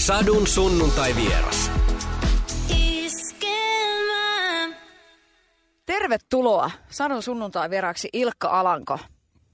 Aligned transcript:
Sadun 0.00 0.46
sunnuntai 0.46 1.16
vieras. 1.16 1.70
Tervetuloa 5.86 6.70
Sadun 6.90 7.22
sunnuntai 7.22 7.70
vieraksi 7.70 8.08
Ilkka 8.12 8.48
Alanko. 8.48 8.98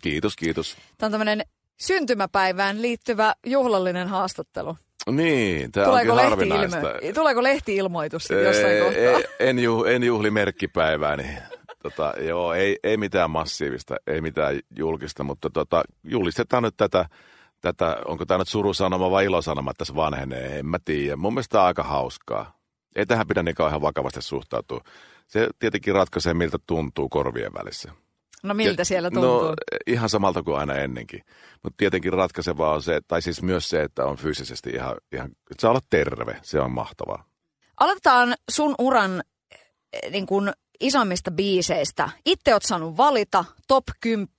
Kiitos, 0.02 0.36
kiitos. 0.36 0.76
Tämä 0.98 1.06
on 1.06 1.12
tämmöinen 1.12 1.42
syntymäpäivään 1.80 2.82
liittyvä 2.82 3.34
juhlallinen 3.46 4.08
haastattelu. 4.08 4.76
Niin, 5.10 5.72
tämä 5.72 5.86
Tuleeko, 5.86 6.12
onkin 6.12 6.30
lehti 6.30 6.48
harvinaista. 6.48 7.14
Tuleeko 7.14 7.42
lehti-ilmoitus 7.42 8.24
sitten 8.24 8.44
jossain 8.44 8.72
Ei, 8.72 8.80
kohtaa? 8.80 9.02
ei, 9.02 9.24
en, 9.48 9.58
juh, 9.58 9.86
en 9.88 10.02
juhli 10.02 10.30
merkkipäivää, 10.30 11.16
niin 11.16 11.38
tota, 11.82 12.14
joo, 12.20 12.52
ei, 12.54 12.78
ei 12.82 12.96
mitään 12.96 13.30
massiivista, 13.30 13.96
ei 14.06 14.20
mitään 14.20 14.60
julkista, 14.78 15.24
mutta 15.24 15.50
tota, 15.50 15.82
julistetaan 16.04 16.62
nyt 16.62 16.76
tätä, 16.76 17.04
tätä, 17.72 17.96
onko 18.04 18.26
tämä 18.26 18.38
nyt 18.38 18.48
surusanoma 18.48 19.10
vai 19.10 19.24
ilosanoma, 19.24 19.70
että 19.70 19.78
tässä 19.78 19.94
vanhenee, 19.94 20.58
en 20.58 20.66
mä 20.66 20.78
tiedä. 20.84 21.16
Mun 21.16 21.34
mielestä 21.34 21.52
tämä 21.52 21.62
on 21.62 21.66
aika 21.66 21.82
hauskaa. 21.82 22.56
Ei 22.96 23.06
tähän 23.06 23.26
pidä 23.26 23.42
niin 23.42 23.54
kauhean 23.54 23.80
vakavasti 23.80 24.22
suhtautua. 24.22 24.80
Se 25.26 25.48
tietenkin 25.58 25.94
ratkaisee, 25.94 26.34
miltä 26.34 26.58
tuntuu 26.66 27.08
korvien 27.08 27.52
välissä. 27.54 27.92
No 28.42 28.54
miltä 28.54 28.80
Ja- 28.80 28.84
siellä 28.84 29.10
tuntuu? 29.10 29.42
No 29.42 29.54
ihan 29.86 30.08
samalta 30.08 30.42
kuin 30.42 30.58
aina 30.58 30.74
ennenkin. 30.74 31.20
Mutta 31.62 31.74
tietenkin 31.76 32.12
ratkaisevaa 32.12 32.72
on 32.74 32.82
se, 32.82 33.00
tai 33.08 33.22
siis 33.22 33.42
myös 33.42 33.68
se, 33.68 33.82
että 33.82 34.04
on 34.04 34.16
fyysisesti 34.16 34.70
ihan, 34.70 34.96
ihan 35.12 35.26
että 35.26 35.60
saa 35.60 35.70
olla 35.70 35.80
terve. 35.90 36.38
Se 36.42 36.60
on 36.60 36.70
mahtavaa. 36.70 37.24
Aloitetaan 37.80 38.34
sun 38.50 38.74
uran 38.78 39.22
eh, 39.92 40.10
niin 40.10 40.26
kuin 40.26 40.52
isommista 40.80 41.30
biiseistä. 41.30 42.08
Itse 42.26 42.54
oot 42.54 42.62
saanut 42.62 42.96
valita 42.96 43.44
top 43.68 43.84
10. 44.00 44.35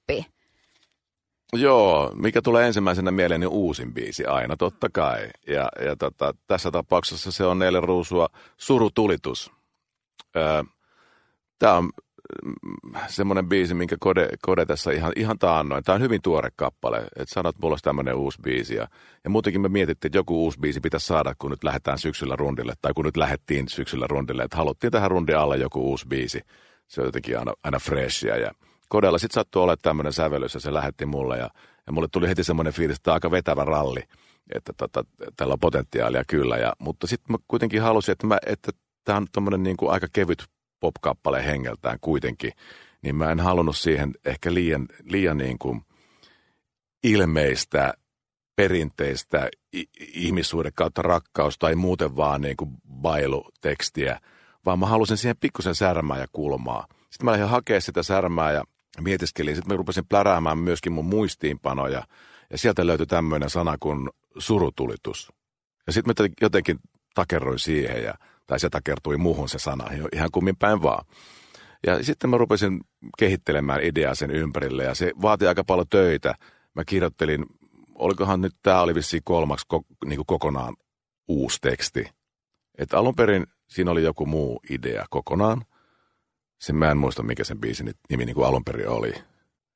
Joo, 1.54 2.12
mikä 2.16 2.42
tulee 2.42 2.68
ensimmäisenä 2.68 3.12
mieleen, 3.12 3.40
niin 3.40 3.48
uusin 3.50 3.94
biisi 3.94 4.26
aina, 4.26 4.58
totta 4.58 4.90
kai. 4.94 5.30
Ja, 5.48 5.70
ja 5.86 5.96
tota, 5.96 6.34
tässä 6.48 6.72
tapauksessa 6.72 7.32
se 7.32 7.46
on 7.46 7.60
Neille 7.60 7.80
Ruusua 7.80 8.30
Surutulitus. 8.58 9.52
Öö, 10.36 10.64
Tämä 11.60 11.74
on 11.74 11.84
mm, 12.46 13.00
semmoinen 13.08 13.50
biisi, 13.50 13.74
minkä 13.74 13.96
Kode, 14.00 14.30
Kode 14.42 14.66
tässä 14.66 14.92
ihan, 14.92 15.14
ihan 15.16 15.40
taannoin. 15.40 15.84
Tämä 15.84 15.96
on 15.96 16.02
hyvin 16.02 16.22
tuore 16.22 16.50
kappale, 16.56 16.98
että 16.98 17.34
sanot, 17.34 17.56
että 17.56 17.62
mulla 17.62 17.74
olisi 17.74 17.84
tämmöinen 17.84 18.16
uusi 18.16 18.42
biisi. 18.42 18.76
Ja, 18.76 18.88
ja 19.24 19.30
muutenkin 19.30 19.62
me 19.62 19.70
mietittiin, 19.70 20.10
että 20.10 20.18
joku 20.18 20.44
uusi 20.44 20.60
biisi 20.60 20.80
pitäisi 20.80 21.06
saada, 21.06 21.34
kun 21.40 21.52
nyt 21.52 21.64
lähdetään 21.64 21.98
syksyllä 21.98 22.36
rundille, 22.36 22.74
tai 22.82 22.94
kun 22.94 23.06
nyt 23.06 23.18
lähdettiin 23.18 23.70
syksyllä 23.70 24.08
rundille, 24.10 24.44
että 24.44 24.58
haluttiin 24.58 24.92
tähän 24.92 25.12
rundin 25.12 25.38
alle 25.38 25.58
joku 25.58 25.90
uusi 25.90 26.08
biisi. 26.08 26.42
Se 26.88 27.02
on 27.02 27.08
jotenkin 27.08 27.40
aina, 27.40 27.54
aina 27.64 27.80
freshia. 27.80 28.38
Ja 28.38 28.52
Kodella 28.90 29.18
sitten 29.18 29.34
sattui 29.34 29.64
olla 29.64 29.78
tämmöinen 29.78 30.14
sävellys, 30.14 30.54
ja 30.54 30.60
se 30.60 30.74
lähetti 30.74 31.06
mulle, 31.06 31.38
ja, 31.38 31.50
ja 31.88 31.94
mulle 31.94 32.08
tuli 32.12 32.28
heti 32.28 32.44
semmoinen 32.44 32.74
fiilis, 32.74 32.96
että 32.96 33.04
tämä 33.04 33.14
on 33.14 33.16
aika 33.16 33.32
vetävä 33.32 33.64
ralli, 33.66 34.04
että 34.56 34.74
tota, 34.78 35.06
tällä 35.36 35.54
on 35.54 35.60
potentiaalia 35.60 36.24
kyllä. 36.28 36.58
Ja, 36.58 36.74
mutta 36.80 37.08
sitten 37.08 37.32
mä 37.32 37.38
kuitenkin 37.48 37.82
halusin, 37.82 38.12
että, 38.12 38.28
mä, 38.28 38.38
että 38.46 38.72
tämä 39.04 39.18
on 39.18 39.28
tämmöinen 39.32 39.64
niin 39.64 39.78
kuin 39.78 39.92
aika 39.92 40.08
kevyt 40.14 40.44
pop-kappale 40.80 41.46
hengeltään 41.46 41.98
kuitenkin, 42.02 42.52
niin 43.02 43.16
mä 43.16 43.32
en 43.32 43.40
halunnut 43.40 43.78
siihen 43.78 44.14
ehkä 44.26 44.54
liian, 44.54 44.88
liian 45.04 45.38
niin 45.38 45.60
kuin 45.60 45.82
ilmeistä, 47.04 47.94
perinteistä 48.56 49.50
ihmissuuden 50.14 50.72
kautta 50.76 51.02
rakkaus 51.02 51.58
tai 51.58 51.76
muuten 51.76 52.16
vaan 52.16 52.42
niin 52.42 52.58
kuin 52.58 52.72
bailutekstiä, 52.90 54.20
vaan 54.66 54.80
mä 54.80 54.86
halusin 54.86 55.18
siihen 55.18 55.38
pikkusen 55.40 55.76
särmää 55.76 56.20
ja 56.20 56.28
kulmaa. 56.32 56.88
Sitten 57.10 57.26
mä 57.26 57.32
lähdin 57.32 57.48
hakemaan 57.48 57.82
sitä 57.82 58.04
särmää 58.04 58.52
ja 58.52 58.64
mietiskelin. 59.02 59.56
Sitten 59.56 59.74
mä 59.74 59.78
rupesin 59.78 60.08
pläräämään 60.10 60.58
myöskin 60.58 60.92
mun 60.92 61.06
muistiinpanoja. 61.06 62.04
Ja 62.50 62.58
sieltä 62.58 62.88
löytyi 62.88 63.06
tämmöinen 63.06 63.50
sana 63.50 63.78
kuin 63.80 64.10
surutulitus. 64.38 65.32
Ja 65.88 65.94
sitten 65.94 66.14
mä 66.20 66.30
jotenkin 66.42 66.80
takerroin 67.16 67.60
siihen, 67.60 68.04
ja, 68.04 68.14
tai 68.48 68.60
se 68.60 68.70
takertui 68.70 69.18
muuhun 69.18 69.50
se 69.50 69.60
sana, 69.60 69.86
ihan 70.14 70.32
kummin 70.32 70.58
päin 70.58 70.82
vaan. 70.82 71.06
Ja 71.88 72.04
sitten 72.04 72.30
mä 72.30 72.38
rupesin 72.38 72.82
kehittelemään 73.18 73.84
ideaa 73.84 74.16
sen 74.16 74.32
ympärille, 74.32 74.84
ja 74.84 74.96
se 74.96 75.12
vaati 75.22 75.48
aika 75.48 75.64
paljon 75.64 75.88
töitä. 75.90 76.36
Mä 76.76 76.86
kirjoittelin, 76.86 77.46
olikohan 77.96 78.42
nyt 78.42 78.56
tämä 78.64 78.82
oli 78.82 78.96
vissiin 78.96 79.24
kolmaksi 79.26 79.66
ko- 79.74 80.08
niin 80.08 80.18
kuin 80.18 80.26
kokonaan 80.26 80.76
uusi 81.28 81.58
teksti. 81.62 82.10
Että 82.78 82.98
alun 82.98 83.16
perin 83.16 83.48
siinä 83.68 83.92
oli 83.92 84.04
joku 84.04 84.26
muu 84.26 84.60
idea 84.70 85.06
kokonaan. 85.10 85.62
Sen 86.60 86.76
mä 86.76 86.92
en 86.92 86.98
muista, 86.98 87.24
mikä 87.24 87.44
sen 87.44 87.60
biisin 87.60 87.94
nimi 88.10 88.26
niin 88.26 88.36
kuin 88.36 88.48
alun 88.48 88.64
perin 88.64 88.90
oli. 88.90 89.14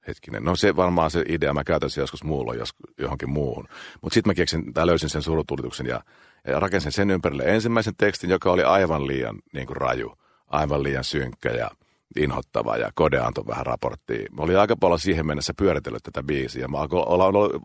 Hetkinen, 0.07 0.43
no 0.43 0.55
se 0.55 0.75
varmaan 0.75 1.11
se 1.11 1.23
idea, 1.27 1.53
mä 1.53 1.63
käytän 1.63 1.89
sen 1.89 2.01
joskus 2.01 2.23
muulla, 2.23 2.55
jos, 2.55 2.69
johonkin 2.99 3.29
muuhun. 3.29 3.67
Mutta 4.01 4.13
sitten 4.13 4.29
mä 4.29 4.33
keksin, 4.33 4.73
tai 4.73 4.87
löysin 4.87 5.09
sen 5.09 5.21
surutulituksen 5.21 5.85
ja, 5.85 6.01
ja 6.47 6.59
rakensin 6.59 6.91
sen 6.91 7.11
ympärille 7.11 7.43
ensimmäisen 7.43 7.93
tekstin, 7.97 8.29
joka 8.29 8.51
oli 8.51 8.63
aivan 8.63 9.07
liian 9.07 9.39
niin 9.53 9.67
kuin 9.67 9.77
raju, 9.77 10.17
aivan 10.47 10.83
liian 10.83 11.03
synkkä 11.03 11.49
ja 11.49 11.71
inhottava 12.15 12.77
ja 12.77 12.91
Kode 12.95 13.19
antoi 13.19 13.47
vähän 13.47 13.65
raporttia. 13.65 14.27
Mä 14.31 14.43
olin 14.43 14.59
aika 14.59 14.75
paljon 14.75 14.99
siihen 14.99 15.25
mennessä 15.25 15.53
pyöritellyt 15.57 16.03
tätä 16.03 16.23
biisiä. 16.23 16.67
Mä 16.67 16.77
alkoin 16.77 17.07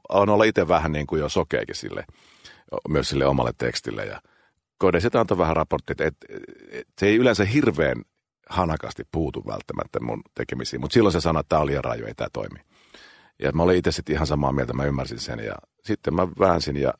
olla, 0.08 0.44
itse 0.44 0.68
vähän 0.68 0.92
niin 0.92 1.06
kuin 1.06 1.20
jo 1.20 1.28
sokeekin 1.28 1.74
sille, 1.74 2.04
myös 2.88 3.08
sille 3.08 3.26
omalle 3.26 3.52
tekstille. 3.58 4.04
Ja 4.04 4.20
Kode 4.78 5.00
sitten 5.00 5.20
antoi 5.20 5.38
vähän 5.38 5.56
raporttia, 5.56 5.92
että, 5.92 6.04
että, 6.04 6.26
että 6.70 6.92
se 6.98 7.06
ei 7.06 7.16
yleensä 7.16 7.44
hirveän 7.44 8.02
hanakasti 8.50 9.02
puutu 9.12 9.42
välttämättä 9.46 10.00
mun 10.00 10.22
tekemisiin, 10.34 10.80
mutta 10.80 10.94
silloin 10.94 11.12
se 11.12 11.20
sanoi, 11.20 11.40
että 11.40 11.48
tämä 11.48 11.60
on 11.60 11.66
liian 11.66 11.84
raju, 11.84 12.06
ei 12.06 12.14
tämä 12.14 12.28
toimi. 12.32 12.58
Ja 13.38 13.52
mä 13.52 13.62
olin 13.62 13.76
itse 13.76 13.92
sitten 13.92 14.14
ihan 14.14 14.26
samaa 14.26 14.52
mieltä, 14.52 14.72
mä 14.72 14.84
ymmärsin 14.84 15.18
sen 15.18 15.38
ja 15.38 15.54
sitten 15.84 16.14
mä 16.14 16.28
väänsin 16.28 16.76
ja 16.76 16.94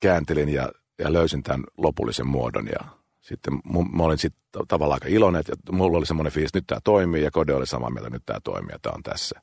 kääntelin 0.00 0.48
ja, 0.48 0.72
ja 0.98 1.12
löysin 1.12 1.42
tämän 1.42 1.64
lopullisen 1.76 2.26
muodon 2.26 2.66
ja 2.66 2.98
sitten 3.20 3.60
mun, 3.64 3.96
mä 3.96 4.02
olin 4.02 4.18
sitten 4.18 4.42
tavallaan 4.68 4.96
aika 4.96 5.08
iloinen, 5.08 5.38
että 5.38 5.72
mulla 5.72 5.98
oli 5.98 6.06
semmoinen 6.06 6.32
fiilis, 6.32 6.48
että 6.48 6.58
nyt 6.58 6.66
tämä 6.66 6.80
toimii 6.84 7.22
ja 7.22 7.30
Kode 7.30 7.54
oli 7.54 7.66
samaa 7.66 7.90
mieltä, 7.90 8.06
että 8.06 8.16
nyt 8.16 8.26
tämä 8.26 8.40
toimii 8.44 8.72
ja 8.72 8.78
tämä 8.82 8.94
on 8.96 9.02
tässä. 9.02 9.40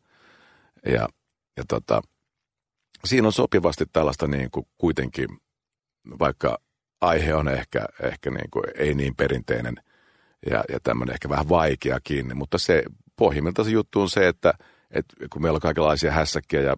Ja, 0.86 1.10
ja 1.58 1.64
tota, 1.68 2.02
siinä 3.06 3.28
on 3.28 3.34
sopivasti 3.34 3.86
tällaista 3.94 4.28
niin 4.28 4.52
kuin 4.52 4.68
kuitenkin, 4.78 5.28
vaikka 6.20 6.58
aihe 7.02 7.36
on 7.36 7.48
ehkä, 7.48 7.86
ehkä 8.04 8.32
niin 8.32 8.50
kuin 8.52 8.64
ei 8.78 8.94
niin 8.94 9.16
perinteinen 9.16 9.76
ja, 10.50 10.64
ja 10.70 10.80
tämmöinen 10.84 11.14
ehkä 11.14 11.30
vähän 11.30 11.50
vaikeakin, 11.50 12.38
mutta 12.38 12.58
se 12.58 12.84
pohjimmiltaan 13.16 13.66
se 13.66 13.72
juttu 13.72 14.02
on 14.02 14.10
se, 14.10 14.28
että, 14.28 14.54
että 14.92 15.16
kun 15.30 15.42
meillä 15.42 15.58
on 15.58 15.62
kaikenlaisia 15.62 16.12
hässäkkiä 16.12 16.62
ja 16.62 16.76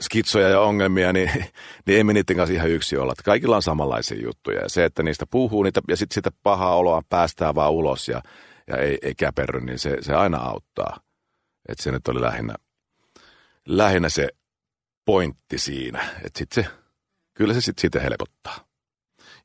skitsoja 0.00 0.48
ja 0.48 0.60
ongelmia, 0.60 1.12
niin, 1.12 1.30
niin 1.86 1.96
ei 1.96 2.04
me 2.04 2.12
niiden 2.12 2.36
kanssa 2.36 2.54
ihan 2.54 2.70
yksi 2.70 2.96
olla. 2.96 3.12
Että 3.12 3.22
kaikilla 3.22 3.56
on 3.56 3.62
samanlaisia 3.62 4.22
juttuja. 4.22 4.60
Ja 4.60 4.68
se, 4.68 4.84
että 4.84 5.02
niistä 5.02 5.26
puhuu 5.30 5.62
niitä, 5.62 5.80
ja 5.88 5.96
sitten 5.96 6.14
sitä 6.14 6.30
pahaa 6.42 6.76
oloa 6.76 7.02
päästään 7.08 7.54
vaan 7.54 7.72
ulos 7.72 8.08
ja, 8.08 8.22
ja 8.66 8.76
ei, 8.76 8.98
ei 9.02 9.14
käperry, 9.14 9.60
niin 9.60 9.78
se, 9.78 9.96
se 10.00 10.14
aina 10.14 10.38
auttaa. 10.38 11.00
Että 11.68 11.82
se 11.84 11.92
nyt 11.92 12.08
oli 12.08 12.20
lähinnä, 12.20 12.54
lähinnä 13.66 14.08
se 14.08 14.28
pointti 15.04 15.58
siinä. 15.58 16.08
Että 16.24 16.38
sit 16.38 16.52
se, 16.52 16.66
kyllä 17.34 17.54
se 17.54 17.60
sitten 17.60 17.80
siitä 17.80 18.00
helpottaa. 18.00 18.67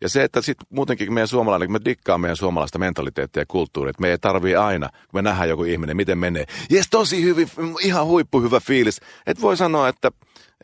Ja 0.04 0.10
se, 0.10 0.24
että 0.24 0.42
sitten 0.42 0.68
muutenkin 0.70 1.14
meidän 1.14 1.28
suomalainen, 1.28 1.68
kun 1.68 1.74
me 1.74 1.86
dikkaa 1.86 2.18
meidän 2.18 2.38
suomalaista 2.38 2.80
mentaliteettia 2.80 3.42
ja 3.42 3.46
kulttuuria, 3.48 3.90
että 3.90 4.02
me 4.02 4.10
ei 4.10 4.18
tarvii 4.18 4.56
aina, 4.56 4.90
kun 4.90 5.18
me 5.18 5.22
nähdään 5.22 5.50
joku 5.50 5.64
ihminen, 5.64 5.98
miten 5.98 6.18
menee. 6.18 6.46
Jes, 6.70 6.88
tosi 6.90 7.24
hyvin, 7.24 7.48
ihan 7.82 8.06
huippuhyvä 8.06 8.60
fiilis. 8.60 9.02
Että 9.26 9.42
voi 9.42 9.58
sanoa, 9.58 9.88
että, 9.88 10.12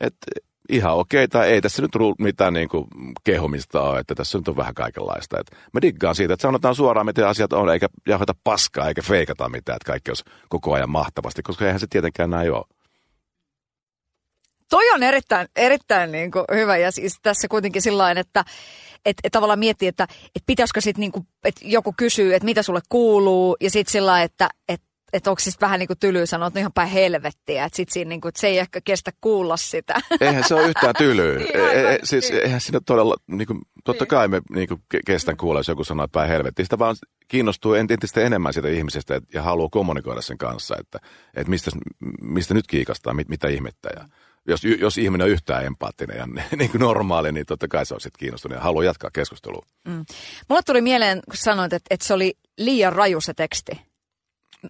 että 0.00 0.26
ihan 0.68 0.94
okei, 0.94 1.28
tai 1.28 1.48
ei 1.48 1.60
tässä 1.60 1.82
nyt 1.82 1.90
mitään 2.18 2.52
niin 2.52 2.68
kuin 2.68 2.86
kehumista 3.24 3.82
ole, 3.82 3.98
että 4.00 4.14
tässä 4.14 4.38
nyt 4.38 4.48
on 4.48 4.56
vähän 4.56 4.74
kaikenlaista. 4.74 5.40
Että 5.40 5.56
mä 5.72 5.82
diggaan 5.82 6.14
siitä, 6.14 6.34
että 6.34 6.42
sanotaan 6.42 6.74
suoraan, 6.74 7.06
miten 7.06 7.26
asiat 7.26 7.52
on, 7.52 7.72
eikä 7.72 7.88
jahota 8.06 8.34
paskaa, 8.44 8.88
eikä 8.88 9.02
feikata 9.02 9.48
mitään, 9.48 9.76
että 9.76 9.92
kaikki 9.92 10.10
olisi 10.10 10.24
koko 10.48 10.72
ajan 10.72 10.90
mahtavasti, 10.90 11.42
koska 11.42 11.64
eihän 11.64 11.80
se 11.80 11.86
tietenkään 11.90 12.30
näin 12.30 12.52
ole. 12.52 12.64
Toi 14.70 14.90
on 14.90 15.02
erittäin, 15.02 15.48
erittäin 15.56 16.12
niin 16.12 16.30
kuin 16.30 16.44
hyvä 16.54 16.76
ja 16.76 16.90
siis 16.90 17.18
tässä 17.22 17.48
kuitenkin 17.48 17.82
sillä 17.82 18.10
että 18.10 18.44
et, 19.04 19.16
et 19.24 19.32
tavallaan 19.32 19.58
miettii, 19.58 19.88
että 19.88 20.06
et 20.36 20.42
pitäisikö 20.46 20.80
sitten 20.80 21.00
niin 21.00 21.26
että 21.44 21.60
joku 21.64 21.94
kysyy, 21.96 22.34
että 22.34 22.44
mitä 22.44 22.62
sulle 22.62 22.80
kuuluu 22.88 23.56
ja 23.60 23.70
sitten 23.70 23.92
sillä 23.92 24.22
että 24.22 24.48
et, 24.68 24.82
et 25.12 25.26
onko 25.26 25.40
siis 25.40 25.60
vähän 25.60 25.78
niin 25.78 25.86
kuin 25.86 25.98
tyly 25.98 26.26
sanoa, 26.26 26.46
että 26.46 26.58
no 26.58 26.60
ihan 26.60 26.72
päin 26.72 26.88
helvettiä, 26.88 27.64
että 27.64 27.76
sit 27.76 27.88
siinä 27.88 28.08
niin 28.08 28.20
kuin, 28.20 28.28
että 28.28 28.40
se 28.40 28.46
ei 28.46 28.58
ehkä 28.58 28.80
kestä 28.84 29.10
kuulla 29.20 29.56
sitä. 29.56 29.94
Eihän 30.20 30.44
se 30.48 30.54
ole 30.54 30.68
yhtään 30.68 30.94
tylyä. 30.98 31.34
Niin, 31.38 31.56
e, 31.56 31.94
e, 31.94 31.98
siis 32.02 32.30
niin. 32.30 32.42
eihän 32.42 32.60
siinä 32.60 32.80
todella, 32.86 33.16
niin 33.26 33.46
kuin, 33.46 33.60
totta 33.84 34.06
kai 34.06 34.28
me 34.28 34.40
niin 34.54 34.68
kuin, 34.68 34.80
ke- 34.94 35.00
kestän 35.06 35.36
kuulla, 35.36 35.60
jos 35.60 35.68
joku 35.68 35.84
sanoo, 35.84 36.04
että 36.04 36.18
päin 36.18 36.28
helvettiä. 36.28 36.64
Sitä 36.64 36.78
vaan 36.78 36.96
kiinnostuu 37.28 37.74
entistä 37.74 38.20
enemmän 38.20 38.52
siitä 38.52 38.68
ihmisestä 38.68 39.14
et, 39.14 39.24
ja 39.34 39.42
haluaa 39.42 39.68
kommunikoida 39.72 40.22
sen 40.22 40.38
kanssa, 40.38 40.76
että, 40.80 40.98
että 41.34 41.50
mistä, 41.50 41.70
mistä 42.20 42.54
nyt 42.54 42.66
kiikastaa, 42.66 43.14
mit, 43.14 43.28
mitä 43.28 43.48
ihmettä. 43.48 43.88
Ja 43.96 44.04
jos, 44.48 44.64
jos 44.64 44.98
ihminen 44.98 45.24
on 45.24 45.30
yhtään 45.30 45.64
empaattinen 45.64 46.16
ja 46.16 46.26
niin 46.56 46.70
kuin 46.70 46.80
normaali, 46.80 47.32
niin 47.32 47.46
totta 47.46 47.68
kai 47.68 47.86
se 47.86 47.94
on 47.94 48.00
sitten 48.00 48.18
kiinnostunut 48.18 48.56
ja 48.56 48.62
haluaa 48.62 48.84
jatkaa 48.84 49.10
keskustelua. 49.10 49.66
Mm. 49.88 50.04
Mulle 50.48 50.62
tuli 50.66 50.80
mieleen, 50.80 51.20
kun 51.24 51.36
sanoit, 51.36 51.72
että, 51.72 51.86
että 51.94 52.06
se 52.06 52.14
oli 52.14 52.34
liian 52.58 52.92
raju 52.92 53.20
se 53.20 53.34
teksti. 53.34 53.72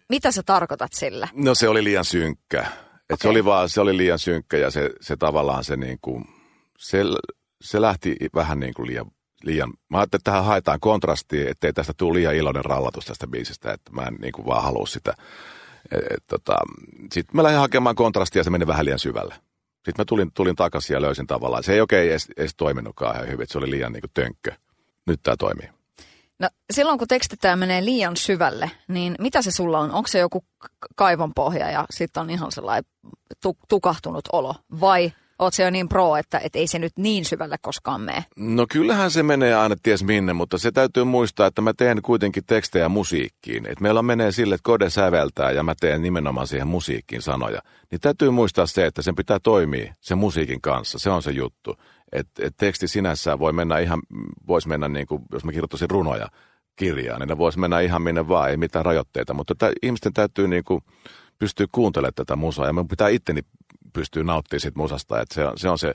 Mitä 0.08 0.32
sä 0.32 0.42
tarkoitat 0.42 0.92
sillä? 0.92 1.28
No 1.34 1.54
se 1.54 1.68
oli 1.68 1.84
liian 1.84 2.04
synkkä. 2.04 2.66
Et 3.10 3.20
se, 3.20 3.28
oli 3.28 3.44
vaan, 3.44 3.68
se 3.68 3.80
oli 3.80 3.96
liian 3.96 4.18
synkkä 4.18 4.56
ja 4.56 4.70
se, 4.70 4.90
se 5.00 5.16
tavallaan 5.16 5.64
se 5.64 5.76
niin 5.76 5.98
kuin, 6.02 6.24
se, 6.78 7.02
se 7.60 7.80
lähti 7.80 8.16
vähän 8.34 8.60
niin 8.60 8.74
kuin 8.74 8.86
liian, 8.86 9.06
liian, 9.44 9.72
mä 9.88 9.98
ajattelin, 9.98 10.20
että 10.20 10.30
tähän 10.30 10.44
haetaan 10.44 10.80
kontrastia, 10.80 11.50
ettei 11.50 11.72
tästä 11.72 11.92
tule 11.96 12.14
liian 12.14 12.34
iloinen 12.34 12.64
rallatus 12.64 13.06
tästä 13.06 13.26
biisistä, 13.26 13.72
että 13.72 13.92
mä 13.92 14.02
en 14.02 14.14
niin 14.14 14.32
kuin 14.32 14.46
vaan 14.46 14.62
halua 14.62 14.86
sitä. 14.86 15.14
Tota, 16.26 16.56
Sitten 17.12 17.36
mä 17.36 17.42
lähdin 17.42 17.60
hakemaan 17.60 17.96
kontrastia 17.96 18.40
ja 18.40 18.44
se 18.44 18.50
meni 18.50 18.66
vähän 18.66 18.84
liian 18.84 18.98
syvälle. 18.98 19.34
Sitten 19.84 19.94
mä 19.98 20.04
tulin, 20.04 20.32
tulin 20.32 20.56
takaisin 20.56 20.94
ja 20.94 21.02
löysin 21.02 21.26
tavallaan. 21.26 21.62
Se 21.62 21.72
ei 21.72 21.80
oikein 21.80 22.10
edes, 22.10 22.28
edes 22.36 22.54
toiminutkaan 22.56 23.16
ihan 23.16 23.28
hyvin, 23.28 23.46
se 23.50 23.58
oli 23.58 23.70
liian 23.70 23.92
niin 23.92 24.00
kuin 24.00 24.10
tönkkö. 24.14 24.52
Nyt 25.06 25.20
tämä 25.22 25.36
toimii. 25.36 25.68
No 26.38 26.48
silloin 26.70 26.98
kun 26.98 27.08
tekstitään 27.08 27.58
menee 27.58 27.84
liian 27.84 28.16
syvälle, 28.16 28.70
niin 28.88 29.14
mitä 29.18 29.42
se 29.42 29.50
sulla 29.50 29.78
on? 29.78 29.92
Onko 29.92 30.08
se 30.08 30.18
joku 30.18 30.44
kaivon 30.96 31.34
pohja 31.34 31.70
ja 31.70 31.86
sitten 31.90 32.20
on 32.20 32.30
ihan 32.30 32.52
sellainen 32.52 32.84
tukahtunut 33.68 34.24
olo? 34.32 34.54
Vai 34.80 35.12
oot 35.40 35.54
se 35.54 35.62
jo 35.62 35.70
niin 35.70 35.88
pro, 35.88 36.16
että 36.16 36.38
et 36.38 36.56
ei 36.56 36.66
se 36.66 36.78
nyt 36.78 36.92
niin 36.96 37.24
syvälle 37.24 37.56
koskaan 37.62 38.00
mene? 38.00 38.24
No 38.36 38.66
kyllähän 38.72 39.10
se 39.10 39.22
menee 39.22 39.54
aina 39.54 39.76
ties 39.82 40.04
minne, 40.04 40.32
mutta 40.32 40.58
se 40.58 40.72
täytyy 40.72 41.04
muistaa, 41.04 41.46
että 41.46 41.62
mä 41.62 41.72
teen 41.72 42.02
kuitenkin 42.02 42.42
tekstejä 42.46 42.88
musiikkiin. 42.88 43.66
Et 43.66 43.80
meillä 43.80 44.02
menee 44.02 44.32
sille, 44.32 44.54
että 44.54 44.64
kode 44.64 44.90
säveltää 44.90 45.50
ja 45.50 45.62
mä 45.62 45.74
teen 45.80 46.02
nimenomaan 46.02 46.46
siihen 46.46 46.68
musiikkiin 46.68 47.22
sanoja. 47.22 47.60
Niin 47.90 48.00
täytyy 48.00 48.30
muistaa 48.30 48.66
se, 48.66 48.86
että 48.86 49.02
sen 49.02 49.14
pitää 49.14 49.38
toimia 49.42 49.94
sen 50.00 50.18
musiikin 50.18 50.60
kanssa. 50.60 50.98
Se 50.98 51.10
on 51.10 51.22
se 51.22 51.30
juttu. 51.30 51.76
Että 52.12 52.46
et 52.46 52.54
teksti 52.56 52.88
sinänsä 52.88 53.38
voi 53.38 53.52
mennä 53.52 53.78
ihan, 53.78 54.02
voisi 54.48 54.68
mennä 54.68 54.88
niin 54.88 55.06
kuin, 55.06 55.22
jos 55.32 55.44
mä 55.44 55.52
kirjoittaisin 55.52 55.90
runoja 55.90 56.28
kirjaan, 56.76 57.20
niin 57.20 57.28
ne 57.28 57.38
voisi 57.38 57.58
mennä 57.58 57.80
ihan 57.80 58.02
minne 58.02 58.28
vaan, 58.28 58.50
ei 58.50 58.56
mitään 58.56 58.84
rajoitteita. 58.84 59.34
Mutta 59.34 59.52
että 59.52 59.72
ihmisten 59.82 60.12
täytyy 60.12 60.48
niin 60.48 60.64
kuin 60.64 60.80
pystyä 61.38 61.66
kuuntelemaan 61.72 62.14
tätä 62.14 62.36
musaa 62.36 62.66
ja 62.66 62.72
minun 62.72 62.88
pitää 62.88 63.08
itteni 63.08 63.40
pystyy 63.92 64.24
nauttimaan 64.24 64.60
siitä 64.60 64.78
musasta. 64.78 65.20
Että 65.20 65.34
se, 65.34 65.44
on, 65.44 65.58
se 65.58 65.68
on 65.68 65.78
se, 65.78 65.88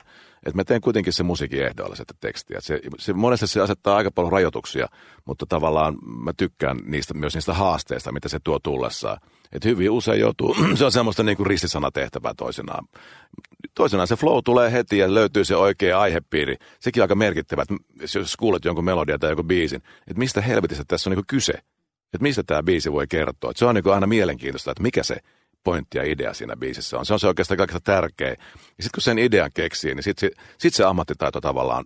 että 0.46 0.56
mä 0.56 0.64
teen 0.64 0.80
kuitenkin 0.80 1.12
se 1.12 1.22
musiikin 1.22 1.62
ehdolla 1.62 1.96
sitä 1.96 2.14
tekstiä. 2.20 2.60
Se, 2.60 2.80
se, 2.98 3.12
monesti 3.12 3.46
se 3.46 3.60
asettaa 3.60 3.96
aika 3.96 4.10
paljon 4.10 4.32
rajoituksia, 4.32 4.86
mutta 5.24 5.46
tavallaan 5.48 5.94
mä 6.24 6.32
tykkään 6.36 6.76
niistä, 6.84 7.14
myös 7.14 7.34
niistä 7.34 7.54
haasteista, 7.54 8.12
mitä 8.12 8.28
se 8.28 8.38
tuo 8.44 8.58
tullessaan. 8.58 9.18
Että 9.52 9.68
hyvin 9.68 9.90
usein 9.90 10.20
joutuu, 10.20 10.56
se 10.74 10.84
on 10.84 10.92
semmoista 10.92 11.22
niin 11.22 11.36
kuin 11.36 11.46
ristisanatehtävää 11.46 12.34
toisenaan. 12.36 12.88
Toisenaan 13.74 14.08
se 14.08 14.16
flow 14.16 14.38
tulee 14.44 14.72
heti 14.72 14.98
ja 14.98 15.14
löytyy 15.14 15.44
se 15.44 15.56
oikea 15.56 16.00
aihepiiri. 16.00 16.56
Sekin 16.80 17.00
on 17.00 17.04
aika 17.04 17.14
merkittävä, 17.14 17.62
että 17.62 17.74
jos 18.18 18.36
kuulet 18.36 18.64
jonkun 18.64 18.84
melodia 18.84 19.18
tai 19.18 19.30
joku 19.30 19.42
biisin, 19.42 19.82
että 19.98 20.18
mistä 20.18 20.40
helvetistä 20.40 20.84
tässä 20.88 21.10
on 21.10 21.16
niin 21.16 21.26
kyse. 21.26 21.52
Että 22.14 22.22
mistä 22.22 22.42
tämä 22.42 22.62
biisi 22.62 22.92
voi 22.92 23.06
kertoa. 23.06 23.50
Että 23.50 23.58
se 23.58 23.66
on 23.66 23.74
niin 23.74 23.94
aina 23.94 24.06
mielenkiintoista, 24.06 24.70
että 24.70 24.82
mikä 24.82 25.02
se 25.02 25.16
pointti 25.66 25.98
ja 25.98 26.04
idea 26.04 26.34
siinä 26.34 26.56
biisissä 26.56 26.98
on. 26.98 27.06
Se 27.06 27.12
on 27.12 27.20
se 27.20 27.26
oikeastaan 27.26 27.58
kaikista 27.58 27.80
tärkeä. 27.80 28.28
Ja 28.28 28.36
sitten 28.68 28.90
kun 28.94 29.02
sen 29.02 29.18
idean 29.18 29.50
keksii, 29.54 29.94
niin 29.94 30.02
sitten 30.02 30.30
sit 30.58 30.74
se 30.74 30.84
ammattitaito 30.84 31.40
tavallaan 31.40 31.84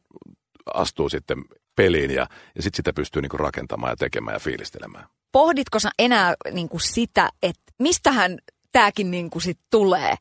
astuu 0.75 1.09
sitten 1.09 1.45
peliin 1.77 2.11
ja, 2.11 2.27
ja 2.57 2.63
sitten 2.63 2.77
sitä 2.77 2.93
pystyy 2.93 3.23
niinku 3.23 3.37
rakentamaan 3.37 3.93
ja 3.93 3.97
tekemään 3.97 4.35
ja 4.35 4.41
fiilistelemään. 4.41 5.05
Pohditko 5.33 5.79
sä 5.79 5.91
enää 5.99 6.35
niinku 6.53 6.79
sitä, 6.79 7.31
että 7.43 7.63
mistähän 7.79 8.39
tämäkin 8.73 9.11
niinku 9.11 9.41
sit 9.41 9.59
tulee? 9.71 10.15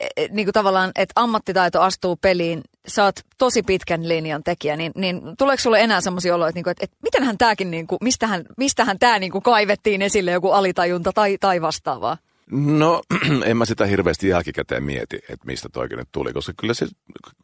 E, 0.00 0.06
e, 0.16 0.28
niin 0.30 0.46
kuin 0.46 0.52
tavallaan, 0.52 0.90
että 0.94 1.12
ammattitaito 1.16 1.80
astuu 1.80 2.16
peliin, 2.16 2.60
sä 2.88 3.04
oot 3.04 3.20
tosi 3.38 3.62
pitkän 3.62 4.08
linjan 4.08 4.42
tekijä, 4.44 4.76
niin, 4.76 4.92
niin 4.94 5.22
tuleeko 5.38 5.60
sulle 5.60 5.80
enää 5.80 6.00
semmoisia 6.00 6.34
oloja, 6.34 6.48
että, 6.48 6.56
niinku, 6.56 6.70
että, 6.70 6.84
että 6.84 6.96
mitenhän 7.02 7.38
tämäkin, 7.38 7.70
niinku, 7.70 7.96
mistähän, 8.00 8.44
mistähän 8.56 8.98
tämä 8.98 9.18
niinku 9.18 9.40
kaivettiin 9.40 10.02
esille 10.02 10.30
joku 10.30 10.50
alitajunta 10.50 11.12
tai, 11.12 11.38
tai 11.40 11.62
vastaavaa? 11.62 12.16
No, 12.50 13.02
en 13.44 13.56
mä 13.56 13.64
sitä 13.64 13.86
hirveästi 13.86 14.28
jälkikäteen 14.28 14.82
mieti, 14.82 15.16
että 15.16 15.46
mistä 15.46 15.68
toi 15.68 15.88
nyt 15.88 16.08
tuli, 16.12 16.32
koska 16.32 16.52
kyllä 16.56 16.74
se, 16.74 16.86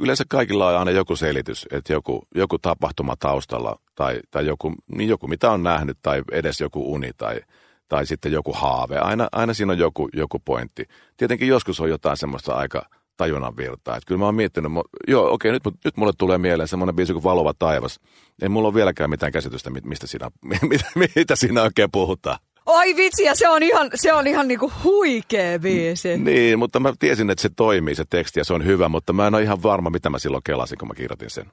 yleensä 0.00 0.24
kaikilla 0.28 0.68
on 0.68 0.78
aina 0.78 0.90
joku 0.90 1.16
selitys, 1.16 1.66
että 1.72 1.92
joku, 1.92 2.22
joku 2.34 2.58
tapahtuma 2.58 3.16
taustalla 3.18 3.80
tai, 3.94 4.20
tai 4.30 4.46
joku, 4.46 4.74
niin 4.94 5.08
joku, 5.08 5.28
mitä 5.28 5.50
on 5.50 5.62
nähnyt, 5.62 5.98
tai 6.02 6.22
edes 6.32 6.60
joku 6.60 6.92
uni 6.92 7.10
tai, 7.16 7.40
tai 7.88 8.06
sitten 8.06 8.32
joku 8.32 8.52
haave. 8.52 8.98
Aina, 8.98 9.28
aina 9.32 9.54
siinä 9.54 9.72
on 9.72 9.78
joku, 9.78 10.08
joku 10.12 10.38
pointti. 10.38 10.84
Tietenkin 11.16 11.48
joskus 11.48 11.80
on 11.80 11.88
jotain 11.90 12.16
semmoista 12.16 12.54
aika 12.54 12.88
tajunnan 13.16 13.56
virtaa. 13.56 13.96
Että 13.96 14.06
kyllä 14.06 14.18
mä 14.18 14.24
oon 14.24 14.34
miettinyt, 14.34 14.72
joo 15.08 15.32
okei, 15.32 15.52
nyt, 15.52 15.62
nyt 15.84 15.96
mulle 15.96 16.12
tulee 16.18 16.38
mieleen 16.38 16.68
semmoinen 16.68 16.96
biisi 16.96 17.12
kuin 17.12 17.24
Valova 17.24 17.54
taivas. 17.58 18.00
Ei 18.42 18.48
mulla 18.48 18.68
ole 18.68 18.74
vieläkään 18.74 19.10
mitään 19.10 19.32
käsitystä, 19.32 19.70
mistä 19.70 20.06
siinä, 20.06 20.30
mitä, 20.70 20.84
mitä 21.16 21.36
siinä 21.36 21.62
oikein 21.62 21.90
puhutaan. 21.92 22.38
Oi 22.74 22.96
vitsi, 22.96 23.24
ja 23.24 23.34
se 23.34 23.48
on 23.48 23.62
ihan, 23.62 23.90
se 23.94 24.12
on 24.12 24.26
ihan 24.26 24.48
niinku 24.48 24.72
huikea 24.84 25.58
biisi. 25.58 26.18
Niin, 26.18 26.58
mutta 26.58 26.80
mä 26.80 26.92
tiesin, 26.98 27.30
että 27.30 27.42
se 27.42 27.50
toimii 27.56 27.94
se 27.94 28.04
teksti 28.10 28.40
ja 28.40 28.44
se 28.44 28.54
on 28.54 28.64
hyvä, 28.64 28.88
mutta 28.88 29.12
mä 29.12 29.26
en 29.26 29.34
ole 29.34 29.42
ihan 29.42 29.62
varma, 29.62 29.90
mitä 29.90 30.10
mä 30.10 30.18
silloin 30.18 30.42
kelasin, 30.42 30.78
kun 30.78 30.88
mä 30.88 30.94
kirjoitin 30.94 31.30
sen. 31.30 31.46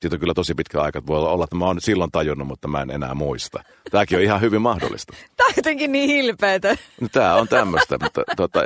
Siitä 0.00 0.16
on 0.16 0.20
kyllä 0.20 0.34
tosi 0.34 0.54
pitkä 0.54 0.80
aika, 0.80 1.06
voi 1.06 1.18
olla, 1.18 1.44
että 1.44 1.56
mä 1.56 1.64
oon 1.64 1.80
silloin 1.80 2.10
tajunnut, 2.10 2.48
mutta 2.48 2.68
mä 2.68 2.82
en 2.82 2.90
enää 2.90 3.14
muista. 3.14 3.62
Tämäkin 3.90 4.18
on 4.18 4.24
ihan 4.24 4.40
hyvin 4.40 4.62
mahdollista. 4.62 5.12
Tämä 5.36 5.46
on 5.46 5.52
jotenkin 5.56 5.92
niin 5.92 6.10
hilpeätä. 6.10 6.76
No, 7.00 7.08
tämä 7.12 7.34
on 7.34 7.48
tämmöistä, 7.48 7.98
mutta 8.02 8.22
tota, 8.36 8.64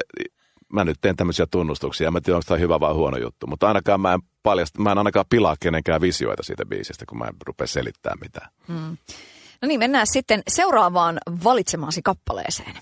mä 0.72 0.84
nyt 0.84 0.98
teen 1.00 1.16
tämmöisiä 1.16 1.46
tunnustuksia. 1.50 2.10
Mä 2.10 2.18
en 2.18 2.22
tiedä, 2.22 2.36
onko 2.36 2.44
tämä 2.48 2.58
hyvä 2.58 2.80
vai 2.80 2.92
huono 2.92 3.16
juttu, 3.16 3.46
mutta 3.46 3.68
ainakaan 3.68 4.00
mä 4.00 4.12
en, 4.12 4.20
paljasta, 4.42 4.82
mä 4.82 4.92
en 4.92 4.98
ainakaan 4.98 5.26
pilaa 5.28 5.56
kenenkään 5.60 6.00
visioita 6.00 6.42
siitä 6.42 6.66
biisistä, 6.66 7.04
kun 7.08 7.18
mä 7.18 7.24
en 7.24 7.34
rupea 7.46 7.66
selittämään 7.66 8.18
mitään. 8.20 8.50
Hmm. 8.68 8.96
No 9.62 9.68
niin, 9.68 9.80
mennään 9.80 10.06
sitten 10.06 10.42
seuraavaan 10.48 11.18
valitsemaasi 11.44 12.02
kappaleeseen. 12.02 12.74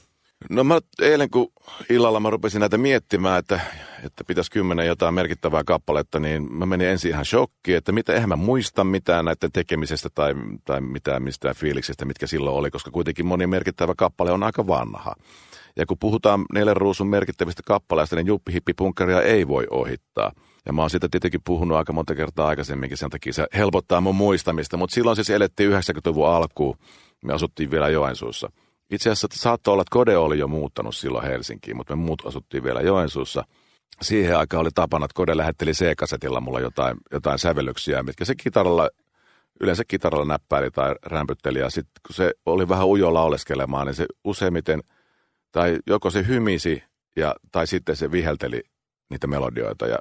No 0.51 0.65
mä 0.65 0.79
eilen 1.03 1.31
kun 1.31 1.53
illalla 1.91 2.21
mä 2.21 2.31
rupesin 2.31 2.61
näitä 2.61 2.79
miettimään, 2.79 3.39
että, 3.39 3.61
että 4.05 4.25
pitäisi 4.25 4.51
kymmenen 4.51 4.87
jotain 4.87 5.15
merkittävää 5.15 5.65
kappaletta, 5.65 6.21
niin 6.21 6.53
mä 6.53 6.67
menin 6.67 6.89
ensin 6.89 7.11
ihan 7.11 7.25
shokkiin, 7.25 7.77
että 7.79 7.93
mitä, 7.93 8.15
eihän 8.15 8.29
mä 8.29 8.37
muista 8.37 8.85
mitään 8.85 9.25
näiden 9.25 9.53
tekemisestä 9.53 10.09
tai, 10.15 10.35
tai 10.65 10.81
mitään 10.81 11.23
mistään 11.23 11.55
fiiliksestä, 11.55 12.05
mitkä 12.05 12.27
silloin 12.27 12.57
oli, 12.57 12.71
koska 12.71 12.91
kuitenkin 12.91 13.27
moni 13.27 13.47
merkittävä 13.47 13.95
kappale 13.97 14.33
on 14.33 14.43
aika 14.43 14.67
vanha. 14.67 15.15
Ja 15.77 15.87
kun 15.87 15.99
puhutaan 16.01 16.45
Neljän 16.55 16.77
ruusun 16.77 17.09
merkittävistä 17.09 17.63
kappaleista, 17.67 18.17
niin 18.17 18.27
Juppi 18.27 18.53
Hippi 18.53 18.75
Punkaria 18.75 19.23
ei 19.23 19.49
voi 19.49 19.67
ohittaa– 19.71 20.33
ja 20.69 20.73
mä 20.73 20.81
oon 20.81 20.91
siitä 20.91 21.09
tietenkin 21.11 21.41
puhunut 21.45 21.79
aika 21.79 21.93
monta 21.93 22.15
kertaa 22.15 22.49
aikaisemminkin, 22.49 22.99
sen 22.99 23.11
takia 23.11 23.33
se 23.33 23.47
helpottaa 23.55 24.01
mun 24.01 24.15
muistamista. 24.15 24.77
Mutta 24.77 24.95
silloin 24.95 25.17
siis 25.17 25.31
elettiin 25.31 25.71
90-luvun 25.73 26.29
alkuun, 26.29 26.77
me 27.25 27.33
asuttiin 27.33 27.71
vielä 27.71 27.89
Joensuussa. 27.89 28.51
Itse 28.91 29.11
asiassa 29.11 29.29
saattoi 29.33 29.73
olla, 29.73 29.83
että 29.83 29.93
Kode 29.93 30.17
oli 30.17 30.39
jo 30.39 30.49
muuttanut 30.49 30.97
silloin 30.97 31.27
Helsinkiin, 31.27 31.77
mutta 31.77 31.97
me 31.97 32.03
muut 32.03 32.27
asuttiin 32.27 32.65
vielä 32.65 32.81
Joensuussa. 32.81 33.45
Siihen 34.03 34.39
aikaan 34.39 34.61
oli 34.61 34.71
tapana, 34.75 35.05
että 35.05 35.15
Kode 35.15 35.37
lähetteli 35.37 35.73
C-kasetilla 35.73 36.41
mulla 36.41 36.61
jotain, 36.61 36.97
jotain 37.13 37.39
sävellyksiä, 37.39 38.03
mitkä 38.03 38.25
se 38.25 38.35
kitaralla, 38.35 38.91
yleensä 39.61 39.83
kitaralla 39.89 40.25
näppäili 40.25 40.71
tai 40.71 40.95
rämpytteli. 41.03 41.59
Ja 41.59 41.71
sitten 41.71 42.01
kun 42.07 42.15
se 42.15 42.33
oli 42.47 42.69
vähän 42.69 42.87
ujolla 42.87 43.23
oleskelemaan, 43.23 43.87
niin 43.87 43.95
se 43.95 44.07
useimmiten, 44.25 44.83
tai 45.53 45.79
joko 45.87 46.11
se 46.11 46.27
hymisi, 46.27 46.83
ja, 47.17 47.35
tai 47.53 47.67
sitten 47.67 47.97
se 47.97 48.13
vihelteli 48.13 48.63
niitä 49.11 49.27
melodioita. 49.27 49.87
Ja 49.87 49.99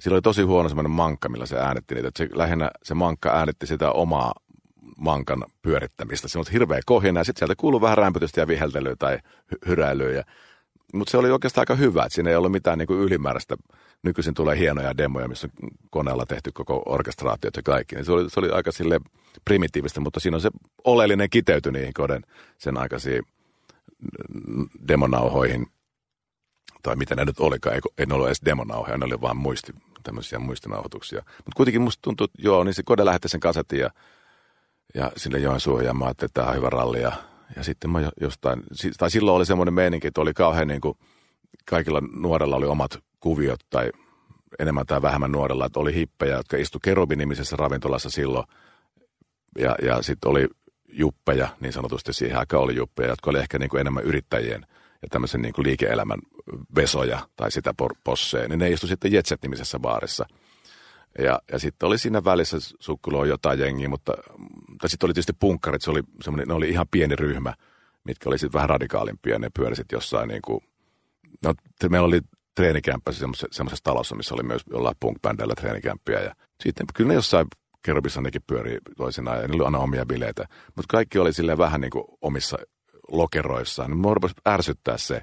sillä 0.00 0.14
oli 0.14 0.22
tosi 0.22 0.42
huono 0.42 0.68
semmoinen 0.68 0.90
mankka, 0.90 1.28
millä 1.28 1.46
se 1.46 1.58
äänetti 1.58 1.94
niitä. 1.94 2.10
se, 2.16 2.28
lähinnä 2.32 2.70
se 2.82 2.94
mankka 2.94 3.30
äänetti 3.30 3.66
sitä 3.66 3.90
omaa 3.90 4.32
mankan 4.96 5.44
pyörittämistä. 5.62 6.28
Se 6.28 6.38
on 6.38 6.44
hirveä 6.52 6.80
kohina 6.86 7.20
ja 7.20 7.24
sitten 7.24 7.38
sieltä 7.38 7.56
kuului 7.56 7.80
vähän 7.80 7.98
rämpötystä 7.98 8.40
ja 8.40 8.46
viheltelyä 8.46 8.96
tai 8.98 9.18
hy- 9.54 9.68
hyräilyä. 9.68 10.24
Mutta 10.94 11.10
se 11.10 11.16
oli 11.16 11.30
oikeastaan 11.30 11.62
aika 11.62 11.74
hyvä, 11.74 12.02
että 12.02 12.14
siinä 12.14 12.30
ei 12.30 12.36
ollut 12.36 12.52
mitään 12.52 12.78
niinku 12.78 12.94
ylimääräistä. 12.94 13.56
Nykyisin 14.02 14.34
tulee 14.34 14.58
hienoja 14.58 14.96
demoja, 14.96 15.28
missä 15.28 15.48
on 15.62 15.68
koneella 15.90 16.26
tehty 16.26 16.52
koko 16.52 16.82
orkestraatiot 16.86 17.56
ja 17.56 17.62
kaikki. 17.62 17.96
Niin 17.96 18.04
se, 18.04 18.12
oli, 18.12 18.30
se 18.30 18.40
oli 18.40 18.50
aika 18.50 18.72
sille 18.72 19.00
primitiivistä, 19.44 20.00
mutta 20.00 20.20
siinä 20.20 20.36
on 20.36 20.40
se 20.40 20.50
oleellinen 20.84 21.30
kiteyty 21.30 21.72
niihin 21.72 21.94
koden 21.94 22.22
sen 22.58 22.78
aikaisiin 22.78 23.22
demonauhoihin. 24.88 25.66
Tai 26.82 26.96
mitä 26.96 27.14
ne 27.14 27.24
nyt 27.24 27.40
olikaan, 27.40 27.76
ei, 27.98 28.06
ollut 28.12 28.26
edes 28.26 28.44
demonauhoja, 28.44 28.98
ne 28.98 29.04
oli 29.04 29.20
vain 29.20 29.36
muisti, 29.36 29.72
tämmöisiä 30.02 30.38
muistinauhoituksia. 30.38 31.22
Mutta 31.26 31.56
kuitenkin 31.56 31.82
musta 31.82 32.02
tuntuu, 32.02 32.24
että 32.24 32.38
joo, 32.42 32.64
niin 32.64 32.74
se 32.74 32.82
kode 32.82 33.04
lähetti 33.04 33.28
sen 33.28 33.40
kasetin 33.40 33.78
ja, 33.78 33.90
ja 34.94 35.12
sille 35.16 35.38
Joensuuhun 35.38 35.84
ja 35.84 35.94
mä 35.94 36.04
ajattelin, 36.04 36.28
että 36.28 36.40
tämä 36.40 36.50
on 36.50 36.56
hyvä 36.56 36.70
ralli. 36.70 37.00
Ja, 37.00 37.12
ja 37.56 37.64
sitten 37.64 37.90
mä 37.90 38.10
jostain, 38.20 38.62
tai 38.98 39.10
silloin 39.10 39.36
oli 39.36 39.46
semmoinen 39.46 39.74
meininki, 39.74 40.06
että 40.06 40.20
oli 40.20 40.34
kauhean 40.34 40.68
niin 40.68 40.80
kuin, 40.80 40.98
kaikilla 41.70 42.02
nuorella 42.12 42.56
oli 42.56 42.66
omat 42.66 42.98
kuviot 43.20 43.60
tai 43.70 43.90
enemmän 44.58 44.86
tai 44.86 45.02
vähemmän 45.02 45.32
nuorella, 45.32 45.66
että 45.66 45.80
oli 45.80 45.94
hippejä, 45.94 46.36
jotka 46.36 46.56
istu 46.56 46.78
Kerubin-nimisessä 46.78 47.56
ravintolassa 47.56 48.10
silloin. 48.10 48.46
Ja, 49.58 49.76
ja 49.82 50.02
sitten 50.02 50.30
oli 50.30 50.48
juppeja, 50.88 51.48
niin 51.60 51.72
sanotusti 51.72 52.12
siihen 52.12 52.38
aikaan 52.38 52.62
oli 52.62 52.76
juppeja, 52.76 53.08
jotka 53.08 53.30
oli 53.30 53.38
ehkä 53.38 53.58
niin 53.58 53.70
kuin 53.70 53.80
enemmän 53.80 54.04
yrittäjien 54.04 54.66
ja 55.02 55.08
tämmöisen 55.10 55.42
niin 55.42 55.52
kuin 55.52 55.66
liike-elämän 55.66 56.18
vesoja 56.74 57.28
tai 57.36 57.50
sitä 57.50 57.74
posseja, 58.04 58.48
niin 58.48 58.58
ne 58.58 58.70
istu 58.70 58.86
sitten 58.86 59.12
Jetset-nimisessä 59.12 59.78
baarissa. 59.78 60.26
Ja, 61.18 61.40
ja 61.52 61.58
sitten 61.58 61.86
oli 61.86 61.98
siinä 61.98 62.24
välissä 62.24 62.56
sukkuloa 62.80 63.26
jotain 63.26 63.58
jengiä, 63.58 63.88
mutta 63.88 64.12
tai 64.80 64.90
sitten 64.90 65.06
oli 65.06 65.14
tietysti 65.14 65.32
punkkarit, 65.32 65.82
se 65.82 65.90
oli 65.90 66.02
ne 66.46 66.54
oli 66.54 66.68
ihan 66.68 66.86
pieni 66.90 67.16
ryhmä, 67.16 67.54
mitkä 68.04 68.28
oli 68.28 68.38
sitten 68.38 68.58
vähän 68.58 68.68
radikaalimpia, 68.68 69.38
ne 69.38 69.48
pyöri 69.54 69.76
sitten 69.76 69.96
jossain 69.96 70.28
niin 70.28 70.42
kuin, 70.42 70.60
no 71.44 71.54
meillä 71.90 72.06
oli 72.06 72.20
treenikämppä 72.54 73.12
semmoisessa 73.12 73.84
talossa, 73.84 74.16
missä 74.16 74.34
oli 74.34 74.42
myös 74.42 74.62
jollain 74.70 74.96
punk-bändellä 75.00 75.54
treenikämppiä. 75.54 76.20
Ja 76.20 76.34
sitten 76.62 76.86
kyllä 76.94 77.08
ne 77.08 77.14
jossain 77.14 77.46
kerrobissa 77.82 78.20
nekin 78.20 78.42
pyörii 78.46 78.78
toisinaan 78.96 79.40
ja 79.40 79.48
niillä 79.48 79.62
oli 79.62 79.66
aina 79.66 79.78
omia 79.84 80.06
bileitä. 80.06 80.48
Mutta 80.76 80.92
kaikki 80.96 81.18
oli 81.18 81.32
silleen 81.32 81.58
vähän 81.58 81.80
niin 81.80 81.90
kuin 81.90 82.04
omissa 82.20 82.58
lokeroissaan. 83.10 83.96
Mua 83.96 84.16
ärsyttää 84.48 84.98
se. 84.98 85.22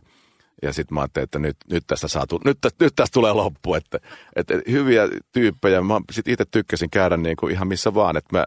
Ja 0.62 0.74
sitten 0.74 0.96
mä 0.96 1.02
ajattelin, 1.02 1.24
että 1.24 1.40
nyt, 1.40 1.58
nyt, 1.72 1.84
tästä 1.88 2.08
saa, 2.08 2.26
nyt, 2.46 2.58
nyt 2.80 2.94
tästä 2.96 3.14
tulee 3.14 3.34
loppu. 3.34 3.74
Että, 3.74 4.00
että 4.36 4.54
hyviä 4.72 5.04
tyyppejä. 5.32 5.82
Mä 5.82 6.02
sitten 6.12 6.34
itse 6.34 6.46
tykkäsin 6.52 6.90
käydä 6.90 7.18
niin 7.18 7.36
kuin 7.36 7.52
ihan 7.52 7.68
missä 7.68 7.94
vaan. 7.94 8.18
Että 8.18 8.38
mä 8.38 8.46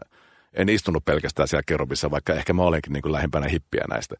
en 0.53 0.69
istunut 0.69 1.05
pelkästään 1.05 1.47
siellä 1.47 1.63
kerrobissa, 1.65 2.11
vaikka 2.11 2.33
ehkä 2.33 2.53
mä 2.53 2.63
olenkin 2.63 2.93
niin 2.93 3.01
kuin 3.01 3.11
lähimpänä 3.11 3.47
hippiä 3.47 3.85
näistä. 3.89 4.15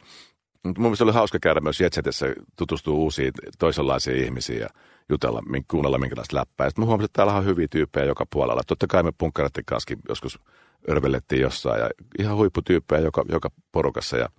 Mutta 0.64 0.82
mun 0.82 0.90
mielestä 0.90 1.04
oli 1.04 1.14
hauska 1.14 1.40
käydä 1.42 1.60
myös 1.60 1.82
Jetsetissä, 1.82 2.26
tutustua 2.58 2.94
uusiin 2.94 3.32
toisenlaisiin 3.60 4.24
ihmisiin 4.24 4.60
ja 4.60 4.68
jutella, 5.10 5.42
kuunnella 5.68 5.98
minkälaista 5.98 6.38
läppää. 6.38 6.70
Sitten 6.70 6.82
mä 6.82 6.86
huomasin, 6.86 7.06
että 7.06 7.18
täällä 7.18 7.34
on 7.34 7.46
hyviä 7.46 7.68
tyyppejä 7.68 8.06
joka 8.06 8.26
puolella. 8.34 8.62
Totta 8.68 8.88
kai 8.88 9.04
me 9.04 9.12
punkkareiden 9.18 9.66
kanssa 9.66 9.96
joskus 10.10 10.40
örvellettiin 10.90 11.42
jossain 11.42 11.82
ja 11.82 11.90
ihan 12.20 12.38
huipputyyppejä 12.38 13.02
joka, 13.02 13.26
joka 13.30 13.50
porukassa 13.72 14.18
ja, 14.18 14.30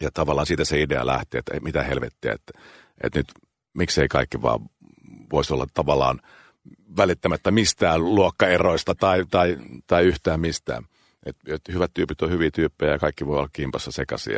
ja 0.00 0.10
tavallaan 0.14 0.46
siitä 0.46 0.64
se 0.64 0.80
idea 0.80 1.06
lähti, 1.06 1.38
että 1.38 1.60
mitä 1.60 1.82
helvettiä, 1.82 2.32
että, 2.32 2.60
että 3.04 3.18
nyt 3.18 3.26
miksei 3.74 4.08
kaikki 4.08 4.42
vaan 4.42 4.60
voisi 5.32 5.54
olla 5.54 5.66
tavallaan 5.74 6.20
välittämättä 6.96 7.50
mistään 7.50 8.14
luokkaeroista 8.14 8.94
tai, 8.94 9.24
tai, 9.30 9.56
tai 9.86 10.04
yhtään 10.04 10.40
mistään. 10.40 10.84
Et, 11.26 11.36
et 11.48 11.60
hyvät 11.72 11.90
tyypit 11.94 12.22
on 12.22 12.30
hyviä 12.30 12.50
tyyppejä 12.50 12.92
ja 12.92 12.98
kaikki 12.98 13.26
voi 13.26 13.38
olla 13.38 13.48
kimpassa 13.52 13.92
sekaisin. 13.92 14.34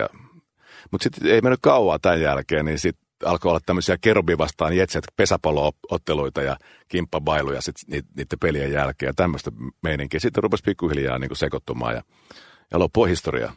Mutta 0.90 1.02
sitten 1.02 1.26
ei 1.26 1.40
mennyt 1.40 1.60
kauan 1.62 2.00
tämän 2.00 2.20
jälkeen, 2.20 2.64
niin 2.64 2.78
sitten 2.78 3.10
alkoi 3.24 3.50
olla 3.50 3.60
tämmöisiä 3.66 3.96
kerubi 4.00 4.38
vastaan 4.38 4.76
jetset 4.76 5.04
pesäpallootteluita 5.16 6.42
ja 6.42 6.56
kimppabailuja 6.88 7.60
sit 7.60 7.76
niiden 7.88 8.38
pelien 8.40 8.72
jälkeen 8.72 9.08
ja 9.08 9.14
tämmöistä 9.16 9.50
meininkiä. 9.82 10.20
Sitten 10.20 10.42
rupesi 10.42 10.62
pikkuhiljaa 10.64 11.18
niin 11.18 11.36
sekoittumaan 11.36 11.94
ja, 11.94 12.02
ja 12.70 12.78
loppui 12.78 13.10
historia. 13.10 13.52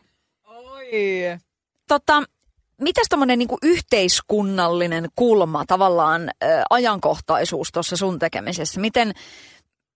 Oi. 0.45 0.91
Tota, 1.93 2.23
mitäs 2.81 3.07
tämmöinen 3.09 3.39
niin 3.39 3.49
yhteiskunnallinen 3.63 5.07
kulma, 5.15 5.63
tavallaan 5.67 6.29
ä, 6.29 6.33
ajankohtaisuus 6.69 7.71
tuossa 7.71 7.97
sun 7.97 8.19
tekemisessä? 8.19 8.81
Miten, 8.81 9.13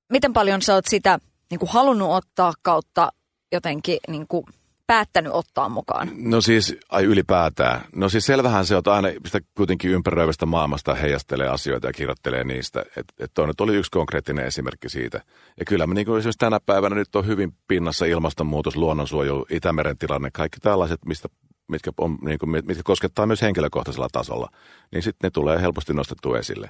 miten 0.10 0.34
paljon 0.34 0.62
sä 0.62 0.74
oot 0.74 0.86
sitä 0.86 1.20
niin 1.50 1.60
kuin 1.60 1.70
halunnut 1.70 2.12
ottaa 2.12 2.54
kautta 2.62 3.12
jotenkin 3.52 3.98
niin 4.08 4.28
kuin 4.28 4.46
päättänyt 4.88 5.34
ottaa 5.34 5.70
mukaan? 5.70 6.12
No 6.18 6.42
siis, 6.42 6.76
ai 6.90 7.04
ylipäätään. 7.04 7.82
No 7.96 8.10
siis 8.10 8.26
selvähän 8.26 8.66
se, 8.66 8.78
että 8.78 8.94
aina 8.94 9.08
sitä 9.26 9.40
kuitenkin 9.58 9.92
ympäröivästä 9.92 10.46
maailmasta 10.46 10.96
heijastelee 10.96 11.48
asioita 11.48 11.88
ja 11.88 11.94
kirjoittelee 11.94 12.44
niistä. 12.44 12.82
Että 12.98 13.14
et 13.20 13.32
toi 13.34 13.48
nyt 13.48 13.62
oli 13.62 13.76
yksi 13.76 13.92
konkreettinen 13.92 14.46
esimerkki 14.46 14.90
siitä. 14.90 15.22
Ja 15.60 15.66
kyllä 15.66 15.88
me 15.88 15.94
niin 15.94 16.06
kuin 16.06 16.18
esimerkiksi 16.18 16.40
tänä 16.40 16.60
päivänä 16.60 16.96
nyt 16.96 17.16
on 17.16 17.28
hyvin 17.28 17.54
pinnassa 17.68 18.06
ilmastonmuutos, 18.06 18.76
luonnonsuojelu, 18.76 19.46
Itämeren 19.50 19.98
tilanne, 19.98 20.30
kaikki 20.34 20.60
tällaiset, 20.60 21.06
mistä 21.06 21.28
mitkä, 21.68 21.92
on, 21.98 22.18
niin 22.22 22.40
kuin, 22.40 22.50
mitkä 22.50 22.84
koskettaa 22.84 23.26
myös 23.26 23.42
henkilökohtaisella 23.42 24.08
tasolla, 24.12 24.50
niin 24.92 25.04
sitten 25.04 25.28
ne 25.28 25.32
tulee 25.32 25.62
helposti 25.62 25.94
nostettu 25.94 26.36
esille. 26.36 26.70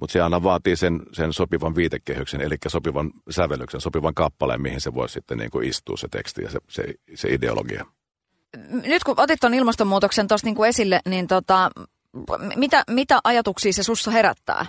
Mutta 0.00 0.12
se 0.12 0.20
aina 0.20 0.42
vaatii 0.42 0.76
sen, 0.76 1.02
sen 1.12 1.32
sopivan 1.32 1.74
viitekehyksen, 1.76 2.40
eli 2.40 2.56
sopivan 2.68 3.10
sävellyksen, 3.30 3.80
sopivan 3.80 4.14
kappaleen, 4.14 4.62
mihin 4.62 4.80
se 4.80 4.94
voisi 4.94 5.12
sitten 5.12 5.38
niin 5.38 5.50
kuin 5.50 5.68
istua 5.68 5.96
se 5.96 6.08
teksti 6.08 6.42
ja 6.42 6.50
se, 6.50 6.58
se, 6.68 6.84
se 7.14 7.28
ideologia. 7.28 7.86
Nyt 8.68 9.04
kun 9.04 9.14
otit 9.20 9.40
tuon 9.40 9.54
ilmastonmuutoksen 9.54 10.28
tuosta 10.28 10.46
niin 10.46 10.64
esille, 10.64 11.00
niin 11.08 11.26
tota, 11.26 11.70
mitä, 12.56 12.84
mitä 12.90 13.20
ajatuksia 13.24 13.72
se 13.72 13.82
sussa 13.82 14.10
herättää? 14.10 14.66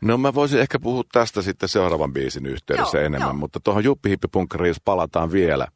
No 0.00 0.18
mä 0.18 0.34
voisin 0.34 0.60
ehkä 0.60 0.78
puhua 0.78 1.02
tästä 1.12 1.42
sitten 1.42 1.68
seuraavan 1.68 2.12
biisin 2.12 2.46
yhteydessä 2.46 2.98
joo, 2.98 3.06
enemmän, 3.06 3.28
joo. 3.28 3.38
mutta 3.38 3.60
tuohon 3.60 3.84
Juppi 3.84 4.18
jos 4.68 4.80
palataan 4.84 5.32
vielä, 5.32 5.66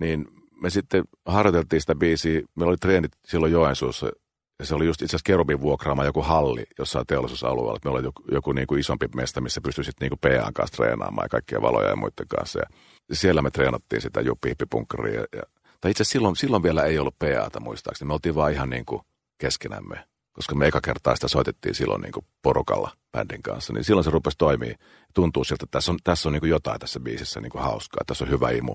niin 0.00 0.28
me 0.60 0.70
sitten 0.70 1.04
harjoiteltiin 1.26 1.80
sitä 1.80 1.94
biisiä. 1.94 2.40
Meillä 2.54 2.70
oli 2.70 2.76
treenit 2.76 3.12
silloin 3.24 3.52
Joensuussa 3.52 4.10
ja 4.58 4.66
se 4.66 4.74
oli 4.74 4.86
just 4.86 5.02
itse 5.02 5.16
asiassa 5.16 5.26
Kerubin 5.26 5.60
vuokraama 5.60 6.04
joku 6.04 6.22
halli 6.22 6.64
jossain 6.78 7.06
teollisuusalueella. 7.06 7.78
Meillä 7.84 7.98
oli 7.98 8.06
joku, 8.06 8.22
joku 8.32 8.52
niin 8.52 8.66
kuin 8.66 8.80
isompi 8.80 9.06
mesta, 9.14 9.40
missä 9.40 9.60
pystyi 9.60 9.84
sitten 9.84 10.06
niin 10.10 10.18
kuin 10.18 10.38
PAn 10.38 10.54
kanssa 10.54 10.76
treenaamaan 10.76 11.24
ja 11.24 11.28
kaikkia 11.28 11.62
valoja 11.62 11.88
ja 11.88 11.96
muiden 11.96 12.28
kanssa. 12.28 12.58
Ja 12.58 12.66
siellä 13.12 13.42
me 13.42 13.50
treenattiin 13.50 14.02
sitä 14.02 14.20
juppihippipunkkaria. 14.20 15.20
Ja, 15.20 15.42
tai 15.80 15.90
itse 15.90 16.02
asiassa 16.02 16.12
silloin, 16.12 16.36
silloin 16.36 16.62
vielä 16.62 16.84
ei 16.84 16.98
ollut 16.98 17.18
PAta 17.18 17.60
muistaakseni. 17.60 18.06
Me 18.06 18.12
oltiin 18.12 18.34
vaan 18.34 18.52
ihan 18.52 18.70
niin 18.70 18.84
kuin 18.84 19.02
keskenämme. 19.38 20.04
Koska 20.32 20.54
me 20.54 20.66
eka 20.66 20.80
kertaa 20.80 21.14
sitä 21.14 21.28
soitettiin 21.28 21.74
silloin 21.74 22.02
niin 22.02 22.12
kuin 22.12 22.26
porukalla 22.42 22.90
bändin 23.12 23.42
kanssa. 23.42 23.72
Niin 23.72 23.84
silloin 23.84 24.04
se 24.04 24.10
rupesi 24.10 24.38
toimia. 24.38 24.74
Tuntuu 25.14 25.44
siltä, 25.44 25.64
että 25.64 25.78
tässä 25.78 25.92
on, 25.92 25.98
tässä 26.04 26.28
on 26.28 26.32
niin 26.32 26.50
jotain 26.50 26.80
tässä 26.80 27.00
biisissä 27.00 27.40
niin 27.40 27.52
hauskaa. 27.54 28.04
Tässä 28.06 28.24
on 28.24 28.30
hyvä 28.30 28.50
imu. 28.50 28.74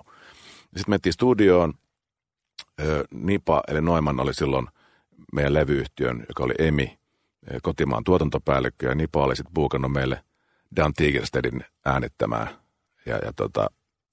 Sitten 0.75 0.89
mentiin 0.91 1.13
studioon. 1.13 1.73
Nipa, 3.11 3.63
eli 3.67 3.81
Noiman 3.81 4.19
oli 4.19 4.33
silloin 4.33 4.67
meidän 5.33 5.53
levyyhtiön, 5.53 6.25
joka 6.27 6.43
oli 6.43 6.53
EMI, 6.59 6.99
kotimaan 7.61 8.03
tuotantopäällikkö, 8.03 8.89
ja 8.89 8.95
Nipa 8.95 9.23
oli 9.23 9.35
sitten 9.35 9.53
buukannut 9.53 9.91
meille 9.91 10.23
Dan 10.75 10.93
Tigerstedin 10.93 11.65
äänittämään. 11.85 12.47
Ja, 13.05 13.17
ja 13.17 13.33
tota, 13.35 13.67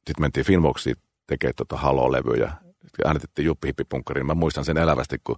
sitten 0.07 0.21
mentiin 0.23 0.47
Finvoxiin 0.47 0.97
tekemään 1.27 1.55
tota 1.57 1.77
Halo-levyjä. 1.77 2.53
Äänitettiin 3.05 3.47
Juppi 3.47 3.69
Hippipunkkariin. 3.69 4.27
Mä 4.27 4.35
muistan 4.35 4.65
sen 4.65 4.79
elävästi, 4.79 5.17
kun 5.25 5.37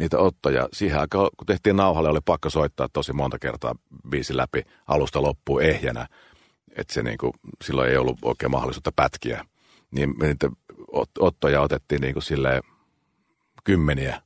niitä 0.00 0.18
ottoja. 0.18 0.68
Siihen 0.72 1.00
aikaan, 1.00 1.30
kun 1.36 1.46
tehtiin 1.46 1.76
nauhalle, 1.76 2.08
oli 2.08 2.20
pakko 2.24 2.50
soittaa 2.50 2.88
tosi 2.92 3.12
monta 3.12 3.38
kertaa 3.38 3.74
biisi 4.10 4.36
läpi 4.36 4.62
alusta 4.86 5.22
loppuun 5.22 5.62
ehjänä. 5.62 6.06
Että 6.76 6.94
se 6.94 7.02
niinku, 7.02 7.32
silloin 7.64 7.90
ei 7.90 7.96
ollut 7.96 8.18
oikein 8.22 8.50
mahdollisuutta 8.50 8.92
pätkiä. 8.96 9.44
Niin 9.90 10.14
niitä 10.22 10.50
ottoja 11.18 11.60
otettiin 11.60 12.00
niinku 12.00 12.20
silleen 12.20 12.62
kymmeniä 13.64 14.22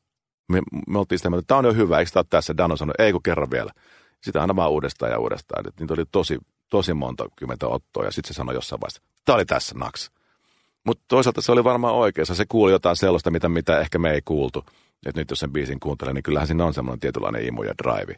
me, 0.51 0.61
me 0.87 0.99
oltiin 0.99 1.19
sitä 1.19 1.29
että 1.29 1.43
tämä 1.47 1.59
on 1.59 1.65
jo 1.65 1.75
hyvä, 1.75 1.99
eikö 1.99 2.11
tämä 2.11 2.21
ole 2.21 2.27
tässä? 2.31 2.57
Dano 2.57 2.77
sanoi, 2.77 2.95
ei 2.99 3.13
kun 3.13 3.23
kerran 3.23 3.51
vielä. 3.51 3.73
Sitä 4.21 4.41
aina 4.41 4.57
vaan 4.57 4.71
uudestaan 4.71 5.13
ja 5.13 5.19
uudestaan. 5.19 5.69
Että 5.69 5.83
niitä 5.83 5.95
oli 5.95 6.05
tosi, 6.13 6.39
tosi 6.69 6.95
monta 6.95 7.29
kymmentä 7.37 7.67
ottoa 7.67 8.05
ja 8.05 8.11
sitten 8.11 8.35
se 8.35 8.37
sanoi 8.37 8.55
jossain 8.55 8.81
vaiheessa, 8.81 9.03
tämä 9.25 9.37
oli 9.37 9.45
tässä 9.45 9.75
naks. 9.79 10.11
Mutta 10.85 11.05
toisaalta 11.09 11.41
se 11.41 11.53
oli 11.53 11.65
varmaan 11.65 11.95
oikeassa. 11.95 12.35
Se 12.35 12.45
kuuli 12.49 12.73
jotain 12.73 12.97
sellaista, 12.97 13.31
mitä, 13.31 13.49
mitä 13.49 13.81
ehkä 13.81 13.99
me 13.99 14.11
ei 14.11 14.23
kuultu. 14.25 14.65
Että 15.07 15.21
nyt 15.21 15.31
jos 15.31 15.41
sen 15.41 15.53
biisin 15.53 15.81
kuuntelee, 15.81 16.15
niin 16.15 16.23
kyllähän 16.23 16.47
siinä 16.47 16.65
on 16.65 16.75
semmoinen 16.75 17.01
tietynlainen 17.01 17.47
imu 17.47 17.63
ja 17.63 17.75
drive. 17.83 18.15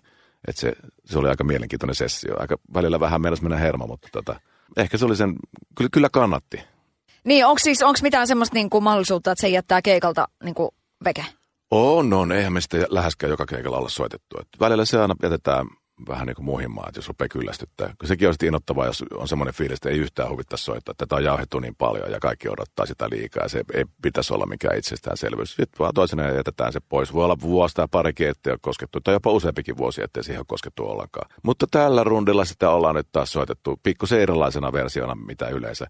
Että 0.48 0.60
se, 0.60 0.72
se 1.04 1.18
oli 1.18 1.28
aika 1.28 1.44
mielenkiintoinen 1.44 1.94
sessio. 1.94 2.40
Aika 2.40 2.56
välillä 2.74 3.00
vähän 3.00 3.20
mennessä 3.20 3.42
mennä 3.42 3.58
hermo, 3.58 3.86
mutta 3.86 4.08
tota, 4.12 4.40
ehkä 4.76 4.98
se 4.98 5.04
oli 5.04 5.16
sen, 5.16 5.36
kyllä, 5.74 5.88
kyllä 5.92 6.08
kannatti. 6.08 6.60
Niin, 7.24 7.46
onko 7.46 7.58
siis 7.58 7.82
onks 7.82 8.02
mitään 8.02 8.26
semmoista 8.26 8.54
niinku 8.54 8.80
mahdollisuutta, 8.80 9.32
että 9.32 9.40
se 9.40 9.48
jättää 9.48 9.82
keikalta 9.82 10.28
niinku 10.44 10.74
veke? 11.04 11.24
On, 11.70 12.12
on. 12.12 12.32
Eihän 12.32 12.52
me 12.52 12.60
sitä 12.60 12.86
läheskään 12.88 13.30
joka 13.30 13.46
keikalla 13.46 13.78
olla 13.78 13.88
soitettu. 13.88 14.36
Et 14.40 14.48
välillä 14.60 14.84
se 14.84 15.00
aina 15.00 15.14
jätetään 15.22 15.66
vähän 16.08 16.26
niin 16.26 16.34
kuin 16.34 16.44
muhimaan, 16.44 16.88
että 16.88 16.98
jos 16.98 17.08
rupeaa 17.08 17.28
kyllästyttää. 17.28 17.94
Sekin 18.04 18.28
on 18.28 18.34
sitten 18.34 18.46
innoittavaa, 18.46 18.86
jos 18.86 19.04
on 19.14 19.28
semmoinen 19.28 19.54
fiilis, 19.54 19.76
että 19.76 19.88
ei 19.88 19.98
yhtään 19.98 20.30
huvittaa 20.30 20.56
soittaa. 20.56 20.94
Tätä 20.98 21.16
on 21.16 21.24
jauhettu 21.24 21.60
niin 21.60 21.74
paljon 21.74 22.10
ja 22.10 22.20
kaikki 22.20 22.48
odottaa 22.48 22.86
sitä 22.86 23.10
liikaa. 23.10 23.48
Se 23.48 23.64
ei 23.74 23.84
pitäisi 24.02 24.34
olla 24.34 24.46
mikään 24.46 24.78
itsestäänselvyys. 24.78 25.50
Sitten 25.50 25.78
vaan 25.78 25.94
toisena 25.94 26.30
jätetään 26.30 26.72
se 26.72 26.80
pois. 26.88 27.12
Voi 27.12 27.24
olla 27.24 27.40
vuosi 27.40 27.74
tai 27.74 27.88
parikin, 27.90 28.28
ettei 28.28 28.50
ole 28.50 28.58
koskettu, 28.62 29.00
tai 29.00 29.14
jopa 29.14 29.30
useampikin 29.30 29.76
vuosi, 29.76 30.02
ettei 30.02 30.24
siihen 30.24 30.40
ole 30.40 30.46
koskettu 30.48 30.84
ollenkaan. 30.84 31.30
Mutta 31.42 31.66
tällä 31.70 32.04
rundilla 32.04 32.44
sitä 32.44 32.70
ollaan 32.70 32.94
nyt 32.94 33.08
taas 33.12 33.32
soitettu 33.32 33.80
pikkusen 33.82 34.20
erilaisena 34.20 34.72
versiona, 34.72 35.14
mitä 35.14 35.48
yleensä. 35.48 35.86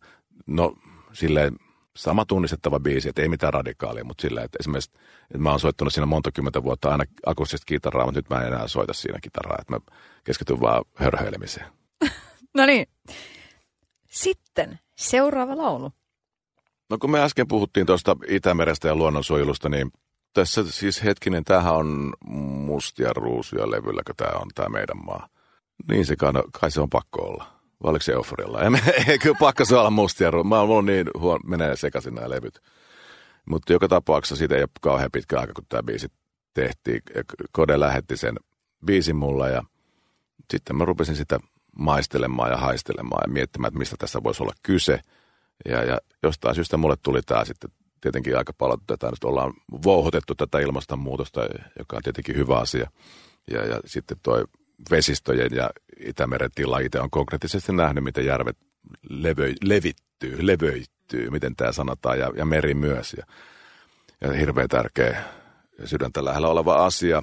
No, 0.47 0.75
silleen 1.12 1.57
sama 1.97 2.25
tunnistettava 2.25 2.81
biisi, 2.81 3.09
että 3.09 3.23
ei 3.23 3.28
mitään 3.28 3.52
radikaalia, 3.52 4.04
mutta 4.04 4.23
sillä, 4.23 4.42
että 4.42 4.57
esimerkiksi 4.61 4.90
että 5.23 5.38
mä 5.38 5.50
oon 5.50 5.61
soittanut 5.61 5.92
siinä 5.92 6.07
monta 6.07 6.33
kymmentä 6.33 6.62
vuotta 6.62 6.90
aina 6.90 7.04
akustista 7.26 7.64
kitaraa, 7.66 8.04
mutta 8.04 8.19
nyt 8.19 8.31
mä 8.31 8.40
en 8.40 8.47
enää 8.47 8.69
soita 8.69 8.92
siinä 8.92 9.19
kitaraa, 9.23 9.59
että 9.61 9.73
mä 9.73 9.81
keskityn 10.25 10.61
vaan 10.61 10.85
hörhöilemiseen. 10.95 11.66
no 12.57 12.66
niin. 12.66 12.87
Sitten 14.09 14.78
seuraava 14.97 15.57
laulu. 15.57 15.92
No 16.90 16.99
kun 16.99 17.11
me 17.11 17.23
äsken 17.23 17.49
puhuttiin 17.49 17.87
tuosta 17.87 18.16
Itämerestä 18.28 18.88
ja 18.88 18.95
luonnonsuojelusta, 18.95 19.69
niin 19.69 19.92
tässä 20.33 20.64
siis 20.71 21.04
hetkinen, 21.04 21.45
tämähän 21.45 21.75
on 21.75 22.12
mustia 22.66 23.12
ruusuja 23.12 23.71
levylläkö 23.71 24.14
tämä 24.16 24.38
on 24.38 24.49
tämä 24.54 24.69
meidän 24.69 25.04
maa. 25.04 25.28
Niin 25.88 26.07
se 26.07 26.16
kai, 26.16 26.33
kai 26.61 26.71
se 26.71 26.81
on 26.81 26.90
pakko 26.90 27.23
olla. 27.23 27.62
Vai 27.83 27.91
oliko 27.91 28.03
se 28.03 28.12
euforialla? 28.12 28.61
Ei, 29.09 29.19
kyllä 29.19 29.37
pakko 29.41 29.65
se 29.65 29.77
olla 29.77 29.91
mustia. 29.91 30.31
Mä 30.45 30.61
oon 30.61 30.87
niin 30.87 31.07
huon, 31.19 31.41
menee 31.45 31.77
sekaisin 31.77 32.15
nämä 32.15 32.31
levyt. 32.31 32.61
Mutta 33.47 33.73
joka 33.73 33.89
tapauksessa 33.89 34.37
siitä 34.37 34.55
ei 34.55 34.62
ole 34.62 34.69
kauhean 34.81 35.11
pitkä 35.12 35.41
aika, 35.41 35.53
kun 35.53 35.65
tämä 35.69 35.83
biisi 35.83 36.09
tehtiin. 36.55 37.03
Kode 37.53 37.81
lähetti 37.81 38.17
sen 38.17 38.37
biisin 38.87 39.17
mulla 39.17 39.49
ja 39.49 39.62
sitten 40.51 40.77
mä 40.77 40.85
rupesin 40.85 41.17
sitä 41.17 41.39
maistelemaan 41.79 42.51
ja 42.51 42.57
haistelemaan 42.57 43.23
ja 43.27 43.33
miettimään, 43.33 43.69
että 43.69 43.79
mistä 43.79 43.97
tässä 43.99 44.23
voisi 44.23 44.43
olla 44.43 44.53
kyse. 44.62 45.01
Ja, 45.69 45.85
ja 45.85 45.99
jostain 46.23 46.55
syystä 46.55 46.77
mulle 46.77 46.97
tuli 47.03 47.23
tämä 47.23 47.45
sitten 47.45 47.71
tietenkin 48.01 48.39
aika 48.39 48.53
paljon 48.59 48.79
tätä, 48.87 49.11
nyt 49.11 49.25
ollaan 49.25 49.53
vouhotettu 49.85 50.35
tätä 50.35 50.59
ilmastonmuutosta, 50.59 51.41
joka 51.79 51.97
on 51.97 52.03
tietenkin 52.03 52.37
hyvä 52.37 52.59
asia. 52.59 52.91
Ja, 53.51 53.67
ja 53.67 53.81
sitten 53.87 54.17
toi 54.23 54.45
vesistöjen 54.91 55.51
ja 55.53 55.71
Itämeren 56.07 56.51
tila. 56.55 56.79
Itse 56.79 57.01
on 57.01 57.11
konkreettisesti 57.11 57.73
nähnyt, 57.73 58.05
miten 58.05 58.25
järvet 58.25 58.57
levöi, 59.11 59.55
levittyy, 59.65 60.47
levöittyy, 60.47 61.31
miten 61.31 61.57
tämä 61.57 61.73
sanotaan, 61.73 62.19
ja, 62.19 62.33
ja 62.37 62.45
meri 62.45 62.75
myös. 62.75 63.15
Ja, 63.19 63.25
ja 64.21 64.33
hirveän 64.33 64.69
tärkeä 64.69 65.25
sydäntä 65.85 66.25
lähellä 66.25 66.49
oleva 66.49 66.87
asia. 66.87 67.23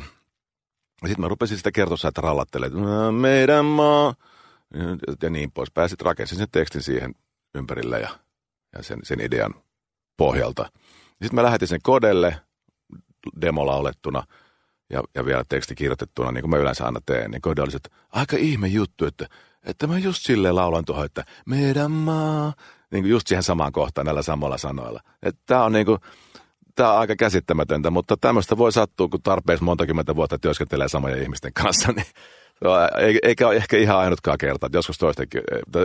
Sitten 1.06 1.22
mä 1.22 1.28
rupesin 1.28 1.58
sitä 1.58 1.72
kertoa, 1.72 2.08
että 2.08 2.22
rallattelee, 2.22 2.70
meidän 3.12 3.66
maa, 3.66 4.16
ja 5.22 5.30
niin 5.30 5.52
pois. 5.52 5.72
Pääsit 5.72 6.02
rakensin 6.02 6.38
sen 6.38 6.48
tekstin 6.52 6.82
siihen 6.82 7.16
ympärille 7.56 8.00
ja, 8.00 8.10
ja 8.78 8.84
sen, 8.84 9.00
sen 9.04 9.22
idean 9.22 9.54
pohjalta. 10.18 10.70
Sitten 11.10 11.36
mä 11.36 11.44
lähetin 11.44 11.68
sen 11.68 11.82
kodelle 11.84 12.42
demolaulettuna 13.42 14.24
ja, 14.90 15.04
ja 15.16 15.26
vielä 15.26 15.44
teksti 15.50 15.76
kirjoitettuna, 15.76 16.32
niin 16.32 16.42
kuin 16.42 16.50
mä 16.50 16.58
yleensä 16.58 16.86
aina 16.86 17.00
teen. 17.06 17.32
Niin 17.32 17.42
kode 17.42 17.62
oli 17.62 17.76
että 17.76 17.90
aika 18.12 18.38
ihme 18.40 18.68
juttu, 18.68 19.06
että, 19.06 19.28
että 19.64 19.88
mä 19.88 19.98
just 19.98 20.26
silleen 20.26 20.56
laulan 20.56 20.86
tuohon, 20.86 21.06
että 21.06 21.24
meidän 21.46 21.92
maa, 21.92 22.54
niin 22.92 23.04
kuin 23.04 23.12
just 23.12 23.28
siihen 23.28 23.44
samaan 23.44 23.72
kohtaan 23.72 24.06
näillä 24.06 24.22
samalla 24.22 24.58
sanoilla. 24.58 25.02
Että 25.24 25.42
tää 25.46 25.64
on 25.64 25.72
niin 25.72 25.86
kuin, 25.86 26.00
tämä 26.76 26.94
on 26.94 27.00
aika 27.00 27.16
käsittämätöntä, 27.16 27.90
mutta 27.90 28.18
tämmöistä 28.18 28.58
voi 28.58 28.72
sattua, 28.72 29.08
kun 29.08 29.22
tarpeeksi 29.22 29.64
monta 29.64 29.86
kymmentä 29.86 30.16
vuotta 30.16 30.40
työskentelee 30.40 30.88
samojen 30.88 31.22
ihmisten 31.22 31.54
kanssa, 31.54 31.92
niin 31.96 32.08
eikä 33.24 33.48
ole 33.48 33.56
ehkä 33.56 33.78
ihan 33.78 33.98
ainutkaan 33.98 34.38
kerta, 34.38 34.66
että 34.66 34.78
joskus, 34.78 34.98
toistenkin, 34.98 35.42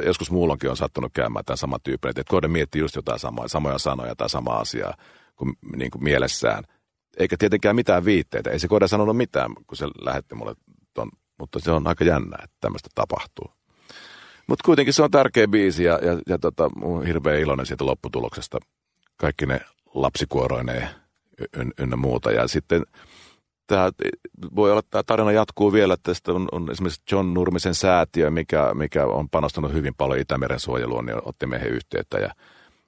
joskus 0.06 0.30
muullonkin 0.30 0.70
on 0.70 0.76
sattunut 0.76 1.12
käymään 1.12 1.44
tämän 1.44 1.58
saman 1.58 1.80
tyypin, 1.82 2.10
että 2.10 2.22
kohde 2.28 2.48
miettii 2.48 2.80
just 2.80 2.96
jotain 2.96 3.18
samoja, 3.18 3.48
samoja 3.48 3.78
sanoja 3.78 4.16
tai 4.16 4.28
samaa 4.28 4.60
asiaa 4.60 4.94
kuin, 5.36 5.52
niin 5.76 5.90
kuin 5.90 6.04
mielessään. 6.04 6.64
Eikä 7.16 7.36
tietenkään 7.38 7.76
mitään 7.76 8.04
viitteitä, 8.04 8.50
ei 8.50 8.58
se 8.58 8.68
kohde 8.68 8.88
sanonut 8.88 9.16
mitään, 9.16 9.50
kun 9.66 9.76
se 9.76 9.86
lähetti 10.00 10.34
mulle 10.34 10.54
ton, 10.94 11.08
mutta 11.38 11.58
se 11.60 11.70
on 11.70 11.86
aika 11.86 12.04
jännä, 12.04 12.36
että 12.44 12.56
tämmöistä 12.60 12.88
tapahtuu. 12.94 13.50
Mutta 14.46 14.64
kuitenkin 14.64 14.94
se 14.94 15.02
on 15.02 15.10
tärkeä 15.10 15.48
biisi 15.48 15.84
ja, 15.84 15.98
ja, 16.02 16.18
ja 16.28 16.38
tota, 16.38 16.70
hirveän 17.06 17.40
iloinen 17.40 17.66
siitä 17.66 17.86
lopputuloksesta. 17.86 18.58
Kaikki 19.16 19.46
ne 19.46 19.60
lapsikuoroineen 19.94 20.88
ynnä 21.78 21.96
muuta. 21.96 22.32
Ja 22.32 22.48
sitten 22.48 22.82
tämä 23.66 23.90
voi 24.56 24.70
olla, 24.70 24.78
että 24.78 24.90
tämä 24.90 25.02
tarina 25.02 25.32
jatkuu 25.32 25.72
vielä. 25.72 25.96
Tästä 26.02 26.32
on, 26.32 26.48
on 26.52 26.70
esimerkiksi 26.70 27.02
John 27.12 27.34
Nurmisen 27.34 27.74
säätiö, 27.74 28.30
mikä, 28.30 28.74
mikä 28.74 29.06
on 29.06 29.28
panostanut 29.30 29.72
hyvin 29.72 29.94
paljon 29.94 30.20
Itämeren 30.20 30.60
suojeluun, 30.60 31.06
niin 31.06 31.18
otti 31.24 31.46
meihin 31.46 31.70
yhteyttä 31.70 32.18
ja, 32.18 32.30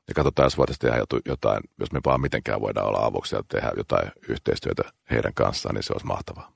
ja 0.08 0.14
katsotaan, 0.14 0.46
jos 0.46 0.58
voitaisiin 0.58 0.90
tehdä 0.90 1.04
jotain, 1.26 1.60
jos 1.80 1.92
me 1.92 2.00
vaan 2.04 2.20
mitenkään 2.20 2.60
voidaan 2.60 2.86
olla 2.86 3.06
avuksi 3.06 3.36
ja 3.36 3.42
tehdä 3.48 3.72
jotain 3.76 4.12
yhteistyötä 4.28 4.82
heidän 5.10 5.34
kanssaan, 5.34 5.74
niin 5.74 5.82
se 5.82 5.92
olisi 5.92 6.06
mahtavaa. 6.06 6.52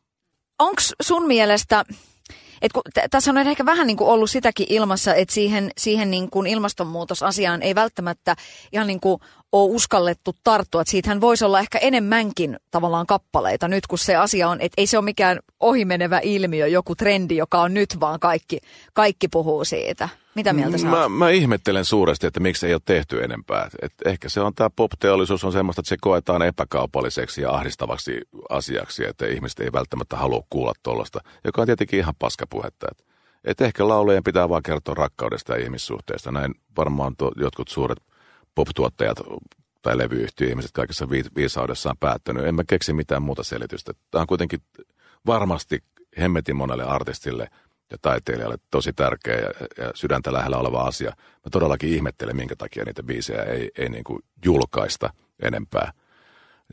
Onko 0.59 0.83
sun 1.03 1.27
mielestä, 1.27 1.85
et 2.63 2.73
kun 2.73 2.83
t- 2.95 3.11
tässä 3.11 3.31
on 3.31 3.39
ehkä 3.39 3.65
vähän 3.65 3.87
niin 3.87 3.97
kuin 3.97 4.11
ollut 4.11 4.31
sitäkin 4.31 4.67
ilmassa, 4.69 5.15
että 5.15 5.35
siihen, 5.35 5.71
siihen 5.79 6.11
niin 6.11 6.31
kuin 6.31 6.47
ilmastonmuutosasiaan 6.47 7.63
ei 7.63 7.75
välttämättä 7.75 8.37
ihan 8.73 8.87
niin 8.87 9.01
kuin 9.01 9.21
ole 9.53 9.75
uskallettu 9.75 10.35
tarttua. 10.45 10.81
Että 10.81 10.91
siitähän 10.91 11.21
voisi 11.21 11.45
olla 11.45 11.61
ehkä 11.61 11.79
enemmänkin 11.79 12.57
tavallaan 12.71 13.07
kappaleita 13.07 13.69
nyt, 13.69 13.87
kun 13.87 13.99
se 13.99 14.17
asia 14.17 14.49
on, 14.49 14.61
että 14.61 14.75
ei 14.81 14.87
se 14.87 14.99
ole 14.99 15.05
mikään 15.05 15.39
ohimenevä 15.61 16.21
ilmiö, 16.23 16.67
joku 16.67 16.95
trendi, 16.95 17.37
joka 17.37 17.61
on 17.61 17.75
nyt, 17.75 18.01
vaan 18.01 18.21
kaikki, 18.21 18.59
kaikki 18.93 19.29
puhuu 19.29 19.65
siitä. 19.65 20.09
Mitä 20.35 20.53
mieltä 20.53 20.79
sä 20.79 20.87
mä, 20.87 21.09
mä 21.09 21.31
ihmettelen 21.31 21.85
suuresti, 21.85 22.27
että 22.27 22.41
miksi 22.41 22.67
ei 22.67 22.75
ole 22.75 22.83
tehty 22.85 23.25
enempää. 23.25 23.69
Et 23.83 23.93
ehkä 24.05 24.29
se 24.29 24.41
on 24.41 24.55
tämä 24.55 24.71
pop-teollisuus 24.77 25.45
on 25.45 25.53
semmoista, 25.53 25.81
että 25.81 25.89
se 25.89 25.97
koetaan 26.01 26.43
epäkaupalliseksi 26.43 27.43
ja 27.43 27.51
ahdistavaksi 27.51 28.21
asiaksi, 28.51 29.05
että 29.05 29.27
ihmiset 29.27 29.61
ei 29.61 29.73
välttämättä 29.73 30.17
halua 30.17 30.43
kuulla 30.51 30.73
tuollaista, 30.83 31.21
joka 31.45 31.63
on 31.63 31.67
tietenkin 31.67 31.99
ihan 31.99 32.15
paskapuhetta. 32.19 32.87
Että 32.91 33.05
et 33.45 33.61
ehkä 33.61 33.89
laulujen 33.89 34.25
pitää 34.25 34.49
vaan 34.49 34.63
kertoa 34.63 34.95
rakkaudesta 34.95 35.53
ja 35.53 35.65
ihmissuhteista. 35.65 36.33
Näin 36.33 36.55
varmaan 36.77 37.17
to, 37.17 37.31
jotkut 37.37 37.69
suuret 37.69 37.99
pop-tuottajat 38.55 39.19
tai 39.83 39.99
levyyhtiö-ihmiset 39.99 40.73
kaikessa 40.73 41.09
viisaudessaan 41.37 41.97
päättänyt. 42.01 42.45
En 42.45 42.55
mä 42.55 42.63
keksi 42.69 42.93
mitään 42.93 43.23
muuta 43.23 43.43
selitystä. 43.43 43.93
Tämä 44.11 44.21
on 44.21 44.27
kuitenkin 44.27 44.61
varmasti 45.27 45.83
hemmetin 46.21 46.57
monelle 46.57 46.85
artistille 46.85 47.49
ja 47.91 47.97
taiteilijalle 48.03 48.57
tosi 48.71 48.93
tärkeä 48.93 49.37
ja, 49.37 49.51
ja 49.85 49.91
sydäntä 49.95 50.33
lähellä 50.33 50.57
oleva 50.57 50.83
asia. 50.83 51.11
Mä 51.17 51.51
todellakin 51.53 51.95
ihmettelen, 51.95 52.37
minkä 52.37 52.57
takia 52.57 52.85
niitä 52.85 53.03
biisejä 53.03 53.43
ei, 53.43 53.71
ei 53.79 53.89
niin 53.89 54.05
kuin 54.05 54.23
julkaista 54.45 55.11
enempää 55.43 55.93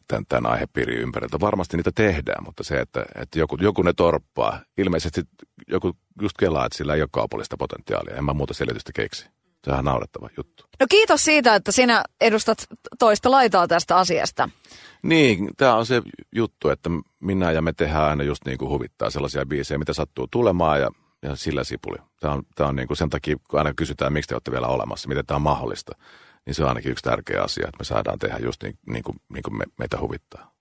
tämän, 0.07 0.23
tämän 0.29 0.51
aihepiirin 0.51 0.99
ympäriltä. 0.99 1.39
Varmasti 1.39 1.77
niitä 1.77 1.91
tehdään, 1.95 2.43
mutta 2.43 2.63
se, 2.63 2.79
että, 2.79 3.05
että 3.15 3.39
joku, 3.39 3.57
joku 3.61 3.81
ne 3.81 3.93
torppaa, 3.93 4.61
ilmeisesti 4.77 5.21
joku 5.67 5.93
just 6.21 6.37
kelaa, 6.39 6.65
että 6.65 6.77
sillä 6.77 6.95
ei 6.95 7.01
ole 7.01 7.09
kaupallista 7.11 7.57
potentiaalia. 7.57 8.15
En 8.15 8.25
mä 8.25 8.33
muuta 8.33 8.53
selitystä 8.53 8.91
keksi. 8.95 9.29
Sehän 9.65 9.79
on 9.79 9.85
naurettava 9.85 10.29
juttu. 10.37 10.63
No 10.79 10.85
kiitos 10.89 11.25
siitä, 11.25 11.55
että 11.55 11.71
sinä 11.71 12.03
edustat 12.21 12.57
toista 12.99 13.31
laitaa 13.31 13.67
tästä 13.67 13.97
asiasta. 13.97 14.49
Niin, 15.01 15.49
tämä 15.57 15.75
on 15.75 15.85
se 15.85 16.01
juttu, 16.35 16.69
että 16.69 16.89
minä 17.19 17.51
ja 17.51 17.61
me 17.61 17.73
tehdään 17.73 18.03
aina 18.03 18.23
just 18.23 18.45
niin 18.45 18.57
kuin 18.57 18.69
huvittaa 18.69 19.09
sellaisia 19.09 19.45
biisejä, 19.45 19.77
mitä 19.77 19.93
sattuu 19.93 20.27
tulemaan 20.31 20.81
ja, 20.81 20.89
ja 21.27 21.35
sillä 21.35 21.63
sipuli. 21.63 21.97
Tämä 22.19 22.33
on, 22.33 22.43
tämä 22.55 22.69
on 22.69 22.75
niin 22.75 22.87
kuin 22.87 22.97
sen 22.97 23.09
takia, 23.09 23.35
kun 23.49 23.59
aina 23.59 23.73
kysytään, 23.73 24.13
miksi 24.13 24.27
te 24.27 24.35
olette 24.35 24.51
vielä 24.51 24.67
olemassa, 24.67 25.09
miten 25.09 25.25
tämä 25.25 25.35
on 25.35 25.41
mahdollista, 25.41 25.91
niin 26.45 26.55
se 26.55 26.63
on 26.63 26.69
ainakin 26.69 26.91
yksi 26.91 27.03
tärkeä 27.03 27.43
asia, 27.43 27.67
että 27.67 27.79
me 27.79 27.85
saadaan 27.85 28.19
tehdä 28.19 28.37
just 28.37 28.63
niin, 28.63 28.79
niin 28.89 29.03
kuin, 29.03 29.17
niin 29.33 29.43
kuin 29.43 29.57
me, 29.57 29.65
meitä 29.79 29.99
huvittaa. 29.99 30.57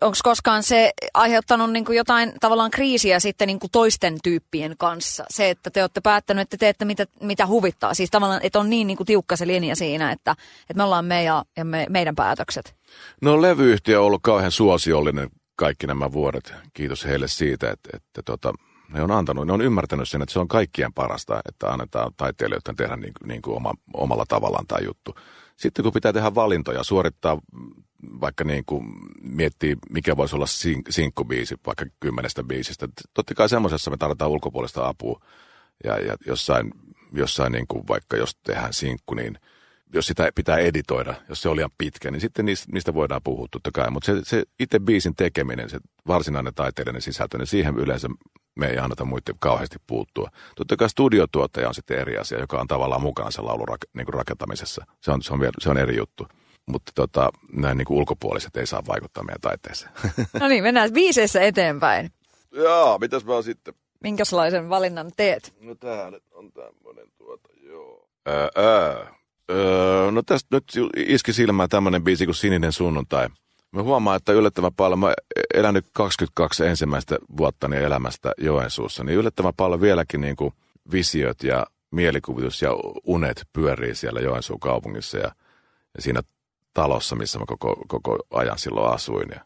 Onko 0.00 0.16
koskaan 0.24 0.62
se 0.62 0.92
aiheuttanut 1.14 1.72
niinku 1.72 1.92
jotain 1.92 2.32
tavallaan 2.40 2.70
kriisiä 2.70 3.20
sitten 3.20 3.46
niinku 3.46 3.68
toisten 3.72 4.16
tyyppien 4.22 4.74
kanssa? 4.78 5.24
Se, 5.30 5.50
että 5.50 5.70
te 5.70 5.82
olette 5.82 6.00
päättänyt, 6.00 6.42
että 6.42 6.56
teette 6.56 6.84
mitä, 6.84 7.06
mitä 7.20 7.46
huvittaa. 7.46 7.94
Siis 7.94 8.10
tavallaan, 8.10 8.40
että 8.42 8.58
on 8.58 8.70
niin 8.70 8.86
niinku 8.86 9.04
tiukka 9.04 9.36
se 9.36 9.46
linja 9.46 9.76
siinä, 9.76 10.12
että, 10.12 10.36
että 10.60 10.74
me 10.74 10.82
ollaan 10.82 11.04
me 11.04 11.22
ja, 11.22 11.44
ja 11.56 11.64
me, 11.64 11.86
meidän 11.88 12.14
päätökset. 12.14 12.74
No 13.22 13.42
levyyhtiö 13.42 14.00
on 14.00 14.06
ollut 14.06 14.22
kauhean 14.22 14.52
suosiollinen 14.52 15.30
kaikki 15.56 15.86
nämä 15.86 16.12
vuodet. 16.12 16.54
Kiitos 16.74 17.04
heille 17.04 17.28
siitä, 17.28 17.70
että, 17.70 17.90
että 17.92 18.22
tota, 18.22 18.54
ne 18.92 19.02
on 19.02 19.10
antanut, 19.10 19.46
ne 19.46 19.52
on 19.52 19.60
ymmärtänyt 19.60 20.08
sen, 20.08 20.22
että 20.22 20.32
se 20.32 20.38
on 20.38 20.48
kaikkien 20.48 20.92
parasta, 20.92 21.40
että 21.48 21.66
annetaan 21.68 22.12
taiteilijoiden 22.16 22.76
tehdä 22.76 22.96
niin, 22.96 23.12
niin 23.24 23.42
kuin 23.42 23.56
oma, 23.56 23.74
omalla 23.94 24.24
tavallaan 24.28 24.66
tämä 24.66 24.80
juttu. 24.84 25.14
Sitten 25.56 25.82
kun 25.82 25.92
pitää 25.92 26.12
tehdä 26.12 26.34
valintoja, 26.34 26.82
suorittaa 26.82 27.38
vaikka 28.20 28.44
niin 28.44 28.64
kuin 28.64 28.84
miettii, 29.22 29.76
mikä 29.90 30.16
voisi 30.16 30.36
olla 30.36 30.46
sink- 30.46 30.86
sinkkubiisi 30.90 31.56
vaikka 31.66 31.86
kymmenestä 32.00 32.42
biisistä. 32.42 32.88
Totta 33.14 33.34
kai 33.34 33.48
semmoisessa 33.48 33.90
me 33.90 33.96
tarvitaan 33.96 34.30
ulkopuolista 34.30 34.88
apua. 34.88 35.20
Ja, 35.84 35.98
ja 35.98 36.16
jossain, 36.26 36.72
jossain 37.12 37.52
niin 37.52 37.66
kuin 37.66 37.88
vaikka 37.88 38.16
jos 38.16 38.36
tehdään 38.36 38.72
sinkku, 38.72 39.14
niin 39.14 39.38
jos 39.94 40.06
sitä 40.06 40.30
pitää 40.34 40.58
editoida, 40.58 41.14
jos 41.28 41.42
se 41.42 41.48
on 41.48 41.56
liian 41.56 41.70
pitkä, 41.78 42.10
niin 42.10 42.20
sitten 42.20 42.44
niistä, 42.44 42.66
niistä 42.72 42.94
voidaan 42.94 43.20
puhua 43.24 43.46
totta 43.50 43.70
kai. 43.74 43.90
Mutta 43.90 44.06
se, 44.06 44.20
se 44.22 44.42
itse 44.60 44.80
biisin 44.80 45.16
tekeminen, 45.16 45.70
se 45.70 45.78
varsinainen 46.06 46.54
taiteellinen 46.54 47.02
sisältö, 47.02 47.38
niin 47.38 47.46
siihen 47.46 47.78
yleensä 47.78 48.08
me 48.54 48.66
ei 48.66 48.78
anneta 48.78 49.04
muiden 49.04 49.34
kauheasti 49.38 49.76
puuttua. 49.86 50.30
Totta 50.56 50.76
kai 50.76 50.90
studiotuottaja 50.90 51.68
on 51.68 51.74
sitten 51.74 51.98
eri 51.98 52.18
asia, 52.18 52.40
joka 52.40 52.60
on 52.60 52.66
tavallaan 52.66 53.02
mukana 53.02 53.30
sen 53.30 53.46
laulun 53.46 53.68
rak- 53.68 53.90
niin 53.94 54.08
rakentamisessa. 54.08 54.84
Se 55.00 55.10
on, 55.10 55.22
se, 55.22 55.32
on, 55.32 55.40
se 55.58 55.70
on 55.70 55.78
eri 55.78 55.96
juttu 55.96 56.26
mutta 56.66 56.92
tota, 56.94 57.30
näin 57.52 57.78
niin 57.78 57.86
kuin 57.86 57.98
ulkopuoliset 57.98 58.56
ei 58.56 58.66
saa 58.66 58.82
vaikuttaa 58.86 59.24
meidän 59.24 59.40
taiteeseen. 59.40 59.92
No 60.40 60.48
niin, 60.48 60.62
mennään 60.62 60.94
viiseissä 60.94 61.40
eteenpäin. 61.40 62.10
Joo, 62.52 62.98
mitäs 62.98 63.24
mä 63.24 63.42
sitten? 63.42 63.74
Minkälaisen 64.02 64.68
valinnan 64.68 65.12
teet? 65.16 65.54
No 65.60 65.74
tää 65.74 66.10
nyt 66.10 66.24
on 66.32 66.52
tämmönen 66.52 67.06
tuota, 67.18 67.48
joo. 67.62 68.08
Ää, 68.26 68.48
ää. 68.56 69.19
Öö, 69.50 70.10
no 70.10 70.22
tästä 70.22 70.56
nyt 70.56 70.64
iski 70.96 71.32
silmään 71.32 71.68
tämmönen 71.68 72.04
biisi 72.04 72.24
kuin 72.24 72.34
Sininen 72.34 72.72
sunnuntai. 72.72 73.28
Mä 73.72 73.82
huomaan, 73.82 74.16
että 74.16 74.32
yllättävän 74.32 74.74
paljon, 74.74 74.98
mä 74.98 75.14
elänyt 75.54 75.86
22 75.92 76.66
ensimmäistä 76.66 77.18
vuotta 77.36 77.70
elämästä 77.76 78.32
Joensuussa, 78.38 79.04
niin 79.04 79.18
yllättävän 79.18 79.54
paljon 79.56 79.80
vieläkin 79.80 80.20
niin 80.20 80.36
kuin 80.36 80.54
visiot 80.92 81.42
ja 81.42 81.66
mielikuvitus 81.90 82.62
ja 82.62 82.70
unet 83.06 83.48
pyörii 83.52 83.94
siellä 83.94 84.20
Joensuun 84.20 84.60
kaupungissa 84.60 85.18
ja, 85.18 85.32
ja 85.96 86.02
siinä 86.02 86.22
talossa, 86.74 87.16
missä 87.16 87.38
mä 87.38 87.44
koko, 87.46 87.82
koko 87.88 88.18
ajan 88.30 88.58
silloin 88.58 88.94
asuin. 88.94 89.28
Ja 89.34 89.44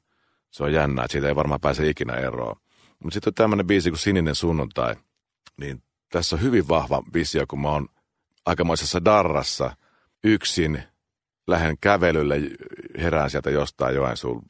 se 0.50 0.64
on 0.64 0.72
jännä, 0.72 1.04
että 1.04 1.12
siitä 1.12 1.28
ei 1.28 1.36
varmaan 1.36 1.60
pääse 1.60 1.88
ikinä 1.88 2.14
eroon. 2.14 2.56
Mutta 2.98 3.14
sitten 3.14 3.30
on 3.30 3.34
tämmöinen 3.34 3.66
biisi 3.66 3.90
kuin 3.90 3.98
Sininen 3.98 4.34
sunnuntai, 4.34 4.96
niin 5.56 5.82
tässä 6.12 6.36
on 6.36 6.42
hyvin 6.42 6.68
vahva 6.68 7.02
visio, 7.14 7.44
kun 7.48 7.60
mä 7.60 7.68
oon 7.68 7.88
aikamoisessa 8.46 9.04
darrassa 9.04 9.76
yksin, 10.24 10.82
lähden 11.46 11.76
kävelylle, 11.80 12.40
herään 12.98 13.30
sieltä 13.30 13.50
jostain 13.50 13.94
Joensuun 13.94 14.42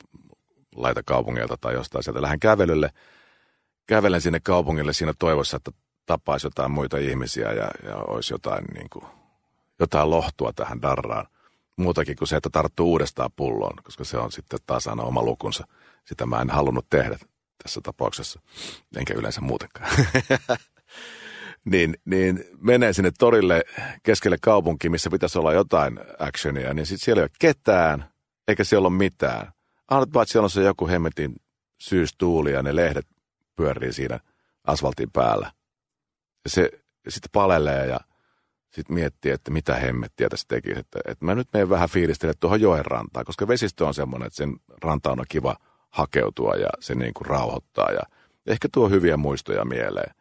laita 0.75 1.03
kaupungilta 1.03 1.57
tai 1.57 1.75
jostain 1.75 2.05
sieltä, 2.05 2.23
lähden 2.23 2.41
kävelylle, 2.41 2.91
kävelen 3.87 4.21
sinne 4.21 4.41
kaupungille 4.41 4.93
siinä 4.93 5.15
toivossa, 5.19 5.57
että 5.57 5.71
tapaisi 6.07 6.47
jotain 6.47 6.71
muita 6.71 6.99
ihmisiä 6.99 7.53
ja, 7.53 7.71
ja 7.83 7.97
olisi 7.97 8.35
jotain, 8.35 8.65
niin 8.75 8.91
kuin, 8.91 9.05
jotain 9.81 10.11
lohtua 10.11 10.53
tähän 10.53 10.83
darraan 10.83 11.27
muutakin 11.77 12.17
kuin 12.17 12.29
se, 12.29 12.37
että 12.37 12.51
tarttuu 12.51 12.91
uudestaan 12.91 13.31
pulloon, 13.37 13.77
koska 13.83 14.05
se 14.05 14.19
on 14.19 14.33
sitten 14.33 14.59
taas 14.67 14.87
aina 14.87 15.03
oma 15.03 15.23
lukunsa. 15.23 15.67
Sitä 16.05 16.27
mä 16.27 16.41
en 16.41 16.51
halunnut 16.51 16.87
tehdä. 16.91 17.19
tässä 17.63 17.81
tapauksessa, 17.81 18.41
enkä 18.97 19.15
yleensä 19.15 19.41
muutenkaan. 19.41 19.91
niin, 21.64 21.96
niin 22.05 22.44
menee 22.61 22.92
sinne 22.92 23.12
torille 23.18 23.64
keskelle 24.03 24.37
kaupunkiin, 24.40 24.92
missä 24.92 25.11
pitäisi 25.11 25.38
olla 25.38 25.53
jotain 25.53 26.00
actionia, 26.18 26.74
niin 26.74 26.87
sitten 26.87 27.05
siellä 27.05 27.20
ei 27.20 27.24
ole 27.24 27.31
ketään, 27.38 28.05
eikä 28.48 28.64
siellä 28.64 28.88
ole 28.88 28.96
mitään. 28.96 29.53
Ainut 29.88 30.12
paitsi 30.12 30.33
siellä 30.33 30.46
on 30.46 30.50
se 30.50 30.62
joku 30.62 30.88
hemmetin 30.88 31.35
syystuuli 31.81 32.53
ja 32.53 32.62
ne 32.62 32.77
lehdet 32.77 33.07
pyörii 33.57 33.92
siinä 33.92 34.20
asfaltin 34.64 35.11
päällä. 35.11 35.53
Ja 36.44 36.50
se 36.50 36.70
sitten 37.09 37.31
palelee 37.33 37.87
ja 37.87 38.00
sitten 38.70 38.94
miettii, 38.94 39.33
että 39.33 39.50
mitä 39.50 39.74
hemmettiä 39.74 40.29
tässä 40.29 40.44
tekisi. 40.48 40.81
Että, 40.81 40.98
että 41.05 41.24
mä 41.24 41.35
nyt 41.35 41.48
menen 41.53 41.70
vähän 41.70 41.88
fiilistele 41.88 42.33
tuohon 42.40 42.61
joen 42.61 42.85
rantaan, 42.85 43.24
koska 43.24 43.48
vesistö 43.48 43.87
on 43.87 43.94
semmoinen, 43.94 44.27
että 44.27 44.37
sen 44.37 44.57
rantaan 44.83 45.20
on 45.20 45.27
kiva 45.29 45.57
hakeutua 45.90 46.55
ja 46.55 46.68
se 46.81 46.94
niin 46.94 47.14
kuin 47.14 47.27
rauhoittaa 47.27 47.90
ja 47.92 48.03
ehkä 48.46 48.68
tuo 48.72 48.88
hyviä 48.88 49.16
muistoja 49.16 49.64
mieleen. 49.64 50.14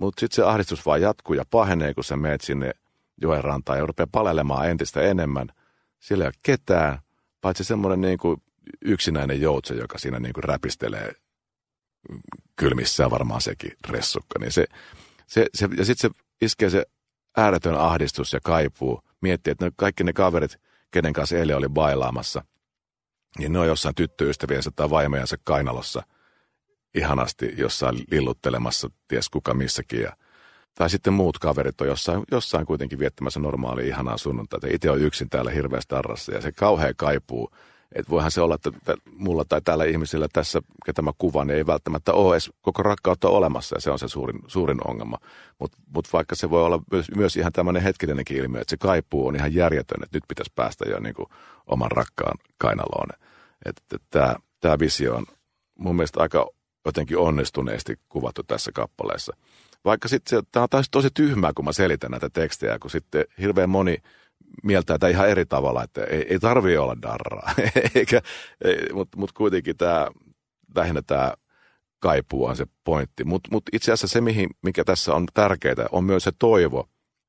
Mutta 0.00 0.20
sitten 0.20 0.36
se 0.36 0.42
ahdistus 0.42 0.86
vaan 0.86 1.00
jatkuu 1.00 1.34
ja 1.34 1.44
pahenee, 1.50 1.94
kun 1.94 2.04
sä 2.04 2.16
meet 2.16 2.40
sinne 2.40 2.70
joen 3.20 3.44
rantaan 3.44 3.78
ja 3.78 3.86
rupeaa 3.86 4.06
palelemaan 4.12 4.70
entistä 4.70 5.00
enemmän. 5.00 5.48
Siellä 6.00 6.24
ei 6.24 6.28
ole 6.28 6.34
ketään, 6.42 6.98
paitsi 7.40 7.64
semmoinen 7.64 8.00
niin 8.00 8.18
kuin 8.18 8.42
yksinäinen 8.84 9.40
joutse, 9.40 9.74
joka 9.74 9.98
siinä 9.98 10.20
niin 10.20 10.32
kuin 10.32 10.44
räpistelee 10.44 11.12
kylmissään 12.56 13.10
varmaan 13.10 13.40
sekin 13.40 13.72
ressukka. 13.88 14.38
Niin 14.38 14.52
se, 14.52 14.66
se, 15.26 15.46
se, 15.54 15.68
ja 15.76 15.84
sitten 15.84 16.10
se 16.10 16.24
iskee 16.40 16.70
se 16.70 16.86
ääretön 17.36 17.74
ahdistus 17.74 18.32
ja 18.32 18.40
kaipuu. 18.44 19.00
Miettii, 19.20 19.50
että 19.50 19.64
ne, 19.64 19.72
kaikki 19.76 20.04
ne 20.04 20.12
kaverit, 20.12 20.56
kenen 20.90 21.12
kanssa 21.12 21.36
eilen 21.36 21.56
oli 21.56 21.68
bailaamassa, 21.68 22.44
niin 23.38 23.52
ne 23.52 23.58
on 23.58 23.66
jossain 23.66 23.94
tyttöystäviensä 23.94 24.70
tai 24.76 24.90
vaimojensa 24.90 25.36
kainalossa 25.44 26.02
ihanasti 26.94 27.54
jossain 27.56 28.04
lilluttelemassa, 28.10 28.90
ties 29.08 29.28
kuka 29.28 29.54
missäkin. 29.54 30.00
Ja, 30.00 30.12
tai 30.74 30.90
sitten 30.90 31.12
muut 31.12 31.38
kaverit 31.38 31.80
on 31.80 31.86
jossain, 31.86 32.22
jossain 32.30 32.66
kuitenkin 32.66 32.98
viettämässä 32.98 33.40
normaalia 33.40 33.86
ihanaa 33.86 34.16
sunnuntaita. 34.16 34.66
Itse 34.70 34.90
on 34.90 35.00
yksin 35.00 35.28
täällä 35.30 35.50
hirveästi 35.50 35.94
arrassa 35.94 36.34
ja 36.34 36.40
se 36.40 36.52
kauhean 36.52 36.94
kaipuu 36.96 37.50
että 37.94 38.10
voihan 38.10 38.30
se 38.30 38.40
olla, 38.40 38.54
että 38.54 38.70
mulla 39.16 39.44
tai 39.44 39.60
täällä 39.60 39.84
ihmisillä 39.84 40.28
tässä, 40.32 40.60
ketä 40.86 41.02
mä 41.02 41.12
kuvan, 41.18 41.46
niin 41.46 41.56
ei 41.56 41.66
välttämättä 41.66 42.12
ole 42.12 42.34
edes 42.34 42.50
koko 42.60 42.82
rakkautta 42.82 43.28
olemassa, 43.28 43.76
ja 43.76 43.80
se 43.80 43.90
on 43.90 43.98
se 43.98 44.08
suurin, 44.08 44.40
suurin 44.46 44.88
ongelma. 44.88 45.18
Mutta 45.58 45.78
mut 45.94 46.12
vaikka 46.12 46.34
se 46.34 46.50
voi 46.50 46.64
olla 46.64 46.82
myös, 46.92 47.10
myös 47.16 47.36
ihan 47.36 47.52
tämmöinen 47.52 47.82
hetkinenkin 47.82 48.36
ilmiö, 48.36 48.60
että 48.60 48.70
se 48.70 48.76
kaipuu 48.76 49.26
on 49.26 49.36
ihan 49.36 49.54
järjetön, 49.54 50.02
että 50.02 50.16
nyt 50.16 50.24
pitäisi 50.28 50.52
päästä 50.54 50.84
jo 50.88 51.00
niin 51.00 51.14
oman 51.66 51.90
rakkaan 51.90 52.38
kainaloon. 52.58 53.08
Että 53.64 53.82
et, 53.94 54.02
tämä 54.60 54.78
visio 54.78 55.16
on 55.16 55.26
mun 55.78 55.96
mielestä 55.96 56.20
aika 56.20 56.48
jotenkin 56.84 57.18
onnistuneesti 57.18 57.96
kuvattu 58.08 58.42
tässä 58.42 58.72
kappaleessa. 58.74 59.36
Vaikka 59.84 60.08
sitten 60.08 60.42
tämä 60.52 60.66
on 60.72 60.84
tosi 60.90 61.08
tyhmää, 61.14 61.52
kun 61.56 61.64
mä 61.64 61.72
selitän 61.72 62.10
näitä 62.10 62.30
tekstejä, 62.30 62.78
kun 62.78 62.90
sitten 62.90 63.24
hirveän 63.38 63.70
moni– 63.70 63.96
mieltää 64.62 64.98
tämä 64.98 65.10
ihan 65.10 65.28
eri 65.28 65.46
tavalla, 65.46 65.82
että 65.82 66.04
ei, 66.04 66.26
ei 66.28 66.38
tarvitse 66.38 66.78
olla 66.78 67.02
darraa, 67.02 67.54
Eikä, 67.94 68.22
mutta 68.92 69.18
mut 69.18 69.32
kuitenkin 69.32 69.76
tämä, 69.76 70.08
lähinnä 70.76 71.02
tämä 71.02 71.32
kaipuu 71.98 72.44
on 72.44 72.56
se 72.56 72.66
pointti. 72.84 73.24
Mutta 73.24 73.48
mut 73.52 73.62
itse 73.72 73.92
asiassa 73.92 74.12
se, 74.12 74.20
mihin, 74.20 74.50
mikä 74.62 74.84
tässä 74.84 75.14
on 75.14 75.26
tärkeää, 75.34 75.86
on 75.92 76.04
myös 76.04 76.24
se 76.24 76.32
toivo, 76.38 76.88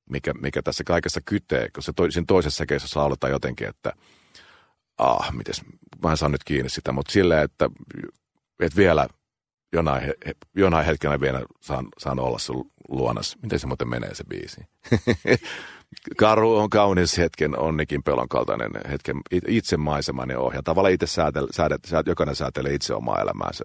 mikä, 0.09 0.33
mikä 0.33 0.61
tässä 0.61 0.83
kaikessa 0.83 1.21
kytee, 1.25 1.69
kun 1.73 1.83
se 1.83 1.93
to, 1.93 2.11
siinä 2.11 2.25
toisessa 2.27 2.65
keisessä 2.65 2.99
lauletaan 2.99 3.31
jotenkin, 3.31 3.67
että 3.67 3.93
ah, 4.97 5.33
mites, 5.33 5.61
mä 6.03 6.11
en 6.11 6.17
saa 6.17 6.29
nyt 6.29 6.43
kiinni 6.43 6.69
sitä, 6.69 6.91
mutta 6.91 7.11
silleen, 7.11 7.43
että, 7.43 7.69
että 8.59 8.77
vielä 8.77 9.07
jonain, 9.73 10.13
jonain 10.55 10.85
hetkenä 10.85 11.19
vielä 11.19 11.41
saan, 11.61 11.87
saan 11.97 12.19
olla 12.19 12.39
sun 12.39 12.71
luonas. 12.89 13.37
Miten 13.41 13.59
se 13.59 13.67
muuten 13.67 13.89
menee 13.89 14.15
se 14.15 14.23
biisi? 14.23 14.61
Karu 16.17 16.57
on 16.57 16.69
kaunis 16.69 17.17
hetken 17.17 17.59
onnikin 17.59 18.03
pelon 18.03 18.29
kaltainen 18.29 18.71
hetken 18.89 19.21
itsemaisemainen 19.47 20.39
ohja. 20.39 20.63
Tavallaan 20.63 20.93
itse 20.93 21.07
säätel, 21.07 21.47
säädet, 21.51 21.85
säädet, 21.85 22.07
jokainen 22.07 22.35
säätelee 22.35 22.73
itse 22.73 22.93
omaa 22.93 23.21
elämäänsä. 23.21 23.63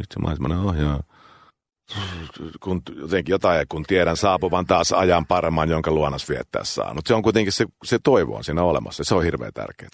Itsemaisemainen 0.00 0.58
ohja. 0.58 1.00
Kun 2.60 2.82
jotenkin 2.96 3.32
jotain, 3.32 3.68
kun 3.68 3.82
tiedän 3.82 4.16
saapuvan 4.16 4.66
taas 4.66 4.92
ajan 4.92 5.26
paremman, 5.26 5.68
jonka 5.68 5.90
luonnos 5.90 6.28
viettää 6.28 6.64
saanut. 6.64 7.06
Se 7.06 7.14
on 7.14 7.22
kuitenkin 7.22 7.52
se, 7.52 7.66
se 7.84 7.98
toivo 7.98 8.36
on 8.36 8.44
siinä 8.44 8.62
olemassa. 8.62 9.04
Se 9.04 9.14
on 9.14 9.24
hirveän 9.24 9.52
tärkeää. 9.52 9.90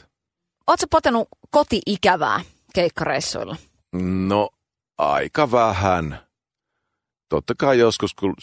Oletko 0.67 0.87
potenut 0.91 1.29
koti-ikävää 1.51 2.41
keikkareissuilla? 2.75 3.57
No, 3.93 4.51
aika 4.99 5.51
vähän 5.51 6.19
totta 7.29 7.55
kai 7.59 7.79
joskus, 7.79 8.15
kun, 8.15 8.35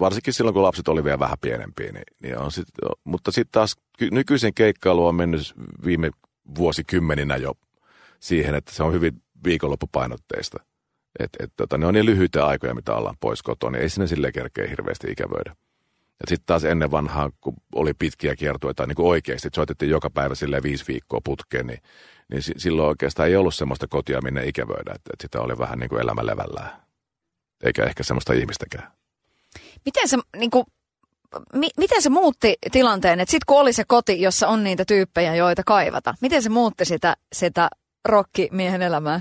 varsinkin 0.00 0.34
silloin 0.34 0.54
kun 0.54 0.62
lapset 0.62 0.88
oli 0.88 1.04
vielä 1.04 1.18
vähän 1.18 1.38
pienempiä, 1.40 1.92
niin, 1.92 2.04
niin 2.22 2.38
on 2.38 2.52
sit, 2.52 2.68
mutta 3.04 3.30
sitten 3.30 3.52
taas 3.52 3.76
nykyisen 4.10 4.54
keikkailu 4.54 5.06
on 5.06 5.14
mennyt 5.14 5.54
viime 5.84 6.10
vuosikymmeninä 6.58 7.36
jo 7.36 7.54
siihen, 8.20 8.54
että 8.54 8.72
se 8.72 8.82
on 8.82 8.92
hyvin 8.92 9.22
viikonloppupainotteista. 9.44 10.58
Et, 11.18 11.30
et, 11.40 11.52
tota, 11.56 11.78
ne 11.78 11.86
on 11.86 11.94
niin 11.94 12.06
lyhyitä 12.06 12.46
aikoja, 12.46 12.74
mitä 12.74 12.94
ollaan 12.94 13.16
pois 13.20 13.42
kotoa, 13.42 13.70
niin 13.70 13.82
ei 13.82 13.88
sinne 13.88 14.06
sille 14.06 14.32
kerkeä 14.32 14.68
hirveästi 14.68 15.10
ikävöidä. 15.10 15.56
Ja 16.20 16.26
sitten 16.28 16.46
taas 16.46 16.64
ennen 16.64 16.90
vanhaa, 16.90 17.30
kun 17.40 17.54
oli 17.74 17.94
pitkiä 17.94 18.36
kiertueita 18.36 18.86
niin 18.86 18.96
kuin 18.96 19.06
oikeasti, 19.06 19.48
että 19.48 19.58
soitettiin 19.58 19.90
joka 19.90 20.10
päivä 20.10 20.34
sille 20.34 20.62
viisi 20.62 20.84
viikkoa 20.88 21.20
putkeen, 21.24 21.66
niin, 21.66 21.80
niin 22.30 22.42
silloin 22.56 22.88
oikeastaan 22.88 23.28
ei 23.28 23.36
ollut 23.36 23.54
semmoista 23.54 23.86
kotia, 23.88 24.22
minne 24.22 24.46
ikävöidä, 24.46 24.92
että, 24.94 25.10
että 25.12 25.22
sitä 25.22 25.40
oli 25.40 25.58
vähän 25.58 25.78
niin 25.78 25.88
kuin 25.88 26.02
elämä 26.02 26.26
levällään 26.26 26.88
eikä 27.64 27.84
ehkä 27.84 28.02
semmoista 28.02 28.32
ihmistäkään. 28.32 28.92
Miten 29.84 30.08
se, 30.08 30.16
niin 30.36 30.50
kuin, 30.50 30.64
mi, 31.54 31.68
miten 31.76 32.02
se 32.02 32.10
muutti 32.10 32.54
tilanteen, 32.72 33.20
että 33.20 33.30
sitten 33.30 33.46
kun 33.46 33.60
oli 33.60 33.72
se 33.72 33.84
koti, 33.84 34.20
jossa 34.20 34.48
on 34.48 34.64
niitä 34.64 34.84
tyyppejä, 34.84 35.34
joita 35.34 35.62
kaivata, 35.66 36.14
miten 36.20 36.42
se 36.42 36.48
muutti 36.48 36.84
sitä, 36.84 37.16
sitä 37.32 37.68
rokkimiehen 38.04 38.82
elämää? 38.82 39.20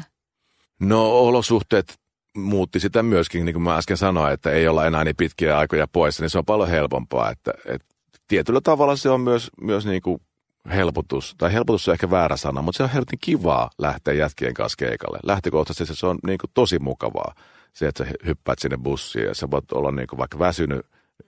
No 0.79 1.19
olosuhteet 1.19 1.99
muutti 2.39 2.79
sitä 2.79 3.03
myöskin, 3.03 3.45
niin 3.45 3.53
kuin 3.53 3.63
mä 3.63 3.77
äsken 3.77 3.97
sanoin, 3.97 4.33
että 4.33 4.51
ei 4.51 4.67
olla 4.67 4.85
enää 4.85 5.03
niin 5.03 5.15
pitkiä 5.15 5.57
aikoja 5.57 5.87
poissa, 5.87 6.23
niin 6.23 6.29
se 6.29 6.37
on 6.37 6.45
paljon 6.45 6.69
helpompaa. 6.69 7.31
Että, 7.31 7.53
että 7.65 7.87
tietyllä 8.27 8.61
tavalla 8.61 8.95
se 8.95 9.09
on 9.09 9.21
myös, 9.21 9.51
myös 9.61 9.85
niin 9.85 10.01
kuin 10.01 10.21
helpotus, 10.69 11.35
tai 11.37 11.53
helpotus 11.53 11.87
on 11.87 11.93
ehkä 11.93 12.11
väärä 12.11 12.37
sana, 12.37 12.61
mutta 12.61 12.77
se 12.77 12.83
on 12.83 12.89
helvetin 12.89 13.19
kivaa 13.21 13.69
lähteä 13.77 14.13
jätkien 14.13 14.53
kanssa 14.53 14.77
keikalle. 14.77 15.19
Lähtökohtaisesti 15.23 15.95
se 15.95 16.07
on 16.07 16.17
niin 16.27 16.37
kuin 16.37 16.51
tosi 16.53 16.79
mukavaa 16.79 17.33
se, 17.73 17.87
että 17.87 18.05
sä 18.05 18.11
hyppäät 18.25 18.59
sinne 18.59 18.77
bussiin 18.77 19.25
ja 19.25 19.35
sä 19.35 19.51
voit 19.51 19.71
olla 19.71 19.91
niin 19.91 20.07
kuin 20.07 20.17
vaikka 20.17 20.39
väsynyt 20.39 20.85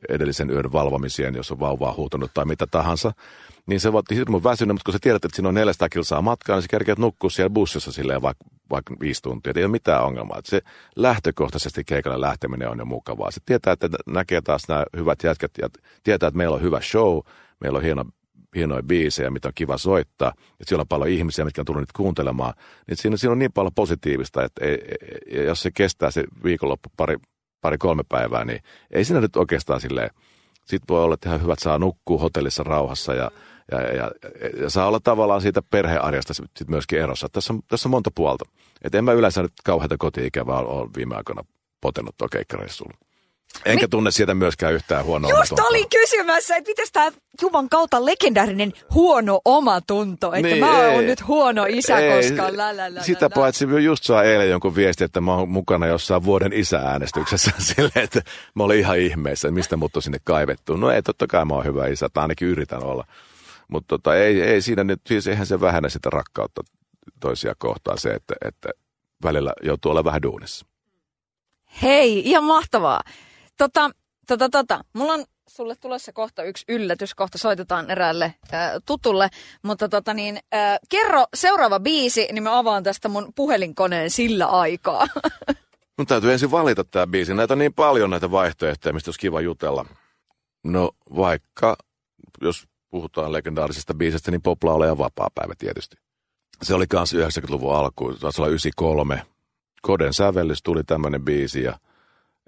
edellisen 0.09 0.49
yön 0.49 0.71
valvomiseen, 0.71 1.35
jos 1.35 1.51
on 1.51 1.59
vauvaa 1.59 1.93
huutunut 1.93 2.31
tai 2.33 2.45
mitä 2.45 2.67
tahansa, 2.71 3.11
niin 3.65 3.79
se 3.79 3.93
voit 3.93 4.09
hirveän 4.11 4.43
väsynyt, 4.43 4.73
mutta 4.73 4.85
kun 4.85 4.93
sä 4.93 4.99
tiedät, 5.01 5.25
että 5.25 5.35
siinä 5.35 5.49
on 5.49 5.55
400 5.55 5.89
kilsaa 5.89 6.21
matkaa, 6.21 6.55
niin 6.55 6.61
sä 6.61 6.67
kerkeät 6.69 6.99
nukkua 6.99 7.29
siellä 7.29 7.49
bussissa 7.49 7.91
silleen 7.91 8.21
vaikka, 8.21 8.45
vaikka 8.69 8.95
viisi 8.99 9.21
tuntia. 9.21 9.53
Ei 9.55 9.63
ole 9.63 9.71
mitään 9.71 10.03
ongelmaa. 10.03 10.41
Se 10.43 10.61
lähtökohtaisesti 10.95 11.83
keikalle 11.83 12.21
lähteminen 12.21 12.69
on 12.69 12.79
jo 12.79 12.85
mukavaa. 12.85 13.31
Se 13.31 13.41
tietää, 13.45 13.73
että 13.73 13.89
näkee 14.07 14.41
taas 14.41 14.61
nämä 14.67 14.83
hyvät 14.97 15.23
jätkät 15.23 15.51
ja 15.61 15.69
tietää, 16.03 16.27
että 16.27 16.37
meillä 16.37 16.55
on 16.55 16.61
hyvä 16.61 16.81
show, 16.81 17.19
meillä 17.61 17.77
on 17.77 17.83
hieno 17.83 18.05
hienoja 18.55 18.83
biisejä, 18.83 19.29
mitä 19.29 19.47
on 19.47 19.53
kiva 19.55 19.77
soittaa, 19.77 20.33
että 20.51 20.65
siellä 20.67 20.81
on 20.81 20.87
paljon 20.87 21.09
ihmisiä, 21.09 21.45
mitkä 21.45 21.61
on 21.61 21.65
tullut 21.65 21.81
nyt 21.81 21.91
kuuntelemaan, 21.91 22.53
niin 22.87 22.97
siinä, 22.97 23.17
siinä 23.17 23.31
on 23.31 23.39
niin 23.39 23.51
paljon 23.51 23.73
positiivista, 23.75 24.43
että 24.43 24.65
ei, 24.65 24.79
ei, 25.31 25.45
jos 25.45 25.61
se 25.61 25.71
kestää 25.71 26.11
se 26.11 26.23
viikonloppu 26.43 26.89
pari, 26.97 27.17
pari 27.61 27.77
kolme 27.77 28.03
päivää, 28.09 28.45
niin 28.45 28.59
ei 28.91 29.05
siinä 29.05 29.21
nyt 29.21 29.35
oikeastaan 29.35 29.81
silleen, 29.81 30.09
sitten 30.65 30.87
voi 30.89 31.03
olla, 31.03 31.13
että 31.13 31.29
ihan 31.29 31.41
hyvät 31.41 31.59
saa 31.59 31.79
nukkua 31.79 32.19
hotellissa 32.19 32.63
rauhassa 32.63 33.13
ja, 33.13 33.31
ja, 33.71 33.81
ja, 33.81 34.11
ja 34.61 34.69
saa 34.69 34.87
olla 34.87 34.99
tavallaan 34.99 35.41
siitä 35.41 35.61
perhearjasta 35.61 36.33
sit 36.33 36.67
myöskin 36.67 36.99
erossa. 36.99 37.27
Tässä 37.31 37.53
on, 37.53 37.61
tässä 37.67 37.89
on 37.89 37.91
monta 37.91 38.11
puolta. 38.15 38.45
Et 38.81 38.95
en 38.95 39.03
mä 39.03 39.13
yleensä 39.13 39.41
nyt 39.41 39.53
kauheita 39.63 39.97
koti-ikävää 39.97 40.57
ole 40.57 40.89
viime 40.97 41.15
aikoina 41.15 41.43
potenut 41.81 42.17
tuo 42.17 42.27
keikkareissulla. 42.31 43.08
Enkä 43.65 43.87
tunne 43.87 44.11
sieltä 44.11 44.33
myöskään 44.33 44.73
yhtään 44.73 45.05
huonoa 45.05 45.29
Just 45.31 45.51
omatuntoa. 45.51 45.67
oli 45.67 45.85
kysymässä, 45.85 46.55
että 46.55 46.69
miten 46.69 46.87
tämä 46.93 47.11
Juman 47.41 47.69
kautta 47.69 48.05
legendaarinen 48.05 48.73
huono 48.93 49.41
omatunto, 49.45 50.33
että 50.33 50.47
niin, 50.47 50.59
mä 50.59 50.87
oon 50.87 51.05
nyt 51.05 51.27
huono 51.27 51.65
isä, 51.69 51.99
ei, 51.99 52.21
koska 52.21 52.57
lä, 52.57 52.77
lä, 52.77 52.95
lä, 52.95 53.03
Sitä 53.03 53.25
lä, 53.25 53.29
paitsi 53.29 53.65
just 53.83 54.03
saa 54.03 54.23
eilen 54.23 54.49
jonkun 54.49 54.75
viesti, 54.75 55.03
että 55.03 55.21
mä 55.21 55.35
oon 55.35 55.49
mukana 55.49 55.87
jossain 55.87 56.23
vuoden 56.23 56.53
isäänestyksessä 56.53 57.51
silleen, 57.75 58.03
että 58.03 58.21
mä 58.55 58.63
olin 58.63 58.79
ihan 58.79 58.99
ihmeessä, 58.99 59.47
että 59.47 59.55
mistä 59.55 59.77
mut 59.77 59.95
on 59.95 60.01
sinne 60.01 60.19
kaivettu. 60.23 60.75
No 60.75 60.91
ei, 60.91 61.01
totta 61.01 61.27
kai 61.27 61.45
mä 61.45 61.53
oon 61.53 61.65
hyvä 61.65 61.87
isä, 61.87 62.09
tai 62.09 62.21
ainakin 62.21 62.47
yritän 62.47 62.83
olla. 62.83 63.05
Mutta 63.67 63.87
tota, 63.87 64.15
ei, 64.15 64.41
ei 64.41 64.61
siinä 64.61 64.83
nyt, 64.83 65.01
siis 65.07 65.27
eihän 65.27 65.45
se 65.45 65.61
vähennä 65.61 65.89
sitä 65.89 66.09
rakkautta 66.09 66.61
toisia 67.19 67.55
kohtaan 67.57 67.97
se, 67.97 68.09
että, 68.09 68.35
että 68.45 68.69
välillä 69.23 69.53
joutuu 69.63 69.91
olla 69.91 70.03
vähän 70.03 70.21
duunissa. 70.21 70.65
Hei, 71.81 72.29
ihan 72.29 72.43
mahtavaa. 72.43 73.01
Tota, 73.59 73.89
tota, 74.27 74.49
tota. 74.49 74.83
Mulla 74.93 75.13
on 75.13 75.25
sulle 75.47 75.75
tulossa 75.75 76.13
kohta 76.13 76.43
yksi 76.43 76.65
yllätys. 76.67 77.15
Kohta 77.15 77.37
soitetaan 77.37 77.91
eräälle 77.91 78.33
äh, 78.53 78.71
tutulle. 78.85 79.29
Mutta 79.63 79.89
tota 79.89 80.13
niin, 80.13 80.39
äh, 80.53 80.79
kerro 80.89 81.25
seuraava 81.33 81.79
biisi, 81.79 82.27
niin 82.31 82.43
mä 82.43 82.57
avaan 82.57 82.83
tästä 82.83 83.09
mun 83.09 83.33
puhelinkoneen 83.35 84.09
sillä 84.09 84.45
aikaa. 84.45 85.07
Mun 85.97 86.07
täytyy 86.07 86.31
ensin 86.31 86.51
valita 86.51 86.83
tämä 86.83 87.07
biisi. 87.07 87.33
Näitä 87.33 87.53
on 87.53 87.57
niin 87.57 87.73
paljon 87.73 88.09
näitä 88.09 88.31
vaihtoehtoja, 88.31 88.93
mistä 88.93 89.09
olisi 89.09 89.19
kiva 89.19 89.41
jutella. 89.41 89.85
No 90.63 90.91
vaikka, 91.15 91.77
jos 92.41 92.67
puhutaan 92.89 93.31
legendaarisesta 93.31 93.93
biisistä, 93.93 94.31
niin 94.31 94.41
Popla 94.41 94.85
ja 94.85 94.97
Vapaa-päivä 94.97 95.53
tietysti. 95.57 95.95
Se 96.63 96.73
oli 96.73 96.87
kanssa 96.87 97.17
90-luvun 97.17 97.75
alku, 97.75 98.13
taisi 98.13 98.41
olla 98.41 98.49
93. 98.49 99.21
Koden 99.81 100.13
sävellys 100.13 100.63
tuli 100.63 100.83
tämmöinen 100.83 101.21
biisi 101.21 101.63
ja 101.63 101.79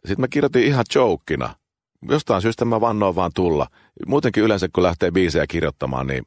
sitten 0.06 0.22
mä 0.22 0.28
kirjoitin 0.28 0.64
ihan 0.64 0.86
jokina. 0.96 1.56
Jostain 2.10 2.42
syystä 2.42 2.66
mä 2.66 2.82
vannoin 2.82 3.16
vaan 3.16 3.32
tulla. 3.36 3.68
Muutenkin 4.08 4.44
yleensä 4.44 4.68
kun 4.74 4.84
lähtee 4.84 5.12
biisejä 5.12 5.48
kirjoittamaan, 5.48 6.08
niin 6.08 6.24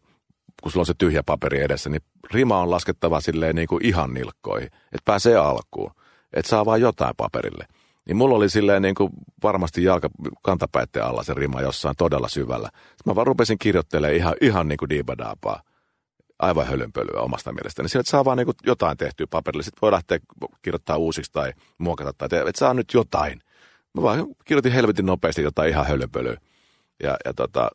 kun 0.62 0.72
sulla 0.72 0.82
on 0.82 0.86
se 0.86 0.94
tyhjä 0.98 1.22
paperi 1.22 1.60
edessä, 1.60 1.90
niin 1.90 2.02
rima 2.32 2.60
on 2.60 2.70
laskettava 2.70 3.20
silleen 3.20 3.54
niin 3.54 3.68
kuin 3.68 3.86
ihan 3.86 4.14
nilkkoihin, 4.14 4.66
että 4.66 5.02
pääsee 5.04 5.36
alkuun, 5.36 5.90
että 6.32 6.48
saa 6.48 6.64
vaan 6.66 6.80
jotain 6.80 7.14
paperille. 7.16 7.66
Niin 8.06 8.16
mulla 8.16 8.36
oli 8.36 8.50
silleen 8.50 8.82
niin 8.82 8.94
kuin 8.94 9.10
varmasti 9.42 9.84
jalka 9.84 10.10
kantapäitten 10.42 11.04
alla 11.04 11.22
se 11.22 11.34
rima 11.34 11.60
jossain 11.60 11.96
todella 11.98 12.28
syvällä. 12.28 12.68
Sitten 12.74 13.02
mä 13.06 13.14
vaan 13.14 13.26
rupesin 13.26 13.58
kirjoittelemaan 13.58 14.16
ihan, 14.16 14.34
ihan 14.40 14.68
niin 14.68 14.76
kuin 14.76 14.88
diibadaapaa 14.88 15.62
aivan 16.38 16.66
hölynpölyä 16.66 17.20
omasta 17.20 17.52
mielestäni. 17.52 17.88
Sieltä 17.88 18.10
saa 18.10 18.24
vaan 18.24 18.36
niin 18.36 18.44
kuin 18.44 18.56
jotain 18.66 18.96
tehtyä 18.96 19.26
paperille. 19.30 19.62
Sitten 19.62 19.82
voi 19.82 19.92
lähteä 19.92 20.18
kirjoittaa 20.62 20.96
uusiksi 20.96 21.32
tai 21.32 21.52
muokata 21.78 22.12
tai 22.12 22.28
te, 22.28 22.40
että 22.40 22.58
saa 22.58 22.74
nyt 22.74 22.94
jotain. 22.94 23.40
Mä 23.94 24.02
vaan 24.02 24.26
kirjoitin 24.44 24.72
helvetin 24.72 25.06
nopeasti 25.06 25.42
jotain 25.42 25.70
ihan 25.70 25.86
hölynpölyä. 25.86 26.36
Ja, 27.02 27.16
ja 27.24 27.34
tota, 27.34 27.70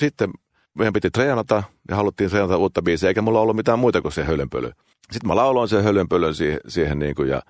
sitten 0.00 0.30
meidän 0.74 0.92
piti 0.92 1.10
treenata 1.10 1.62
ja 1.88 1.96
haluttiin 1.96 2.30
treenata 2.30 2.56
uutta 2.56 2.82
biisiä, 2.82 3.08
eikä 3.08 3.22
mulla 3.22 3.40
ollut 3.40 3.56
mitään 3.56 3.78
muuta 3.78 4.02
kuin 4.02 4.12
se 4.12 4.24
hölynpöly. 4.24 4.72
Sitten 5.12 5.28
mä 5.28 5.36
lauloin 5.36 5.68
sen 5.68 5.84
hölynpölyn 5.84 6.34
siihen, 6.34 6.60
siihen 6.68 6.98
niin 6.98 7.14
kuin 7.14 7.28
ja, 7.28 7.42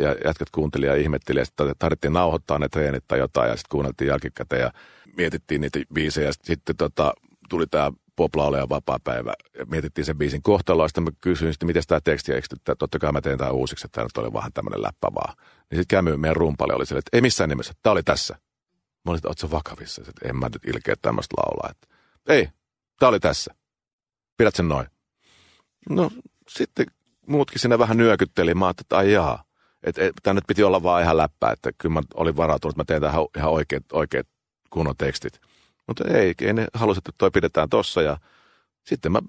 ja 0.00 0.16
jätkät 0.24 0.50
kuunteli 0.50 0.86
ja 0.86 0.94
ihmetteli, 0.94 1.38
ja 1.38 1.44
sitten 1.44 1.74
tarvittiin 1.78 2.12
nauhoittaa 2.12 2.58
ne 2.58 2.68
treenit 2.68 3.04
tai 3.08 3.18
jotain, 3.18 3.50
ja 3.50 3.56
sitten 3.56 3.70
kuunneltiin 3.70 4.08
jälkikäteen 4.08 4.62
ja 4.62 4.72
mietittiin 5.16 5.60
niitä 5.60 5.78
biisejä. 5.94 6.30
Sitten 6.42 6.76
tota, 6.76 7.12
tuli 7.48 7.66
tämä 7.66 7.92
poplaule 8.16 8.58
ja 8.58 8.68
vapaa-päivä. 8.68 9.34
Mietittiin 9.66 10.04
sen 10.04 10.18
biisin 10.18 10.42
kohtaloa, 10.42 10.88
sitten 10.88 11.04
mä 11.04 11.10
kysyin, 11.20 11.50
että 11.50 11.66
miten 11.66 11.82
tämä 11.86 12.00
teksti, 12.04 12.32
että 12.32 12.76
totta 12.78 12.98
kai 12.98 13.12
mä 13.12 13.20
teen 13.20 13.38
tämän 13.38 13.54
uusiksi, 13.54 13.86
että 13.86 13.94
tämä 13.94 14.04
nyt 14.04 14.16
oli 14.16 14.32
vähän 14.32 14.52
tämmöinen 14.52 14.82
läppä 14.82 15.08
vaan. 15.14 15.34
Niin 15.70 15.80
sitten 15.80 15.96
Kämy, 15.96 16.16
meidän 16.16 16.36
rumpali 16.36 16.72
oli 16.72 16.86
silleen, 16.86 16.98
että 17.06 17.16
ei 17.16 17.20
missään 17.20 17.48
nimessä, 17.48 17.72
tämä 17.82 17.92
oli 17.92 18.02
tässä. 18.02 18.34
Mä 19.04 19.10
olin, 19.10 19.20
että 19.30 19.50
vakavissa? 19.50 20.02
Että 20.08 20.28
en 20.28 20.36
mä 20.36 20.46
nyt 20.46 20.74
ilkeä 20.74 20.94
tämmöistä 21.02 21.34
laulaa. 21.36 21.70
Että, 21.70 21.86
ei, 22.28 22.48
tämä 22.98 23.08
oli 23.08 23.20
tässä. 23.20 23.54
Pidät 24.36 24.54
sen 24.54 24.68
noin. 24.68 24.86
No 25.90 26.10
sitten 26.48 26.86
muutkin 27.26 27.60
sinne 27.60 27.78
vähän 27.78 27.96
nyökytteli. 27.96 28.54
Mä 28.54 28.66
ajattelin, 28.66 28.84
että 28.84 28.96
ai 28.96 29.12
jaa. 29.12 29.44
Että 29.82 30.04
et, 30.04 30.14
tämä 30.22 30.34
nyt 30.34 30.44
piti 30.46 30.62
olla 30.62 30.82
vaan 30.82 31.02
ihan 31.02 31.16
läppää, 31.16 31.52
että 31.52 31.70
kyllä 31.78 31.92
mä 31.92 32.02
olin 32.14 32.36
varautunut, 32.36 32.72
että 32.72 32.80
mä 32.80 32.84
teen 32.84 33.02
tähän 33.02 33.26
ihan 33.36 33.50
oikeat, 33.50 33.84
oikeat 33.92 34.26
kunnon 34.70 34.96
tekstit. 34.98 35.40
Mutta 35.86 36.04
ei, 36.08 36.34
ei 36.40 36.52
ne 36.52 36.66
halusi, 36.74 36.98
että 36.98 37.12
toi 37.18 37.30
pidetään 37.30 37.68
tossa 37.68 38.02
ja 38.02 38.18
sitten 38.84 39.12
mä 39.12 39.20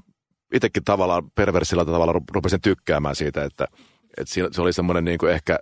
itsekin 0.53 0.83
tavallaan 0.83 1.31
perversillä 1.35 1.85
tavalla 1.85 2.21
rupesin 2.31 2.61
tykkäämään 2.61 3.15
siitä, 3.15 3.43
että, 3.43 3.67
että 4.17 4.33
se 4.51 4.61
oli 4.61 4.73
semmoinen 4.73 5.05
niin 5.05 5.17
kuin 5.17 5.31
ehkä 5.31 5.59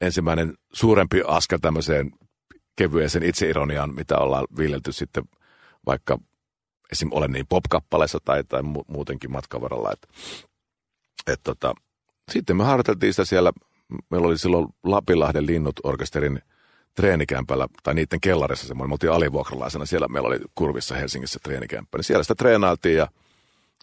ensimmäinen 0.00 0.54
suurempi 0.72 1.22
askel 1.26 1.58
tämmöiseen 1.62 2.10
kevyeseen 2.76 3.24
itseironiaan, 3.24 3.94
mitä 3.94 4.18
ollaan 4.18 4.46
viljelty 4.56 4.92
sitten 4.92 5.24
vaikka 5.86 6.18
esim. 6.92 7.08
olen 7.12 7.32
niin 7.32 7.46
pop-kappaleessa 7.46 8.18
tai, 8.24 8.44
tai 8.44 8.62
muutenkin 8.88 9.32
matkavaralla. 9.32 9.92
Että, 9.92 10.08
et 11.26 11.40
tota, 11.44 11.74
sitten 12.32 12.56
me 12.56 12.64
harjoiteltiin 12.64 13.12
sitä 13.12 13.24
siellä, 13.24 13.52
meillä 14.10 14.26
oli 14.26 14.38
silloin 14.38 14.68
Lapinlahden 14.84 15.46
linnut 15.46 15.80
orkesterin– 15.84 16.42
treenikämpällä, 17.00 17.66
tai 17.82 17.94
niiden 17.94 18.20
kellarissa 18.20 18.66
semmoinen, 18.66 18.90
me 18.90 18.94
oltiin 18.94 19.12
alivuokralaisena, 19.12 19.86
siellä. 19.86 20.08
Meillä 20.08 20.26
oli 20.26 20.38
kurvissa 20.54 20.94
Helsingissä 20.94 21.40
treenikämppä, 21.42 21.98
niin 21.98 22.04
siellä 22.04 22.22
sitä 22.22 22.34
treenailtiin 22.34 22.96
ja, 22.96 23.08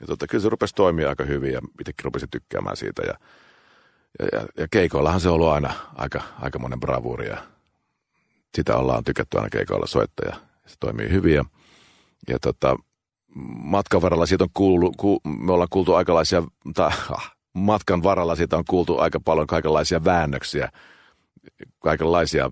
ja 0.01 0.07
tota, 0.07 0.27
kyllä 0.27 0.41
se 0.41 0.49
rupesi 0.49 0.75
toimia 0.75 1.09
aika 1.09 1.23
hyvin 1.23 1.53
ja 1.53 1.61
itsekin 1.79 2.05
rupesin 2.05 2.29
tykkäämään 2.29 2.77
siitä. 2.77 3.01
Ja, 3.01 3.13
ja, 4.19 4.27
ja, 4.33 4.47
ja 4.57 4.67
keikoillahan 4.71 5.21
se 5.21 5.29
on 5.29 5.35
ollut 5.35 5.49
aina 5.49 5.73
aika, 5.95 6.21
aika 6.41 6.59
monen 6.59 6.79
bravuuri 6.79 7.27
ja 7.27 7.37
sitä 8.55 8.77
ollaan 8.77 9.03
tykätty 9.03 9.37
aina 9.37 9.49
keikoilla 9.49 9.87
soittaa 9.87 10.29
ja 10.29 10.35
se 10.65 10.75
toimii 10.79 11.09
hyvin. 11.09 11.35
Ja, 11.35 11.45
ja 12.27 12.39
tota, 12.39 12.75
matkan 13.63 14.01
varrella 14.01 14.25
siitä 14.25 14.43
on 14.43 14.49
kuullut, 14.53 14.95
ku, 14.95 15.19
me 15.23 15.51
ollaan 15.51 15.67
kuultu 15.69 15.93
aikalaisia, 15.93 16.43
tai 16.73 16.91
ah, 17.11 17.31
matkan 17.53 18.03
varrella 18.03 18.35
siitä 18.35 18.57
on 18.57 18.65
kuultu 18.69 18.97
aika 18.97 19.19
paljon 19.19 19.47
kaikenlaisia 19.47 20.03
väännöksiä, 20.03 20.69
kaikenlaisia 21.79 22.51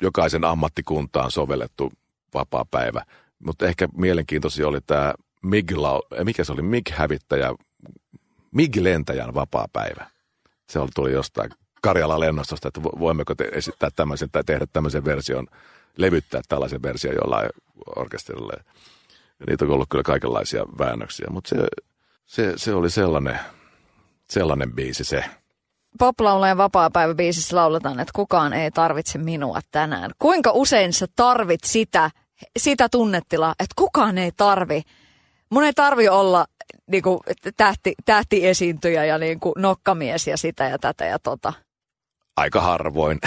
jokaisen 0.00 0.44
ammattikuntaan 0.44 1.30
sovellettu 1.30 1.92
vapaa 2.34 2.64
päivä. 2.70 3.04
Mutta 3.38 3.66
ehkä 3.66 3.88
mielenkiintoisia 3.96 4.68
oli 4.68 4.80
tämä 4.80 5.14
MIG, 5.42 5.72
eh, 5.72 6.24
mikä 6.24 6.44
se 6.44 6.52
oli, 6.52 6.62
MIG-hävittäjä, 6.62 7.54
MIG-lentäjän 8.52 9.34
vapaa 9.34 9.66
päivä. 9.72 10.10
Se 10.68 10.78
oli, 10.78 10.90
tuli 10.94 11.12
jostain 11.12 11.50
Karjala 11.82 12.20
lennostosta, 12.20 12.68
että 12.68 12.82
voimmeko 12.82 13.34
te 13.34 13.48
esittää 13.52 13.90
tämmöisen 13.96 14.28
tai 14.32 14.44
tehdä 14.44 14.66
tämmöisen 14.72 15.04
version, 15.04 15.46
levyttää 15.96 16.40
tällaisen 16.48 16.82
version 16.82 17.14
jollain 17.14 17.50
orkesterille. 17.96 18.52
Ja 19.40 19.46
niitä 19.48 19.64
on 19.64 19.70
ollut 19.70 19.88
kyllä 19.88 20.02
kaikenlaisia 20.02 20.66
väännöksiä, 20.78 21.26
mutta 21.30 21.48
se, 21.48 21.56
se, 22.26 22.52
se 22.56 22.74
oli 22.74 22.90
sellainen, 22.90 23.38
sellainen 24.30 24.72
biisi 24.72 25.04
se 25.04 25.24
poplaulajan 25.98 26.58
vapaa-päiväbiisissä 26.58 27.56
lauletaan, 27.56 28.00
että 28.00 28.12
kukaan 28.14 28.52
ei 28.52 28.70
tarvitse 28.70 29.18
minua 29.18 29.60
tänään. 29.70 30.10
Kuinka 30.18 30.50
usein 30.54 30.92
sä 30.92 31.06
tarvit 31.16 31.64
sitä, 31.64 32.10
sitä 32.58 32.88
tunnetilaa, 32.88 33.54
että 33.58 33.74
kukaan 33.76 34.18
ei 34.18 34.32
tarvi. 34.36 34.82
Mun 35.50 35.64
ei 35.64 35.72
tarvi 35.72 36.08
olla 36.08 36.46
niin 36.86 37.02
kuin, 37.02 37.18
tähti, 37.56 37.94
tähtiesiintyjä 38.04 39.04
ja 39.04 39.18
niin 39.18 39.40
kuin, 39.40 39.52
nokkamies 39.58 40.26
ja 40.26 40.36
sitä 40.36 40.64
ja 40.64 40.78
tätä 40.78 41.04
ja 41.04 41.18
tota. 41.18 41.52
Aika 42.36 42.60
harvoin. 42.60 43.18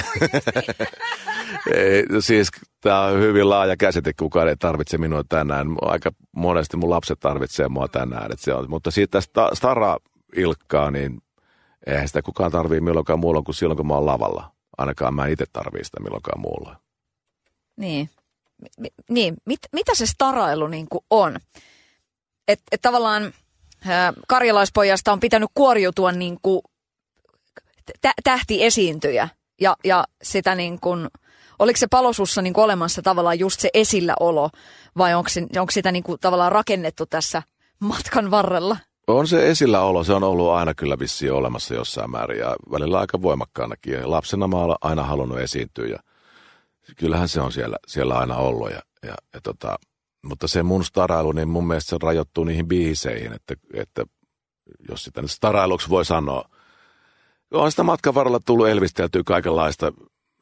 ei, 1.76 2.06
siis 2.20 2.50
tämä 2.82 3.02
on 3.02 3.20
hyvin 3.20 3.50
laaja 3.50 3.78
käsite, 3.78 4.12
kukaan 4.20 4.48
ei 4.48 4.56
tarvitse 4.56 4.98
minua 4.98 5.24
tänään. 5.30 5.68
Aika 5.82 6.12
monesti 6.36 6.78
mun 6.78 6.90
lapset 6.90 7.20
tarvitsee 7.20 7.68
mua 7.68 7.88
tänään. 7.88 8.32
Et 8.32 8.40
se 8.40 8.54
on, 8.54 8.70
mutta 8.70 8.92
siitä 8.92 9.20
Stara 9.54 9.98
Ilkkaa, 10.36 10.92
niin 10.92 11.23
Eihän 11.88 12.08
sitä 12.08 12.22
kukaan 12.22 12.52
tarvii 12.52 12.82
milloinkaan 12.82 13.20
muulla 13.20 13.42
kuin 13.42 13.56
silloin, 13.56 13.78
kun 13.78 13.88
mä 13.88 13.94
oon 13.94 14.06
lavalla. 14.06 14.52
Ainakaan 14.78 15.16
mä 15.16 15.28
itse 15.28 15.46
tarvii 15.54 15.84
sitä 15.84 16.00
milloinkaan 16.00 16.42
muulla. 16.42 16.80
Niin. 17.76 18.10
M- 18.80 18.86
niin. 19.10 19.36
Mit, 19.46 19.60
mitä 19.72 19.96
se 19.96 20.06
starailu 20.06 20.68
niin 20.68 20.88
kuin 20.90 21.06
on? 21.10 21.38
Että 22.48 22.64
et 22.72 22.82
tavallaan 22.82 23.24
äh, 23.26 24.14
karjalaispojasta 24.28 25.14
on 25.14 25.20
pitänyt 25.20 25.50
kuoriutua 25.54 26.12
niin 26.12 26.38
kuin 26.42 26.62
tä- 28.02 28.14
tähtiesiintyjä. 28.24 29.30
Ja, 29.62 29.78
ja 29.84 30.04
sitä 30.24 30.56
niin 30.56 30.80
kuin, 30.80 31.08
oliko 31.60 31.78
se 31.78 31.88
palosussa 31.88 32.42
niin 32.42 32.54
kuin 32.54 32.64
olemassa 32.64 33.02
tavallaan 33.02 33.40
just 33.40 33.60
se 33.60 33.70
esilläolo 33.74 34.50
vai 34.98 35.14
onko, 35.14 35.30
se, 35.30 35.42
onko 35.42 35.72
sitä 35.72 35.92
niin 35.92 36.04
kuin 36.04 36.20
tavallaan 36.20 36.52
rakennettu 36.52 37.06
tässä 37.06 37.44
matkan 37.80 38.32
varrella? 38.32 38.78
On 39.08 39.28
se 39.28 39.50
esilläolo, 39.50 40.04
se 40.04 40.14
on 40.14 40.24
ollut 40.24 40.52
aina 40.52 40.74
kyllä 40.74 41.00
vissiin 41.00 41.34
olemassa 41.34 41.74
jossain 41.74 42.12
määrin 42.12 42.40
ja 42.40 42.56
välillä 42.72 43.00
aika 43.00 43.22
voimakkaanakin. 43.22 44.12
Lapsena 44.12 44.48
mä 44.48 44.58
olen 44.58 44.78
aina 44.82 45.04
halunnut 45.04 45.40
esiintyä 45.40 45.88
ja 45.88 46.00
kyllähän 46.98 47.30
se 47.30 47.42
on 47.42 47.52
siellä, 47.52 47.78
siellä 47.88 48.18
aina 48.18 48.36
ollut. 48.36 48.70
Ja, 48.70 48.82
ja, 49.04 49.16
ja 49.34 49.42
tota, 49.42 49.80
mutta 50.22 50.48
se 50.48 50.64
mun 50.64 50.84
starailu, 50.84 51.32
niin 51.32 51.50
mun 51.50 51.68
mielestä 51.68 51.90
se 51.90 51.98
rajoittuu 52.02 52.44
niihin 52.44 52.68
biiseihin, 52.68 53.34
että, 53.34 53.56
että 53.74 54.06
jos 54.90 55.04
sitä 55.04 55.22
nyt 55.22 55.32
starailuksi 55.32 55.90
voi 55.90 56.06
sanoa. 56.06 56.50
On 57.52 57.72
sitä 57.72 57.84
matkan 57.84 58.16
varrella 58.16 58.40
tullut 58.46 58.68
elvisteltyä 58.68 59.22
kaikenlaista 59.26 59.94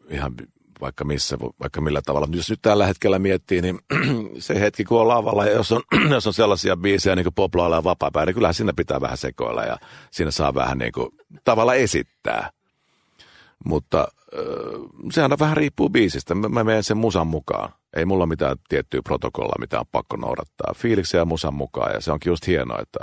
ihan 0.09 0.35
vaikka 0.81 1.05
missä, 1.05 1.37
vaikka 1.39 1.81
millä 1.81 2.01
tavalla. 2.05 2.27
Jos 2.31 2.49
nyt 2.49 2.61
tällä 2.61 2.85
hetkellä 2.85 3.19
miettii, 3.19 3.61
niin 3.61 3.79
se 4.37 4.59
hetki 4.59 4.83
kun 4.83 5.01
on 5.01 5.07
lavalla 5.07 5.45
ja 5.45 5.51
jos 5.51 5.71
on, 5.71 5.81
jos 6.11 6.27
on 6.27 6.33
sellaisia 6.33 6.77
biisejä 6.77 7.15
niin 7.15 7.23
kuin 7.25 7.33
poplailla 7.33 7.75
ja 7.75 7.83
vapaa 7.83 8.25
niin 8.25 8.33
kyllähän 8.33 8.53
siinä 8.53 8.73
pitää 8.75 9.01
vähän 9.01 9.17
sekoilla 9.17 9.63
ja 9.63 9.77
siinä 10.11 10.31
saa 10.31 10.53
vähän 10.53 10.77
niin 10.77 10.91
kuin 10.91 11.09
tavalla 11.43 11.75
esittää. 11.75 12.49
Mutta 13.65 14.07
se 15.11 15.21
aina 15.21 15.39
vähän 15.39 15.57
riippuu 15.57 15.89
biisistä. 15.89 16.35
Mä, 16.35 16.49
mä 16.49 16.63
menen 16.63 16.83
sen 16.83 16.97
musan 16.97 17.27
mukaan. 17.27 17.73
Ei 17.95 18.05
mulla 18.05 18.25
mitään 18.25 18.57
tiettyä 18.69 19.01
protokollaa, 19.03 19.59
mitä 19.59 19.79
on 19.79 19.85
pakko 19.91 20.17
noudattaa. 20.17 20.73
Fiiliksi 20.75 21.17
ja 21.17 21.25
musan 21.25 21.53
mukaan 21.53 21.93
ja 21.93 22.01
se 22.01 22.11
onkin 22.11 22.29
just 22.31 22.47
hienoa, 22.47 22.79
että 22.81 22.99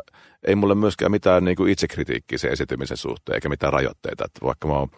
ei 0.47 0.55
mulle 0.55 0.75
myöskään 0.75 1.11
mitään 1.11 1.45
niin 1.45 1.57
kuin 1.57 1.73
itsekritiikkiä 1.73 2.39
sen 2.39 2.53
esitymisen 2.53 2.97
suhteen 2.97 3.35
eikä 3.35 3.49
mitään 3.49 3.73
rajoitteita. 3.73 4.25
Että 4.25 4.41
vaikka 4.43 4.69
mä 4.69 4.75
oon 4.75 4.89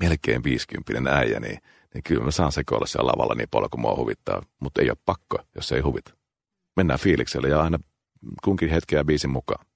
melkein 0.00 0.44
50 0.44 1.16
äijä, 1.16 1.40
niin 1.40 1.58
niin 1.96 2.02
kyllä 2.04 2.24
mä 2.24 2.30
saan 2.30 2.52
sekoilla 2.52 2.86
siellä 2.86 3.10
lavalla 3.10 3.34
niin 3.34 3.48
paljon 3.50 3.70
kuin 3.70 3.80
mua 3.80 3.96
huvittaa, 3.96 4.42
mutta 4.60 4.82
ei 4.82 4.90
ole 4.90 4.98
pakko, 5.06 5.38
jos 5.54 5.72
ei 5.72 5.80
huvita. 5.80 6.14
Mennään 6.76 7.00
fiilikselle 7.00 7.48
ja 7.48 7.62
aina 7.62 7.78
kunkin 8.44 8.70
hetkeä 8.70 9.04
biisin 9.04 9.30
mukaan. 9.30 9.66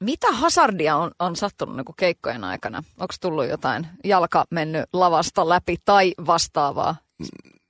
Mitä 0.00 0.32
hazardia 0.32 0.96
on, 0.96 1.10
on 1.18 1.36
sattunut 1.36 1.76
niin 1.76 1.84
keikkojen 1.96 2.44
aikana? 2.44 2.82
Onko 3.00 3.14
tullut 3.20 3.48
jotain 3.48 3.86
jalka 4.04 4.44
mennyt 4.50 4.84
lavasta 4.92 5.48
läpi 5.48 5.76
tai 5.84 6.14
vastaavaa? 6.26 6.96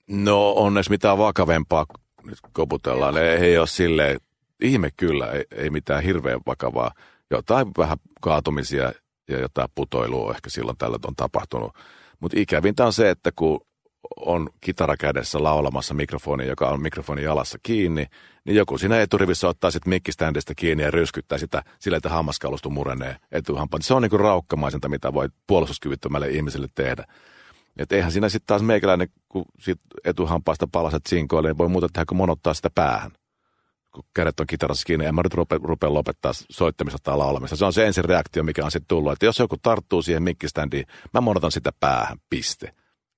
No 0.07 0.51
onneksi 0.51 0.91
mitään 0.91 1.19
vakavempaa 1.19 1.87
nyt 2.25 2.39
koputellaan. 2.53 3.17
Ei, 3.17 3.29
ei 3.29 3.59
ole 3.59 3.67
silleen, 3.67 4.21
ihme 4.63 4.91
kyllä, 4.97 5.31
ei, 5.33 5.45
ei 5.51 5.71
mitään 5.71 6.03
hirveän 6.03 6.41
vakavaa. 6.47 6.93
Jotain 7.31 7.67
vähän 7.79 7.99
kaatumisia 8.21 8.93
ja 9.29 9.41
jotain 9.41 9.69
putoilua 9.75 10.35
ehkä 10.35 10.51
silloin 10.51 10.77
tällä 10.77 10.99
on 11.05 11.17
tapahtunut. 11.17 11.73
Mutta 12.21 12.41
ikävintä 12.41 12.87
on 12.87 12.93
se, 12.93 13.11
että 13.11 13.33
kun 13.37 13.61
on 14.17 14.49
kitara 14.61 14.97
kädessä 14.97 15.43
laulamassa 15.43 15.95
mikrofoni, 15.95 16.47
joka 16.47 16.69
on 16.69 16.83
mikrofoni 16.83 17.23
jalassa 17.23 17.59
kiinni, 17.63 18.07
niin 18.45 18.57
joku 18.57 18.79
siinä 18.79 19.01
eturivissä 19.01 19.49
ottaa 19.49 19.71
sitten 19.71 19.91
mikkiständistä 19.91 20.55
kiinni 20.57 20.83
ja 20.83 20.91
ryskyttää 20.91 21.39
sitä 21.39 21.63
sillä, 21.79 21.97
että 21.97 22.09
hammaskalusto 22.09 22.71
murenee 22.71 23.17
etuhampaan. 23.33 23.83
Se 23.83 23.95
on 23.95 24.03
niinku 24.03 24.17
raukkamaisinta, 24.17 24.89
mitä 24.89 25.13
voi 25.13 25.29
puolustuskyvyttömälle 25.47 26.29
ihmiselle 26.29 26.69
tehdä. 26.75 27.05
Et 27.77 27.93
eihän 27.93 28.13
siinä 28.13 28.29
sitten 28.29 28.47
taas 28.47 28.63
meikäläinen, 28.63 29.09
kun 29.29 29.45
sit 29.59 29.81
etuhampaasta 30.05 30.69
palaset 30.73 31.07
sinkoille, 31.07 31.49
niin 31.49 31.59
voi 31.59 31.69
muuta 31.69 31.89
tehdä 31.93 32.05
kuin 32.09 32.19
monottaa 32.19 32.55
sitä 32.55 32.71
päähän. 32.75 33.11
Kun 33.95 34.05
kädet 34.15 34.41
on 34.41 34.47
kitarassa 34.47 34.85
kiinni, 34.87 35.07
en 35.07 35.15
mä 35.15 35.23
nyt 35.25 35.35
rupea, 35.35 35.59
rupea 35.63 35.95
lopettaa 35.95 36.33
soittamista 36.51 36.99
tai 37.03 37.17
laulamista. 37.17 37.57
Se 37.57 37.65
on 37.65 37.73
se 37.73 37.87
ensin 37.87 38.05
reaktio, 38.05 38.43
mikä 38.43 38.65
on 38.65 38.71
sitten 38.71 38.89
tullut. 38.89 39.13
Että 39.13 39.27
jos 39.27 39.39
joku 39.39 39.57
tarttuu 39.63 40.03
siihen 40.03 40.23
mikkiständiin, 40.23 40.87
mä 41.15 41.21
monotan 41.21 41.53
sitä 41.53 41.71
päähän, 41.81 42.19
piste. 42.31 42.75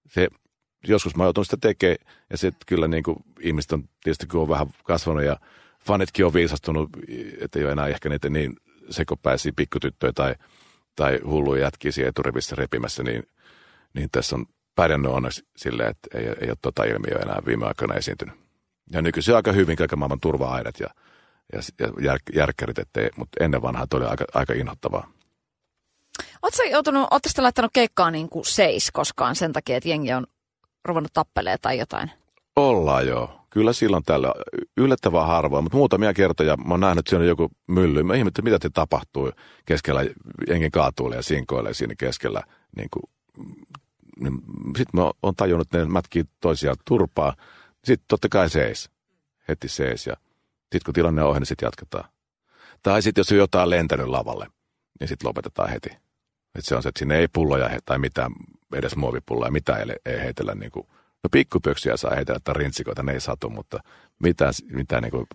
Se, 0.09 0.29
joskus 0.87 1.17
mä 1.17 1.25
oon 1.25 1.45
sitä 1.45 1.57
tekemään, 1.61 1.99
ja 2.31 2.39
sitten 2.39 2.67
kyllä 2.67 2.89
niin 2.89 3.03
kuin 3.03 3.17
ihmiset 3.41 3.73
on 3.73 3.89
tietysti, 4.03 4.27
kun 4.27 4.41
on 4.41 4.49
vähän 4.49 4.67
kasvanut 4.85 5.23
ja 5.23 5.37
fanitkin 5.81 6.27
on 6.27 6.35
viisastunut, 6.35 6.91
että 7.41 7.59
ei 7.59 7.65
ole 7.65 7.73
enää 7.73 7.87
ehkä 7.87 8.09
niitä 8.09 8.31
niin 8.31 8.57
sekopäisiä 8.91 9.53
pikkutyttöjä 9.57 10.13
tai, 10.13 10.35
tai 10.97 11.21
hulluja 11.27 11.63
jätkiä 11.63 11.93
siellä 11.93 12.09
eturivissä 12.09 12.57
repimässä, 12.57 13.03
niin– 13.03 13.23
niin 13.95 14.09
tässä 14.13 14.37
on 14.37 14.47
pärjännyt 14.75 15.13
onneksi 15.13 15.47
silleen, 15.57 15.91
että 15.91 16.19
ei, 16.19 16.27
ei 16.27 16.49
ole 16.49 16.57
tota 16.63 16.85
ilmiöä 16.85 17.19
enää 17.23 17.43
viime 17.47 17.67
aikoina 17.67 17.95
esiintynyt. 17.95 18.35
Ja 18.93 19.03
nykyisin 19.03 19.37
aika 19.37 19.53
hyvin 19.53 19.77
kaiken 19.77 19.99
maailman 19.99 20.21
turva-aidat 20.21 20.81
ja, 20.81 20.89
ja, 21.53 21.61
ja 21.81 21.93
jär, 22.01 22.19
järkkärit, 22.35 22.79
ettei, 22.79 23.11
mutta 23.17 23.45
ennen 23.45 23.63
vanhaa 23.63 23.87
oli 23.95 24.05
aika, 24.05 24.25
aika 24.35 24.53
inhottavaa. 24.53 25.13
Oletko 26.43 26.63
joutunut, 26.71 27.09
laittanut 27.39 27.71
keikkaa 27.75 28.11
niin 28.11 28.29
kuin 28.29 28.45
seis 28.45 28.91
koskaan 28.91 29.37
sen 29.37 29.53
takia, 29.53 29.77
että 29.77 29.89
jengi 29.89 30.13
on 30.13 30.27
ruvennut 30.85 31.13
tappelee 31.13 31.59
tai 31.59 31.79
jotain? 31.79 32.11
Ollaan 32.57 33.07
joo. 33.07 33.41
Kyllä 33.51 33.73
silloin 33.73 34.03
tällä 34.03 34.35
yllättävän 34.77 35.27
harvoin, 35.27 35.65
mutta 35.65 35.77
muutamia 35.77 36.15
kertoja 36.15 36.57
mä 36.57 36.75
oon 36.75 36.81
nähnyt, 36.81 36.99
että 36.99 37.11
siinä 37.11 37.23
on 37.23 37.29
joku 37.29 37.51
mylly. 37.67 38.03
Mä 38.03 38.15
ihmettelin, 38.15 38.45
mitä 38.45 38.59
te 38.59 38.71
tapahtuu 38.71 39.31
keskellä, 39.65 40.05
jengin 40.49 40.71
kaatuille 40.71 41.17
ja 41.17 41.23
sinkoille 41.23 41.75
siinä 41.75 41.95
keskellä 41.99 42.43
niin 42.77 42.89
kuin 42.91 43.03
niin 44.21 44.43
sitten 44.77 45.01
mä 45.01 45.11
oon 45.23 45.37
tajunnut, 45.37 45.67
että 45.67 45.79
ne 45.79 45.85
mätkii 45.85 46.25
toisiaan 46.41 46.77
turpaa. 46.85 47.37
Sitten 47.85 48.05
totta 48.09 48.29
kai 48.29 48.51
seis. 48.51 48.91
Heti 49.49 49.69
seis. 49.69 50.07
Ja 50.07 50.17
sitten 50.61 50.81
kun 50.85 50.95
tilanne 50.95 51.23
on 51.23 51.29
ohi, 51.29 51.41
niin 51.41 51.47
sitten 51.47 51.67
jatketaan. 51.67 52.05
Tai 52.83 53.03
sitten 53.03 53.21
jos 53.21 53.33
on 53.33 53.39
jotain 53.39 53.71
lentänyt 53.71 54.07
lavalle, 54.07 54.47
niin 55.01 55.09
sitten 55.09 55.29
lopetetaan 55.29 55.71
heti. 55.71 55.91
Et 56.55 56.65
se 56.65 56.77
on 56.77 56.83
se, 56.83 56.89
että 56.89 56.99
sinne 56.99 57.19
ei 57.19 57.29
pulloja 57.29 57.71
tai 57.85 57.99
mitään, 57.99 58.33
edes 58.73 58.97
muovipulloja, 58.97 59.51
mitä 59.51 59.77
ei, 59.77 59.87
ei 60.07 60.21
heitellä 60.21 60.55
niin 60.55 60.71
kuin, 60.71 60.87
no 61.25 61.29
pikkupöksiä 61.31 61.97
saa 61.97 62.15
heitellä 62.15 62.41
tai 62.45 62.55
rintsikoita, 62.55 63.03
ne 63.03 63.13
ei 63.13 63.21
satu, 63.21 63.51
mutta 63.51 63.81
mitään, 64.19 64.53
mitään 64.73 65.03
niin 65.03 65.11
kuin 65.11 65.27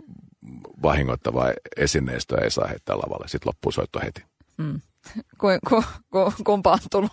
vahingoittavaa 0.84 1.54
esineistöä 1.78 2.42
ei 2.44 2.52
saa 2.52 2.68
heittää 2.68 2.98
lavalle. 2.98 3.28
Sitten 3.28 3.48
loppuu 3.48 3.72
soitto 3.72 4.00
heti. 4.00 4.24
Mm 4.58 4.82
ku, 5.39 5.48
ku, 5.70 5.84
ku, 6.10 6.34
kumpa 6.44 6.72
on 6.72 6.80
tullut 6.92 7.12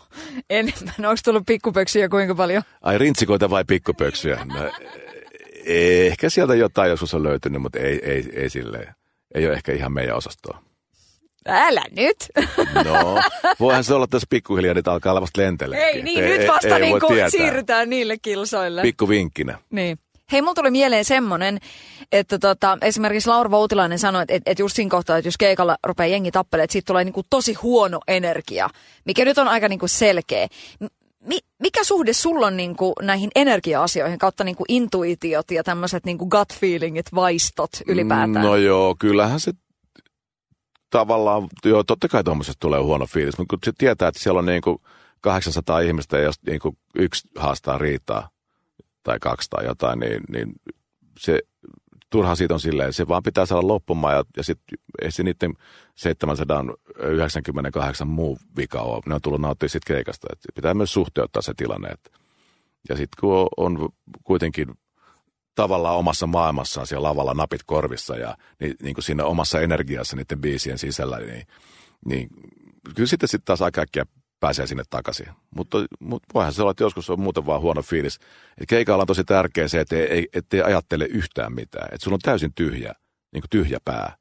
enemmän? 0.50 0.94
Onko 0.98 1.20
tullut 1.24 1.46
pikkupöksyjä 1.46 2.08
kuinka 2.08 2.34
paljon? 2.34 2.62
Ai 2.82 2.98
rintsikoita 2.98 3.50
vai 3.50 3.64
pikkupöksyjä? 3.64 4.44
No, 4.44 4.70
ehkä 6.06 6.30
sieltä 6.30 6.54
jotain 6.54 6.90
joskus 6.90 7.14
on 7.14 7.22
löytynyt, 7.22 7.62
mutta 7.62 7.78
ei, 7.78 8.00
ei, 8.02 8.30
ei 8.32 8.50
silleen. 8.50 8.94
Ei 9.34 9.46
ole 9.46 9.54
ehkä 9.54 9.72
ihan 9.72 9.92
meidän 9.92 10.16
osastoa. 10.16 10.62
Älä 11.48 11.82
nyt! 11.96 12.16
No, 12.84 13.20
voihan 13.60 13.84
se 13.84 13.94
olla 13.94 14.06
tässä 14.06 14.26
pikkuhiljaa, 14.30 14.74
että 14.78 14.92
alkaa 14.92 15.12
olla 15.12 15.20
vasta 15.20 15.42
lentele. 15.42 15.76
Ei 15.76 16.02
niin, 16.02 16.24
ei, 16.24 16.38
nyt 16.38 16.48
vasta 16.48 16.76
ei, 16.76 16.80
niin 16.80 17.22
ei 17.22 17.30
siirrytään 17.30 17.90
niille 17.90 18.16
kilsoille. 18.22 18.82
Pikku 18.82 19.08
vinkkinä. 19.08 19.58
Niin. 19.70 19.98
Hei, 20.32 20.42
mulla 20.42 20.54
tuli 20.54 20.70
mieleen 20.70 21.04
semmonen, 21.04 21.58
että 22.12 22.38
tota, 22.38 22.78
esimerkiksi 22.82 23.28
Laura 23.28 23.50
Voutilainen 23.50 23.98
sanoi, 23.98 24.24
että, 24.28 24.50
että 24.50 24.62
just 24.62 24.76
siinä 24.76 24.90
kohtaa, 24.90 25.18
että 25.18 25.28
jos 25.28 25.36
keikalla 25.38 25.76
rupeaa 25.86 26.06
jengi 26.06 26.30
tappelemaan, 26.30 26.64
että 26.64 26.72
siitä 26.72 26.86
tulee 26.86 27.04
niinku 27.04 27.22
tosi 27.30 27.54
huono 27.54 28.00
energia, 28.08 28.70
mikä 29.04 29.24
nyt 29.24 29.38
on 29.38 29.48
aika 29.48 29.68
niinku 29.68 29.88
selkeä. 29.88 30.46
Mi- 31.24 31.38
mikä 31.62 31.84
suhde 31.84 32.12
sulla 32.12 32.46
on 32.46 32.56
niinku 32.56 32.92
näihin 33.02 33.30
energia-asioihin 33.34 34.18
kautta 34.18 34.44
niinku 34.44 34.64
intuitiot 34.68 35.50
ja 35.50 35.64
tämmöiset 35.64 36.04
niinku 36.04 36.28
gut 36.28 36.54
feelingit, 36.54 37.06
vaistot 37.14 37.70
ylipäätään? 37.86 38.44
No 38.46 38.56
joo, 38.56 38.96
kyllähän 38.98 39.40
se 39.40 39.52
tavallaan, 40.90 41.48
joo 41.64 41.84
totta 41.84 42.08
kai 42.08 42.24
tuommoisesta 42.24 42.60
tulee 42.60 42.80
huono 42.80 43.06
fiilis, 43.06 43.38
mutta 43.38 43.56
kun 43.56 43.58
se 43.64 43.72
tietää, 43.78 44.08
että 44.08 44.20
siellä 44.20 44.38
on 44.38 44.46
niinku 44.46 44.82
800 45.20 45.80
ihmistä 45.80 46.18
ja 46.18 46.24
jos 46.24 46.42
niinku 46.46 46.76
yksi 46.94 47.28
haastaa 47.36 47.78
riitaa, 47.78 48.28
tai 49.02 49.18
kaksi 49.18 49.50
tai 49.50 49.64
jotain, 49.64 49.98
niin, 49.98 50.20
niin 50.28 50.52
se 51.18 51.40
turha 52.10 52.34
siitä 52.34 52.54
on 52.54 52.60
silleen, 52.60 52.92
se 52.92 53.08
vaan 53.08 53.22
pitää 53.22 53.46
saada 53.46 53.66
loppumaan 53.66 54.14
ja, 54.14 54.24
ja 54.36 54.44
sitten 54.44 54.78
ei 55.02 55.10
se 55.10 55.22
niiden 55.22 55.54
798 55.94 58.08
muu 58.08 58.38
vika 58.56 58.80
ole. 58.80 59.02
Ne 59.06 59.14
on 59.14 59.22
tullut 59.22 59.40
nauttia 59.40 59.68
sitten 59.68 59.96
keikasta. 59.96 60.26
Et 60.32 60.38
pitää 60.54 60.74
myös 60.74 60.92
suhteuttaa 60.92 61.42
se 61.42 61.52
tilanne. 61.56 61.88
Et, 61.88 62.12
ja 62.88 62.96
sitten 62.96 63.20
kun 63.20 63.48
on 63.56 63.88
kuitenkin 64.24 64.66
tavallaan 65.56 65.96
omassa 65.96 66.26
maailmassaan 66.26 66.86
siellä 66.86 67.08
lavalla 67.08 67.34
napit 67.34 67.60
korvissa 67.66 68.16
ja 68.16 68.36
niin, 68.60 68.74
niin 68.82 68.94
kuin 68.94 69.04
siinä 69.04 69.24
omassa 69.24 69.60
energiassa 69.60 70.16
niiden 70.16 70.40
biisien 70.40 70.78
sisällä, 70.78 71.18
niin, 71.18 71.46
niin 72.04 72.28
kyllä 72.94 73.08
sitten 73.08 73.28
sitten 73.28 73.44
taas 73.44 73.62
aika 73.62 73.80
äkkiä 73.80 74.06
pääsee 74.40 74.66
sinne 74.66 74.82
takaisin. 74.90 75.28
Mutta, 75.56 75.78
mutta 76.00 76.28
voihan 76.34 76.52
se 76.52 76.62
olla, 76.62 76.70
että 76.70 76.84
joskus 76.84 77.10
on 77.10 77.20
muuten 77.20 77.46
vaan 77.46 77.60
huono 77.60 77.82
fiilis. 77.82 78.18
Et 78.60 78.68
keikalla 78.68 79.02
on 79.02 79.06
tosi 79.06 79.24
tärkeä 79.24 79.68
se, 79.68 79.80
että 79.80 79.96
ei, 79.96 80.28
ettei 80.32 80.62
ajattele 80.62 81.04
yhtään 81.04 81.52
mitään. 81.52 81.88
Että 81.92 82.04
sulla 82.04 82.14
on 82.14 82.20
täysin 82.20 82.52
tyhjä, 82.54 82.92
niin 83.32 83.42
kuin 83.42 83.50
tyhjä 83.50 83.78
pää. 83.84 84.16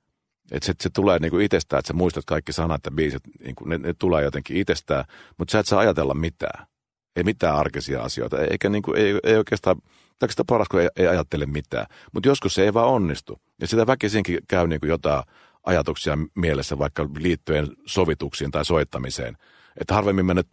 Että 0.51 0.65
se, 0.65 0.73
se 0.81 0.89
tulee 0.89 1.19
niin 1.19 1.31
kuin 1.31 1.45
itsestään, 1.45 1.79
että 1.79 1.87
sä 1.87 1.93
muistat 1.93 2.25
kaikki 2.25 2.53
sanat 2.53 2.81
ja 2.85 2.91
biisit, 2.91 3.23
niin 3.43 3.55
kuin 3.55 3.69
ne, 3.69 3.77
ne 3.77 3.93
tulee 3.99 4.23
jotenkin 4.23 4.57
itsestään, 4.57 5.05
mutta 5.37 5.51
sä 5.51 5.59
et 5.59 5.67
saa 5.67 5.79
ajatella 5.79 6.13
mitään. 6.13 6.67
Ei 7.15 7.23
mitään 7.23 7.55
arkisia 7.55 8.01
asioita, 8.01 8.41
eikä 8.41 8.69
niin 8.69 8.81
kuin, 8.81 8.97
ei, 8.97 9.19
ei 9.23 9.35
oikeastaan, 9.37 9.77
tai 10.19 10.29
sitä 10.29 10.43
paras, 10.47 10.67
kun 10.67 10.81
ei, 10.81 10.89
ei 10.95 11.07
ajattele 11.07 11.45
mitään. 11.45 11.85
Mutta 12.13 12.29
joskus 12.29 12.53
se 12.55 12.63
ei 12.63 12.73
vaan 12.73 12.87
onnistu. 12.87 13.41
Ja 13.61 13.67
sitä 13.67 13.87
väkisinkin 13.87 14.39
käy 14.47 14.67
niin 14.67 14.79
kuin 14.79 14.89
jotain 14.89 15.23
ajatuksia 15.63 16.17
mielessä 16.35 16.79
vaikka 16.79 17.09
liittyen 17.17 17.67
sovituksiin 17.85 18.51
tai 18.51 18.65
soittamiseen– 18.65 19.37
että 19.81 19.93
harvemmin 19.93 20.25
mennyt 20.25 20.47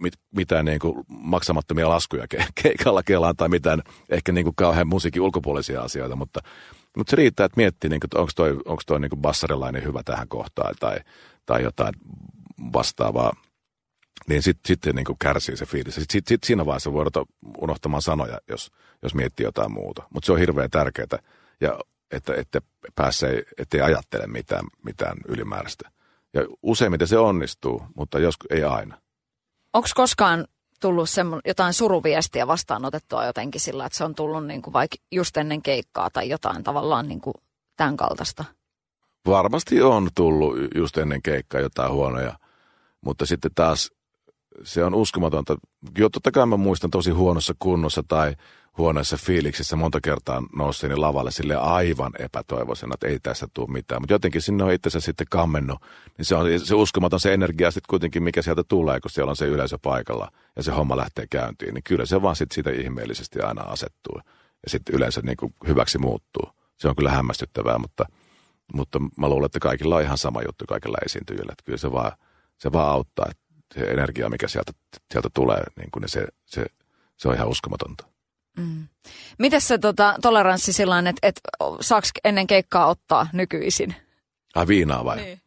mit, 0.00 0.14
mitään 0.36 0.64
niin 0.64 0.78
kuin 0.78 1.04
maksamattomia 1.08 1.88
laskuja 1.88 2.26
ke, 2.28 2.46
keikalla 2.62 3.02
kelaan 3.02 3.36
tai 3.36 3.48
mitään 3.48 3.82
ehkä 4.08 4.32
niin 4.32 4.44
kuin 4.44 4.56
kauhean 4.56 4.88
musiikin 4.88 5.22
ulkopuolisia 5.22 5.82
asioita, 5.82 6.16
mutta, 6.16 6.40
mutta 6.96 7.10
se 7.10 7.16
riittää, 7.16 7.46
että 7.46 7.56
miettii, 7.56 7.90
niin 7.90 8.00
kuin, 8.00 8.20
onko 8.20 8.32
toi, 8.36 8.50
onko 8.50 8.82
toi 8.86 9.00
niin 9.00 9.10
kuin 9.10 9.22
bassarilainen 9.22 9.84
hyvä 9.84 10.02
tähän 10.04 10.28
kohtaan 10.28 10.74
tai, 10.80 10.98
tai 11.46 11.62
jotain 11.62 11.94
vastaavaa, 12.72 13.32
niin 14.28 14.42
sitten 14.42 14.66
sit 14.66 14.94
niin 14.94 15.04
kuin 15.04 15.18
kärsii 15.18 15.56
se 15.56 15.66
fiilis. 15.66 15.94
Sitten 15.94 16.12
sit, 16.12 16.26
sit 16.26 16.44
siinä 16.44 16.66
vaiheessa 16.66 16.92
voi 16.92 17.04
ruveta 17.04 17.26
unohtamaan 17.58 18.02
sanoja, 18.02 18.38
jos, 18.48 18.70
jos 19.02 19.14
miettii 19.14 19.44
jotain 19.44 19.72
muuta. 19.72 20.02
Mutta 20.14 20.26
se 20.26 20.32
on 20.32 20.38
hirveän 20.38 20.70
tärkeää, 20.70 21.18
ja 21.60 21.78
että, 22.10 22.34
että 22.34 22.60
pääsee, 22.94 23.42
ettei 23.58 23.80
ajattele 23.80 24.26
mitään, 24.26 24.64
mitään 24.84 25.18
ylimääräistä. 25.28 25.90
Ja 26.34 26.42
useimmiten 26.62 27.08
se 27.08 27.18
onnistuu, 27.18 27.82
mutta 27.96 28.18
jos 28.18 28.34
ei 28.50 28.64
aina. 28.64 28.98
Onko 29.72 29.88
koskaan 29.94 30.46
tullut 30.80 31.10
semmo, 31.10 31.40
jotain 31.44 31.72
suruviestiä 31.72 32.46
vastaanotettua 32.46 33.26
jotenkin 33.26 33.60
sillä, 33.60 33.86
että 33.86 33.98
se 33.98 34.04
on 34.04 34.14
tullut 34.14 34.46
niin 34.46 34.62
kuin 34.62 34.72
vaikka 34.72 34.96
just 35.12 35.36
ennen 35.36 35.62
keikkaa 35.62 36.10
tai 36.10 36.28
jotain 36.28 36.64
tavallaan 36.64 37.08
niin 37.08 37.20
kuin 37.20 37.34
tämän 37.76 37.96
kaltaista? 37.96 38.44
Varmasti 39.26 39.82
on 39.82 40.08
tullut 40.14 40.56
just 40.74 40.98
ennen 40.98 41.22
keikkaa 41.22 41.60
jotain 41.60 41.92
huonoja, 41.92 42.38
mutta 43.00 43.26
sitten 43.26 43.50
taas 43.54 43.90
se 44.62 44.84
on 44.84 44.94
uskomatonta. 44.94 45.56
Jo 45.98 46.08
totta 46.08 46.30
kai 46.30 46.46
mä 46.46 46.56
muistan 46.56 46.90
tosi 46.90 47.10
huonossa 47.10 47.54
kunnossa 47.58 48.02
tai 48.08 48.34
huonoissa 48.78 49.16
fiiliksissä 49.16 49.76
monta 49.76 50.00
kertaa 50.00 50.42
nousseeni 50.56 50.96
lavalle 50.96 51.30
sille 51.30 51.56
aivan 51.56 52.12
epätoivoisena, 52.18 52.94
että 52.94 53.06
ei 53.06 53.20
tässä 53.20 53.46
tule 53.54 53.70
mitään. 53.70 54.02
Mutta 54.02 54.14
jotenkin 54.14 54.42
sinne 54.42 54.64
on 54.64 54.72
itsensä 54.72 55.00
sitten 55.00 55.26
kammennut, 55.30 55.78
niin 56.18 56.24
se 56.24 56.34
on 56.34 56.46
se 56.64 56.74
uskomaton 56.74 57.20
se 57.20 57.34
energia 57.34 57.70
sitten 57.70 57.90
kuitenkin, 57.90 58.22
mikä 58.22 58.42
sieltä 58.42 58.62
tulee, 58.68 59.00
kun 59.00 59.10
siellä 59.10 59.30
on 59.30 59.36
se 59.36 59.46
yleisö 59.46 59.78
paikalla 59.82 60.28
ja 60.56 60.62
se 60.62 60.72
homma 60.72 60.96
lähtee 60.96 61.26
käyntiin. 61.30 61.74
Niin 61.74 61.84
kyllä 61.84 62.06
se 62.06 62.22
vaan 62.22 62.36
sitten 62.36 62.54
siitä 62.54 62.70
ihmeellisesti 62.70 63.40
aina 63.40 63.62
asettuu 63.62 64.20
ja 64.62 64.70
sitten 64.70 64.94
yleensä 64.94 65.20
niin 65.24 65.36
kuin 65.36 65.54
hyväksi 65.68 65.98
muuttuu. 65.98 66.50
Se 66.76 66.88
on 66.88 66.96
kyllä 66.96 67.10
hämmästyttävää, 67.10 67.78
mutta, 67.78 68.06
mutta 68.74 68.98
mä 69.18 69.28
luulen, 69.28 69.46
että 69.46 69.58
kaikilla 69.58 69.96
on 69.96 70.02
ihan 70.02 70.18
sama 70.18 70.42
juttu 70.42 70.64
kaikilla 70.68 70.98
esiintyjillä. 71.06 71.52
Että 71.52 71.64
kyllä 71.64 71.78
se 71.78 71.92
vaan, 71.92 72.12
se 72.58 72.72
vaan 72.72 72.90
auttaa, 72.90 73.26
että 73.30 73.45
se 73.74 73.80
energia, 73.80 74.28
mikä 74.28 74.48
sieltä, 74.48 74.72
sieltä 75.12 75.28
tulee, 75.34 75.62
niin 75.76 75.90
kuin 75.90 76.08
se, 76.08 76.26
se, 76.44 76.66
se 77.16 77.28
on 77.28 77.34
ihan 77.34 77.48
uskomatonta. 77.48 78.06
Mm. 78.56 78.88
Miten 79.38 79.60
se 79.60 79.78
tota, 79.78 80.14
toleranssi 80.22 80.72
sillä 80.72 80.98
että, 80.98 81.12
että 81.22 81.40
saaks 81.80 82.10
ennen 82.24 82.46
keikkaa 82.46 82.86
ottaa 82.86 83.28
nykyisin? 83.32 83.94
Ai 84.54 84.66
viinaa 84.66 85.04
vai? 85.04 85.16
Niin. 85.16 85.40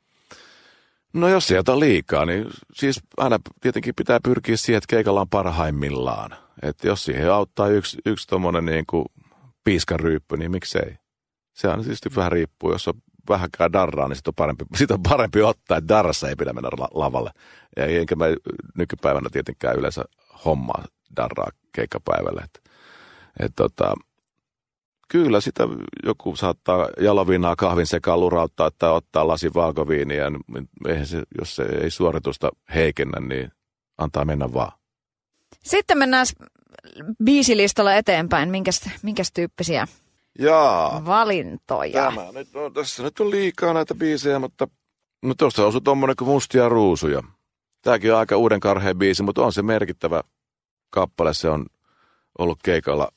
No 1.14 1.28
jos 1.28 1.48
sieltä 1.48 1.72
on 1.72 1.80
liikaa, 1.80 2.26
niin 2.26 2.46
siis 2.74 3.00
aina 3.18 3.40
tietenkin 3.62 3.96
pitää 3.96 4.20
pyrkiä 4.24 4.58
siihen, 4.58 4.78
että 4.78 4.96
keikalla 4.96 5.22
on 5.22 5.30
parhaimmillaan. 5.30 6.36
Että 6.62 6.88
jos 6.88 7.06
siihen 7.06 7.34
auttaa 7.34 7.68
yksi, 7.68 7.98
yksi 8.06 8.28
tuommoinen 8.28 8.66
niin 8.66 8.86
kuin 8.90 9.06
piiskaryyppy, 9.64 10.38
niin 10.38 10.52
miksei. 10.52 10.98
Se 11.54 11.68
on 11.68 11.84
siis 11.84 12.02
vähän 12.16 12.32
riippuu, 12.32 12.72
jos 12.72 12.88
on 12.88 12.94
vähänkään 13.30 13.74
darraa, 13.74 14.08
niin 14.08 14.16
sitten 14.16 14.32
on 14.32 14.36
parempi, 14.36 14.66
sit 14.78 14.92
on 14.92 15.04
parempi 15.04 15.42
ottaa, 15.42 15.78
että 15.78 15.88
darrassa 15.88 16.30
ei 16.30 16.36
pidä 16.36 16.54
mennä 16.54 16.70
lavalle. 16.94 17.32
Ja 17.78 17.86
enkä 17.86 18.16
mä 18.16 18.26
nykypäivänä 18.78 19.30
tietenkään 19.32 19.80
yleensä 19.80 20.04
hommaa 20.46 20.86
darraa 21.16 21.50
keikkapäivällä. 21.72 22.42
Että 22.44 22.60
et 23.40 23.52
tota, 23.56 23.94
kyllä 25.08 25.42
sitä 25.42 25.64
joku 26.06 26.36
saattaa 26.36 26.90
jaloviinaa 27.02 27.56
kahvin 27.56 27.88
sekaan 27.88 28.20
lurauttaa, 28.20 28.68
että 28.68 28.92
ottaa 28.92 29.28
lasi 29.28 29.54
valkoviiniä. 29.54 30.32
Eihän 30.88 31.08
se, 31.08 31.24
jos 31.40 31.56
se 31.56 31.64
ei 31.64 31.92
suoritusta 31.92 32.50
heikennä, 32.76 33.20
niin 33.20 33.52
antaa 33.98 34.26
mennä 34.26 34.54
vaan. 34.54 34.72
Sitten 35.64 35.98
mennään 35.98 36.26
biisilistalla 37.24 37.96
eteenpäin. 37.96 38.50
Minkäs, 38.50 38.90
minkäs 39.02 39.32
tyyppisiä 39.32 39.88
Jaa. 40.40 41.06
valintoja? 41.06 42.04
Tämä 42.04 42.32
nyt 42.32 42.56
on, 42.56 42.74
tässä 42.74 43.04
nyt 43.04 43.20
on 43.20 43.32
liikaa 43.32 43.74
näitä 43.74 43.96
biisejä, 43.96 44.40
mutta 44.40 44.68
no 45.22 45.34
tuossa 45.38 45.66
osui 45.66 45.82
tuommoinen 45.82 46.16
kuin 46.16 46.30
Mustia 46.30 46.70
ruusuja. 46.70 47.24
Tämäkin 47.82 48.14
on 48.14 48.20
aika 48.20 48.38
uuden 48.38 48.60
karheen 48.60 48.98
biisi, 48.98 49.24
mutta 49.24 49.46
on 49.46 49.54
se 49.54 49.62
merkittävä 49.62 50.24
kappale. 50.90 51.34
Se 51.34 51.50
on 51.50 51.66
ollut 52.40 52.60
keikalla 52.64 53.12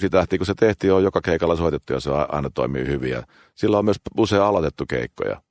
sitä 0.00 0.16
lähtien, 0.16 0.38
kun 0.38 0.46
se 0.46 0.54
tehtiin, 0.54 0.92
on 0.92 1.02
joka 1.02 1.20
keikalla 1.20 1.56
soitettu 1.56 1.92
ja 1.92 2.00
se 2.00 2.10
aina 2.28 2.50
toimii 2.50 2.86
hyvin. 2.86 3.10
Ja 3.10 3.22
sillä 3.54 3.78
on 3.78 3.84
myös 3.84 4.00
usein 4.16 4.42
aloitettu 4.42 4.84
keikkoja. 4.88 5.42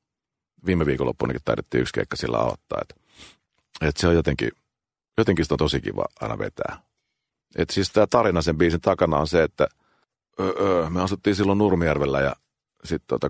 Viime 0.65 0.85
viikonloppuunkin 0.85 1.41
taidettiin 1.45 1.81
yksi 1.81 1.93
keikka 1.93 2.15
sillä 2.15 2.37
aloittaa. 2.37 2.79
Että, 2.81 2.95
että 3.81 4.01
se 4.01 4.07
on 4.07 4.15
jotenkin, 4.15 4.51
jotenkin 5.17 5.45
sitä 5.45 5.53
on 5.53 5.57
tosi 5.57 5.81
kiva 5.81 6.05
aina 6.21 6.37
vetää. 6.37 6.79
Et 7.55 7.69
siis 7.69 7.89
tämä 7.89 8.07
tarina 8.07 8.41
sen 8.41 8.57
biisin 8.57 8.81
takana 8.81 9.17
on 9.17 9.27
se, 9.27 9.43
että 9.43 9.67
öö, 10.39 10.53
öö, 10.59 10.89
me 10.89 11.01
asuttiin 11.01 11.35
silloin 11.35 11.57
Nurmijärvellä 11.57 12.21
ja 12.21 12.35
sitten 12.83 13.07
tota, 13.07 13.29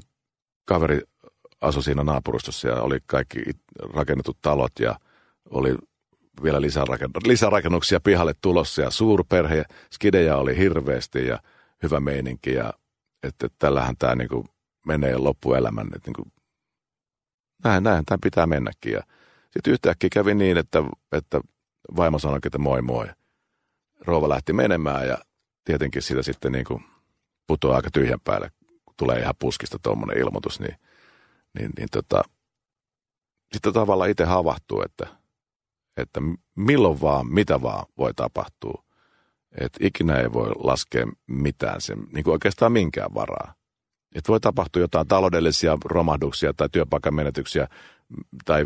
kaveri 0.66 1.02
asui 1.62 1.84
siinä 1.84 2.04
naapurustossa 2.04 2.68
ja 2.68 2.82
oli 2.82 3.00
kaikki 3.06 3.40
rakennetut 3.94 4.38
talot 4.42 4.80
ja 4.80 5.00
oli 5.50 5.76
vielä 6.44 6.62
lisärakennuksia 7.26 8.00
pihalle 8.00 8.34
tulossa 8.42 8.82
ja 8.82 8.90
suurperhe, 8.90 9.64
skidejä 9.94 10.38
oli 10.38 10.58
hirveästi 10.58 11.28
ja 11.28 11.40
hyvä 11.84 12.00
meininki 12.00 12.54
ja 12.54 12.74
että, 13.24 13.46
että 13.46 13.56
tällähän 13.60 13.96
tämä 14.00 14.16
niin 14.16 14.30
menee 14.88 15.18
loppuelämän, 15.18 15.88
että 15.96 16.10
niin 16.10 16.16
kuin, 16.16 16.32
näin, 17.64 17.84
näin 17.84 18.06
tämä 18.06 18.18
pitää 18.24 18.48
mennäkin 18.48 18.94
ja 18.94 19.02
sitten 19.52 19.74
yhtäkkiä 19.74 20.10
kävi 20.14 20.36
niin, 20.36 20.58
että, 20.58 20.84
että 21.12 21.42
vaimo 21.96 22.20
sanoi, 22.20 22.40
että 22.46 22.58
moi 22.58 22.82
moi. 22.82 23.08
Rouva 24.02 24.30
lähti 24.30 24.54
menemään 24.54 25.08
ja 25.08 25.18
tietenkin 25.66 26.02
sitä 26.02 26.24
sitten 26.24 26.52
niin 26.52 26.66
kuin 26.66 26.84
putoaa 27.48 27.76
aika 27.76 27.92
tyhjän 27.92 28.20
päälle, 28.24 28.52
kun 28.86 28.94
tulee 28.98 29.20
ihan 29.20 29.36
puskista 29.40 29.80
tuommoinen 29.84 30.18
ilmoitus, 30.18 30.60
niin, 30.60 30.76
niin, 31.60 31.72
niin 31.78 31.88
tota, 31.92 32.22
sitten 33.54 33.74
tavallaan 33.74 34.10
itse 34.10 34.26
havahtuu, 34.26 34.82
että– 34.82 35.08
että 35.98 36.22
milloin 36.56 37.02
vaan, 37.02 37.28
mitä 37.28 37.62
vaan 37.62 37.86
voi 37.98 38.14
tapahtua. 38.14 38.84
Että 39.62 39.80
ikinä 39.82 40.20
ei 40.20 40.34
voi 40.34 40.52
laskea 40.56 41.06
mitään, 41.28 41.82
sen, 41.82 41.98
niin 42.14 42.24
kuin 42.24 42.32
oikeastaan 42.32 42.72
minkään 42.72 43.14
varaa. 43.14 43.54
Että 44.16 44.28
voi 44.28 44.40
tapahtua 44.40 44.82
jotain 44.82 45.08
taloudellisia 45.08 45.78
romahduksia 45.86 46.54
tai 46.54 46.70
työpaikan 46.72 47.16
menetyksiä 47.16 47.68
tai 48.46 48.66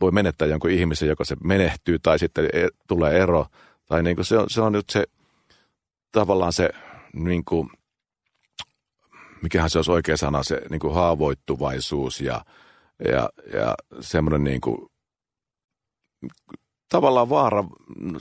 voi 0.00 0.12
menettää 0.12 0.48
jonkun 0.48 0.70
ihmisen, 0.70 1.08
joka 1.08 1.24
se 1.24 1.36
menehtyy 1.44 1.98
tai 1.98 2.18
sitten 2.18 2.44
e, 2.52 2.68
tulee 2.88 3.18
ero. 3.18 3.46
Tai 3.86 4.02
niin 4.02 4.16
kuin 4.16 4.26
se, 4.26 4.38
on, 4.38 4.50
se 4.50 4.60
on 4.60 4.72
nyt 4.72 4.90
se 4.90 5.04
tavallaan 6.12 6.52
se, 6.52 6.70
niin 7.12 7.44
kuin, 7.44 7.70
mikähän 9.46 9.70
se 9.70 9.78
olisi 9.78 9.90
oikea 9.90 10.16
sana, 10.16 10.42
se 10.42 10.62
niin 10.70 10.80
kuin 10.80 10.94
haavoittuvaisuus 10.94 12.20
ja, 12.20 12.44
ja, 13.04 13.28
ja 13.52 13.74
semmoinen 14.00 14.44
niin 14.44 14.60
kuin 14.60 14.78
tavallaan 16.88 17.28
vaara, 17.28 17.64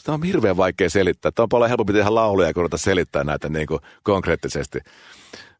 tämä 0.03 0.13
on 0.13 0.23
hirveän 0.23 0.57
vaikea 0.57 0.89
selittää. 0.89 1.31
Tämä 1.31 1.43
on 1.43 1.49
paljon 1.49 1.69
helpompi 1.69 1.93
tehdä 1.93 2.15
lauluja 2.15 2.53
kuin 2.53 2.69
selittää 2.75 3.23
näitä 3.23 3.49
niin 3.49 3.67
kuin 3.67 3.79
konkreettisesti. 4.03 4.79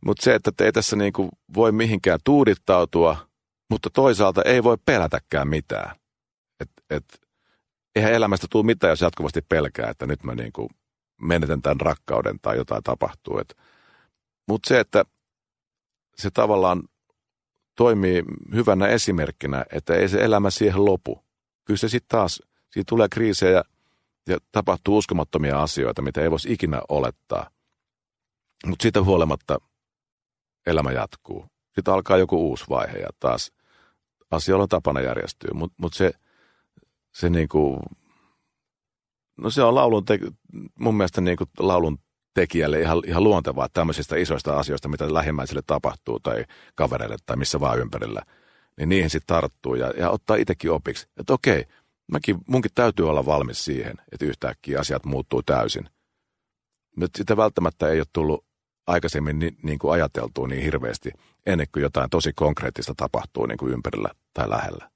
Mutta 0.05 0.23
se, 0.23 0.35
että 0.35 0.65
ei 0.65 0.71
tässä 0.71 0.95
niin 0.95 1.13
kuin 1.13 1.29
voi 1.55 1.71
mihinkään 1.71 2.19
tuudittautua, 2.23 3.17
mutta 3.69 3.89
toisaalta 3.89 4.41
ei 4.41 4.63
voi 4.63 4.77
pelätäkään 4.85 5.47
mitään. 5.47 5.95
Et, 6.59 6.69
et, 6.89 7.05
eihän 7.95 8.13
elämästä 8.13 8.47
tule 8.49 8.65
mitään, 8.65 8.91
jos 8.91 9.01
jatkuvasti 9.01 9.41
pelkää, 9.49 9.89
että 9.89 10.07
nyt 10.07 10.23
mä 10.23 10.35
niin 10.35 10.53
kuin 10.53 10.69
menetän 11.21 11.61
tämän 11.61 11.81
rakkauden 11.81 12.39
tai 12.41 12.57
jotain 12.57 12.83
tapahtuu. 12.83 13.41
Mutta 14.47 14.67
se, 14.67 14.79
että 14.79 15.03
se 16.15 16.31
tavallaan 16.31 16.83
toimii 17.75 18.23
hyvänä 18.53 18.87
esimerkkinä, 18.87 19.65
että 19.71 19.95
ei 19.95 20.09
se 20.09 20.23
elämä 20.23 20.49
siihen 20.49 20.85
lopu 20.85 21.25
kyllä 21.65 21.77
se 21.77 21.89
sitten 21.89 22.17
taas, 22.17 22.41
siitä 22.71 22.89
tulee 22.89 23.07
kriisejä 23.09 23.63
ja 24.27 24.37
tapahtuu 24.51 24.97
uskomattomia 24.97 25.61
asioita, 25.61 26.01
mitä 26.01 26.21
ei 26.21 26.31
voisi 26.31 26.53
ikinä 26.53 26.81
olettaa. 26.89 27.49
Mutta 28.65 28.83
siitä 28.83 29.03
huolimatta 29.03 29.57
elämä 30.65 30.91
jatkuu. 30.91 31.45
Sitten 31.75 31.93
alkaa 31.93 32.17
joku 32.17 32.49
uusi 32.49 32.65
vaihe 32.69 32.97
ja 32.97 33.09
taas 33.19 33.51
asioilla 34.31 34.63
on 34.63 34.69
tapana 34.69 35.01
järjestyä. 35.01 35.49
Mutta 35.53 35.75
mut 35.77 35.93
se, 35.93 36.11
se 37.13 37.29
niinku, 37.29 37.81
no 39.37 39.49
se 39.49 39.63
on 39.63 39.75
laulun, 39.75 40.05
te, 40.05 40.19
mun 40.79 40.97
mielestä 40.97 41.21
niinku 41.21 41.45
laulun 41.59 41.99
tekijälle 42.35 42.81
ihan, 42.81 43.01
ihan 43.07 43.23
luontevaa 43.23 43.67
tämmöisistä 43.73 44.15
isoista 44.15 44.59
asioista, 44.59 44.89
mitä 44.89 45.13
lähimmäisille 45.13 45.61
tapahtuu 45.67 46.19
tai 46.19 46.45
kavereille 46.75 47.17
tai 47.25 47.37
missä 47.37 47.59
vaan 47.59 47.79
ympärillä– 47.79 48.21
niin 48.77 48.89
niihin 48.89 49.09
sitten 49.09 49.35
tarttuu 49.35 49.75
ja, 49.75 49.93
ja 49.97 50.09
ottaa 50.09 50.35
itsekin 50.35 50.71
opiksi. 50.71 51.07
Että 51.17 51.33
okei, 51.33 51.65
mäkin, 52.11 52.37
munkin 52.47 52.71
täytyy 52.75 53.09
olla 53.09 53.25
valmis 53.25 53.65
siihen, 53.65 53.95
että 54.11 54.25
yhtäkkiä 54.25 54.79
asiat 54.79 55.05
muuttuu 55.05 55.43
täysin. 55.43 55.89
Mutta 56.95 57.17
sitä 57.17 57.37
välttämättä 57.37 57.89
ei 57.89 57.99
ole 57.99 58.07
tullut 58.13 58.45
aikaisemmin 58.87 59.39
niin, 59.39 59.57
niin 59.63 59.79
kuin 59.79 59.93
ajateltua 59.93 60.47
niin 60.47 60.63
hirveästi, 60.63 61.11
ennen 61.45 61.67
kuin 61.73 61.83
jotain 61.83 62.09
tosi 62.09 62.33
konkreettista 62.33 62.93
tapahtuu 62.97 63.45
niin 63.45 63.57
kuin 63.57 63.73
ympärillä 63.73 64.09
tai 64.33 64.49
lähellä. 64.49 64.89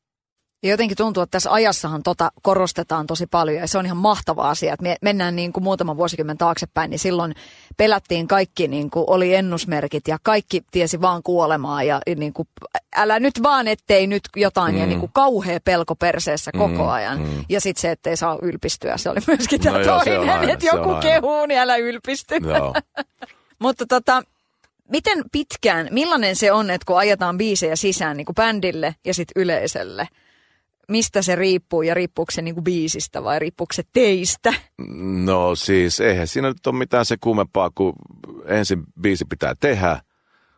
Ja 0.63 0.69
jotenkin 0.69 0.97
tuntuu, 0.97 1.23
että 1.23 1.31
tässä 1.31 1.51
ajassahan 1.51 2.03
tota 2.03 2.31
korostetaan 2.41 3.07
tosi 3.07 3.27
paljon 3.27 3.57
ja 3.57 3.67
se 3.67 3.77
on 3.77 3.85
ihan 3.85 3.97
mahtava 3.97 4.49
asia. 4.49 4.73
Että 4.73 4.83
me 4.83 4.95
mennään 5.01 5.35
niin 5.35 5.53
kuin 5.53 5.63
muutama 5.63 5.97
vuosikymmen 5.97 6.37
taaksepäin, 6.37 6.89
niin 6.89 6.99
silloin 6.99 7.35
pelättiin 7.77 8.27
kaikki, 8.27 8.67
niin 8.67 8.89
kuin 8.89 9.05
oli 9.07 9.35
ennusmerkit 9.35 10.07
ja 10.07 10.17
kaikki 10.23 10.63
tiesi 10.71 11.01
vaan 11.01 11.23
kuolemaa 11.23 11.83
ja 11.83 12.01
niin 12.15 12.33
kuin, 12.33 12.47
älä 12.95 13.19
nyt 13.19 13.43
vaan, 13.43 13.67
ettei 13.67 14.07
nyt 14.07 14.23
jotain 14.35 14.75
mm. 14.75 14.81
ja 14.81 14.87
niin 14.87 14.99
kuin 14.99 15.11
kauhea 15.13 15.59
pelko 15.63 15.95
perseessä 15.95 16.51
koko 16.51 16.83
mm, 16.83 16.89
ajan. 16.89 17.19
Mm. 17.19 17.45
Ja 17.49 17.61
sitten 17.61 17.81
se, 17.81 17.91
ettei 17.91 18.17
saa 18.17 18.37
ylpistyä, 18.41 18.97
se 18.97 19.09
oli 19.09 19.19
myöskin 19.27 19.61
tämä 19.61 19.77
no 19.77 19.83
toinen, 19.83 20.49
että 20.49 20.65
joku 20.65 20.95
kehuu, 21.01 21.45
niin 21.45 21.59
älä 21.59 21.75
ylpisty. 21.75 22.35
Mutta 23.59 23.85
tota, 23.85 24.23
miten 24.89 25.23
pitkään, 25.31 25.87
millainen 25.91 26.35
se 26.35 26.51
on, 26.51 26.69
että 26.69 26.85
kun 26.85 26.97
ajetaan 26.97 27.37
biisejä 27.37 27.75
sisään 27.75 28.17
niin 28.17 28.25
kuin 28.25 28.35
bändille 28.35 28.95
ja 29.05 29.13
sitten 29.13 29.41
yleisölle– 29.41 30.07
mistä 30.89 31.21
se 31.21 31.35
riippuu 31.35 31.81
ja 31.81 31.93
riippuuko 31.93 32.31
se 32.31 32.41
niinku 32.41 32.61
biisistä 32.61 33.23
vai 33.23 33.39
riippuuko 33.39 33.73
se 33.73 33.83
teistä? 33.93 34.53
No 35.23 35.55
siis 35.55 35.99
eihän 35.99 36.27
siinä 36.27 36.47
nyt 36.47 36.67
ole 36.67 36.75
mitään 36.75 37.05
se 37.05 37.17
kummempaa, 37.21 37.71
kun 37.75 37.93
ensin 38.45 38.83
biisi 39.01 39.25
pitää 39.25 39.53
tehdä. 39.59 40.01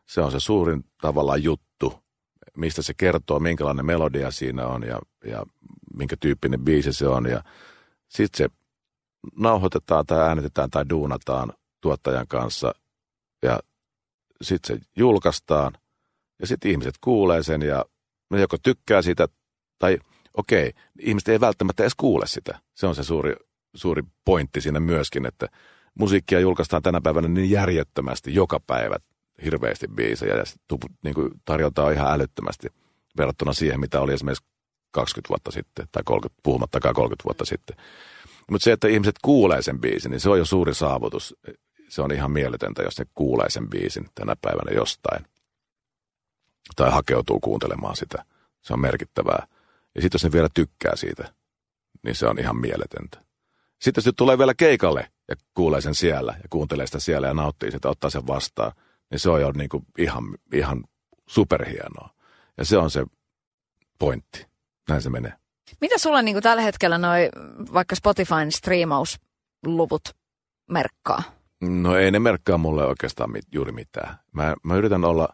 Se 0.05 0.21
on 0.21 0.31
se 0.31 0.39
suurin 0.39 0.83
tavallaan 1.01 1.43
juttu, 1.43 1.93
mistä 2.57 2.81
se 2.81 2.93
kertoo, 2.97 3.39
minkälainen 3.39 3.85
melodia 3.85 4.31
siinä 4.31 4.67
on 4.67 4.83
ja, 4.83 4.99
ja 5.25 5.45
minkä 5.97 6.15
tyyppinen 6.19 6.61
biisi 6.61 6.93
se 6.93 7.07
on. 7.07 7.25
Ja 7.25 7.43
sitten 8.07 8.37
se 8.37 8.55
nauhoitetaan 9.35 10.05
tai 10.05 10.19
äänitetään 10.19 10.69
tai 10.69 10.85
duunataan 10.89 11.53
tuottajan 11.81 12.27
kanssa 12.27 12.73
ja 13.43 13.59
sitten 14.41 14.77
se 14.77 14.83
julkaistaan 14.97 15.73
ja 16.39 16.47
sitten 16.47 16.71
ihmiset 16.71 16.95
kuulee 17.01 17.43
sen 17.43 17.61
ja 17.61 17.85
ne 18.29 18.41
joko 18.41 18.57
tykkää 18.63 19.01
siitä 19.01 19.27
tai 19.79 19.97
okei, 20.37 20.73
ihmiset 20.99 21.29
ei 21.29 21.39
välttämättä 21.39 21.83
edes 21.83 21.95
kuule 21.95 22.27
sitä. 22.27 22.59
Se 22.73 22.87
on 22.87 22.95
se 22.95 23.03
suuri, 23.03 23.35
suuri 23.75 24.03
pointti 24.25 24.61
siinä 24.61 24.79
myöskin, 24.79 25.25
että 25.25 25.47
musiikkia 25.95 26.39
julkaistaan 26.39 26.83
tänä 26.83 27.01
päivänä 27.01 27.27
niin 27.27 27.51
järjettömästi 27.51 28.35
joka 28.35 28.59
päivä 28.67 28.95
hirveästi 29.43 29.87
biisejä 29.87 30.35
ja 30.35 30.43
niin 31.03 31.13
kuin 31.13 31.31
tarjotaan 31.45 31.93
ihan 31.93 32.13
älyttömästi 32.13 32.67
verrattuna 33.17 33.53
siihen, 33.53 33.79
mitä 33.79 34.01
oli 34.01 34.13
esimerkiksi 34.13 34.45
20 34.91 35.29
vuotta 35.29 35.51
sitten 35.51 35.87
tai 35.91 36.03
30, 36.05 36.39
puhumattakaan 36.43 36.95
30 36.95 37.23
vuotta 37.23 37.45
sitten. 37.45 37.75
Mutta 38.51 38.63
se, 38.63 38.71
että 38.71 38.87
ihmiset 38.87 39.15
kuulee 39.21 39.61
sen 39.61 39.81
biisin, 39.81 40.11
niin 40.11 40.19
se 40.19 40.29
on 40.29 40.37
jo 40.37 40.45
suuri 40.45 40.73
saavutus. 40.73 41.35
Se 41.89 42.01
on 42.01 42.11
ihan 42.11 42.31
mieletöntä, 42.31 42.83
jos 42.83 42.99
ne 42.99 43.05
kuulee 43.15 43.49
sen 43.49 43.69
biisin 43.69 44.05
tänä 44.15 44.35
päivänä 44.41 44.71
jostain. 44.75 45.25
Tai 46.75 46.91
hakeutuu 46.91 47.39
kuuntelemaan 47.39 47.95
sitä. 47.95 48.25
Se 48.61 48.73
on 48.73 48.79
merkittävää. 48.79 49.47
Ja 49.95 50.01
sitten 50.01 50.15
jos 50.15 50.23
ne 50.23 50.31
vielä 50.31 50.49
tykkää 50.53 50.95
siitä, 50.95 51.33
niin 52.03 52.15
se 52.15 52.27
on 52.27 52.39
ihan 52.39 52.57
mieletöntä. 52.57 53.21
Sitten 53.81 54.03
jos 54.05 54.13
tulee 54.15 54.37
vielä 54.37 54.53
keikalle 54.53 55.11
ja 55.29 55.35
kuulee 55.53 55.81
sen 55.81 55.95
siellä 55.95 56.35
ja 56.37 56.49
kuuntelee 56.49 56.85
sitä 56.85 56.99
siellä 56.99 57.27
ja 57.27 57.33
nauttii 57.33 57.71
sitä, 57.71 57.89
ottaa 57.89 58.09
sen 58.09 58.27
vastaan, 58.27 58.71
niin 59.11 59.19
se 59.19 59.29
on 59.29 59.41
jo 59.41 59.51
niin 59.51 59.69
kuin 59.69 59.85
ihan, 59.97 60.23
ihan 60.53 60.83
superhienoa. 61.27 62.09
Ja 62.57 62.65
se 62.65 62.77
on 62.77 62.91
se 62.91 63.05
pointti. 63.99 64.45
Näin 64.89 65.01
se 65.01 65.09
menee. 65.09 65.33
Mitä 65.81 65.97
sulla 65.97 66.21
niin 66.21 66.35
kuin 66.35 66.43
tällä 66.43 66.61
hetkellä 66.61 66.97
noi 66.97 67.29
vaikka 67.73 67.95
Spotifyn 67.95 68.51
striimausluvut 68.51 70.15
merkkaa? 70.69 71.23
No 71.61 71.95
ei 71.95 72.11
ne 72.11 72.19
merkkaa 72.19 72.57
mulle 72.57 72.85
oikeastaan 72.85 73.31
mit, 73.31 73.45
juuri 73.51 73.71
mitään. 73.71 74.17
Mä, 74.31 74.55
mä 74.63 74.75
yritän 74.75 75.05
olla, 75.05 75.29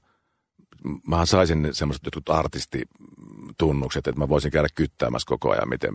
mä 1.08 1.26
saisin 1.26 1.70
semmoiset 1.72 2.06
jotkut 2.06 2.30
artistitunnukset, 2.30 4.08
että 4.08 4.20
mä 4.22 4.30
voisin 4.30 4.52
käydä 4.52 4.68
kyttäämässä 4.76 5.26
koko 5.28 5.52
ajan, 5.52 5.70
miten, 5.70 5.94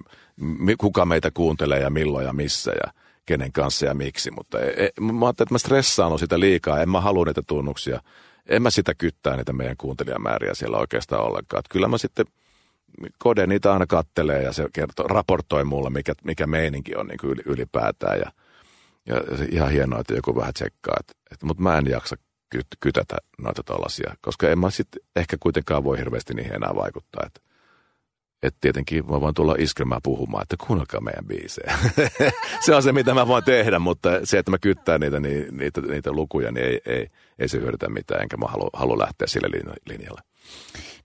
kuka 0.78 1.06
meitä 1.06 1.30
kuuntelee 1.30 1.80
ja 1.80 1.90
milloin 1.90 2.26
ja 2.26 2.32
missä 2.32 2.70
ja 2.70 2.92
kenen 3.26 3.52
kanssa 3.52 3.86
ja 3.86 3.94
miksi. 3.94 4.30
Mutta 4.30 4.60
ei, 4.60 4.70
ei, 4.76 4.90
mä 5.00 5.26
ajattelin, 5.26 5.46
että 5.46 5.54
mä 5.54 5.58
stressaan 5.58 6.18
sitä 6.18 6.40
liikaa, 6.40 6.82
en 6.82 6.90
mä 6.90 7.00
halua 7.00 7.24
niitä 7.24 7.42
tunnuksia. 7.46 8.00
En 8.46 8.62
mä 8.62 8.70
sitä 8.70 8.94
kyttää 8.94 9.36
niitä 9.36 9.52
meidän 9.52 9.76
kuuntelijamääriä 9.76 10.54
siellä 10.54 10.78
oikeastaan 10.78 11.22
ollenkaan. 11.24 11.58
Että 11.58 11.72
kyllä 11.72 11.88
mä 11.88 11.98
sitten– 11.98 12.26
Kode 13.18 13.46
niitä 13.46 13.72
aina 13.72 13.86
kattelee 13.86 14.42
ja 14.42 14.52
se 14.52 14.68
kertoo, 14.72 15.06
raportoi 15.08 15.64
mulle, 15.64 15.90
mikä, 15.90 16.12
mikä 16.24 16.46
meininki 16.46 16.96
on 16.96 17.06
niin 17.06 17.18
kuin 17.18 17.42
ylipäätään. 17.46 18.18
Ja, 18.18 18.32
ja 19.06 19.16
ihan 19.50 19.70
hienoa, 19.70 20.00
että 20.00 20.14
joku 20.14 20.36
vähän 20.36 20.54
tsekkaa. 20.54 20.96
Että, 21.00 21.12
että, 21.32 21.46
mutta 21.46 21.62
mä 21.62 21.78
en 21.78 21.86
jaksa 21.86 22.16
ky, 22.52 22.60
kytätä 22.80 23.16
noita 23.38 23.62
tällaisia, 23.62 24.14
koska 24.20 24.48
en 24.48 24.58
mä 24.58 24.70
sitten 24.70 25.02
ehkä 25.16 25.36
kuitenkaan 25.40 25.84
voi 25.84 25.98
hirveästi 25.98 26.34
niihin 26.34 26.54
enää 26.54 26.70
vaikuttaa. 26.74 27.22
Että, 27.26 27.40
että 28.42 28.58
tietenkin 28.60 29.06
mä 29.06 29.20
voin 29.20 29.34
tulla 29.34 29.54
iskemään 29.58 30.00
puhumaan, 30.04 30.42
että 30.42 30.56
kuunnelkaa 30.66 31.00
meidän 31.00 31.26
biisejä. 31.26 31.78
se 32.66 32.74
on 32.74 32.82
se, 32.82 32.92
mitä 32.92 33.14
mä 33.14 33.26
voin 33.26 33.44
tehdä, 33.44 33.78
mutta 33.78 34.10
se, 34.24 34.38
että 34.38 34.50
mä 34.50 34.58
kyttään 34.58 35.00
niitä, 35.00 35.20
niin, 35.20 35.56
niitä, 35.56 35.80
niitä 35.80 36.12
lukuja, 36.12 36.52
niin 36.52 36.66
ei, 36.66 36.80
ei, 36.86 37.06
ei 37.38 37.48
se 37.48 37.58
hyödytä 37.58 37.88
mitään, 37.88 38.22
enkä 38.22 38.36
mä 38.36 38.46
halua, 38.46 38.70
halua 38.72 38.98
lähteä 38.98 39.26
sille 39.26 39.48
linjalle. 39.88 40.20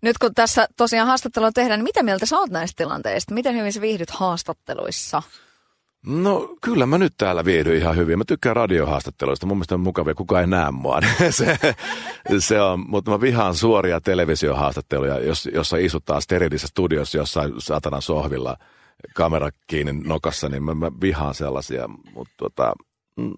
Nyt 0.02 0.18
kun 0.18 0.34
tässä 0.36 0.68
tosiaan 0.78 1.08
haastattelua 1.08 1.52
tehdään, 1.52 1.80
niin 1.80 1.84
mitä 1.84 2.04
mieltä 2.04 2.26
sä 2.26 2.40
oot 2.40 2.50
näistä 2.50 2.84
tilanteista? 2.84 3.34
Miten 3.34 3.56
hyvin 3.56 3.74
sä 3.74 3.82
viihdyt 3.82 4.10
haastatteluissa? 4.10 5.24
No 6.06 6.56
kyllä 6.62 6.86
mä 6.86 6.98
nyt 6.98 7.14
täällä 7.18 7.46
viihdyn 7.46 7.76
ihan 7.76 7.96
hyvin. 7.96 8.18
Mä 8.18 8.24
tykkään 8.28 8.56
radiohaastatteluista. 8.56 9.46
Mun 9.46 9.58
mielestä 9.58 9.76
on 9.76 9.82
mukavia, 9.82 10.16
kukaan 10.16 10.42
ei 10.42 10.48
näe 10.48 10.72
mua. 10.72 11.00
se, 11.30 11.58
se 12.40 12.62
on, 12.62 12.86
mutta 12.88 13.12
mä 13.12 13.22
vihaan 13.22 13.56
suoria 13.56 14.02
televisiohaastatteluja, 14.02 15.20
jos, 15.20 15.50
jossa 15.54 15.78
istutaan 15.78 16.22
steriilissä 16.22 16.68
studiossa 16.68 17.18
jossain 17.18 17.54
satanan 17.58 18.02
sohvilla 18.02 18.58
kamera 19.16 19.50
kiinni 19.68 19.94
nokassa, 19.94 20.50
niin 20.50 20.64
mä, 20.64 20.74
mä 20.74 20.92
vihaan 21.02 21.34
sellaisia. 21.34 21.88
Mutta 22.14 22.34
tota, 22.38 22.74
mm, 23.18 23.34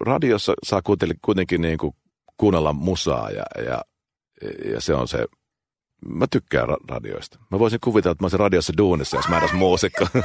radiossa 0.00 0.54
saa 0.62 0.82
kuitenkin, 0.82 1.18
kuitenkin 1.24 1.62
niin 1.62 1.78
kuin 1.78 1.94
kuunnella 2.36 2.72
musaa 2.72 3.30
ja, 3.30 3.44
ja, 3.64 3.82
ja 4.72 4.80
se 4.80 4.94
on 4.94 5.08
se 5.08 5.26
Mä 6.08 6.26
tykkään 6.30 6.68
ra- 6.68 6.84
radioista. 6.88 7.38
Mä 7.50 7.58
voisin 7.58 7.80
kuvitella, 7.84 8.12
että 8.12 8.22
mä 8.22 8.24
olisin 8.24 8.40
radiossa 8.40 8.72
duunissa, 8.78 9.16
jos 9.16 9.28
mä 9.28 9.38
edes 9.38 9.52
muusikko. 9.52 10.06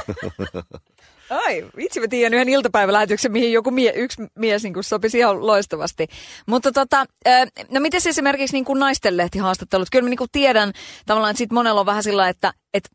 Ai, 1.30 1.66
vitsi 1.76 2.00
mä 2.00 2.08
tiedän 2.08 2.34
yhden 2.34 2.48
iltapäivälähetyksen, 2.48 3.32
mihin 3.32 3.52
joku 3.52 3.70
mie, 3.70 3.92
yksi 3.96 4.22
mies 4.34 4.62
niin 4.62 4.74
kuin 4.74 4.84
sopisi 4.84 5.18
ihan 5.18 5.46
loistavasti. 5.46 6.08
Mutta 6.46 6.72
tota, 6.72 7.06
no 7.70 7.80
miten 7.80 8.00
esimerkiksi 8.06 8.56
niin 8.56 8.64
kuin 8.64 8.78
naistenlehtihaastattelut? 8.78 9.88
Kyllä 9.92 10.02
mä 10.02 10.10
niin 10.10 10.18
kuin 10.18 10.30
tiedän 10.32 10.72
tavallaan, 11.06 11.30
että 11.30 11.38
sit 11.38 11.52
monella 11.52 11.80
on 11.80 11.86
vähän 11.86 12.02
sillä, 12.02 12.28
että, 12.28 12.52
että 12.74 12.88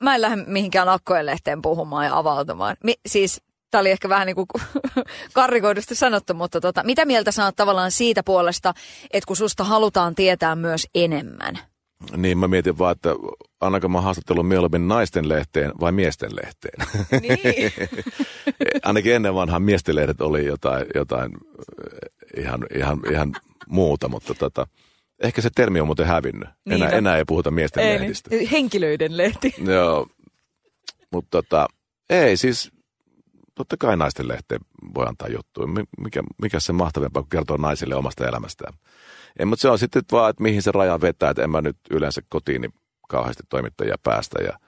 mä 0.00 0.14
en 0.14 0.20
lähde 0.20 0.44
mihinkään 0.46 0.88
akkojen 0.88 1.26
lehteen 1.26 1.62
puhumaan 1.62 2.06
ja 2.06 2.18
avautumaan. 2.18 2.76
Mi- 2.84 3.00
siis 3.08 3.40
tämä 3.70 3.80
oli 3.80 3.90
ehkä 3.90 4.08
vähän 4.08 4.26
niin 4.26 4.36
kuin 4.36 4.46
karrikoidusti 5.32 5.94
sanottu, 5.94 6.34
mutta 6.34 6.60
tota, 6.60 6.82
mitä 6.82 7.04
mieltä 7.04 7.32
sä 7.32 7.44
oot 7.44 7.56
tavallaan 7.56 7.90
siitä 7.90 8.22
puolesta, 8.22 8.74
että 9.10 9.26
kun 9.26 9.36
susta 9.36 9.64
halutaan 9.64 10.14
tietää 10.14 10.56
myös 10.56 10.86
enemmän? 10.94 11.73
Niin, 12.16 12.38
mä 12.38 12.48
mietin 12.48 12.78
vaan, 12.78 12.92
että 12.92 13.10
annanko 13.60 13.88
mä 13.88 14.00
haastattelun 14.00 14.46
mieluummin 14.46 14.88
naisten 14.88 15.28
lehteen 15.28 15.72
vai 15.80 15.92
miesten 15.92 16.30
lehteen. 16.36 16.88
Niin. 17.20 17.72
Ainakin 18.84 19.14
ennen 19.14 19.34
vanhaan 19.34 19.62
miesten 19.62 19.94
lehdet 19.94 20.20
oli 20.20 20.46
jotain, 20.46 20.86
jotain 20.94 21.32
eh, 21.34 22.44
ihan, 22.44 22.66
ihan, 22.74 23.00
ihan 23.10 23.32
muuta, 23.68 24.08
mutta 24.08 24.34
tota, 24.34 24.66
ehkä 25.22 25.42
se 25.42 25.50
termi 25.54 25.80
on 25.80 25.86
muuten 25.86 26.06
hävinnyt. 26.06 26.48
Niin 26.64 26.82
enää, 26.82 26.88
enää 26.88 27.16
ei 27.16 27.24
puhuta 27.24 27.50
miesten 27.50 27.84
ei, 27.84 28.00
lehdistä. 28.00 28.30
Niin. 28.30 28.48
Henkilöiden 28.48 29.16
lehti. 29.16 29.54
Joo, 29.74 30.06
mutta 31.10 31.42
tota, 31.42 31.68
ei 32.10 32.36
siis, 32.36 32.70
totta 33.54 33.76
kai 33.76 33.96
naisten 33.96 34.28
lehteen 34.28 34.60
voi 34.94 35.06
antaa 35.06 35.28
juttuja. 35.28 35.66
Mikä, 35.98 36.22
mikä 36.42 36.60
se 36.60 36.72
mahtavempaa 36.72 37.22
kuin 37.22 37.30
kertoa 37.30 37.56
naisille 37.56 37.94
omasta 37.94 38.28
elämästään. 38.28 38.74
En, 39.38 39.48
mutta 39.48 39.60
se 39.62 39.68
on 39.68 39.78
sitten 39.78 40.02
vaan, 40.12 40.30
että 40.30 40.42
mihin 40.42 40.62
se 40.62 40.72
raja 40.72 41.00
vetää, 41.00 41.30
että 41.30 41.42
en 41.42 41.50
mä 41.50 41.60
nyt 41.60 41.76
yleensä 41.90 42.22
kotiin 42.28 42.60
niin 42.60 42.74
kauheasti 43.08 43.42
toimittajia 43.48 43.96
päästä 44.02 44.42
ja 44.42 44.58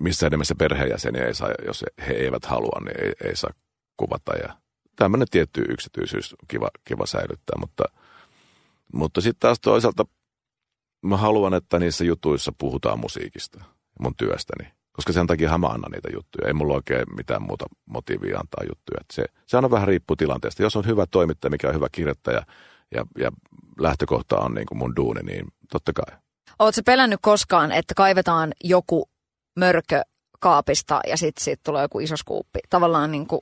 missä 0.00 0.30
nimessä 0.30 0.54
perheenjäseniä 0.54 1.26
ei 1.26 1.34
saa, 1.34 1.48
jos 1.66 1.84
he 2.08 2.12
eivät 2.12 2.44
halua, 2.44 2.80
niin 2.84 3.04
ei, 3.04 3.12
ei 3.24 3.36
saa 3.36 3.50
kuvata 3.96 4.32
ja 4.36 4.56
tämmöinen 4.96 5.28
tietty 5.30 5.64
yksityisyys 5.68 6.34
kiva, 6.48 6.68
kiva 6.84 7.06
säilyttää, 7.06 7.58
mutta, 7.60 7.84
mutta 8.92 9.20
sitten 9.20 9.40
taas 9.40 9.60
toisaalta 9.60 10.04
mä 11.02 11.16
haluan, 11.16 11.54
että 11.54 11.78
niissä 11.78 12.04
jutuissa 12.04 12.52
puhutaan 12.58 13.00
musiikista, 13.00 13.64
mun 14.00 14.14
työstäni, 14.16 14.72
koska 14.92 15.12
sen 15.12 15.26
takia 15.26 15.58
mä 15.58 15.66
annan 15.66 15.90
niitä 15.90 16.08
juttuja. 16.14 16.48
Ei 16.48 16.52
mulla 16.52 16.74
oikein 16.74 17.04
mitään 17.16 17.42
muuta 17.42 17.66
motiivia 17.86 18.38
antaa 18.38 18.64
juttuja. 18.68 19.00
se, 19.12 19.24
se 19.46 19.56
aina 19.56 19.70
vähän 19.70 19.88
riippuu 19.88 20.16
tilanteesta. 20.16 20.62
Jos 20.62 20.76
on 20.76 20.86
hyvä 20.86 21.06
toimittaja, 21.06 21.50
mikä 21.50 21.68
on 21.68 21.74
hyvä 21.74 21.86
kirjoittaja 21.92 22.42
ja, 22.94 23.04
ja 23.18 23.32
lähtökohta 23.78 24.38
on 24.38 24.54
niin 24.54 24.66
kuin 24.66 24.78
mun 24.78 24.96
duuni, 24.96 25.20
niin 25.22 25.46
totta 25.72 25.92
kai. 25.92 26.16
Oletko 26.58 26.80
pelännyt 26.86 27.20
koskaan, 27.22 27.72
että 27.72 27.94
kaivetaan 27.94 28.52
joku 28.64 29.10
mörkö 29.56 30.02
kaapista 30.40 31.00
ja 31.06 31.16
sitten 31.16 31.44
sit 31.44 31.60
tulee 31.64 31.82
joku 31.82 32.00
iso 32.00 32.16
skuuppi? 32.16 32.58
Tavallaan 32.70 33.10
niin 33.10 33.26
kuin 33.26 33.40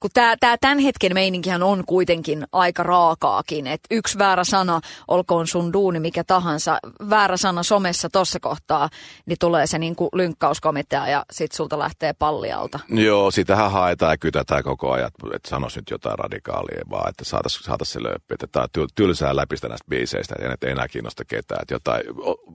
kun 0.00 0.10
tämä, 0.14 0.36
tämä 0.40 0.56
tämän 0.60 0.78
hetken 0.78 1.14
meininkihän 1.14 1.62
on 1.62 1.84
kuitenkin 1.86 2.46
aika 2.52 2.82
raakaakin, 2.82 3.66
että 3.66 3.86
yksi 3.90 4.18
väärä 4.18 4.44
sana, 4.44 4.80
olkoon 5.08 5.46
sun 5.46 5.72
duuni 5.72 6.00
mikä 6.00 6.24
tahansa, 6.24 6.78
väärä 7.10 7.36
sana 7.36 7.62
somessa 7.62 8.08
tuossa 8.12 8.40
kohtaa, 8.40 8.88
niin 9.26 9.36
tulee 9.40 9.66
se 9.66 9.78
niin 9.78 9.96
kuin 9.96 10.08
lynkkauskomitea 10.12 11.08
ja 11.08 11.24
sit 11.30 11.52
sulta 11.52 11.78
lähtee 11.78 12.12
pallialta. 12.12 12.80
Joo, 12.88 13.30
sitähän 13.30 13.70
haetaan 13.70 14.12
ja 14.12 14.18
kytätään 14.18 14.62
koko 14.62 14.92
ajan, 14.92 15.10
että 15.34 15.48
sanois 15.48 15.76
nyt 15.76 15.90
jotain 15.90 16.18
radikaalia 16.18 16.82
vaan, 16.90 17.08
että 17.08 17.24
saataisiin 17.24 17.64
saatais 17.64 17.92
se 17.92 18.02
löppi, 18.02 18.34
että 18.34 18.46
tämä 18.46 18.66
on 18.76 18.88
tylsää 18.94 19.36
läpistä 19.36 19.68
näistä 19.68 19.88
biiseistä 19.88 20.34
ja 20.38 20.56
ei 20.62 20.70
enää 20.70 20.88
kiinnosta 20.88 21.24
ketään, 21.24 21.62
että 21.62 21.74
jotain, 21.74 22.02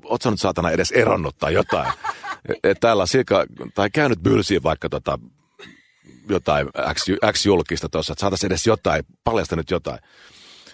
ootko 0.04 0.30
nyt 0.30 0.40
saatana 0.40 0.72
edes 0.72 0.92
eronnut 0.92 1.38
tai 1.38 1.54
jotain. 1.54 1.94
Tällaisia, 2.80 3.24
tai 3.76 3.90
käynyt 3.90 4.20
bylsiin 4.20 4.64
vaikka 4.64 4.90
tota 4.90 5.20
jotain 6.30 6.68
X, 6.94 7.06
X-julkista 7.32 7.90
tuossa, 7.90 8.14
että 8.14 8.22
saataisiin 8.22 8.52
edes 8.52 8.68
jotain, 8.68 9.04
paljasta 9.24 9.56
nyt 9.56 9.72
jotain. 9.72 10.00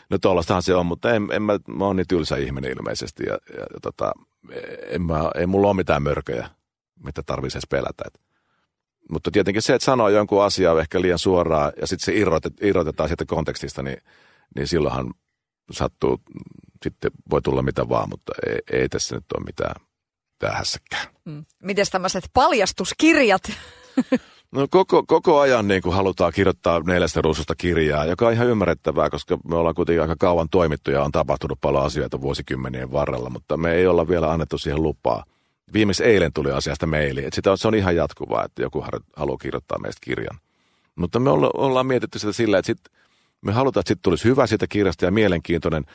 No 0.09 0.17
tuollaistahan 0.17 0.63
se 0.63 0.75
on, 0.75 0.85
mutta 0.85 1.13
en, 1.13 1.27
en 1.31 1.41
mä, 1.41 1.59
mä 1.67 1.85
oon 1.85 1.95
niin 1.95 2.07
tylsä 2.07 2.37
ihminen 2.37 2.71
ilmeisesti 2.71 3.23
ja, 3.23 3.33
ja, 3.33 3.59
ja 3.59 3.79
tota, 3.81 4.11
en 4.87 5.01
mä, 5.01 5.31
ei 5.35 5.45
mulla 5.45 5.67
ole 5.67 5.75
mitään 5.75 6.03
mörköjä, 6.03 6.49
mitä 7.03 7.23
tarvitsisi 7.23 7.57
edes 7.57 7.69
pelätä. 7.69 8.03
Et. 8.07 8.21
Mutta 9.11 9.31
tietenkin 9.31 9.61
se, 9.61 9.73
että 9.73 9.85
sanoo 9.85 10.09
jonkun 10.09 10.43
asiaa 10.43 10.79
ehkä 10.79 11.01
liian 11.01 11.19
suoraan 11.19 11.71
ja 11.81 11.87
sitten 11.87 12.05
se 12.05 12.19
irrotet, 12.19 12.53
irrotetaan 12.61 13.09
siitä 13.09 13.25
kontekstista, 13.25 13.83
niin, 13.83 13.97
niin 14.55 14.67
silloinhan 14.67 15.13
sattuu, 15.71 16.21
sitten 16.83 17.11
voi 17.31 17.41
tulla 17.41 17.61
mitä 17.61 17.89
vaan, 17.89 18.09
mutta 18.09 18.33
ei, 18.47 18.59
ei 18.71 18.89
tässä 18.89 19.15
nyt 19.15 19.31
ole 19.37 19.45
mitään, 19.45 19.75
mitään 20.31 20.57
hässäkään. 20.57 21.07
Mm. 21.25 21.45
Miten 21.63 21.85
tämmöiset 21.91 22.23
paljastuskirjat? 22.33 23.43
No 24.51 24.67
koko, 24.69 25.03
koko 25.07 25.39
ajan 25.39 25.67
niin 25.67 25.81
kuin 25.81 25.95
halutaan 25.95 26.33
kirjoittaa 26.33 26.79
neljästä 26.79 27.21
ruususta 27.21 27.55
kirjaa, 27.55 28.05
joka 28.05 28.27
on 28.27 28.33
ihan 28.33 28.47
ymmärrettävää, 28.47 29.09
koska 29.09 29.37
me 29.49 29.55
ollaan 29.55 29.75
kuitenkin 29.75 30.01
aika 30.01 30.15
kauan 30.19 30.49
toimittu 30.49 30.91
ja 30.91 31.03
on 31.03 31.11
tapahtunut 31.11 31.61
paljon 31.61 31.85
asioita 31.85 32.21
vuosikymmenien 32.21 32.91
varrella, 32.91 33.29
mutta 33.29 33.57
me 33.57 33.73
ei 33.73 33.87
olla 33.87 34.07
vielä 34.07 34.31
annettu 34.31 34.57
siihen 34.57 34.83
lupaa. 34.83 35.23
Viimeksi 35.73 36.03
eilen 36.03 36.33
tuli 36.33 36.51
asiasta 36.51 36.87
meili, 36.87 37.25
että 37.25 37.35
sitä, 37.35 37.57
se 37.57 37.67
on 37.67 37.75
ihan 37.75 37.95
jatkuvaa, 37.95 38.45
että 38.45 38.61
joku 38.61 38.85
haluaa 39.15 39.37
kirjoittaa 39.37 39.79
meistä 39.79 39.99
kirjan. 40.03 40.39
Mutta 40.95 41.19
me 41.19 41.29
olla, 41.29 41.51
ollaan 41.53 41.85
mietitty 41.85 42.19
sitä 42.19 42.33
sillä, 42.33 42.57
että 42.57 42.67
sit, 42.67 42.79
me 43.41 43.51
halutaan, 43.51 43.81
että 43.81 43.89
siitä 43.89 44.01
tulisi 44.03 44.23
hyvä 44.23 44.47
siitä 44.47 44.67
kirjasta 44.67 45.05
ja 45.05 45.11
mielenkiintoinen, 45.11 45.85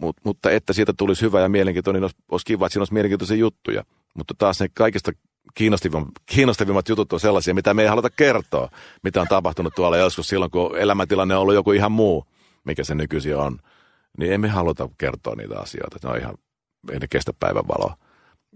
mutta, 0.00 0.22
mutta 0.24 0.50
että 0.50 0.72
siitä 0.72 0.92
tulisi 0.96 1.22
hyvä 1.22 1.40
ja 1.40 1.48
mielenkiintoinen, 1.48 2.00
niin 2.00 2.04
olisi, 2.04 2.16
olisi 2.30 2.46
kiva, 2.46 2.66
että 2.66 2.72
siinä 2.72 2.80
olisi 2.80 2.92
mielenkiintoisia 2.92 3.36
juttuja. 3.36 3.84
Mutta 4.14 4.34
taas 4.38 4.60
ne 4.60 4.68
kaikista 4.74 5.12
kiinnostavimmat, 5.54 6.08
kiinnostavimmat 6.26 6.88
jutut 6.88 7.12
on 7.12 7.20
sellaisia, 7.20 7.54
mitä 7.54 7.74
me 7.74 7.82
ei 7.82 7.88
haluta 7.88 8.10
kertoa, 8.10 8.70
mitä 9.02 9.20
on 9.20 9.26
tapahtunut 9.28 9.74
tuolla 9.74 9.96
joskus 9.96 10.28
silloin, 10.28 10.50
kun 10.50 10.78
elämäntilanne 10.78 11.34
on 11.34 11.40
ollut 11.40 11.54
joku 11.54 11.72
ihan 11.72 11.92
muu, 11.92 12.24
mikä 12.64 12.84
se 12.84 12.94
nykyisin 12.94 13.36
on. 13.36 13.58
Niin 14.18 14.32
emme 14.32 14.48
haluta 14.48 14.88
kertoa 14.98 15.34
niitä 15.34 15.58
asioita. 15.60 15.98
Ne 16.02 16.10
on 16.10 16.18
ihan, 16.18 16.34
ei 16.92 16.98
ne 16.98 17.06
kestä 17.10 17.32
päivänvaloa. 17.40 17.96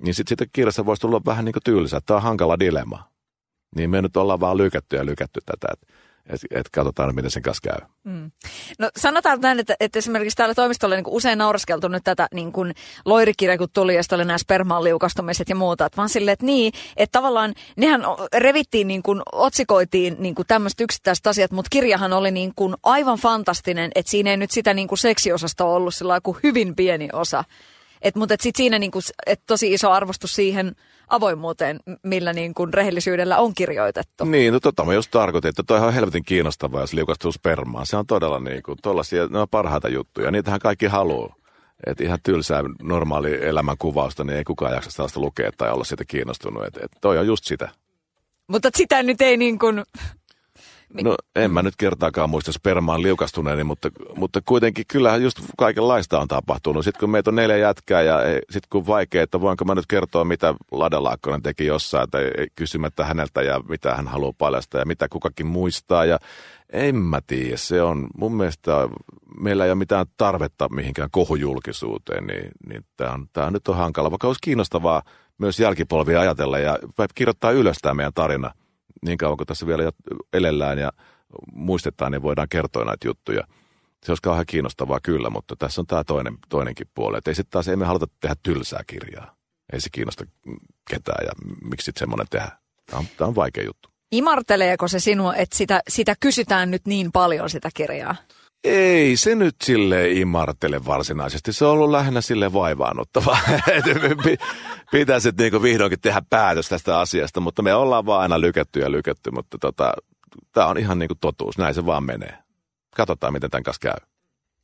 Niin 0.04 0.14
sitten 0.14 0.28
siitä 0.28 0.50
kirjassa 0.52 0.86
voisi 0.86 1.00
tulla 1.00 1.20
vähän 1.26 1.44
niin 1.44 1.52
kuin 1.52 1.62
tylsä. 1.62 2.00
Tämä 2.06 2.16
on 2.16 2.22
hankala 2.22 2.58
dilemma. 2.58 3.10
Niin 3.76 3.90
me 3.90 4.02
nyt 4.02 4.16
ollaan 4.16 4.40
vaan 4.40 4.56
lykätty 4.56 4.96
ja 4.96 5.06
lykätty 5.06 5.40
tätä. 5.46 5.68
Että 5.72 5.86
että 6.28 6.46
et 6.50 6.70
katsotaan, 6.70 7.14
miten 7.14 7.30
sen 7.30 7.42
kanssa 7.42 7.70
käy. 7.70 7.88
Mm. 8.04 8.30
No 8.78 8.90
sanotaan 8.96 9.40
näin, 9.40 9.60
että, 9.60 9.74
että 9.80 9.98
esimerkiksi 9.98 10.36
täällä 10.36 10.54
toimistolla 10.54 10.94
niin 10.94 11.04
usein 11.06 11.38
nauraskeltu 11.38 11.88
nyt 11.88 12.04
tätä 12.04 12.28
niin 12.34 12.52
kuin 12.52 12.74
loirikirja, 13.04 13.58
kun 13.58 13.68
tuli, 13.72 13.94
ja 13.94 14.02
oli 14.12 14.24
nämä 14.24 14.38
spermaan 14.38 14.84
liukastumiset 14.84 15.48
ja 15.48 15.54
muuta. 15.54 15.86
Että 15.86 15.96
vaan 15.96 16.08
silleen, 16.08 16.32
että 16.32 16.46
niin, 16.46 16.72
että 16.96 17.18
tavallaan 17.18 17.54
nehän 17.76 18.00
revittiin, 18.34 18.88
niin 18.88 19.02
kuin, 19.02 19.22
otsikoitiin 19.32 20.16
niin 20.18 20.34
kuin 20.34 20.46
tämmöiset 20.46 20.80
yksittäiset 20.80 21.26
asiat, 21.26 21.50
mutta 21.50 21.68
kirjahan 21.70 22.12
oli 22.12 22.30
niin 22.30 22.52
kuin 22.56 22.74
aivan 22.82 23.18
fantastinen, 23.18 23.90
että 23.94 24.10
siinä 24.10 24.30
ei 24.30 24.36
nyt 24.36 24.50
sitä 24.50 24.74
niin 24.74 24.88
kuin 24.88 24.98
seksiosasta 24.98 25.64
ollut 25.64 25.94
sillä 25.94 26.20
kuin 26.20 26.36
hyvin 26.42 26.76
pieni 26.76 27.08
osa. 27.12 27.44
Et, 28.02 28.16
mutta 28.16 28.34
et 28.34 28.40
sit 28.40 28.56
siinä 28.56 28.78
niin 28.78 28.90
kuin, 28.90 29.02
et 29.26 29.40
tosi 29.46 29.72
iso 29.72 29.90
arvostus 29.90 30.34
siihen 30.34 30.74
avoimuuteen, 31.08 31.80
millä 32.02 32.32
niin 32.32 32.54
kuin 32.54 32.74
rehellisyydellä 32.74 33.38
on 33.38 33.54
kirjoitettu. 33.54 34.24
Niin, 34.24 34.52
no 34.52 34.60
tota 34.60 34.84
mä 34.84 34.94
just 34.94 35.10
tarkoitin, 35.10 35.48
että 35.48 35.62
toi 35.62 35.80
on 35.80 35.94
helvetin 35.94 36.24
kiinnostavaa, 36.24 36.80
jos 36.80 36.92
liukastuu 36.92 37.32
spermaan. 37.32 37.86
Se 37.86 37.96
on 37.96 38.06
todella 38.06 38.40
niin 38.40 38.62
kuin, 38.62 38.78
tollaisia, 38.82 39.26
ne 39.26 39.38
on 39.38 39.48
parhaita 39.48 39.88
juttuja. 39.88 40.30
Niitähän 40.30 40.60
kaikki 40.60 40.86
haluaa. 40.86 41.34
Että 41.86 42.04
ihan 42.04 42.18
tylsää 42.22 42.62
normaali 42.82 43.46
elämän 43.46 43.76
kuvausta, 43.78 44.24
niin 44.24 44.36
ei 44.36 44.44
kukaan 44.44 44.74
jaksa 44.74 44.90
sellaista 44.90 45.20
lukea 45.20 45.50
tai 45.58 45.70
olla 45.70 45.84
siitä 45.84 46.04
kiinnostunut. 46.04 46.64
Että 46.64 46.80
et 46.84 46.90
toi 47.00 47.18
on 47.18 47.26
just 47.26 47.44
sitä. 47.44 47.68
Mutta 48.48 48.70
sitä 48.76 49.02
nyt 49.02 49.20
ei 49.20 49.36
niin 49.36 49.58
kuin 49.58 49.82
No 51.02 51.16
en 51.36 51.50
mä 51.50 51.62
nyt 51.62 51.76
kertaakaan 51.76 52.30
muista 52.30 52.52
spermaan 52.52 53.02
liukastuneeni, 53.02 53.64
mutta, 53.64 53.88
mutta 54.16 54.40
kuitenkin 54.44 54.84
kyllähän 54.88 55.22
just 55.22 55.40
kaikenlaista 55.58 56.20
on 56.20 56.28
tapahtunut. 56.28 56.84
Sitten 56.84 57.00
kun 57.00 57.10
meitä 57.10 57.30
on 57.30 57.34
neljä 57.34 57.56
jätkää 57.56 58.02
ja 58.02 58.18
sitten 58.50 58.68
kun 58.70 58.86
vaikea, 58.86 59.22
että 59.22 59.40
voinko 59.40 59.64
mä 59.64 59.74
nyt 59.74 59.86
kertoa, 59.86 60.24
mitä 60.24 60.54
Ladelaakkonen 60.72 61.42
teki 61.42 61.66
jossain 61.66 62.10
tai 62.10 62.30
kysymättä 62.56 63.04
häneltä 63.04 63.42
ja 63.42 63.60
mitä 63.68 63.94
hän 63.94 64.08
haluaa 64.08 64.32
paljastaa 64.38 64.80
ja 64.80 64.86
mitä 64.86 65.08
kukakin 65.08 65.46
muistaa. 65.46 66.04
Ja 66.04 66.18
en 66.72 66.96
mä 66.96 67.20
tiedä, 67.26 67.56
se 67.56 67.82
on 67.82 68.06
mun 68.16 68.36
mielestä, 68.36 68.72
meillä 69.40 69.64
ei 69.64 69.70
ole 69.70 69.78
mitään 69.78 70.06
tarvetta 70.16 70.68
mihinkään 70.68 71.10
kohujulkisuuteen, 71.12 72.26
niin, 72.26 72.50
niin 72.68 72.84
tämä 72.96 73.12
on, 73.12 73.26
tää 73.32 73.50
nyt 73.50 73.68
on 73.68 73.76
hankala. 73.76 74.10
Vaikka 74.10 74.26
olisi 74.26 74.40
kiinnostavaa 74.42 75.02
myös 75.38 75.60
jälkipolvia 75.60 76.20
ajatella 76.20 76.58
ja 76.58 76.78
kirjoittaa 77.14 77.50
ylös 77.50 77.78
tämä 77.82 77.94
meidän 77.94 78.12
tarina– 78.14 78.52
niin 79.04 79.18
kauan 79.18 79.36
kuin 79.36 79.46
tässä 79.46 79.66
vielä 79.66 79.92
elellään 80.32 80.78
ja 80.78 80.92
muistetaan, 81.52 82.12
niin 82.12 82.22
voidaan 82.22 82.48
kertoa 82.48 82.84
näitä 82.84 83.08
juttuja. 83.08 83.44
Se 84.04 84.10
olisi 84.10 84.22
kauhean 84.22 84.46
kiinnostavaa 84.46 85.00
kyllä, 85.02 85.30
mutta 85.30 85.56
tässä 85.56 85.80
on 85.80 85.86
tämä 85.86 86.04
toinen, 86.04 86.38
toinenkin 86.48 86.86
puoli. 86.94 87.18
Että 87.18 87.30
ei 87.30 87.34
sitten 87.34 87.50
taas, 87.50 87.68
emme 87.68 87.84
haluta 87.84 88.06
tehdä 88.20 88.36
tylsää 88.42 88.80
kirjaa. 88.86 89.34
Ei 89.72 89.80
se 89.80 89.88
kiinnosta 89.92 90.24
ketään 90.90 91.26
ja 91.26 91.32
miksi 91.70 91.84
sitten 91.84 91.98
semmoinen 91.98 92.26
tehdä. 92.30 92.50
Tämä 92.86 92.98
on, 92.98 93.06
tämä 93.16 93.28
on 93.28 93.34
vaikea 93.34 93.64
juttu. 93.64 93.88
Imarteleeko 94.12 94.88
se 94.88 95.00
sinua, 95.00 95.34
että 95.34 95.56
sitä, 95.56 95.82
sitä 95.88 96.14
kysytään 96.20 96.70
nyt 96.70 96.86
niin 96.86 97.12
paljon 97.12 97.50
sitä 97.50 97.68
kirjaa? 97.74 98.16
Ei 98.64 99.16
se 99.16 99.34
nyt 99.34 99.56
sille 99.64 100.10
imartele 100.10 100.84
varsinaisesti. 100.86 101.52
Se 101.52 101.64
on 101.64 101.70
ollut 101.70 101.90
lähinnä 101.90 102.20
sille 102.20 102.52
vaivaannuttava. 102.52 103.38
Pitäisi 104.92 105.30
niinku 105.38 105.62
vihdoinkin 105.62 106.00
tehdä 106.00 106.22
päätös 106.30 106.68
tästä 106.68 107.00
asiasta, 107.00 107.40
mutta 107.40 107.62
me 107.62 107.74
ollaan 107.74 108.06
vaan 108.06 108.20
aina 108.20 108.40
lykätty 108.40 108.80
ja 108.80 108.90
lykätty, 108.90 109.30
mutta 109.30 109.58
tota, 109.60 109.92
tämä 110.52 110.66
on 110.66 110.78
ihan 110.78 110.98
niinku 110.98 111.14
totuus. 111.20 111.58
Näin 111.58 111.74
se 111.74 111.86
vaan 111.86 112.04
menee. 112.04 112.38
Katsotaan, 112.96 113.32
miten 113.32 113.50
tämän 113.50 113.62
kanssa 113.62 113.80
käy. 113.80 114.08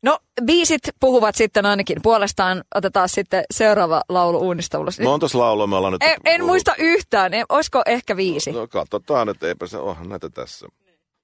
No, 0.03 0.19
biisit 0.45 0.81
puhuvat 1.01 1.35
sitten 1.35 1.67
ainakin 1.67 2.03
puolestaan. 2.03 2.65
Otetaan 2.75 3.09
sitten 3.09 3.45
seuraava 3.51 4.03
laulu 4.09 4.39
uunnistavuus. 4.39 5.01
No 5.01 5.13
on 5.13 5.21
tuossa 5.21 5.39
laulua, 5.39 5.67
me 5.67 5.77
ollaan 5.77 5.93
nyt... 5.93 6.03
En, 6.03 6.21
en 6.25 6.45
muista 6.45 6.75
yhtään. 6.79 7.33
Olisiko 7.49 7.83
ehkä 7.87 8.17
viisi? 8.17 8.53
No 8.53 8.69
katsotaan, 8.69 9.29
että 9.29 9.47
eipä 9.47 9.67
se 9.67 9.79
ole 9.79 9.97
näitä 10.09 10.31
tässä. 10.31 10.67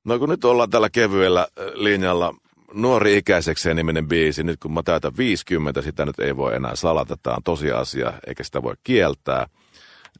No 0.04 0.18
kun 0.18 0.28
nyt 0.28 0.44
ollaan 0.44 0.70
tällä 0.70 0.90
kevyellä 0.90 1.48
linjalla 1.74 2.34
nuori 2.74 3.16
ikäisekseen 3.16 3.76
niminen 3.76 4.08
biisi. 4.08 4.42
Nyt 4.42 4.60
kun 4.60 4.72
mä 4.72 4.82
täytän 4.82 5.16
50, 5.16 5.82
sitä 5.82 6.06
nyt 6.06 6.20
ei 6.20 6.36
voi 6.36 6.54
enää 6.54 6.76
salata. 6.76 7.16
Tämä 7.22 7.36
on 7.36 7.42
tosiasia, 7.42 8.12
eikä 8.26 8.44
sitä 8.44 8.62
voi 8.62 8.74
kieltää. 8.84 9.46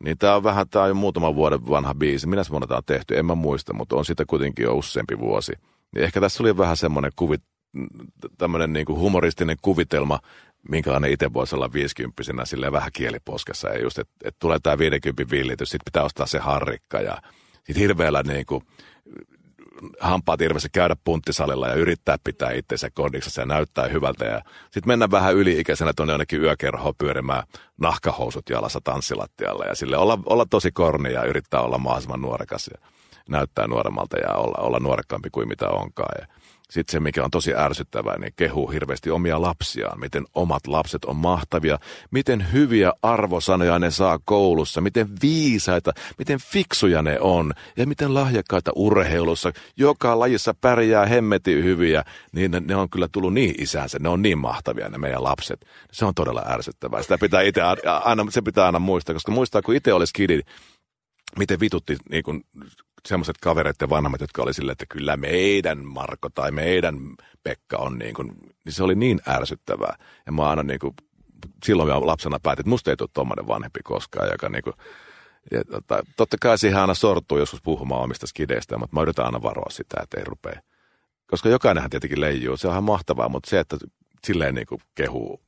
Niin 0.05 0.18
tämä 0.18 0.36
on 0.36 0.44
vähän, 0.44 0.68
tämä 0.68 0.82
on 0.82 0.88
jo 0.88 0.94
muutaman 0.94 1.34
vuoden 1.34 1.68
vanha 1.68 1.94
biisi. 1.94 2.26
Minä 2.26 2.42
vuonna 2.51 2.66
tämä 2.66 2.78
on 2.78 2.84
tehty, 2.86 3.18
en 3.18 3.26
mä 3.26 3.34
muista, 3.34 3.74
mutta 3.74 3.96
on 3.96 4.05
sitä 4.05 4.24
kuitenkin 4.26 4.62
jo 4.62 4.74
useampi 4.74 5.18
vuosi. 5.18 5.53
Niin 5.94 6.05
ehkä 6.05 6.20
tässä 6.20 6.42
oli 6.42 6.57
vähän 6.57 6.76
semmoinen 6.76 7.12
kuvit, 7.16 7.42
tämmöinen 8.38 8.72
niin 8.72 8.86
humoristinen 8.88 9.57
kuvitelma, 9.62 10.18
minkälainen 10.68 11.12
itse 11.12 11.32
voisi 11.32 11.55
olla 11.55 11.72
viisikymppisenä 11.72 12.44
silleen 12.44 12.72
vähän 12.72 12.90
kieliposkessa. 12.92 13.68
Ja 13.68 13.82
just, 13.82 13.98
että 13.98 14.12
et 14.24 14.36
tulee 14.38 14.59
tämä 14.62 14.78
50 14.78 15.30
villitys, 15.30 15.70
sitten 15.70 15.84
pitää 15.84 16.05
ostaa 16.05 16.26
se 16.26 16.38
harrikka 16.38 17.01
ja 17.01 17.18
sitten 17.55 17.80
hirveällä 17.80 18.22
niin 18.22 18.46
kuin, 18.46 18.64
hampaat 20.00 20.40
irvessä 20.40 20.68
käydä 20.72 20.96
punttisalilla 21.04 21.68
ja 21.68 21.74
yrittää 21.74 22.16
pitää 22.24 22.52
itsensä 22.52 22.90
kondiksessa 22.94 23.42
ja 23.42 23.46
näyttää 23.46 23.88
hyvältä. 23.88 24.24
Ja 24.24 24.42
sitten 24.62 24.86
mennä 24.86 25.10
vähän 25.10 25.34
yli-ikäisenä 25.34 25.92
tuonne 25.96 26.12
jonnekin 26.12 26.42
yökerhoon 26.42 26.94
pyörimään 26.98 27.42
nahkahousut 27.80 28.50
jalassa 28.50 28.80
tanssilattialle 28.84 29.66
ja 29.66 29.74
sille 29.74 29.96
olla, 29.96 30.18
olla 30.26 30.46
tosi 30.50 30.72
korni 30.72 31.12
ja 31.12 31.24
yrittää 31.24 31.60
olla 31.60 31.78
mahdollisimman 31.78 32.22
nuorekas 32.22 32.70
ja 32.72 32.88
näyttää 33.28 33.66
nuoremmalta 33.66 34.18
ja 34.18 34.34
olla, 34.34 34.62
olla 34.62 34.78
nuorekkaampi 34.78 35.28
kuin 35.32 35.48
mitä 35.48 35.68
onkaan. 35.68 36.14
Ja 36.20 36.26
sitten 36.70 36.92
se, 36.92 37.00
mikä 37.00 37.24
on 37.24 37.30
tosi 37.30 37.54
ärsyttävää, 37.54 38.18
niin 38.18 38.32
kehuu 38.36 38.70
hirveästi 38.70 39.10
omia 39.10 39.42
lapsiaan, 39.42 40.00
miten 40.00 40.24
omat 40.34 40.66
lapset 40.66 41.04
on 41.04 41.16
mahtavia, 41.16 41.78
miten 42.10 42.52
hyviä 42.52 42.92
arvosanoja 43.02 43.78
ne 43.78 43.90
saa 43.90 44.18
koulussa, 44.24 44.80
miten 44.80 45.08
viisaita, 45.22 45.92
miten 46.18 46.38
fiksuja 46.40 47.02
ne 47.02 47.20
on 47.20 47.52
ja 47.76 47.86
miten 47.86 48.14
lahjakkaita 48.14 48.72
urheilussa. 48.74 49.52
Joka 49.76 50.18
lajissa 50.18 50.54
pärjää 50.60 51.06
hemmeti 51.06 51.62
hyviä, 51.62 52.04
niin 52.32 52.50
ne, 52.50 52.60
ne 52.60 52.76
on 52.76 52.90
kyllä 52.90 53.08
tullut 53.12 53.34
niin 53.34 53.54
isänsä, 53.58 53.98
ne 54.00 54.08
on 54.08 54.22
niin 54.22 54.38
mahtavia 54.38 54.88
ne 54.88 54.98
meidän 54.98 55.24
lapset. 55.24 55.66
Se 55.92 56.04
on 56.04 56.14
todella 56.14 56.42
ärsyttävää. 56.46 57.02
Sitä 57.02 57.18
pitää 57.18 57.42
itse 57.42 57.60
aina, 58.04 58.26
se 58.30 58.42
pitää 58.42 58.66
aina 58.66 58.78
muistaa, 58.78 59.14
koska 59.14 59.32
muistaa, 59.32 59.62
kun 59.62 59.76
itse 59.76 59.92
olisi 59.92 60.12
kidi, 60.14 60.40
miten 61.38 61.60
vitutti 61.60 61.96
niin 62.10 62.22
kun 62.22 62.44
semmoiset 63.09 63.36
kavereiden 63.38 63.90
vanhemmat, 63.90 64.20
jotka 64.20 64.42
oli 64.42 64.55
silleen, 64.55 64.72
että 64.72 64.86
kyllä 64.88 65.16
meidän 65.16 65.84
Marko 65.84 66.28
tai 66.34 66.51
meidän 66.51 66.96
Pekka 67.42 67.76
on 67.76 67.98
niin 67.98 68.14
kuin, 68.14 68.32
niin 68.64 68.72
se 68.72 68.82
oli 68.82 68.94
niin 68.94 69.20
ärsyttävää. 69.28 69.96
Ja 70.26 70.32
mä 70.32 70.51
aina 70.51 70.62
niin 70.62 70.80
kuin, 70.80 70.94
silloin 71.64 71.88
mä 71.88 72.07
lapsena 72.07 72.40
päätin, 72.42 72.61
että 72.61 72.70
musta 72.70 72.90
ei 72.90 72.96
tule 72.96 73.09
tuommoinen 73.14 73.46
vanhempi 73.46 73.80
koskaan, 73.84 74.28
joka 74.30 74.48
niin 74.48 74.62
kuin, 74.62 74.74
ja 75.51 75.64
tota, 75.64 76.03
totta 76.16 76.36
kai 76.40 76.59
siihen 76.59 76.80
aina 76.80 76.94
sortuu 76.94 77.38
joskus 77.38 77.62
puhumaan 77.62 78.03
omista 78.03 78.26
skideistä, 78.26 78.78
mutta 78.78 78.96
mä 78.96 79.03
yritän 79.03 79.24
aina 79.24 79.42
varoa 79.42 79.70
sitä, 79.70 80.01
että 80.03 80.18
ei 80.18 80.24
rupea. 80.24 80.61
Koska 81.26 81.48
jokainenhan 81.48 81.90
tietenkin 81.90 82.20
leijuu, 82.20 82.57
se 82.57 82.68
on 82.68 82.72
ihan 82.72 82.84
mahtavaa, 82.84 83.28
mutta 83.28 83.51
se, 83.51 83.59
että 83.61 83.76
silleen 84.26 84.55
niin 84.55 84.66
kuin 84.66 84.80
kehuu 84.94 85.40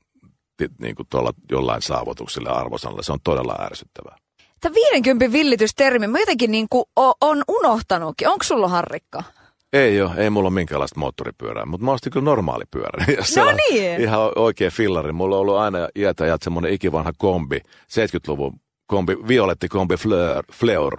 niin 0.79 0.95
kuin 0.95 1.09
tuolla 1.11 1.33
jollain 1.51 1.83
saavutuksille 1.83 2.51
arvosanalle, 2.51 3.03
se 3.03 3.13
on 3.13 3.19
todella 3.25 3.57
ärsyttävää. 3.61 4.17
Tämä 4.63 4.75
50 4.75 5.33
villitystermi, 5.33 6.07
mä 6.07 6.19
jotenkin 6.19 6.51
niin 6.51 6.67
kuin 6.71 6.85
on 7.21 7.43
unohtanutkin. 7.49 8.29
Onko 8.29 8.45
sulla 8.45 8.69
harrikka? 8.69 9.23
Ei 9.73 10.03
ole, 10.03 10.11
ei 10.17 10.31
mulla 10.31 10.49
ole 10.49 10.55
minkäänlaista 10.55 11.01
moottoripyörää, 11.01 11.67
mutta 11.67 11.85
mä 11.85 11.93
ostin 11.93 12.13
kyllä 12.13 12.25
normaali 12.25 12.65
pyörä. 12.71 13.05
No 13.37 13.45
niin. 13.53 14.01
Ihan 14.01 14.33
oikea 14.37 14.71
fillari. 14.71 15.13
Mulla 15.13 15.37
on 15.37 15.41
ollut 15.41 15.57
aina 15.57 15.79
iätä 15.97 16.27
ja 16.27 16.37
semmoinen 16.43 16.73
ikivanha 16.73 17.13
kombi, 17.19 17.61
70-luvun 17.61 18.61
kombi, 18.87 19.17
violetti 19.29 19.69
kombi 19.69 19.97
Fleur, 19.97 20.45
Fleur. 20.53 20.99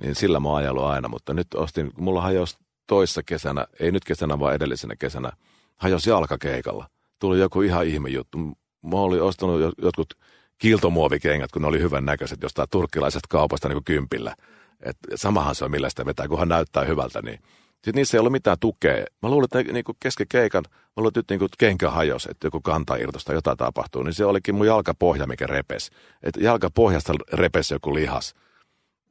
Niin 0.00 0.14
sillä 0.14 0.40
mä 0.40 0.48
oon 0.48 0.58
ajellut 0.58 0.84
aina, 0.84 1.08
mutta 1.08 1.34
nyt 1.34 1.54
ostin, 1.54 1.90
mulla 1.98 2.20
hajosi 2.20 2.56
toissa 2.86 3.22
kesänä, 3.22 3.66
ei 3.80 3.92
nyt 3.92 4.04
kesänä 4.04 4.38
vaan 4.38 4.54
edellisenä 4.54 4.94
kesänä, 4.98 5.32
hajosi 5.76 6.10
jalkakeikalla. 6.10 6.86
Tuli 7.18 7.40
joku 7.40 7.62
ihan 7.62 7.86
ihme 7.86 8.08
juttu. 8.08 8.38
Mä 8.82 8.96
olin 8.96 9.22
ostanut 9.22 9.74
jotkut 9.82 10.14
kiltomuovikengät, 10.62 11.52
kun 11.52 11.62
ne 11.62 11.68
oli 11.68 11.80
hyvän 11.80 12.04
näköiset 12.04 12.42
jostain 12.42 12.68
turkkilaisesta 12.70 13.28
kaupasta 13.28 13.68
niin 13.68 13.76
kuin 13.76 13.84
kympillä. 13.84 14.34
Et 14.82 14.96
samahan 15.14 15.54
se 15.54 15.64
on, 15.64 15.70
millä 15.70 15.90
sitä 15.90 16.06
vetää, 16.06 16.28
kunhan 16.28 16.48
näyttää 16.48 16.84
hyvältä, 16.84 17.22
niin 17.22 17.38
sitten 17.72 17.94
niissä 17.94 18.16
ei 18.16 18.18
ollut 18.18 18.32
mitään 18.32 18.56
tukea. 18.60 19.04
Mä 19.22 19.30
luulen, 19.30 19.44
että 19.44 19.72
niin 19.72 19.84
kesken 20.00 20.26
keikan, 20.28 20.64
mä 20.72 20.74
luulen, 20.96 21.08
että 21.08 21.18
nyt 21.18 21.30
niin 21.30 21.38
kuin 21.38 21.48
kenkä 21.58 21.90
hajosi, 21.90 22.30
että 22.30 22.46
joku 22.46 22.60
kantaa 22.60 22.96
irtosta 22.96 23.32
jotain 23.32 23.56
tapahtuu, 23.56 24.02
niin 24.02 24.14
se 24.14 24.24
olikin 24.24 24.54
mun 24.54 24.66
jalkapohja, 24.66 25.26
mikä 25.26 25.46
repes. 25.46 25.90
Että 26.22 26.40
jalkapohjasta 26.40 27.12
repesi 27.32 27.74
joku 27.74 27.94
lihas. 27.94 28.34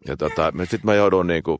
Ja 0.08 0.18
tota, 0.18 0.54
sitten 0.60 0.86
mä 0.86 0.96
joudun 0.96 1.28
niin 1.28 1.44
kuin, 1.44 1.58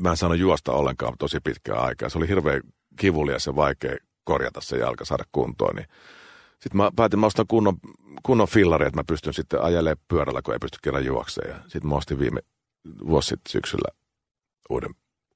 mä 0.00 0.10
en 0.10 0.16
saanut 0.16 0.38
juosta 0.38 0.72
ollenkaan 0.72 1.14
tosi 1.18 1.38
pitkää 1.44 1.76
aikaa. 1.76 2.08
Se 2.08 2.18
oli 2.18 2.28
hirveän 2.28 2.60
kivulias 2.98 3.46
ja 3.46 3.56
vaikea 3.56 3.96
korjata 4.24 4.60
se 4.60 4.76
jalka, 4.76 5.04
saada 5.04 5.24
kuntoon. 5.32 5.76
Niin 5.76 5.86
sitten 6.66 6.76
mä 6.76 6.90
päätin, 6.96 7.18
mä 7.18 7.26
ostan 7.26 7.46
kunnon, 7.48 7.76
kunnon 8.22 8.48
fillari, 8.48 8.86
että 8.86 8.98
mä 9.00 9.04
pystyn 9.08 9.34
sitten 9.34 9.62
ajelemaan 9.62 10.04
pyörällä, 10.08 10.42
kun 10.42 10.54
ei 10.54 10.58
pysty 10.58 10.78
kerran 10.82 11.04
juokseen. 11.04 11.56
Sitten 11.62 11.88
mä 11.88 11.94
ostin 11.94 12.18
viime 12.18 12.40
vuosi 13.06 13.28
sitten 13.28 13.52
syksyllä 13.52 13.88
uuden, 14.70 14.94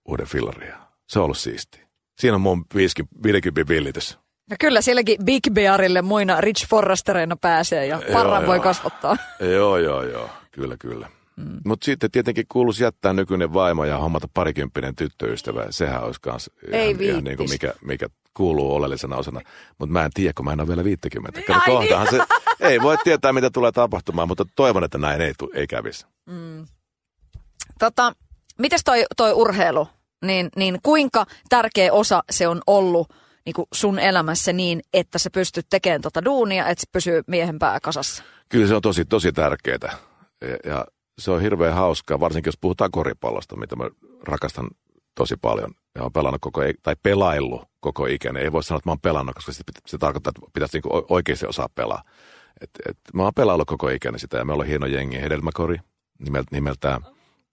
uuden 0.08 0.26
fillaria. 0.26 0.76
Se 1.08 1.18
on 1.18 1.24
ollut 1.24 1.38
siisti. 1.38 1.80
Siinä 2.20 2.34
on 2.34 2.40
mun 2.40 2.64
50, 2.74 3.16
50 3.22 3.68
villitys. 3.72 4.18
No 4.50 4.56
kyllä, 4.60 4.80
sielläkin 4.80 5.24
Big 5.24 5.42
Bearille 5.52 6.02
muina 6.02 6.40
Rich 6.40 6.68
Forrestereina 6.68 7.36
pääsee 7.36 7.86
ja 7.86 8.02
parran 8.12 8.46
voi 8.46 8.60
kasvattaa. 8.60 9.16
Joo, 9.56 9.78
joo, 9.78 10.02
joo. 10.02 10.30
Kyllä, 10.50 10.76
kyllä. 10.76 11.08
Mm. 11.44 11.60
Mutta 11.64 11.84
sitten 11.84 12.10
tietenkin 12.10 12.44
kuuluisi 12.48 12.84
jättää 12.84 13.12
nykyinen 13.12 13.52
vaimo 13.52 13.84
ja 13.84 13.98
hommata 13.98 14.28
parikymppinen 14.34 14.96
tyttöystävä. 14.96 15.66
Sehän 15.70 16.04
olisi 16.04 16.20
myös 16.26 16.50
ihan, 16.72 17.00
ihan 17.00 17.24
niin 17.24 17.36
kuin 17.36 17.50
mikä, 17.50 17.74
mikä 17.84 18.06
kuuluu 18.34 18.74
oleellisena 18.74 19.16
osana. 19.16 19.40
Mutta 19.78 19.92
mä 19.92 20.04
en 20.04 20.10
tiedä, 20.14 20.32
kun 20.36 20.44
mä 20.44 20.52
en 20.52 20.60
ole 20.60 20.68
vielä 20.68 20.84
50. 20.84 21.40
Kato, 21.46 21.60
kohtahan 21.66 22.06
se, 22.10 22.18
ei 22.60 22.82
voi 22.82 22.96
tietää, 23.04 23.32
mitä 23.32 23.50
tulee 23.50 23.72
tapahtumaan, 23.72 24.28
mutta 24.28 24.44
toivon, 24.56 24.84
että 24.84 24.98
näin 24.98 25.20
ei, 25.20 25.32
ei 25.54 25.66
kävisi. 25.66 26.06
Mm. 26.26 26.66
Tota, 27.78 28.12
mites 28.58 28.84
toi, 28.84 29.04
toi 29.16 29.32
urheilu? 29.32 29.88
Niin, 30.24 30.48
niin 30.56 30.78
kuinka 30.82 31.26
tärkeä 31.48 31.92
osa 31.92 32.22
se 32.30 32.48
on 32.48 32.60
ollut 32.66 33.08
niin 33.46 33.54
kuin 33.54 33.66
sun 33.74 33.98
elämässä 33.98 34.52
niin, 34.52 34.80
että 34.94 35.18
sä 35.18 35.30
pystyt 35.30 35.66
tekemään 35.70 36.00
tota 36.00 36.24
duunia, 36.24 36.68
että 36.68 36.80
se 36.80 36.86
pysyy 36.92 37.22
miehen 37.26 37.58
pää 37.58 37.80
kasassa? 37.80 38.22
Kyllä 38.48 38.66
se 38.66 38.74
on 38.74 38.82
tosi, 38.82 39.04
tosi 39.04 39.32
tärkeää. 39.32 39.98
Ja, 40.40 40.72
ja 40.72 40.86
se 41.20 41.30
on 41.30 41.40
hirveän 41.40 41.74
hauskaa, 41.74 42.20
varsinkin 42.20 42.48
jos 42.48 42.58
puhutaan 42.60 42.90
koripallosta, 42.90 43.56
mitä 43.56 43.76
mä 43.76 43.90
rakastan 44.22 44.70
tosi 45.14 45.36
paljon. 45.36 45.74
Ja 45.94 46.02
olen 46.02 46.12
pelannut 46.12 46.40
koko, 46.40 46.60
tai 46.82 46.96
pelaillut 47.02 47.62
koko 47.80 48.06
ikäni. 48.06 48.40
Ei 48.40 48.52
voi 48.52 48.62
sanoa, 48.62 48.78
että 48.78 48.88
mä 48.88 48.92
oon 48.92 49.00
pelannut, 49.00 49.34
koska 49.34 49.52
se, 49.52 49.62
se 49.86 49.98
tarkoittaa, 49.98 50.32
että 50.36 50.50
pitäisi 50.52 50.76
niinku 50.76 51.06
oikeasti 51.08 51.46
osaa 51.46 51.68
pelaa. 51.74 52.02
Et, 52.60 52.70
et, 52.88 52.96
mä 53.14 53.22
oon 53.22 53.32
pelaillut 53.34 53.68
koko 53.68 53.88
ikäni 53.88 54.18
sitä 54.18 54.38
ja 54.38 54.44
me 54.44 54.52
ollaan 54.52 54.68
hieno 54.68 54.86
jengi. 54.86 55.20
Hedelmäkori 55.20 55.76
nimeltään 56.50 57.00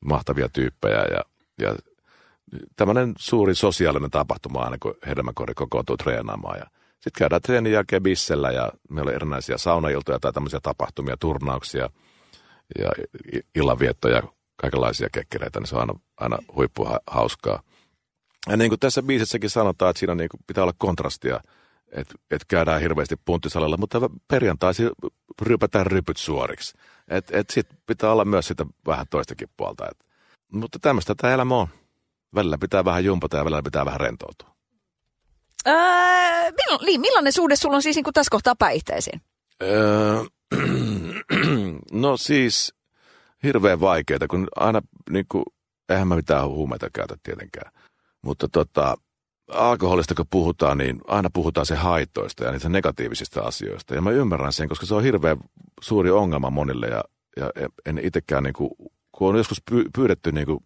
mahtavia 0.06 0.50
tyyppejä 0.50 1.04
ja, 1.04 1.22
ja 1.62 1.76
tämmöinen 2.76 3.14
suuri 3.18 3.56
sosiaalinen 3.56 4.12
tapahtuma 4.12 4.60
aina, 4.60 4.78
kun 4.80 4.96
hedelmäkori 5.08 5.54
kokoontuu 5.54 5.98
treenaamaan. 5.98 6.58
Ja 6.58 6.66
sitten 6.94 7.20
käydään 7.20 7.42
treenin 7.42 7.74
jälkeen 7.74 8.04
bissellä 8.04 8.52
ja 8.52 8.72
meillä 8.90 9.10
on 9.10 9.16
erinäisiä 9.16 9.58
saunailtoja 9.58 10.20
tai 10.20 10.34
tämmöisiä 10.34 10.60
tapahtumia, 10.64 11.18
turnauksia 11.18 11.90
ja 12.80 12.90
illanviettoja, 13.56 14.24
kaikenlaisia 14.56 15.10
kekkereitä, 15.12 15.60
niin 15.60 15.68
se 15.68 15.76
on 15.76 15.82
aina, 15.82 15.94
aina 16.18 16.38
huippu 16.56 16.88
hauskaa. 17.08 17.62
Ja 18.50 18.58
niin 18.58 18.70
kuin 18.70 18.80
tässä 18.80 19.04
biisissäkin 19.04 19.50
sanotaan, 19.50 19.90
että 19.90 20.00
siinä 20.00 20.16
niin 20.16 20.30
kuin 20.30 20.42
pitää 20.48 20.64
olla 20.64 20.74
kontrastia, 20.78 21.40
että, 21.92 22.16
että 22.32 22.46
käydään 22.48 22.82
hirveästi 22.82 23.16
punttisalilla, 23.26 23.78
mutta 23.78 24.02
perjantaisin 24.28 24.90
rypätään 25.42 25.86
rypyt 25.86 26.18
suoriksi. 26.18 26.78
Että 27.08 27.38
et 27.38 27.50
sit 27.50 27.68
pitää 27.86 28.12
olla 28.12 28.26
myös 28.26 28.48
sitä 28.48 28.66
vähän 28.88 29.06
toistakin 29.10 29.50
puolta. 29.58 29.86
Et, 29.92 30.06
mutta 30.52 30.80
tämmöistä 30.80 31.16
tämä 31.16 31.34
elämä 31.34 31.56
on. 31.56 31.68
Välillä 32.36 32.58
pitää 32.58 32.86
vähän 32.86 33.06
jumpata 33.06 33.38
ja 33.38 33.46
välillä 33.46 33.64
pitää 33.64 33.86
vähän 33.86 34.00
rentoutua. 34.00 34.56
Öö, 35.68 36.52
niin, 36.86 37.02
millainen 37.02 37.34
suhde 37.34 37.56
sulla 37.56 37.76
on 37.76 37.82
siis 37.82 37.96
niin 37.96 38.04
kuin 38.04 38.14
tässä 38.14 38.32
kohtaa 38.32 38.56
päihteisiin? 38.56 39.22
Öö, 39.64 40.24
no 41.92 42.18
siis 42.18 42.74
hirveän 43.44 43.80
vaikeaa, 43.80 44.28
kun 44.30 44.48
aina 44.56 44.82
niin 45.10 45.26
kuin, 45.32 45.44
eihän 45.90 46.08
mä 46.08 46.16
mitään 46.16 46.50
huumeita 46.50 46.90
käytä 46.94 47.16
tietenkään. 47.24 47.72
Mutta 48.22 48.48
tota, 48.48 48.96
alkoholista 49.52 50.16
kun 50.16 50.26
puhutaan, 50.30 50.78
niin 50.78 51.02
aina 51.08 51.30
puhutaan 51.34 51.66
se 51.66 51.76
haitoista 51.76 52.44
ja 52.44 52.52
niistä 52.52 52.70
negatiivisista 52.70 53.42
asioista. 53.42 53.96
Ja 53.96 54.02
mä 54.02 54.12
ymmärrän 54.12 54.54
sen, 54.54 54.70
koska 54.70 54.86
se 54.86 54.96
on 54.96 55.04
hirveän 55.04 55.38
suuri 55.82 56.12
ongelma 56.12 56.50
monille 56.50 56.88
ja, 56.88 57.04
ja 57.38 57.50
en 57.86 58.00
itsekään, 58.04 58.44
niin 58.44 58.54
kuin, 58.54 58.70
kun 59.12 59.30
on 59.30 59.38
joskus 59.38 59.64
pyydetty 59.96 60.32
niin 60.32 60.46
kuin 60.46 60.60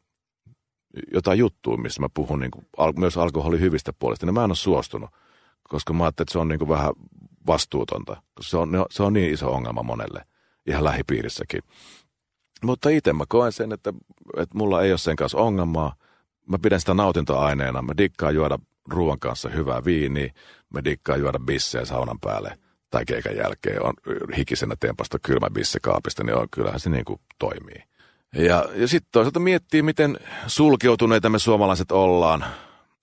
jotain 1.14 1.40
juttua, 1.40 1.78
missä 1.78 2.02
mä 2.02 2.08
puhun 2.14 2.40
niin 2.40 2.52
kuin, 2.52 2.66
myös 2.98 3.18
alkoholin 3.18 3.60
hyvistä 3.60 3.94
puolista, 4.00 4.26
niin 4.26 4.34
mä 4.34 4.44
en 4.44 4.50
ole 4.50 4.56
suostunut, 4.56 5.10
koska 5.70 5.94
mä 5.94 6.04
ajattelin, 6.04 6.26
että 6.26 6.32
se 6.32 6.40
on 6.40 6.48
niin 6.48 6.60
kuin 6.60 6.70
vähän 6.70 6.94
vastuutonta, 7.48 8.22
koska 8.34 8.50
se 8.50 8.58
on, 8.58 8.86
se 8.90 9.04
on 9.04 9.14
niin 9.14 9.34
iso 9.34 9.52
ongelma 9.52 9.84
monelle, 9.84 10.26
ihan 10.68 10.84
lähipiirissäkin. 10.84 11.62
Mutta 12.64 12.90
itse 12.90 13.14
mä 13.14 13.24
koen 13.28 13.52
sen, 13.52 13.72
että, 13.72 13.94
että 14.38 14.58
mulla 14.58 14.82
ei 14.82 14.92
ole 14.92 14.98
sen 14.98 15.16
kanssa 15.16 15.38
ongelmaa. 15.38 15.96
Mä 16.48 16.58
pidän 16.62 16.80
sitä 16.80 16.94
nautintoaineena. 16.94 17.82
Mä 17.82 17.94
dikkaan 17.98 18.36
juoda 18.36 18.60
ruoan 18.90 19.20
kanssa 19.20 19.50
hyvää 19.50 19.86
viiniä. 19.86 20.34
Mä 20.74 20.84
dikkaan 20.84 21.20
juoda 21.20 21.40
bissejä 21.40 21.86
saunan 21.86 22.20
päälle 22.20 22.58
tai 22.90 23.06
keikan 23.06 23.36
jälkeen. 23.36 23.84
On 23.84 23.94
hikisenä 24.38 24.76
tempasta 24.80 25.20
kylmä 25.20 25.50
bisse 25.50 25.80
kaapista, 25.80 26.24
niin 26.24 26.36
on, 26.36 26.48
kyllähän 26.52 26.80
se 26.80 26.90
niin 26.90 27.06
kuin 27.06 27.20
toimii. 27.40 27.84
Ja, 28.36 28.66
ja 28.76 28.88
sitten 28.88 29.10
toisaalta 29.12 29.40
miettii, 29.40 29.82
miten 29.82 30.20
sulkeutuneita 30.48 31.30
me 31.30 31.40
suomalaiset 31.40 31.92
ollaan. 31.92 32.46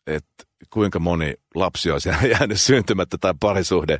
Että 0.06 0.44
kuinka 0.70 0.98
moni 0.98 1.34
lapsi 1.54 1.90
olisi 1.90 2.08
jäänyt 2.38 2.60
syntymättä 2.60 3.18
tai 3.20 3.34
parisuhde, 3.40 3.98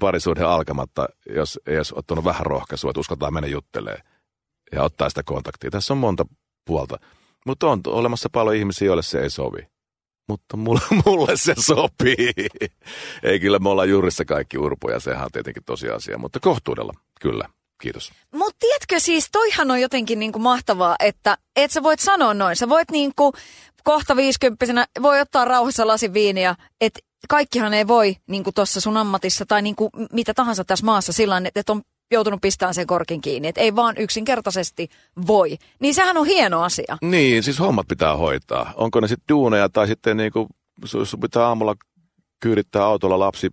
parisuhde 0.00 0.44
alkamatta, 0.44 1.08
jos 1.34 1.60
ei 1.66 1.76
olisi 1.76 1.94
ottanut 1.96 2.24
vähän 2.24 2.46
rohkaisua, 2.46 2.90
että 2.90 3.00
uskaltaa 3.00 3.30
mennä 3.30 3.48
juttelemaan 3.48 4.02
ja 4.72 4.82
ottaa 4.82 5.08
sitä 5.08 5.22
kontaktia. 5.22 5.70
Tässä 5.70 5.94
on 5.94 5.98
monta 5.98 6.24
puolta. 6.64 6.98
Mutta 7.46 7.66
on 7.66 7.80
olemassa 7.86 8.28
paljon 8.30 8.56
ihmisiä, 8.56 8.86
joille 8.86 9.02
se 9.02 9.20
ei 9.20 9.30
sovi. 9.30 9.68
Mutta 10.28 10.56
mulle, 10.56 10.80
mulle 11.06 11.36
se 11.36 11.54
sopii. 11.58 12.32
ei 13.22 13.40
kyllä 13.40 13.58
me 13.58 13.68
ollaan 13.68 13.90
juurissa 13.90 14.24
kaikki 14.24 14.58
urpoja, 14.58 15.00
sehän 15.00 15.24
on 15.24 15.32
tietenkin 15.32 15.64
tosiasia, 15.64 16.18
mutta 16.18 16.40
kohtuudella, 16.40 16.92
kyllä. 17.20 17.48
Kiitos. 17.82 18.12
Mutta 18.32 18.56
tiedätkö 18.58 19.00
siis, 19.00 19.28
toihan 19.32 19.70
on 19.70 19.80
jotenkin 19.80 20.18
niinku 20.18 20.38
mahtavaa, 20.38 20.96
että 21.00 21.38
et 21.56 21.70
sä 21.70 21.82
voit 21.82 22.00
sanoa 22.00 22.34
noin. 22.34 22.56
Sä 22.56 22.68
voit 22.68 22.90
niinku 22.90 23.32
kohta 23.84 24.16
viisikymppisenä, 24.16 24.86
voi 25.02 25.20
ottaa 25.20 25.44
rauhassa 25.44 25.86
lasin 25.86 26.14
viiniä, 26.14 26.54
että 26.80 27.00
kaikkihan 27.28 27.74
ei 27.74 27.86
voi 27.86 28.16
niinku 28.26 28.52
tuossa 28.52 28.80
sun 28.80 28.96
ammatissa 28.96 29.46
tai 29.46 29.62
niinku 29.62 29.90
mitä 30.12 30.34
tahansa 30.34 30.64
tässä 30.64 30.86
maassa 30.86 31.12
sillä 31.12 31.42
että 31.44 31.60
et 31.60 31.70
on 31.70 31.82
joutunut 32.10 32.40
pistämään 32.40 32.74
sen 32.74 32.86
korkin 32.86 33.20
kiinni, 33.20 33.48
että 33.48 33.60
ei 33.60 33.76
vaan 33.76 33.94
yksinkertaisesti 33.98 34.88
voi. 35.26 35.56
Niin 35.80 35.94
sehän 35.94 36.16
on 36.16 36.26
hieno 36.26 36.62
asia. 36.62 36.96
Niin, 37.02 37.42
siis 37.42 37.60
hommat 37.60 37.88
pitää 37.88 38.16
hoitaa. 38.16 38.72
Onko 38.76 39.00
ne 39.00 39.08
sitten 39.08 39.34
duuneja 39.34 39.68
tai 39.68 39.86
sitten 39.86 40.16
niinku, 40.16 40.46
sun 40.84 41.20
pitää 41.20 41.46
aamulla 41.46 41.74
kyydittää 42.40 42.84
autolla 42.84 43.18
lapsi 43.18 43.48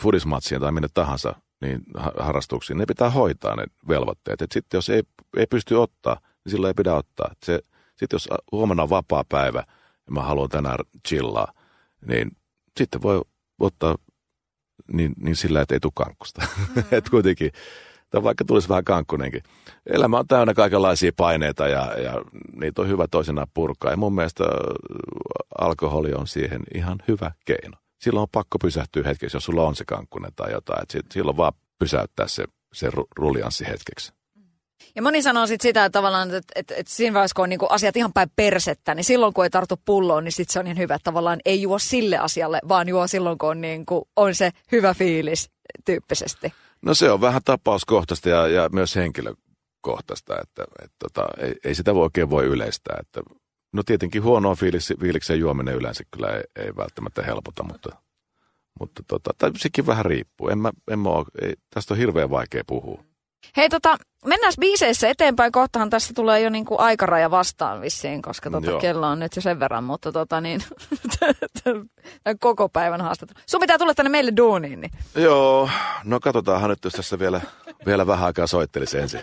fudismatsiin 0.00 0.60
tai 0.60 0.72
minne 0.72 0.88
tahansa 0.94 1.34
niin 1.60 1.82
harrastuksiin, 2.18 2.78
ne 2.78 2.86
pitää 2.86 3.10
hoitaa 3.10 3.56
ne 3.56 3.64
velvoitteet. 3.88 4.40
Sitten 4.52 4.78
jos 4.78 4.88
ei, 4.88 5.02
ei 5.36 5.46
pysty 5.46 5.74
ottaa, 5.74 6.14
niin 6.44 6.50
silloin 6.50 6.70
ei 6.70 6.74
pidä 6.74 6.94
ottaa. 6.94 7.32
Sitten 7.34 8.08
jos 8.12 8.28
huomenna 8.52 8.82
on 8.82 8.90
vapaa 8.90 9.24
päivä 9.28 9.64
ja 10.06 10.12
mä 10.12 10.22
haluan 10.22 10.48
tänään 10.48 10.78
chillaa, 11.08 11.52
niin 12.06 12.30
sitten 12.78 13.02
voi 13.02 13.22
ottaa 13.60 13.96
niin, 14.92 15.12
niin 15.16 15.36
sillä, 15.36 15.60
että 15.60 15.74
ei 15.74 15.80
tule 15.80 15.92
kankkusta. 15.94 16.42
Mm. 16.76 16.82
että 16.90 17.10
kuitenkin, 17.10 17.52
tai 18.10 18.22
vaikka 18.22 18.44
tulisi 18.44 18.68
vähän 18.68 18.84
kankkunenkin. 18.84 19.42
Elämä 19.86 20.18
on 20.18 20.26
täynnä 20.26 20.54
kaikenlaisia 20.54 21.12
paineita 21.16 21.68
ja, 21.68 22.00
ja 22.00 22.22
niitä 22.56 22.82
on 22.82 22.88
hyvä 22.88 23.06
toisenaan 23.10 23.46
purkaa. 23.54 23.90
Ja 23.90 23.96
mun 23.96 24.14
mielestä 24.14 24.44
alkoholi 25.58 26.12
on 26.14 26.26
siihen 26.26 26.62
ihan 26.74 26.98
hyvä 27.08 27.32
keino. 27.44 27.76
Silloin 28.00 28.22
on 28.22 28.28
pakko 28.32 28.58
pysähtyä 28.58 29.02
hetkeksi, 29.06 29.36
jos 29.36 29.44
sulla 29.44 29.66
on 29.66 29.76
se 29.76 29.84
kankkunen 29.84 30.32
tai 30.36 30.52
jotain. 30.52 30.82
Että 30.82 30.98
silloin 31.12 31.36
vaan 31.36 31.52
pysäyttää 31.78 32.28
se, 32.28 32.44
se 32.72 32.90
rulianssi 33.16 33.66
hetkeksi. 33.66 34.12
Ja 34.96 35.02
moni 35.02 35.22
sanoo 35.22 35.46
sit 35.46 35.60
sitä, 35.60 35.84
että 35.84 35.98
tavallaan, 35.98 36.34
että, 36.34 36.52
että, 36.54 36.74
että 36.74 36.92
siinä 36.92 37.14
vaiheessa, 37.14 37.34
kun 37.34 37.42
on 37.42 37.48
niin 37.48 37.60
asiat 37.68 37.96
ihan 37.96 38.12
päin 38.12 38.30
persettä, 38.36 38.94
niin 38.94 39.04
silloin 39.04 39.34
kun 39.34 39.44
ei 39.44 39.50
tartu 39.50 39.80
pulloon, 39.84 40.24
niin 40.24 40.32
sit 40.32 40.50
se 40.50 40.58
on 40.58 40.66
ihan 40.66 40.78
hyvä, 40.78 40.98
tavallaan 41.04 41.40
ei 41.44 41.62
juo 41.62 41.78
sille 41.78 42.18
asialle, 42.18 42.60
vaan 42.68 42.88
juo 42.88 43.06
silloin, 43.06 43.38
kun 43.38 43.48
on, 43.48 43.60
niin 43.60 43.86
kuin, 43.86 44.04
on 44.16 44.34
se 44.34 44.50
hyvä 44.72 44.94
fiilis 44.94 45.50
tyyppisesti. 45.84 46.52
No 46.82 46.94
se 46.94 47.10
on 47.10 47.20
vähän 47.20 47.42
tapauskohtaista 47.44 48.28
ja, 48.28 48.48
ja 48.48 48.68
myös 48.72 48.96
henkilökohtaista, 48.96 50.40
että, 50.40 50.64
että, 50.84 50.96
tota, 50.98 51.28
ei, 51.38 51.54
ei 51.64 51.74
sitä 51.74 51.94
voi 51.94 52.02
oikein 52.02 52.30
voi 52.30 52.44
yleistää. 52.44 52.96
Että, 53.00 53.20
no 53.72 53.82
tietenkin 53.82 54.22
huonoa 54.22 54.54
fiilis, 54.54 54.92
fiiliksen 55.00 55.40
juominen 55.40 55.74
yleensä 55.74 56.04
kyllä 56.10 56.36
ei, 56.36 56.42
ei 56.56 56.76
välttämättä 56.76 57.22
helpota, 57.22 57.62
mutta, 57.62 57.96
mutta 58.80 59.02
tota, 59.08 59.30
tai 59.38 59.50
sekin 59.56 59.86
vähän 59.86 60.04
riippuu. 60.04 60.48
En 60.48 60.58
mä, 60.58 60.70
en 60.90 60.98
mä 60.98 61.08
ole, 61.08 61.26
ei, 61.42 61.54
tästä 61.74 61.94
on 61.94 61.98
hirveän 61.98 62.30
vaikea 62.30 62.62
puhua 62.66 63.09
Hei 63.56 63.68
tota, 63.68 63.96
mennään 64.26 64.52
biiseissä 64.60 65.08
eteenpäin. 65.08 65.52
Kohtahan 65.52 65.90
tässä 65.90 66.14
tulee 66.14 66.40
jo 66.40 66.50
niinku 66.50 66.76
aikaraja 66.78 67.30
vastaan 67.30 67.80
vissiin, 67.80 68.22
koska 68.22 68.50
tota, 68.50 68.78
kello 68.78 69.06
on 69.06 69.18
nyt 69.18 69.36
jo 69.36 69.42
sen 69.42 69.60
verran, 69.60 69.84
mutta 69.84 70.12
tota 70.12 70.40
niin, 70.40 70.60
koko 72.40 72.68
päivän 72.68 73.00
haastattelu. 73.00 73.40
Sun 73.46 73.60
pitää 73.60 73.78
tulla 73.78 73.94
tänne 73.94 74.10
meille 74.10 74.32
duuniin. 74.36 74.80
Niin. 74.80 74.90
Joo, 75.14 75.70
no 76.04 76.20
katsotaanhan 76.20 76.70
nyt, 76.70 76.84
jos 76.84 76.92
tässä 76.92 77.18
vielä, 77.18 77.40
vielä 77.86 78.06
vähän 78.06 78.26
aikaa 78.26 78.46
soittelisi 78.46 78.98
ensin. 78.98 79.20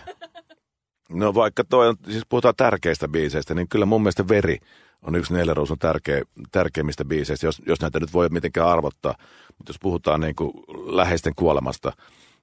No 1.08 1.34
vaikka 1.34 1.64
toi 1.64 1.88
on, 1.88 1.96
siis 2.10 2.26
puhutaan 2.28 2.54
tärkeistä 2.56 3.08
biiseistä, 3.08 3.54
niin 3.54 3.68
kyllä 3.68 3.86
mun 3.86 4.02
mielestä 4.02 4.28
Veri 4.28 4.58
on 5.02 5.14
yksi 5.14 5.34
Nelleruusun 5.34 5.78
tärkeä, 5.78 6.22
tärkeimmistä 6.52 7.04
biiseistä, 7.04 7.46
jos, 7.46 7.62
jos 7.66 7.80
näitä 7.80 8.00
nyt 8.00 8.12
voi 8.12 8.28
mitenkään 8.28 8.68
arvottaa. 8.68 9.14
Mutta 9.58 9.70
jos 9.70 9.78
puhutaan 9.80 10.20
niin 10.20 10.34
kuin 10.34 10.52
läheisten 10.96 11.32
kuolemasta, 11.36 11.92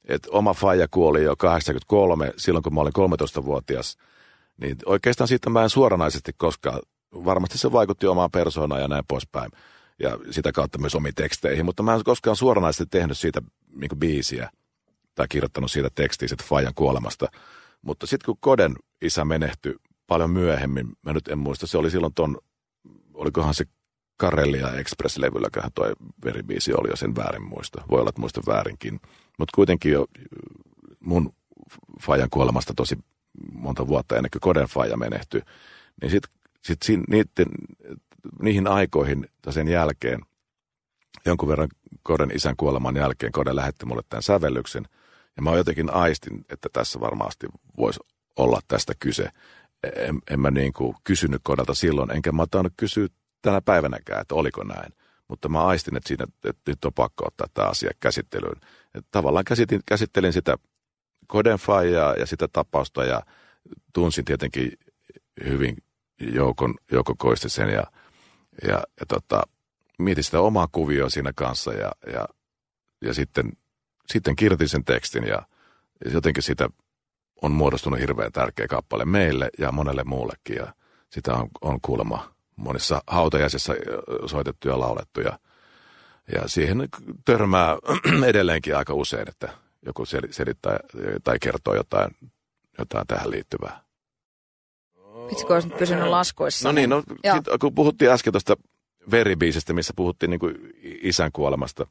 että 0.07 0.29
oma 0.31 0.53
faija 0.53 0.87
kuoli 0.91 1.23
jo 1.23 1.35
83, 1.35 2.33
silloin 2.37 2.63
kun 2.63 2.73
mä 2.73 2.81
olin 2.81 2.93
13-vuotias, 2.97 3.97
niin 4.57 4.77
oikeastaan 4.85 5.27
siitä 5.27 5.49
mä 5.49 5.63
en 5.63 5.69
suoranaisesti 5.69 6.31
koskaan, 6.37 6.79
varmasti 7.13 7.57
se 7.57 7.71
vaikutti 7.71 8.07
omaan 8.07 8.31
persoonaan 8.31 8.81
ja 8.81 8.87
näin 8.87 9.03
poispäin, 9.07 9.51
ja 9.99 10.17
sitä 10.31 10.51
kautta 10.51 10.77
myös 10.77 10.95
omiin 10.95 11.15
teksteihin, 11.15 11.65
mutta 11.65 11.83
mä 11.83 11.93
en 11.93 12.03
koskaan 12.03 12.35
suoranaisesti 12.35 12.85
tehnyt 12.85 13.17
siitä 13.17 13.41
niin 13.75 13.99
biisiä 13.99 14.49
tai 15.15 15.27
kirjoittanut 15.27 15.71
siitä 15.71 15.89
tekstiä 15.95 16.27
siitä 16.27 16.43
faijan 16.47 16.73
kuolemasta. 16.75 17.27
Mutta 17.81 18.07
sitten 18.07 18.25
kun 18.25 18.37
Koden 18.39 18.75
isä 19.01 19.25
menehtyi 19.25 19.75
paljon 20.07 20.29
myöhemmin, 20.29 20.87
mä 21.01 21.13
nyt 21.13 21.27
en 21.27 21.37
muista, 21.37 21.67
se 21.67 21.77
oli 21.77 21.91
silloin 21.91 22.13
ton, 22.13 22.37
olikohan 23.13 23.53
se 23.53 23.65
Karellia 24.17 24.71
Express-levylläköhän 24.71 25.71
tuo 25.75 25.93
veribiisi 26.25 26.73
oli 26.73 26.89
jo 26.89 26.95
sen 26.95 27.15
väärin 27.15 27.43
muista. 27.43 27.81
Voi 27.91 27.99
olla, 27.99 28.09
että 28.09 28.21
muista 28.21 28.41
väärinkin. 28.47 28.99
Mutta 29.39 29.55
kuitenkin 29.55 29.91
jo 29.91 30.05
mun 30.99 31.33
Fajan 32.01 32.29
kuolemasta 32.29 32.73
tosi 32.73 32.97
monta 33.51 33.87
vuotta 33.87 34.15
ennen 34.15 34.31
kuin 34.31 34.41
Koden 34.41 34.67
Faja 34.67 34.97
menehtyi. 34.97 35.41
Niin 36.01 36.11
sitten 36.11 36.31
sit, 36.61 36.81
sit 36.83 36.99
niiden, 37.07 37.47
niihin 38.41 38.67
aikoihin 38.67 39.27
sen 39.49 39.67
jälkeen, 39.67 40.21
jonkun 41.25 41.49
verran 41.49 41.69
Koden 42.03 42.31
isän 42.35 42.55
kuoleman 42.57 42.95
jälkeen, 42.95 43.31
Kode 43.31 43.55
lähetti 43.55 43.85
mulle 43.85 44.01
tämän 44.09 44.23
sävellyksen. 44.23 44.87
Ja 45.37 45.41
mä 45.41 45.55
jotenkin 45.55 45.93
aistin, 45.93 46.45
että 46.49 46.69
tässä 46.73 46.99
varmasti 46.99 47.47
voisi 47.77 47.99
olla 48.35 48.59
tästä 48.67 48.93
kyse. 48.99 49.29
En, 49.95 50.19
en 50.29 50.39
mä 50.39 50.51
niin 50.51 50.73
kuin 50.73 50.95
kysynyt 51.03 51.41
Kodelta 51.43 51.73
silloin, 51.73 52.11
enkä 52.11 52.31
mä 52.31 52.45
tainnut 52.51 52.73
kysyä 52.77 53.07
tänä 53.41 53.61
päivänäkään, 53.61 54.21
että 54.21 54.35
oliko 54.35 54.63
näin. 54.63 54.93
Mutta 55.27 55.49
mä 55.49 55.65
aistin, 55.65 55.97
että, 55.97 56.07
siinä, 56.07 56.25
että 56.43 56.71
nyt 56.71 56.85
on 56.85 56.93
pakko 56.93 57.25
ottaa 57.27 57.47
tämä 57.53 57.67
asia 57.67 57.91
käsittelyyn. 57.99 58.61
Tavallaan 59.11 59.45
käsitin, 59.45 59.81
käsittelin 59.85 60.33
sitä 60.33 60.57
Kodenfajaa 61.27 62.13
ja 62.13 62.25
sitä 62.25 62.47
tapausta 62.47 63.05
ja 63.05 63.21
tunsin 63.93 64.25
tietenkin 64.25 64.71
hyvin 65.43 65.77
Joukon, 66.21 66.75
Jouko 66.91 67.15
Koistisen 67.17 67.69
ja, 67.69 67.83
ja, 68.67 68.83
ja 68.99 69.05
tota, 69.07 69.43
mietin 69.99 70.23
sitä 70.23 70.39
omaa 70.39 70.67
kuvioa 70.71 71.09
siinä 71.09 71.31
kanssa 71.35 71.73
ja, 71.73 71.91
ja, 72.13 72.27
ja 73.01 73.13
sitten, 73.13 73.51
sitten 74.07 74.35
kirjoitin 74.35 74.69
sen 74.69 74.85
tekstin 74.85 75.23
ja, 75.23 75.43
ja 76.05 76.11
jotenkin 76.11 76.43
sitä 76.43 76.69
on 77.41 77.51
muodostunut 77.51 77.99
hirveän 77.99 78.31
tärkeä 78.31 78.67
kappale 78.67 79.05
meille 79.05 79.49
ja 79.59 79.71
monelle 79.71 80.03
muullekin 80.03 80.55
ja 80.55 80.73
sitä 81.09 81.33
on, 81.33 81.47
on 81.61 81.81
kuulemma 81.81 82.35
monissa 82.55 83.01
hautajaisissa 83.07 83.73
soitettu 84.25 84.67
ja 84.67 84.79
laulettu 84.79 85.21
ja, 85.21 85.39
ja 86.31 86.47
siihen 86.47 86.89
törmää 87.25 87.77
edelleenkin 88.27 88.77
aika 88.77 88.93
usein, 88.93 89.29
että 89.29 89.49
joku 89.85 90.05
selittää 90.31 90.79
tai 91.23 91.39
kertoo 91.41 91.75
jotain, 91.75 92.11
jotain 92.79 93.07
tähän 93.07 93.31
liittyvää. 93.31 93.85
Vitsi, 95.29 95.45
kun 95.45 95.55
nyt 95.55 95.77
pysynyt 95.77 96.07
laskuissa. 96.07 96.69
No 96.69 96.71
niin, 96.71 96.89
no, 96.89 97.03
sit, 97.33 97.59
kun 97.59 97.75
puhuttiin 97.75 98.11
äsken 98.11 98.33
tuosta 98.33 98.55
veribiisistä, 99.11 99.73
missä 99.73 99.93
puhuttiin 99.95 100.29
niin 100.29 100.39
kuin 100.39 100.55
isän 100.83 101.31
kuolemasta, 101.31 101.87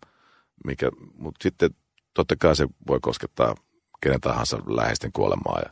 mikä, 0.65 0.91
mutta 1.15 1.43
sitten 1.43 1.71
totta 2.15 2.35
kai 2.39 2.57
se 2.57 2.67
voi 2.87 2.99
koskettaa 3.03 3.55
kenen 4.03 4.21
tahansa 4.21 4.59
läheisten 4.67 5.13
kuolemaa 5.13 5.61
ja 5.65 5.71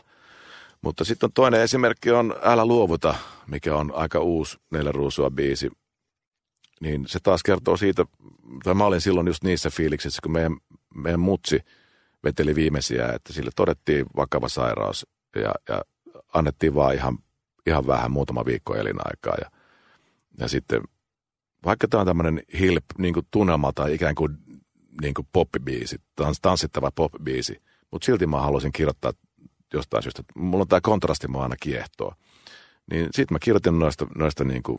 mutta 0.83 1.05
sitten 1.05 1.27
on 1.27 1.33
toinen 1.33 1.61
esimerkki 1.61 2.11
on 2.11 2.35
Älä 2.43 2.67
luovuta, 2.67 3.15
mikä 3.47 3.77
on 3.77 3.93
aika 3.95 4.19
uusi 4.21 4.59
Neljä 4.71 4.93
ruusua 4.93 5.31
biisi. 5.31 5.71
Niin 6.83 7.05
se 7.07 7.18
taas 7.22 7.43
kertoo 7.43 7.76
siitä, 7.76 8.05
tai 8.64 8.74
mä 8.74 8.85
olin 8.85 9.01
silloin 9.01 9.26
just 9.26 9.45
niissä 9.45 9.70
fiiliksissä, 9.70 10.20
kun 10.22 10.33
meidän, 10.33 10.57
meidän 10.95 11.20
mutsi 11.20 11.61
veteli 12.24 12.55
viimeisiä, 12.55 13.09
että 13.12 13.33
sille 13.33 13.51
todettiin 13.57 14.07
vakava 14.16 14.49
sairaus 14.49 15.07
ja, 15.37 15.55
ja 15.68 15.83
annettiin 16.35 16.74
vaan 16.74 16.95
ihan, 16.95 17.18
ihan 17.66 17.87
vähän 17.87 18.11
muutama 18.11 18.45
viikko 18.45 18.74
elinaikaa. 18.74 19.35
Ja, 19.41 19.51
ja 20.39 20.49
sitten 20.49 20.83
vaikka 21.64 21.89
tämä 21.89 22.01
on 22.01 22.07
tämmöinen 22.07 22.43
hilp, 22.59 22.85
niin 22.99 23.14
kuin 23.14 23.26
tunnelma 23.30 23.72
tai 23.72 23.95
ikään 23.95 24.14
kuin, 24.14 24.39
niin 25.03 25.14
kuin 25.14 25.28
poppibiisi, 25.33 25.97
tanssittava 26.43 26.91
poppibiisi, 26.91 27.62
mutta 27.91 28.07
silti 28.07 28.26
mä 28.26 28.41
haluaisin 28.41 28.72
kirjoittaa 28.72 29.12
jostain 29.74 30.03
syystä. 30.03 30.22
Mulla 30.35 30.62
on 30.62 30.68
tämä 30.68 30.80
kontrasti, 30.80 31.28
mä 31.28 31.39
aina 31.39 31.57
kiehtoo. 31.61 32.14
Niin 32.91 33.05
sitten 33.05 33.35
mä 33.35 33.39
kirjoitin 33.39 33.78
noista, 33.78 34.07
noista 34.14 34.45
niin 34.45 34.62
kuin, 34.62 34.78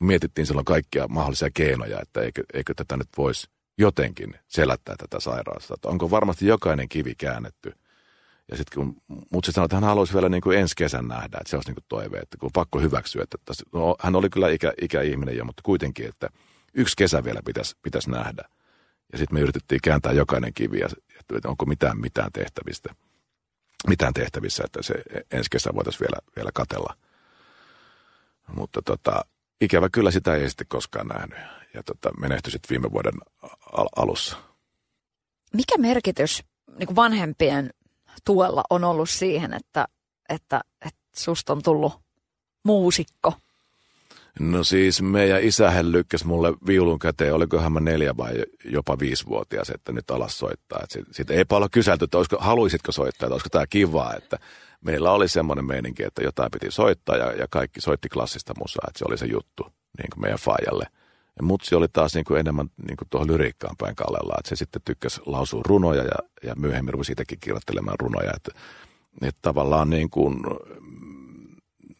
mietittiin 0.00 0.46
silloin 0.46 0.64
kaikkia 0.64 1.08
mahdollisia 1.08 1.50
keinoja, 1.54 2.00
että 2.00 2.20
eikö, 2.20 2.42
eikö 2.54 2.74
tätä 2.74 2.96
nyt 2.96 3.08
voisi 3.18 3.46
jotenkin 3.78 4.34
selättää 4.48 4.94
tätä 4.98 5.20
sairautta. 5.20 5.74
Että 5.74 5.88
onko 5.88 6.10
varmasti 6.10 6.46
jokainen 6.46 6.88
kivi 6.88 7.14
käännetty. 7.14 7.72
Ja 8.50 8.56
sitten 8.56 8.74
kun 8.74 8.96
mutsi 9.32 9.52
sanoi, 9.52 9.64
että 9.64 9.76
hän 9.76 9.84
haluaisi 9.84 10.14
vielä 10.14 10.28
niin 10.28 10.40
kuin 10.40 10.58
ensi 10.58 10.76
kesän 10.76 11.08
nähdä, 11.08 11.38
että 11.40 11.50
se 11.50 11.56
olisi 11.56 11.68
niin 11.68 11.74
kuin 11.74 11.84
toive, 11.88 12.18
että 12.18 12.36
kun 12.36 12.50
pakko 12.52 12.80
hyväksyä. 12.80 13.22
Että 13.22 13.38
tässä, 13.44 13.64
no, 13.72 13.96
hän 14.00 14.16
oli 14.16 14.30
kyllä 14.30 14.48
ikä, 14.48 14.72
ikäihminen 14.80 15.36
jo, 15.36 15.44
mutta 15.44 15.62
kuitenkin, 15.62 16.08
että 16.08 16.28
yksi 16.74 16.96
kesä 16.96 17.24
vielä 17.24 17.40
pitäisi, 17.44 17.76
pitäisi 17.82 18.10
nähdä. 18.10 18.42
Ja 19.12 19.18
sitten 19.18 19.34
me 19.34 19.40
yritettiin 19.40 19.80
kääntää 19.84 20.12
jokainen 20.12 20.54
kivi, 20.54 20.78
ja, 20.78 20.88
että 21.34 21.48
onko 21.48 21.66
mitään 21.66 22.00
mitään 22.00 22.32
tehtävistä 22.32 22.94
mitään 23.88 24.14
tehtävissä, 24.14 24.64
että 24.64 24.82
se 24.82 24.94
ensi 25.30 25.50
kesä 25.50 25.74
voitaisiin 25.74 26.00
vielä, 26.00 26.18
vielä 26.36 26.50
katella. 26.54 26.96
Mutta 28.54 28.82
tota, 28.82 29.24
ikävä 29.60 29.88
kyllä 29.88 30.10
sitä 30.10 30.34
ei 30.34 30.48
sitten 30.48 30.66
koskaan 30.66 31.06
nähnyt 31.06 31.38
ja 31.74 31.82
tota, 31.82 32.10
menehtyi 32.20 32.50
sitten 32.50 32.70
viime 32.70 32.92
vuoden 32.92 33.14
al- 33.72 33.88
alussa. 33.96 34.36
Mikä 35.54 35.78
merkitys 35.78 36.42
niin 36.78 36.96
vanhempien 36.96 37.70
tuella 38.24 38.64
on 38.70 38.84
ollut 38.84 39.10
siihen, 39.10 39.52
että, 39.52 39.88
että, 40.28 40.60
että 40.86 41.00
susta 41.16 41.52
on 41.52 41.62
tullut 41.62 41.92
muusikko? 42.64 43.32
No 44.38 44.64
siis 44.64 45.02
meidän 45.02 45.42
isähän 45.42 45.92
lykkäsi 45.92 46.26
mulle 46.26 46.54
viulun 46.66 46.98
käteen, 46.98 47.34
olikohan 47.34 47.72
mä 47.72 47.80
neljä 47.80 48.16
vai 48.16 48.44
jopa 48.64 48.98
viisivuotias, 48.98 49.70
että 49.70 49.92
nyt 49.92 50.10
alas 50.10 50.38
soittaa. 50.38 50.80
Että 50.82 51.12
siitä 51.12 51.34
ei 51.34 51.44
paljon 51.44 51.70
kyselty, 51.70 52.04
että 52.04 52.18
olisiko, 52.18 52.36
haluaisitko 52.40 52.92
soittaa, 52.92 53.26
että 53.26 53.34
olisiko 53.34 53.48
tämä 53.48 53.66
kivaa, 53.66 54.14
että 54.14 54.38
meillä 54.80 55.12
oli 55.12 55.28
semmoinen 55.28 55.64
meininki, 55.64 56.02
että 56.02 56.22
jotain 56.22 56.50
piti 56.50 56.70
soittaa 56.70 57.16
ja, 57.16 57.32
ja 57.32 57.46
kaikki 57.50 57.80
soitti 57.80 58.08
klassista 58.08 58.54
musaa, 58.58 58.84
että 58.88 58.98
se 58.98 59.04
oli 59.08 59.18
se 59.18 59.26
juttu 59.26 59.62
niin 59.98 60.10
kuin 60.12 60.20
meidän 60.20 60.38
faijalle. 60.38 60.86
Ja 61.36 61.42
mutsi 61.42 61.74
oli 61.74 61.88
taas 61.88 62.14
niin 62.14 62.24
kuin 62.24 62.40
enemmän 62.40 62.70
niin 62.86 62.96
kuin 62.96 63.08
tuohon 63.10 63.28
lyriikkaan 63.28 63.76
päin 63.78 63.96
kallella, 63.96 64.34
että 64.38 64.48
se 64.48 64.56
sitten 64.56 64.82
tykkäsi 64.84 65.20
lausua 65.26 65.62
runoja 65.64 66.02
ja, 66.02 66.18
ja 66.42 66.54
myöhemmin 66.56 66.92
rupesi 66.92 67.12
itsekin 67.12 67.38
kirjoittelemaan 67.40 68.00
runoja, 68.00 68.32
että, 68.36 68.60
että 69.22 69.38
tavallaan 69.42 69.90
niin 69.90 70.10
kuin, 70.10 70.40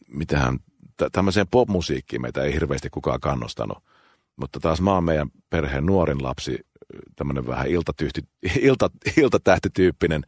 mitähän 0.07 0.59
tämmöiseen 1.09 1.47
popmusiikkiin 1.51 2.21
meitä 2.21 2.43
ei 2.43 2.53
hirveästi 2.53 2.89
kukaan 2.89 3.19
kannustanut. 3.19 3.83
Mutta 4.35 4.59
taas 4.59 4.81
mä 4.81 4.93
oon 4.93 5.03
meidän 5.03 5.29
perheen 5.49 5.85
nuorin 5.85 6.23
lapsi, 6.23 6.59
tämmöinen 7.15 7.47
vähän 7.47 7.67
iltatyhti, 7.67 8.21
ilta, 8.59 8.89
iltatähtityyppinen 9.17 10.23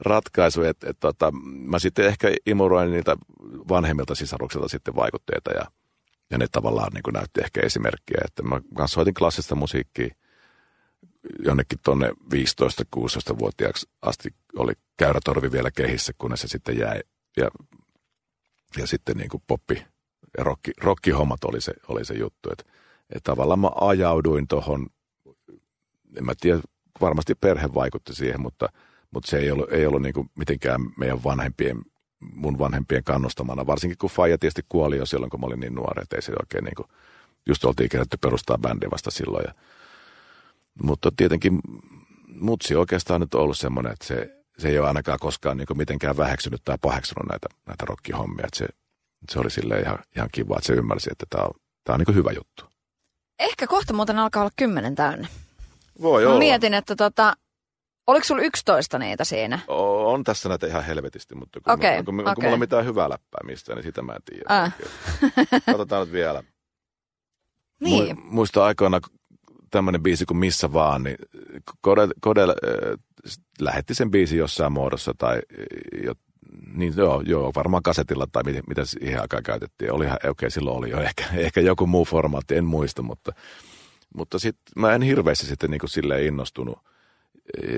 ratkaisu, 0.00 0.62
että 0.62 0.90
et, 0.90 1.00
tota, 1.00 1.30
mä 1.42 1.78
sitten 1.78 2.06
ehkä 2.06 2.28
imuroin 2.46 2.90
niitä 2.90 3.16
vanhemmilta 3.68 4.14
sisaruksilta 4.14 4.68
sitten 4.68 4.94
vaikutteita 4.94 5.50
ja, 5.50 5.64
ja 6.30 6.38
ne 6.38 6.46
tavallaan 6.52 6.92
niin 6.92 7.14
näytti 7.14 7.40
ehkä 7.40 7.60
esimerkkiä, 7.60 8.20
että 8.24 8.42
mä 8.42 8.60
kanssa 8.74 8.94
soitin 8.94 9.14
klassista 9.14 9.54
musiikkia 9.54 10.08
jonnekin 11.44 11.78
tuonne 11.84 12.10
15-16-vuotiaaksi 12.10 13.88
asti 14.02 14.34
oli 14.56 14.72
käyrätorvi 14.96 15.52
vielä 15.52 15.70
kehissä, 15.70 16.12
kunnes 16.18 16.40
se 16.40 16.48
sitten 16.48 16.78
jäi 16.78 17.00
ja, 17.36 17.50
ja 18.76 18.86
sitten 18.86 19.16
niin 19.16 19.28
kuin 19.28 19.42
poppi 19.46 19.84
rokki, 20.38 20.70
rokkihommat 20.80 21.44
oli 21.44 21.60
se, 21.60 21.72
oli 21.88 22.04
se 22.04 22.14
juttu. 22.14 22.48
Että 22.52 22.64
et 23.14 23.22
tavallaan 23.22 23.58
mä 23.58 23.70
ajauduin 23.80 24.48
tuohon, 24.48 24.86
en 26.16 26.24
mä 26.24 26.32
tiedä, 26.40 26.60
varmasti 27.00 27.34
perhe 27.34 27.74
vaikutti 27.74 28.14
siihen, 28.14 28.40
mutta, 28.40 28.68
mutta 29.10 29.30
se 29.30 29.38
ei 29.38 29.50
ollut, 29.50 29.72
ei 29.72 29.86
ollut 29.86 30.02
niin 30.02 30.30
mitenkään 30.38 30.80
meidän 30.96 31.24
vanhempien, 31.24 31.82
mun 32.34 32.58
vanhempien 32.58 33.04
kannustamana, 33.04 33.66
varsinkin 33.66 33.98
kun 33.98 34.10
Faija 34.10 34.38
tietysti 34.38 34.62
kuoli 34.68 34.96
jo 34.96 35.06
silloin, 35.06 35.30
kun 35.30 35.40
mä 35.40 35.46
olin 35.46 35.60
niin 35.60 35.74
nuori, 35.74 36.02
että 36.02 36.16
ei 36.16 36.22
se 36.22 36.32
oikein 36.40 36.64
niin 36.64 36.74
kuin, 36.74 36.88
just 37.46 37.64
oltiin 37.64 37.88
kerätty 37.88 38.16
perustaa 38.16 38.58
bändi 38.58 38.86
vasta 38.90 39.10
silloin. 39.10 39.44
Ja, 39.46 39.54
mutta 40.82 41.12
tietenkin 41.16 41.60
mutsi 42.28 42.76
oikeastaan 42.76 43.20
nyt 43.20 43.34
ollut 43.34 43.58
semmoinen, 43.58 43.92
että 43.92 44.06
se, 44.06 44.42
se 44.58 44.68
ei 44.68 44.78
ole 44.78 44.88
ainakaan 44.88 45.18
koskaan 45.20 45.56
niin 45.56 45.66
mitenkään 45.74 46.16
väheksynyt 46.16 46.60
tai 46.64 46.78
paheksunut 46.80 47.28
näitä, 47.28 47.46
näitä 47.66 47.84
rockihommia. 47.88 48.46
Että 48.46 48.58
se, 48.58 48.66
se 49.30 49.38
oli 49.40 49.50
sille 49.50 49.80
ihan, 49.80 49.98
ihan 50.16 50.28
kiva, 50.32 50.54
että 50.56 50.66
se 50.66 50.72
ymmärsi, 50.72 51.10
että 51.12 51.26
tämä 51.30 51.44
on, 51.44 51.50
tämä 51.84 51.94
on 51.94 52.04
niin 52.06 52.14
hyvä 52.14 52.30
juttu. 52.32 52.64
Ehkä 53.38 53.66
kohta 53.66 53.92
muuten 53.92 54.18
alkaa 54.18 54.42
olla 54.42 54.52
kymmenen 54.56 54.94
täynnä. 54.94 55.28
Voi 56.02 56.22
Mä 56.24 56.28
olla. 56.28 56.38
mietin, 56.38 56.74
että 56.74 56.96
tota, 56.96 57.34
oliko 58.06 58.24
sulla 58.24 58.42
11 58.42 58.98
niitä 58.98 59.24
siinä? 59.24 59.58
O- 59.68 60.12
On 60.12 60.24
tässä 60.24 60.48
näitä 60.48 60.66
ihan 60.66 60.84
helvetisti, 60.84 61.34
mutta 61.34 61.60
kun, 61.60 61.72
okay, 61.72 61.98
onko, 61.98 62.10
onko 62.12 62.30
okei. 62.30 62.44
mulla 62.44 62.56
mitään 62.58 62.84
hyvää 62.84 63.08
läppää 63.10 63.40
mistään, 63.44 63.76
niin 63.76 63.84
sitä 63.84 64.02
mä 64.02 64.12
en 64.12 64.22
tiedä. 64.24 64.44
Äh. 64.62 64.74
Katsotaan 65.66 66.02
nyt 66.06 66.12
vielä. 66.12 66.42
Niin. 67.80 68.16
Mu- 68.16 68.20
Muista 68.24 68.64
aikoina 68.64 69.00
tämmöinen 69.70 70.02
biisi 70.02 70.26
kuin 70.26 70.38
Missä 70.38 70.72
vaan, 70.72 71.02
niin 71.02 71.16
Kodel, 71.80 72.12
Kodel 72.20 72.50
äh, 72.50 72.56
lähetti 73.60 73.94
sen 73.94 74.10
biisin 74.10 74.38
jossain 74.38 74.72
muodossa 74.72 75.12
tai 75.18 75.36
äh, 76.08 76.14
niin 76.74 76.94
joo, 76.96 77.22
joo, 77.26 77.52
varmaan 77.54 77.82
kasetilla 77.82 78.26
tai 78.32 78.42
mitä, 78.42 78.60
mitä 78.68 78.84
siihen 78.84 79.20
aikaan 79.20 79.42
käytettiin. 79.42 79.92
Olihan, 79.92 80.16
okei, 80.16 80.30
okay, 80.30 80.50
silloin 80.50 80.76
oli 80.78 80.90
jo 80.90 81.00
ehkä, 81.00 81.24
ehkä 81.46 81.60
joku 81.60 81.86
muu 81.86 82.04
formaatti, 82.04 82.56
en 82.56 82.64
muista, 82.64 83.02
mutta, 83.02 83.32
mutta 84.16 84.38
sitten 84.38 84.72
mä 84.76 84.94
en 84.94 85.02
hirveästi 85.02 85.46
sitten 85.46 85.70
niin 85.70 85.80
kuin 85.80 85.90
silleen 85.90 86.26
innostunut 86.26 86.78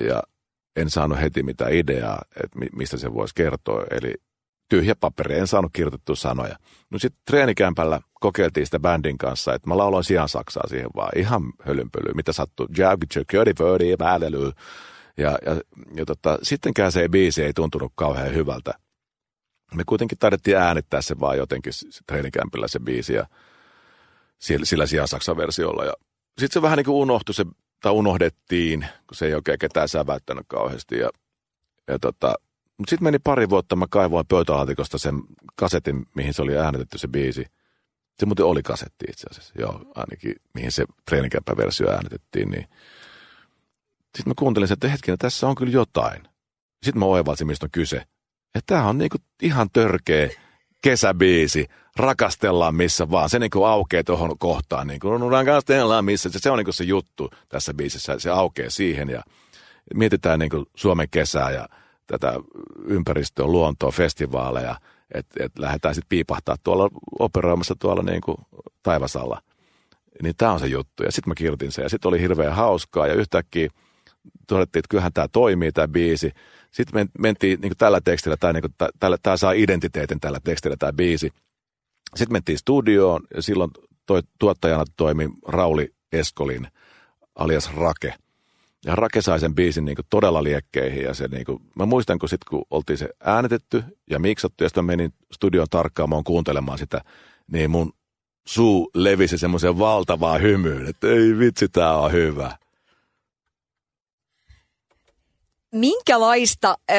ja 0.07 0.23
en 0.75 0.89
saanut 0.89 1.21
heti 1.21 1.43
mitään 1.43 1.73
ideaa, 1.73 2.21
että 2.43 2.59
mi- 2.59 2.69
mistä 2.75 2.97
se 2.97 3.13
voisi 3.13 3.35
kertoa. 3.35 3.83
Eli 3.91 4.13
tyhjä 4.69 4.95
paperi, 4.99 5.39
en 5.39 5.47
saanut 5.47 5.71
kirjoitettua 5.73 6.15
sanoja. 6.15 6.57
No 6.89 6.99
sitten 6.99 7.21
treenikämpällä 7.25 7.99
kokeiltiin 8.13 8.65
sitä 8.65 8.79
bändin 8.79 9.17
kanssa, 9.17 9.53
että 9.53 9.69
mä 9.69 9.77
lauloin 9.77 10.03
sijaan 10.03 10.29
saksaa 10.29 10.67
siihen 10.67 10.89
vaan 10.95 11.11
ihan 11.15 11.41
hölynpölyä, 11.63 12.13
mitä 12.15 12.33
sattuu. 12.33 12.67
Ja, 15.17 15.37
ja, 15.45 15.61
ja 15.95 16.05
tota, 16.05 16.39
sittenkään 16.43 16.91
se 16.91 17.09
biisi 17.09 17.43
ei 17.43 17.53
tuntunut 17.53 17.91
kauhean 17.95 18.33
hyvältä. 18.33 18.73
Me 19.75 19.83
kuitenkin 19.85 20.17
taidettiin 20.17 20.57
äänittää 20.57 21.01
se 21.01 21.19
vaan 21.19 21.37
jotenkin 21.37 21.73
treenikämpillä 22.07 22.67
se 22.67 22.79
biisi 22.79 23.13
ja 23.13 23.25
sillä, 24.39 24.65
sillä 24.65 24.85
sijaan 24.85 25.07
saksan 25.07 25.37
versiolla. 25.37 25.85
Ja 25.85 25.93
sitten 26.39 26.53
se 26.53 26.61
vähän 26.61 26.77
niin 26.77 26.85
kuin 26.85 26.95
unohtui 26.95 27.35
se, 27.35 27.45
tai 27.81 27.91
unohdettiin, 27.91 28.81
kun 28.81 29.15
se 29.15 29.25
ei 29.25 29.33
oikein 29.33 29.59
ketään 29.59 29.89
säväyttänyt 29.89 30.45
kauheasti. 30.47 30.97
Ja, 30.97 31.09
ja 31.87 31.99
tota, 31.99 32.35
mutta 32.77 32.89
sitten 32.89 33.03
meni 33.03 33.19
pari 33.19 33.49
vuotta, 33.49 33.75
mä 33.75 33.85
kaivoin 33.89 34.27
pöytälaatikosta 34.27 34.97
sen 34.97 35.21
kasetin, 35.55 36.05
mihin 36.15 36.33
se 36.33 36.41
oli 36.41 36.57
äänitetty 36.57 36.97
se 36.97 37.07
biisi. 37.07 37.45
Se 38.19 38.25
muuten 38.25 38.45
oli 38.45 38.63
kasetti 38.63 39.05
itse 39.09 39.27
asiassa, 39.31 39.53
joo, 39.59 39.81
ainakin 39.95 40.35
mihin 40.53 40.71
se 40.71 40.85
treenikämpäversio 41.05 41.89
äänitettiin. 41.89 42.49
Niin. 42.49 42.67
Sitten 44.15 44.31
mä 44.31 44.33
kuuntelin 44.39 44.67
sen, 44.67 44.73
että 44.73 44.87
hetkinen, 44.87 45.17
tässä 45.17 45.47
on 45.47 45.55
kyllä 45.55 45.71
jotain. 45.71 46.23
Sitten 46.83 46.99
mä 46.99 47.05
oivalsin, 47.05 47.47
mistä 47.47 47.65
on 47.65 47.71
kyse. 47.71 47.97
Että 48.55 48.75
tämä 48.75 48.87
on 48.87 48.97
niinku 48.97 49.17
ihan 49.41 49.69
törkeä 49.73 50.29
kesäbiisi. 50.81 51.67
Rakastellaan 51.95 52.75
missä 52.75 53.11
vaan. 53.11 53.29
Se 53.29 53.39
niinku 53.39 53.63
aukeaa 53.63 54.03
tuohon 54.03 54.37
kohtaan. 54.37 54.87
Niinku, 54.87 55.29
rakastellaan 55.29 56.05
missä. 56.05 56.29
Se, 56.29 56.39
se 56.39 56.51
on 56.51 56.57
niinku 56.57 56.71
se 56.71 56.83
juttu 56.83 57.29
tässä 57.49 57.73
biisissä. 57.73 58.19
Se 58.19 58.29
aukeaa 58.29 58.69
siihen 58.69 59.09
ja 59.09 59.23
mietitään 59.93 60.39
niinku 60.39 60.65
Suomen 60.75 61.07
kesää 61.11 61.51
ja 61.51 61.67
tätä 62.07 62.33
ympäristöä, 62.85 63.45
luontoa, 63.45 63.91
festivaaleja. 63.91 64.75
Että 65.13 65.43
et 65.43 65.59
lähdetään 65.59 65.95
sitten 65.95 66.09
piipahtaa 66.09 66.55
tuolla 66.63 66.89
operoimassa 67.19 67.75
tuolla 67.79 68.03
niinku 68.03 68.35
taivasalla. 68.83 69.41
Niin 70.23 70.35
tämä 70.37 70.51
on 70.51 70.59
se 70.59 70.67
juttu. 70.67 71.03
Ja 71.03 71.11
sitten 71.11 71.31
mä 71.31 71.35
kirjoitin 71.35 71.71
sen 71.71 71.83
ja 71.83 71.89
sitten 71.89 72.09
oli 72.09 72.21
hirveän 72.21 72.55
hauskaa 72.55 73.07
ja 73.07 73.13
yhtäkkiä 73.13 73.69
todettiin, 74.47 74.79
että 74.79 74.89
kyllähän 74.89 75.13
tämä 75.13 75.27
toimii, 75.27 75.71
tämä 75.71 75.87
biisi. 75.87 76.31
Sitten 76.71 76.99
men, 76.99 77.09
mentiin 77.19 77.61
niin 77.61 77.73
tällä 77.77 78.01
tekstillä, 78.01 78.37
tämä, 78.37 78.53
niin 78.53 78.63
tämä 79.23 79.37
saa 79.37 79.51
identiteetin 79.51 80.19
tällä 80.19 80.39
tekstillä, 80.43 80.75
tämä 80.79 80.93
biisi. 80.93 81.29
Sitten 82.15 82.33
mentiin 82.33 82.57
studioon 82.57 83.21
ja 83.35 83.41
silloin 83.41 83.71
toi, 84.05 84.21
tuottajana 84.39 84.83
toimi 84.97 85.29
Rauli 85.47 85.93
Eskolin 86.11 86.67
alias 87.35 87.75
Rake. 87.75 88.13
Ja 88.85 88.95
Rake 88.95 89.21
sai 89.21 89.39
sen 89.39 89.55
biisin 89.55 89.85
niin 89.85 89.97
todella 90.09 90.43
liekkeihin. 90.43 91.03
Ja 91.03 91.13
se, 91.13 91.27
niin 91.27 91.45
kuin, 91.45 91.59
mä 91.75 91.85
muistan, 91.85 92.19
kun 92.19 92.29
sitten 92.29 92.47
kun 92.49 92.65
oltiin 92.69 92.97
se 92.97 93.09
äänetetty 93.23 93.83
ja 94.09 94.19
miksattu 94.19 94.63
ja 94.63 94.69
sitten 94.69 94.85
menin 94.85 95.13
studion 95.31 95.67
tarkkaamaan 95.69 96.23
kuuntelemaan 96.23 96.77
sitä, 96.77 97.01
niin 97.51 97.71
mun 97.71 97.93
suu 98.47 98.91
levisi 98.93 99.37
semmoiseen 99.37 99.79
valtavaan 99.79 100.41
hymyyn, 100.41 100.87
että 100.87 101.07
ei 101.07 101.39
vitsi, 101.39 101.67
tämä 101.67 101.97
on 101.97 102.11
hyvä. 102.11 102.57
Minkälaista 105.75 106.75
äh, 106.91 106.97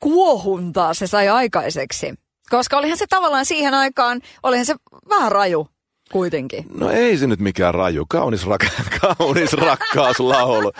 kuohuntaa 0.00 0.94
se 0.94 1.06
sai 1.06 1.28
aikaiseksi? 1.28 2.14
Koska 2.50 2.78
olihan 2.78 2.98
se 2.98 3.06
tavallaan 3.08 3.46
siihen 3.46 3.74
aikaan, 3.74 4.20
olihan 4.42 4.66
se 4.66 4.74
vähän 5.08 5.32
raju 5.32 5.68
kuitenkin. 6.12 6.64
No 6.74 6.90
ei 6.90 7.16
se 7.16 7.26
nyt 7.26 7.40
mikään 7.40 7.74
raju. 7.74 8.06
Kaunis, 8.08 8.46
rak- 8.46 8.88
kaunis 9.00 9.52
rakkauslaulu. 9.52 10.72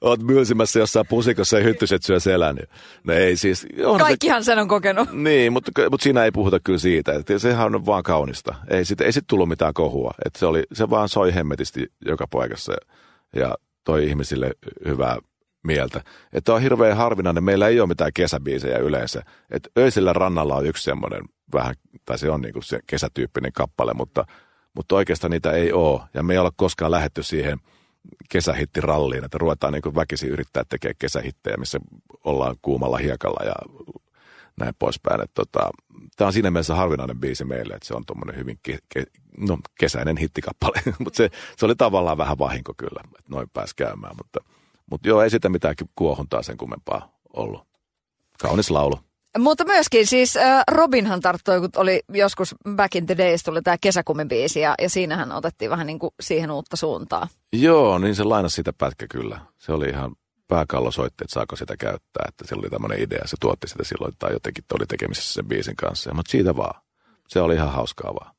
Oot 0.00 0.22
mylsimässä 0.22 0.78
jossain 0.78 1.06
pusikossa 1.06 1.58
ja 1.58 1.64
hyttyset 1.64 2.02
syö 2.02 2.20
selän. 2.20 2.58
No 3.04 3.12
ei 3.12 3.36
siis. 3.36 3.66
On 3.84 3.98
Kaikkihan 3.98 4.44
sen 4.44 4.58
on 4.58 4.68
kokenut. 4.68 5.08
Se, 5.08 5.14
niin, 5.16 5.52
mutta, 5.52 5.72
mutta 5.90 6.04
siinä 6.04 6.24
ei 6.24 6.30
puhuta 6.30 6.60
kyllä 6.60 6.78
siitä. 6.78 7.12
Että 7.12 7.38
sehän 7.38 7.74
on 7.74 7.86
vaan 7.86 8.02
kaunista. 8.02 8.54
Ei 8.70 8.84
sit, 8.84 9.00
ei 9.00 9.12
sit 9.12 9.24
tullut 9.26 9.48
mitään 9.48 9.74
kohua. 9.74 10.10
Että 10.24 10.38
se, 10.38 10.46
oli, 10.46 10.62
se 10.72 10.90
vaan 10.90 11.08
soi 11.08 11.34
hemmetisti 11.34 11.86
joka 12.06 12.26
paikassa 12.26 12.72
ja, 12.72 12.78
ja 13.40 13.54
toi 13.84 14.04
ihmisille 14.08 14.50
hyvää 14.86 15.16
mieltä. 15.62 16.04
Että 16.32 16.54
on 16.54 16.62
hirveän 16.62 16.96
harvinainen. 16.96 17.44
Meillä 17.44 17.68
ei 17.68 17.80
ole 17.80 17.88
mitään 17.88 18.12
kesäbiisejä 18.14 18.78
yleensä. 18.78 19.22
Että 19.50 19.70
Öisellä 19.78 20.12
rannalla 20.12 20.56
on 20.56 20.66
yksi 20.66 20.82
semmoinen 20.82 21.20
vähän, 21.52 21.74
tai 22.04 22.18
se 22.18 22.30
on 22.30 22.40
niinku 22.40 22.62
se 22.62 22.80
kesätyyppinen 22.86 23.52
kappale, 23.52 23.94
mutta, 23.94 24.24
mutta 24.74 24.94
oikeastaan 24.94 25.30
niitä 25.30 25.52
ei 25.52 25.72
ole. 25.72 26.00
Ja 26.14 26.22
me 26.22 26.32
ei 26.32 26.38
ole 26.38 26.50
koskaan 26.56 26.90
lähetty 26.90 27.22
siihen 27.22 27.58
kesähittiralliin, 28.28 29.24
että 29.24 29.38
ruvetaan 29.38 29.72
niin 29.72 29.94
väkisin 29.94 30.30
yrittää 30.30 30.62
tekemään 30.68 30.94
kesähittejä, 30.98 31.56
missä 31.56 31.78
ollaan 32.24 32.56
kuumalla 32.62 32.96
hiekalla 32.96 33.44
ja 33.44 33.54
näin 34.60 34.74
poispäin. 34.78 35.20
Että 35.20 35.34
tota, 35.34 35.70
tämä 36.16 36.26
on 36.26 36.32
siinä 36.32 36.50
mielessä 36.50 36.74
harvinainen 36.74 37.20
biisi 37.20 37.44
meille, 37.44 37.74
että 37.74 37.86
se 37.86 37.94
on 37.94 38.06
tuommoinen 38.06 38.36
hyvin 38.36 38.58
ke, 38.62 38.78
ke, 38.94 39.04
no, 39.38 39.58
kesäinen 39.78 40.16
hittikappale, 40.16 40.82
mutta 41.04 41.16
se, 41.16 41.30
se 41.56 41.66
oli 41.66 41.76
tavallaan 41.76 42.18
vähän 42.18 42.38
vahinko 42.38 42.74
kyllä, 42.76 43.00
että 43.04 43.30
noin 43.30 43.50
pääsi 43.52 43.76
käymään, 43.76 44.16
mutta, 44.16 44.40
mutta 44.90 45.08
joo, 45.08 45.22
ei 45.22 45.30
sitä 45.30 45.48
mitään 45.48 45.74
kuohuntaa 45.94 46.42
sen 46.42 46.56
kummempaa 46.56 47.18
ollut. 47.36 47.68
Kaunis 48.42 48.70
laulu. 48.70 48.98
Mutta 49.38 49.64
myöskin 49.64 50.06
siis 50.06 50.36
äh, 50.36 50.62
Robinhan 50.70 51.20
tarttui, 51.20 51.60
kun 51.60 51.68
oli 51.76 52.00
joskus 52.08 52.54
Back 52.76 52.96
in 52.96 53.06
the 53.06 53.16
Days, 53.16 53.42
tuli 53.42 53.62
tämä 53.62 53.76
kesäkumin 53.80 54.28
biisi 54.28 54.60
ja, 54.60 54.74
ja 54.82 54.90
siinähän 54.90 55.32
otettiin 55.32 55.70
vähän 55.70 55.86
niin 55.86 55.98
kuin 55.98 56.10
siihen 56.20 56.50
uutta 56.50 56.76
suuntaa. 56.76 57.28
Joo, 57.52 57.98
niin 57.98 58.14
se 58.14 58.24
lainasi 58.24 58.54
sitä 58.54 58.72
pätkä 58.78 59.06
kyllä. 59.10 59.40
Se 59.58 59.72
oli 59.72 59.88
ihan 59.88 60.12
pääkallo 60.48 60.90
soitti, 60.90 61.24
että 61.24 61.34
saako 61.34 61.56
sitä 61.56 61.76
käyttää. 61.76 62.24
Että 62.28 62.46
sillä 62.46 62.60
oli 62.60 62.70
tämmöinen 62.70 63.02
idea, 63.02 63.22
se 63.26 63.36
tuotti 63.40 63.68
sitä 63.68 63.84
silloin 63.84 64.14
tai 64.18 64.32
jotenkin 64.32 64.64
oli 64.74 64.86
tekemisissä 64.86 65.34
sen 65.34 65.46
biisin 65.48 65.76
kanssa. 65.76 66.14
Mutta 66.14 66.30
siitä 66.30 66.56
vaan. 66.56 66.82
Se 67.28 67.40
oli 67.40 67.54
ihan 67.54 67.72
hauskaa 67.72 68.14
vaan. 68.14 68.34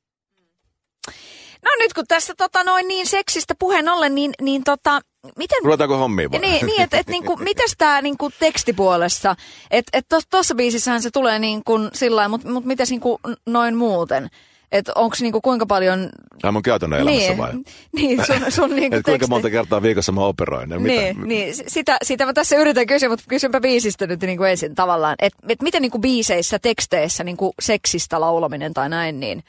No 1.66 1.72
nyt 1.80 1.94
kun 1.94 2.06
tässä 2.08 2.34
tota, 2.38 2.64
noin 2.64 2.88
niin 2.88 3.08
seksistä 3.08 3.54
puheen 3.60 3.90
ollen, 3.90 4.16
niin, 4.16 4.32
niin 4.42 4.64
tota, 4.64 5.00
miten... 5.38 5.58
Ruvetaanko 5.64 5.98
hommiin 5.98 6.32
vaan? 6.32 6.42
Niin, 6.42 6.66
niin 6.66 6.82
että 6.82 6.98
et, 6.98 7.08
niinku, 7.08 7.38
mitäs 7.38 7.74
tämä 7.78 8.02
niinku, 8.02 8.30
tekstipuolessa, 8.40 9.36
että 9.72 9.98
et 9.98 10.06
tuossa 10.30 10.56
biisissähän 10.56 11.02
se 11.02 11.10
tulee 11.12 11.40
niin 11.40 11.64
kuin 11.66 11.90
sillä 11.94 12.28
mutta 12.28 12.50
mut 12.50 12.66
mitäs 12.66 12.90
niinku, 12.90 13.20
noin 13.46 13.76
muuten? 13.76 14.30
Että 14.72 14.92
onko 14.96 15.16
niinku, 15.20 15.42
kuinka 15.42 15.66
paljon... 15.66 16.10
Ai 16.44 16.52
mun 16.52 16.62
käytännön 16.62 17.00
elämässä 17.00 17.28
niin, 17.28 17.38
vai? 17.38 17.54
Niin, 17.96 18.26
sun, 18.26 18.52
sun 18.52 18.76
niinku, 18.76 18.96
Et 18.96 19.04
kuinka 19.04 19.20
teksti. 19.20 19.30
monta 19.30 19.50
kertaa 19.50 19.82
viikossa 19.82 20.12
mä 20.12 20.22
operoin? 20.22 20.70
Ja 20.70 20.80
mitä? 20.80 21.02
Niin, 21.02 21.28
niin 21.28 21.54
sitä, 21.68 21.98
sitä 22.04 22.26
mä 22.26 22.34
tässä 22.34 22.56
yritän 22.56 22.88
kysyä, 22.88 23.10
mutta 23.10 23.26
kysynpä 23.28 23.62
biisistä 23.62 24.08
nyt 24.08 24.22
niin 24.22 24.38
kuin 24.38 24.50
ensin 24.50 24.76
tavallaan. 24.76 25.16
Että 25.20 25.40
et 25.50 25.62
miten 25.62 25.82
niin 25.82 25.92
kuin 25.92 26.02
biiseissä, 26.02 26.60
teksteissä 26.60 27.24
niin 27.24 27.38
kuin 27.38 27.54
seksistä 27.62 28.22
laulaminen 28.22 28.74
tai 28.74 28.90
näin, 28.90 29.20
niin 29.20 29.44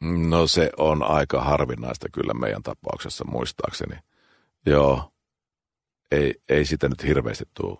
No 0.00 0.46
se 0.46 0.70
on 0.76 1.02
aika 1.02 1.42
harvinaista 1.42 2.08
kyllä 2.12 2.34
meidän 2.34 2.62
tapauksessa 2.62 3.24
muistaakseni. 3.24 3.96
Joo, 4.66 5.12
ei, 6.10 6.34
ei 6.48 6.64
sitä 6.64 6.88
nyt 6.88 7.02
hirveästi 7.02 7.44
tule. 7.54 7.78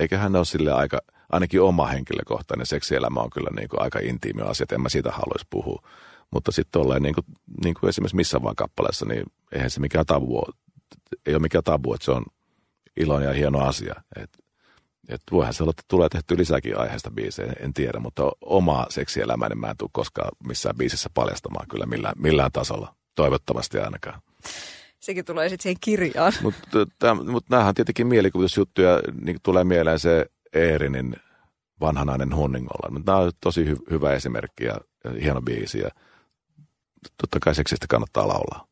Eiköhän 0.00 0.32
ne 0.32 0.38
ole 0.38 0.44
sille 0.44 0.72
aika, 0.72 1.00
ainakin 1.32 1.62
oma 1.62 1.86
henkilökohtainen 1.86 2.66
seksielämä 2.66 3.20
on 3.20 3.30
kyllä 3.30 3.50
niin 3.56 3.68
kuin 3.68 3.82
aika 3.82 3.98
intiimi 3.98 4.42
asia, 4.42 4.64
että 4.64 4.74
en 4.74 4.80
mä 4.80 4.88
siitä 4.88 5.10
haluaisi 5.10 5.46
puhua. 5.50 5.88
Mutta 6.30 6.52
sitten 6.52 6.80
tolleen 6.80 7.02
niin 7.02 7.14
kuin, 7.14 7.24
niin 7.64 7.74
kuin 7.80 7.88
esimerkiksi 7.88 8.16
missä 8.16 8.42
vaan 8.42 8.56
kappaleessa, 8.56 9.06
niin 9.06 9.24
eihän 9.52 9.70
se 9.70 9.80
mikään 9.80 10.06
tabu 10.06 10.38
ole. 10.38 10.54
Ei 11.26 11.34
ole 11.34 11.42
mikään 11.42 11.64
tabu, 11.64 11.94
että 11.94 12.04
se 12.04 12.10
on 12.10 12.24
iloinen 12.96 13.26
ja 13.26 13.34
hieno 13.34 13.58
asia. 13.58 13.94
Et, 14.16 14.30
et 15.08 15.22
voihan 15.30 15.54
se 15.54 15.62
olla, 15.62 15.70
että 15.70 15.82
tulee 15.88 16.08
tehty 16.08 16.38
lisääkin 16.38 16.78
aiheesta 16.78 17.10
biisejä, 17.10 17.52
en 17.60 17.74
tiedä, 17.74 18.00
mutta 18.00 18.32
omaa 18.40 18.86
seksielämää 18.90 19.48
niin 19.48 19.58
mä 19.58 19.70
en 19.70 19.76
tule 19.76 19.90
koskaan 19.92 20.30
missään 20.46 20.76
biisissä 20.76 21.10
paljastamaan 21.14 21.68
kyllä 21.68 21.86
millään, 21.86 22.14
millään 22.16 22.52
tasolla. 22.52 22.94
Toivottavasti 23.14 23.78
ainakaan. 23.78 24.22
sekin 25.00 25.24
tulee 25.24 25.48
sitten 25.48 25.62
siihen 25.62 25.80
kirjaan. 25.80 26.32
Mutta 26.42 27.14
mut 27.14 27.44
näähän 27.50 27.68
on 27.68 27.74
tietenkin 27.74 28.06
mielikuvitusjuttuja, 28.06 29.00
niin 29.20 29.38
tulee 29.42 29.64
mieleen 29.64 29.98
se 29.98 30.26
Eerinin 30.52 31.16
vanhanainen 31.80 32.36
hunningolla. 32.36 33.02
Tämä 33.04 33.18
on 33.18 33.32
tosi 33.40 33.64
hy- 33.64 33.90
hyvä 33.90 34.12
esimerkki 34.12 34.64
ja, 34.64 34.78
ja 35.04 35.10
hieno 35.22 35.42
biisi 35.42 35.78
ja 35.78 35.88
totta 37.16 37.38
kai 37.40 37.54
seksistä 37.54 37.86
kannattaa 37.88 38.28
laulaa. 38.28 38.66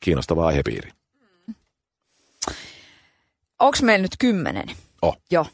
Kiinnostava 0.00 0.46
aihepiiri. 0.46 0.90
Onko 3.58 3.78
meillä 3.82 4.02
nyt 4.02 4.16
kymmenen? 4.18 4.68
Oh. 5.02 5.16
Joo. 5.30 5.46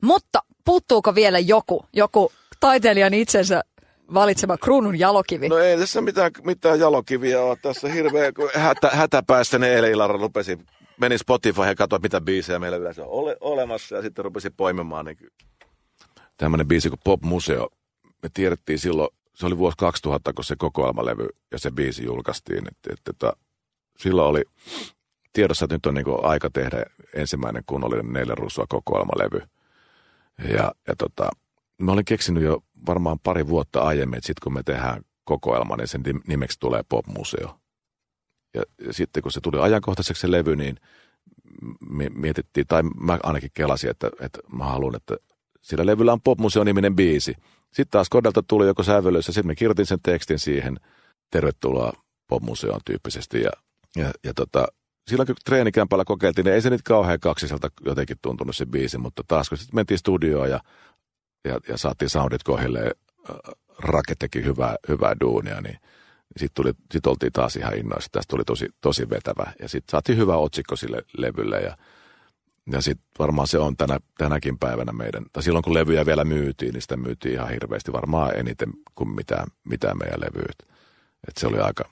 Mutta 0.00 0.42
puuttuuko 0.64 1.14
vielä 1.14 1.38
joku, 1.38 1.84
joku 1.92 2.32
taiteilijan 2.60 3.14
itsensä 3.14 3.62
valitsema 4.14 4.58
kruunun 4.58 4.98
jalokivi? 4.98 5.48
No 5.48 5.58
ei 5.58 5.78
tässä 5.78 6.00
mitään, 6.00 6.30
mitään 6.44 6.80
jalokiviä 6.80 7.42
ole. 7.42 7.56
Tässä 7.62 7.88
hirveä, 7.88 8.32
hätä, 8.54 8.90
hätäpäästä 8.92 9.58
ne 9.58 9.74
eilen 9.74 9.90
illalla 9.90 10.16
rupesi, 10.16 10.58
meni 11.00 11.18
Spotify 11.18 11.62
ja 11.62 11.74
katsoi, 11.74 11.98
mitä 11.98 12.20
biisejä 12.20 12.58
meillä 12.58 12.76
yleensä 12.76 13.02
on 13.02 13.08
ole, 13.10 13.36
olemassa 13.40 13.96
ja 13.96 14.02
sitten 14.02 14.24
rupesi 14.24 14.50
poimimaan. 14.50 15.04
Niin 15.04 15.16
tämmöinen 16.36 16.68
biisi 16.68 16.88
kuin 16.88 17.00
Pop 17.04 17.22
Museo. 17.22 17.68
Me 18.22 18.28
tiedettiin 18.34 18.78
silloin, 18.78 19.08
se 19.34 19.46
oli 19.46 19.58
vuosi 19.58 19.76
2000, 19.78 20.32
kun 20.32 20.44
se 20.44 20.56
kokoelmalevy 20.58 21.28
ja 21.52 21.58
se 21.58 21.70
biisi 21.70 22.04
julkaistiin. 22.04 22.68
Että, 22.68 22.92
että, 22.92 23.10
että 23.10 23.32
silloin 23.98 24.28
oli 24.28 24.44
tiedossa, 25.32 25.64
että 25.64 25.74
nyt 25.74 25.86
on 25.86 25.94
niin 25.94 26.06
aika 26.24 26.50
tehdä 26.50 26.82
ensimmäinen 27.14 27.62
kunnollinen 27.66 28.12
neljä 28.12 28.34
ruusua 28.34 28.66
kokoelmalevy. 28.68 29.40
Ja, 30.48 30.72
ja 30.88 30.96
tota, 30.98 31.30
mä 31.82 31.92
olin 31.92 32.04
keksinyt 32.04 32.42
jo 32.42 32.64
varmaan 32.86 33.18
pari 33.18 33.46
vuotta 33.46 33.80
aiemmin, 33.80 34.16
että 34.16 34.26
sitten 34.26 34.42
kun 34.42 34.54
me 34.54 34.62
tehdään 34.62 35.02
kokoelma, 35.24 35.76
niin 35.76 35.88
sen 35.88 36.02
nimeksi 36.26 36.60
tulee 36.60 36.82
Pop-museo. 36.88 37.60
Ja, 38.54 38.62
ja 38.86 38.92
sitten 38.92 39.22
kun 39.22 39.32
se 39.32 39.40
tuli 39.40 39.60
ajankohtaiseksi 39.60 40.20
se 40.20 40.30
levy, 40.30 40.56
niin 40.56 40.76
mietittiin, 42.14 42.66
tai 42.66 42.82
mä 42.82 43.18
ainakin 43.22 43.50
kelasin, 43.54 43.90
että, 43.90 44.10
että 44.20 44.38
mä 44.52 44.64
haluan, 44.64 44.96
että 44.96 45.16
sillä 45.62 45.86
levyllä 45.86 46.12
on 46.12 46.20
Pop-museo-niminen 46.20 46.96
biisi. 46.96 47.34
Sitten 47.64 47.90
taas 47.90 48.08
Kodelta 48.08 48.42
tuli 48.42 48.66
joko 48.66 48.82
ja 49.14 49.22
sitten 49.22 49.46
me 49.46 49.54
kirjoitin 49.54 49.86
sen 49.86 49.98
tekstin 50.02 50.38
siihen, 50.38 50.76
tervetuloa 51.30 51.92
Pop-museoon 52.28 52.80
tyyppisesti. 52.84 53.40
Ja, 53.40 53.50
ja, 53.96 54.10
ja 54.24 54.34
tota, 54.34 54.66
silloin 55.10 55.26
kun 55.26 55.36
treenikämpällä 55.44 56.04
kokeiltiin, 56.04 56.44
niin 56.44 56.54
ei 56.54 56.62
se 56.62 56.70
nyt 56.70 56.82
kauhean 56.82 57.20
kaksiselta 57.20 57.68
jotenkin 57.84 58.16
tuntunut 58.22 58.56
se 58.56 58.66
biisi, 58.66 58.98
mutta 58.98 59.22
taas 59.28 59.48
kun 59.48 59.58
sitten 59.58 59.76
mentiin 59.76 59.98
studioon 59.98 60.50
ja, 60.50 60.60
ja, 61.44 61.60
ja 61.68 61.78
saatiin 61.78 62.08
soundit 62.08 62.42
kohille, 62.42 62.92
Rake 63.78 64.14
teki 64.18 64.44
hyvää, 64.44 64.76
hyvää 64.88 65.16
duunia, 65.20 65.60
niin 65.60 65.78
sitten 66.36 66.54
tuli, 66.54 66.72
sit 66.92 67.06
oltiin 67.06 67.32
taas 67.32 67.56
ihan 67.56 67.78
innoissa. 67.78 68.08
Tästä 68.12 68.30
tuli 68.30 68.42
tosi, 68.44 68.68
tosi 68.80 69.10
vetävä. 69.10 69.52
Ja 69.60 69.68
sitten 69.68 69.90
saatiin 69.90 70.18
hyvä 70.18 70.36
otsikko 70.36 70.76
sille 70.76 71.02
levylle. 71.16 71.60
Ja, 71.60 71.76
ja 72.72 72.80
sitten 72.80 73.06
varmaan 73.18 73.48
se 73.48 73.58
on 73.58 73.76
tänä, 73.76 73.98
tänäkin 74.18 74.58
päivänä 74.58 74.92
meidän, 74.92 75.24
tai 75.32 75.42
silloin 75.42 75.62
kun 75.62 75.74
levyjä 75.74 76.06
vielä 76.06 76.24
myytiin, 76.24 76.72
niin 76.72 76.82
sitä 76.82 76.96
myytiin 76.96 77.34
ihan 77.34 77.50
hirveästi. 77.50 77.92
Varmaan 77.92 78.36
eniten 78.36 78.72
kuin 78.94 79.08
mitään, 79.08 79.46
mitään 79.64 79.98
meidän 79.98 80.20
levyt. 80.20 80.56
Et 81.28 81.36
se 81.36 81.46
oli 81.46 81.58
aika, 81.58 81.84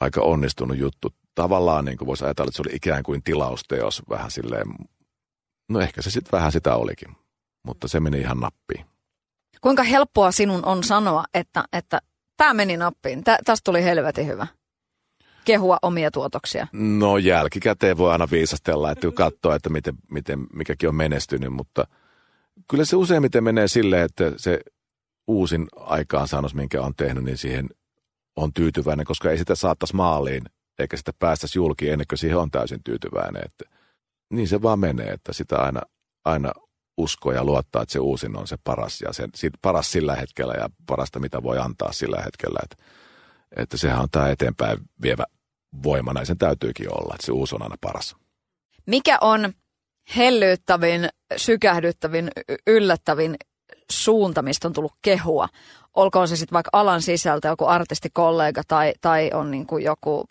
aika 0.00 0.20
onnistunut 0.20 0.78
juttu 0.78 1.14
tavallaan 1.34 1.84
niin 1.84 1.98
kuin 1.98 2.06
voisi 2.06 2.24
ajatella, 2.24 2.48
että 2.48 2.56
se 2.56 2.62
oli 2.62 2.76
ikään 2.76 3.02
kuin 3.02 3.22
tilausteos 3.22 4.02
vähän 4.08 4.30
silleen, 4.30 4.66
no 5.68 5.80
ehkä 5.80 6.02
se 6.02 6.10
sitten 6.10 6.32
vähän 6.32 6.52
sitä 6.52 6.74
olikin, 6.74 7.16
mutta 7.62 7.88
se 7.88 8.00
meni 8.00 8.20
ihan 8.20 8.40
nappiin. 8.40 8.86
Kuinka 9.60 9.82
helppoa 9.82 10.32
sinun 10.32 10.64
on 10.64 10.84
sanoa, 10.84 11.24
että, 11.34 11.64
että 11.72 12.00
tämä 12.36 12.54
meni 12.54 12.76
nappiin, 12.76 13.24
Tä, 13.24 13.38
tästä 13.44 13.64
tuli 13.64 13.84
helvetin 13.84 14.26
hyvä? 14.26 14.46
Kehua 15.44 15.78
omia 15.82 16.10
tuotoksia. 16.10 16.66
No 16.72 17.18
jälkikäteen 17.18 17.98
voi 17.98 18.12
aina 18.12 18.28
viisastella, 18.30 18.90
että 18.90 19.10
katsoa, 19.14 19.54
että 19.54 19.68
miten, 19.68 19.94
miten 20.10 20.46
mikäkin 20.52 20.88
on 20.88 20.94
menestynyt, 20.94 21.52
mutta 21.52 21.86
kyllä 22.68 22.84
se 22.84 22.96
useimmiten 22.96 23.44
menee 23.44 23.68
silleen, 23.68 24.04
että 24.04 24.32
se 24.36 24.60
uusin 25.26 25.66
aikaansaannos, 25.76 26.54
minkä 26.54 26.82
on 26.82 26.94
tehnyt, 26.96 27.24
niin 27.24 27.38
siihen 27.38 27.68
on 28.36 28.52
tyytyväinen, 28.52 29.06
koska 29.06 29.30
ei 29.30 29.38
sitä 29.38 29.54
saattaisi 29.54 29.96
maaliin 29.96 30.42
eikä 30.80 30.96
sitä 30.96 31.12
päästäisi 31.18 31.58
julki 31.58 31.88
ennen 31.88 32.06
kuin 32.06 32.18
siihen 32.18 32.38
on 32.38 32.50
täysin 32.50 32.84
tyytyväinen. 32.84 33.42
Että 33.44 33.64
niin 34.32 34.48
se 34.48 34.62
vaan 34.62 34.78
menee, 34.78 35.06
että 35.12 35.32
sitä 35.32 35.56
aina, 35.56 35.80
aina 36.24 36.52
uskoo 36.96 37.32
ja 37.32 37.44
luottaa, 37.44 37.82
että 37.82 37.92
se 37.92 37.98
uusin 37.98 38.36
on 38.36 38.46
se 38.46 38.56
paras 38.64 39.00
ja 39.00 39.12
se, 39.12 39.50
paras 39.62 39.92
sillä 39.92 40.16
hetkellä 40.16 40.54
ja 40.54 40.70
parasta, 40.86 41.18
mitä 41.18 41.42
voi 41.42 41.58
antaa 41.58 41.92
sillä 41.92 42.22
hetkellä. 42.24 42.60
Että, 42.62 42.76
että 43.56 43.76
sehän 43.76 44.00
on 44.00 44.08
tämä 44.12 44.28
eteenpäin 44.28 44.78
vievä 45.02 45.24
voima, 45.82 46.12
näin 46.12 46.26
sen 46.26 46.38
täytyykin 46.38 46.92
olla, 46.92 47.14
että 47.14 47.26
se 47.26 47.32
uusi 47.32 47.54
on 47.54 47.62
aina 47.62 47.76
paras. 47.80 48.16
Mikä 48.86 49.18
on 49.20 49.52
hellyyttävin, 50.16 51.08
sykähdyttävin, 51.36 52.30
yllättävin 52.66 53.36
suunta, 53.90 54.42
mistä 54.42 54.68
on 54.68 54.72
tullut 54.72 54.94
kehua? 55.02 55.48
olkoon 55.94 56.28
se 56.28 56.36
sitten 56.36 56.54
vaikka 56.54 56.70
alan 56.72 57.02
sisältä 57.02 57.48
joku 57.48 57.66
artistikollega 57.66 58.62
tai, 58.68 58.92
tai 59.00 59.30
on 59.34 59.50
niin 59.50 59.66
kuin 59.66 59.84
joku, 59.84 60.24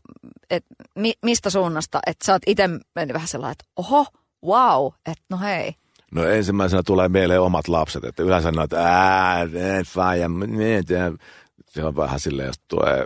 et 0.49 0.65
mi, 0.95 1.13
mistä 1.25 1.49
suunnasta, 1.49 1.99
että 2.07 2.25
sä 2.25 2.33
oot 2.33 2.41
itse 2.47 2.69
mennyt 2.95 3.13
vähän 3.13 3.27
sellainen, 3.27 3.51
että 3.51 3.65
oho, 3.75 4.05
wow, 4.45 4.93
että 5.05 5.23
no 5.29 5.37
hei. 5.37 5.75
No 6.11 6.23
ensimmäisenä 6.25 6.83
tulee 6.85 7.09
mieleen 7.09 7.41
omat 7.41 7.67
lapset, 7.67 8.03
että 8.03 8.23
yleensä 8.23 8.43
sanoo, 8.47 8.63
että 8.63 8.83
ää, 8.83 9.47
faija, 9.85 10.29
se 11.65 11.83
on 11.83 11.95
vähän 11.95 12.19
silleen, 12.19 12.47
jos 12.47 12.59
tulee 12.67 13.05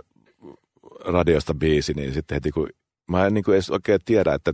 radiosta 1.04 1.54
biisi, 1.54 1.94
niin 1.94 2.14
sitten 2.14 2.36
heti 2.36 2.50
kun, 2.50 2.68
mä 3.08 3.26
en 3.26 3.34
niin 3.34 3.44
kuin 3.44 3.54
edes 3.54 3.70
oikein 3.70 4.00
tiedä, 4.04 4.34
että 4.34 4.52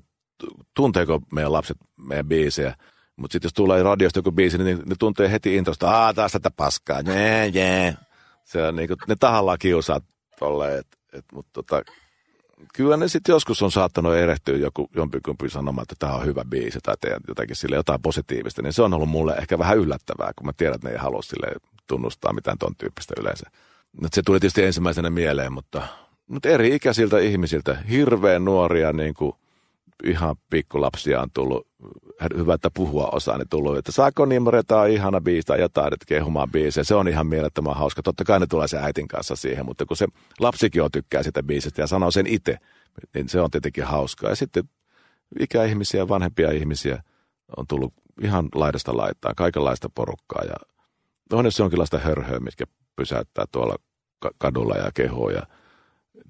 tunteeko 0.76 1.20
meidän 1.32 1.53
lapset 1.53 1.76
meidän 1.97 2.28
biisejä, 2.28 2.74
mutta 3.16 3.32
sitten 3.32 3.47
jos 3.47 3.55
tulee 3.55 3.82
radiosta 3.82 4.18
joku 4.18 4.32
biisi, 4.32 4.59
niin 4.59 4.82
ne 4.86 4.95
tuntee 4.99 5.30
heti 5.30 5.57
introsta, 5.57 5.91
aa 5.91 6.14
taas 6.14 6.32
tätä 6.32 6.51
paskaa, 6.51 7.01
jee, 7.01 7.47
jee. 7.47 7.97
Se 8.45 8.62
on 8.62 8.76
niinku, 8.76 8.95
ne 9.09 9.16
tahallaan 9.20 9.59
kiusaa 9.59 10.01
tolleen, 10.38 10.78
et, 10.78 10.86
et, 11.12 11.24
mutta 11.32 11.51
tota, 11.53 11.82
kyllä 12.74 12.96
ne 12.96 13.08
sitten 13.08 13.32
joskus 13.32 13.62
on 13.62 13.70
saattanut 13.70 14.14
erehtyä 14.14 14.56
joku, 14.56 14.90
jompikumpi 14.96 15.50
sanomaan, 15.50 15.82
että 15.82 15.94
tämä 15.98 16.12
on 16.12 16.26
hyvä 16.26 16.44
biisi 16.44 16.78
tai 16.82 16.96
teet 17.00 17.22
jotakin 17.28 17.56
sille 17.56 17.76
jotain 17.76 18.02
positiivista, 18.02 18.62
niin 18.62 18.72
se 18.72 18.82
on 18.82 18.94
ollut 18.94 19.08
mulle 19.08 19.34
ehkä 19.34 19.58
vähän 19.58 19.78
yllättävää, 19.78 20.32
kun 20.36 20.46
mä 20.46 20.52
tiedän, 20.52 20.74
että 20.74 20.88
ne 20.88 20.92
ei 20.92 21.00
halua 21.00 21.22
sille 21.22 21.46
tunnustaa 21.86 22.32
mitään 22.32 22.58
ton 22.58 22.76
tyyppistä 22.76 23.14
yleensä. 23.20 23.50
Nyt 24.00 24.12
se 24.12 24.22
tuli 24.22 24.40
tietysti 24.40 24.62
ensimmäisenä 24.62 25.11
mieleen, 25.11 25.52
mutta, 25.52 25.82
mutta 26.28 26.48
eri 26.48 26.74
ikäisiltä 26.74 27.18
ihmisiltä, 27.18 27.74
hirveän 27.90 28.44
nuoria 28.44 28.92
niin 28.92 29.14
kuin 29.14 29.32
ihan 30.05 30.36
pikkulapsia 30.51 31.22
on 31.22 31.28
tullut, 31.34 31.68
hyvä, 32.36 32.55
että 32.55 32.70
puhua 32.74 33.09
osaa, 33.12 33.38
niin 33.38 33.48
tullut, 33.48 33.78
että 33.78 33.92
saako 33.92 34.24
Nimre, 34.24 34.62
tämä 34.62 34.80
on 34.80 34.90
ihana 34.90 35.20
biisi 35.20 35.46
tai 35.46 35.61
jotain, 35.61 35.94
että 35.94 36.07
kehumaan 36.07 36.51
biisiä. 36.51 36.84
Se 36.84 36.94
on 36.94 37.09
ihan 37.09 37.26
mielettömän 37.26 37.76
hauska. 37.76 38.03
Totta 38.03 38.24
kai 38.24 38.40
ne 38.40 38.46
tulee 38.46 38.68
se 38.68 38.78
äitin 38.78 39.09
kanssa 39.09 39.36
siihen, 39.36 39.66
mutta 39.66 39.86
kun 39.86 39.96
se 39.96 40.07
lapsikin 40.40 40.82
on 40.82 40.90
tykkää 40.90 41.22
sitä 41.22 41.42
biisistä 41.42 41.82
ja 41.82 41.86
sanoo 41.86 42.11
sen 42.11 42.26
itse, 42.26 42.59
niin 43.14 43.28
se 43.28 43.40
on 43.40 43.51
tietenkin 43.51 43.84
hauskaa. 43.84 44.30
Ja 44.30 44.36
sitten 44.36 44.64
ikäihmisiä, 45.40 46.09
vanhempia 46.09 46.51
ihmisiä 46.51 47.03
on 47.57 47.66
tullut 47.66 47.94
ihan 48.22 48.48
laidasta 48.55 48.96
laittaa, 48.96 49.34
kaikenlaista 49.36 49.88
porukkaa 49.94 50.44
ja 50.44 50.57
on 51.32 51.44
jos 51.44 51.59
jonkinlaista 51.59 51.98
hörhöä, 51.98 52.40
mitkä 52.40 52.64
pysäyttää 52.96 53.44
tuolla 53.53 53.76
kadulla 54.38 54.74
ja 54.74 54.90
kehoa 54.94 55.32
ja 55.32 55.42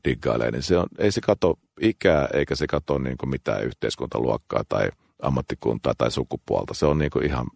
diggailee, 0.08 0.50
niin 0.50 0.62
se 0.62 0.78
on, 0.78 0.86
ei 0.98 1.12
se 1.12 1.20
kato 1.20 1.58
ikää 1.80 2.28
eikä 2.32 2.54
se 2.54 2.66
kato 2.66 2.98
niin 2.98 3.18
kuin 3.18 3.30
mitään 3.30 3.64
yhteiskuntaluokkaa 3.64 4.62
tai 4.68 4.88
ammattikuntaa 5.22 5.94
tai 5.98 6.10
sukupuolta. 6.10 6.74
Se 6.74 6.86
on 6.86 6.98
niin 6.98 7.10
kuin 7.10 7.26
ihan, 7.26 7.46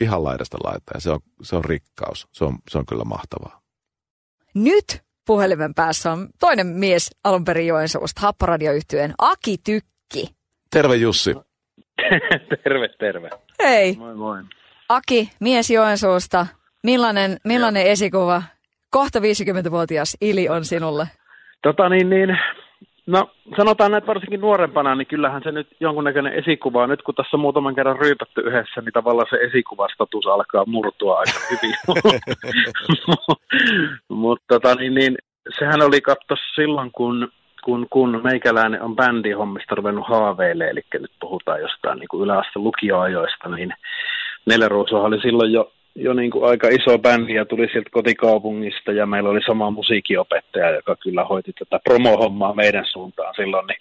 ihan 0.00 0.24
laidasta 0.24 0.58
laita 0.64 0.90
ja 0.94 1.00
se 1.00 1.10
on, 1.10 1.20
se 1.42 1.56
on 1.56 1.64
rikkaus. 1.64 2.28
Se 2.32 2.44
on, 2.44 2.58
se 2.70 2.78
on 2.78 2.86
kyllä 2.86 3.04
mahtavaa. 3.04 3.60
Nyt 4.54 5.02
puhelimen 5.26 5.74
päässä 5.74 6.12
on 6.12 6.28
toinen 6.40 6.66
mies 6.66 7.10
alun 7.24 7.44
perin 7.44 7.66
Joensuusta, 7.66 8.20
Happoradioyhtyeen 8.20 9.14
Aki 9.18 9.58
Tykki. 9.64 10.34
Terve 10.70 10.96
Jussi. 10.96 11.34
terve, 12.64 12.88
terve. 12.98 13.30
Hei. 13.62 13.96
Moi 13.96 14.14
moi. 14.14 14.42
Aki, 14.88 15.30
mies 15.40 15.70
Joensuusta. 15.70 16.46
Millainen, 16.82 17.36
millainen 17.44 17.86
esikuva 17.86 18.42
kohta 18.90 19.18
50-vuotias 19.18 20.16
Ili 20.20 20.48
on 20.48 20.64
sinulle? 20.64 21.08
Tota 21.64 21.88
niin, 21.88 22.10
niin, 22.10 22.38
no 23.06 23.30
sanotaan 23.56 23.90
näin, 23.90 23.98
että 23.98 24.08
varsinkin 24.08 24.40
nuorempana, 24.40 24.94
niin 24.94 25.06
kyllähän 25.06 25.42
se 25.44 25.52
nyt 25.52 25.68
jonkunnäköinen 25.80 26.32
esikuva 26.32 26.82
on. 26.82 26.88
Nyt 26.88 27.02
kun 27.02 27.14
tässä 27.14 27.36
muutaman 27.36 27.74
kerran 27.74 27.98
ryypätty 27.98 28.40
yhdessä, 28.40 28.80
niin 28.80 28.92
tavallaan 28.92 29.26
se 29.30 29.36
esikuvastatus 29.36 30.26
alkaa 30.26 30.64
murtua 30.66 31.18
aika 31.18 31.38
hyvin. 31.50 31.74
Mutta 34.08 34.44
tota 34.48 34.74
niin, 34.74 34.94
niin, 34.94 35.14
sehän 35.58 35.82
oli 35.82 36.00
katto 36.00 36.34
silloin, 36.54 36.90
kun 36.92 37.28
kun, 37.64 37.86
kun 37.90 38.20
meikäläinen 38.24 38.82
on 38.82 38.96
bändihommista 38.96 39.74
ruvennut 39.74 40.08
haaveille, 40.08 40.64
eli 40.64 40.80
nyt 40.92 41.12
puhutaan 41.20 41.60
jostain 41.60 41.98
niin 41.98 42.22
yläaste 42.22 42.58
lukioajoista, 42.58 43.48
niin 43.48 43.72
Neljä 44.46 44.68
oli 44.92 45.20
silloin 45.20 45.52
jo 45.52 45.72
jo 45.94 46.12
niin 46.12 46.30
kuin 46.30 46.44
aika 46.44 46.68
iso 46.68 46.98
bändi 46.98 47.34
ja 47.34 47.44
tuli 47.44 47.68
sieltä 47.72 47.90
kotikaupungista 47.90 48.92
ja 48.92 49.06
meillä 49.06 49.30
oli 49.30 49.40
sama 49.46 49.70
musiikinopettaja, 49.70 50.70
joka 50.70 50.96
kyllä 50.96 51.24
hoiti 51.24 51.52
tätä 51.52 51.80
promohommaa 51.84 52.54
meidän 52.54 52.86
suuntaan 52.86 53.34
silloin, 53.34 53.66
niin 53.66 53.78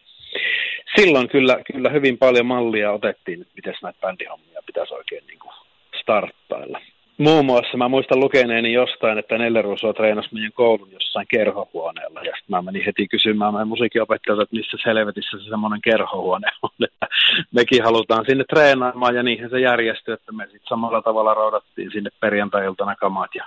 silloin 0.96 1.30
kyllä, 1.30 1.60
kyllä 1.74 1.90
hyvin 1.90 2.18
paljon 2.18 2.46
mallia 2.46 2.92
otettiin, 2.92 3.42
että 3.42 3.54
miten 3.56 3.74
näitä 3.84 4.00
bändihommia 4.02 4.62
pitäisi 4.66 4.94
oikein 4.94 5.24
niin 5.28 5.40
kuin 5.40 5.54
starttailla. 6.02 6.82
Muun 7.18 7.46
muassa 7.46 7.78
mä 7.78 7.88
muistan 7.88 8.20
lukeneeni 8.20 8.74
jostain, 8.74 9.18
että 9.18 9.38
Nelle 9.38 9.62
Russo 9.62 9.94
treenasi 9.94 10.30
meidän 10.32 10.52
koulun 10.54 10.92
jossain 10.92 11.28
kerhohuoneella. 11.28 12.20
Ja 12.20 12.32
sitten 12.36 12.56
mä 12.56 12.62
menin 12.62 12.86
heti 12.86 13.08
kysymään 13.08 13.54
meidän 13.54 13.68
musiikinopettajalta, 13.68 14.44
että 14.44 14.56
missä 14.56 14.78
selvetissä 14.84 15.38
se 15.38 15.50
semmoinen 15.50 15.82
kerhohuone 15.82 16.48
on. 16.62 16.70
Että 16.84 17.08
mekin 17.52 17.84
halutaan 17.84 18.26
sinne 18.26 18.44
treenaamaan 18.50 19.16
ja 19.16 19.24
niinhän 19.24 19.50
se 19.50 19.60
järjestyi, 19.60 20.14
että 20.14 20.32
me 20.32 20.44
sitten 20.44 20.70
samalla 20.70 21.02
tavalla 21.02 21.34
roudattiin 21.34 21.92
sinne 21.92 22.10
perjantai-iltana 22.20 22.96
kamat 22.96 23.36
ja 23.36 23.46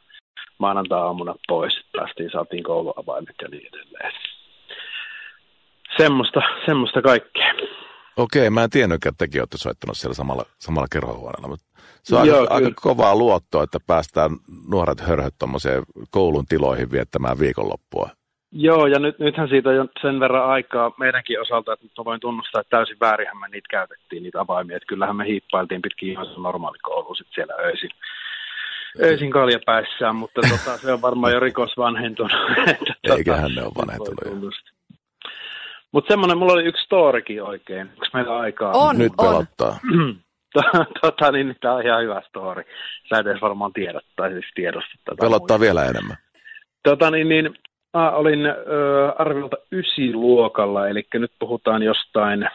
maanantai-aamuna 0.58 1.34
pois. 1.48 1.80
Päästiin, 1.96 2.30
saatiin 2.30 2.62
kouluavaimet 2.62 3.36
ja 3.42 3.48
niin 3.48 3.68
edelleen. 3.74 4.12
Semmoista, 5.96 6.40
semmoista 6.66 7.02
kaikkea. 7.02 7.52
Okei, 8.16 8.50
mä 8.50 8.64
en 8.64 8.70
tiennytkään, 8.70 9.12
että 9.12 9.24
tekin 9.24 9.40
olette 9.40 9.58
soittanut 9.58 9.96
siellä 9.96 10.14
samalla, 10.14 10.44
samalla 10.58 10.86
kerhohuoneella, 10.92 11.48
mutta 11.48 11.66
se 12.02 12.16
on 12.16 12.26
Joo, 12.26 12.40
aika, 12.40 12.54
aika 12.54 12.70
kovaa 12.74 13.16
luottoa, 13.16 13.62
että 13.62 13.78
päästään 13.86 14.30
nuoret 14.70 15.00
hörhöt 15.00 15.34
koulun 16.10 16.46
tiloihin 16.46 16.90
viettämään 16.90 17.38
viikonloppua. 17.38 18.10
Joo, 18.52 18.86
ja 18.86 18.98
nyt, 18.98 19.18
nythän 19.18 19.48
siitä 19.48 19.68
on 19.68 19.88
sen 20.02 20.20
verran 20.20 20.48
aikaa 20.48 20.92
meidänkin 20.98 21.40
osalta, 21.40 21.72
että 21.72 21.84
nyt 21.84 22.04
voin 22.04 22.20
tunnustaa, 22.20 22.60
että 22.60 22.76
täysin 22.76 22.96
väärinhän 23.00 23.36
me 23.36 23.48
niitä 23.48 23.66
käytettiin, 23.70 24.22
niitä 24.22 24.40
avaimia. 24.40 24.76
Että 24.76 24.86
kyllähän 24.86 25.16
me 25.16 25.26
hiippailtiin 25.26 25.82
pitkin 25.82 26.08
ihan 26.08 26.26
normaalikouluun 26.36 27.16
sitten 27.16 27.34
siellä 27.34 27.54
öisin, 27.54 27.90
öisin 29.02 29.30
kaljapäissään, 29.30 30.16
mutta 30.16 30.40
tota, 30.40 30.78
se 30.78 30.92
on 30.92 31.02
varmaan 31.02 31.32
jo 31.32 31.40
rikos 31.40 31.76
vanhentunut. 31.76 32.32
Eiköhän 33.16 33.50
tota, 33.54 33.60
ne 33.60 33.62
ole 33.62 33.72
vanhentunut. 33.76 34.54
Mutta 35.92 36.08
semmoinen, 36.08 36.38
mulla 36.38 36.52
oli 36.52 36.64
yksi 36.64 36.84
storikin 36.84 37.42
oikein. 37.42 37.88
Onko 37.90 38.06
meillä 38.14 38.38
aikaa? 38.38 38.72
On, 38.72 38.98
Nyt 38.98 39.12
on. 39.18 39.26
pelottaa. 39.26 39.78
tota, 41.02 41.32
niin, 41.32 41.56
tämä 41.60 41.74
on 41.74 41.86
ihan 41.86 42.02
hyvä 42.02 42.22
story. 42.28 42.62
Sä 43.08 43.18
et 43.18 43.26
edes 43.26 43.42
varmaan 43.42 43.72
tiedä, 43.72 44.00
tai 44.16 44.32
siis 44.32 44.46
tiedosta 44.54 44.90
tätä. 45.04 45.20
Pelottaa 45.20 45.60
vielä 45.60 45.84
enemmän. 45.84 46.16
Tota, 46.82 47.10
niin, 47.10 47.28
niin, 47.28 47.58
mä 47.94 48.10
olin 48.10 48.46
ö, 48.46 48.54
arviolta 49.18 49.56
luokalla, 50.12 50.88
eli 50.88 51.06
nyt 51.14 51.32
puhutaan 51.38 51.82
jostain 51.82 52.48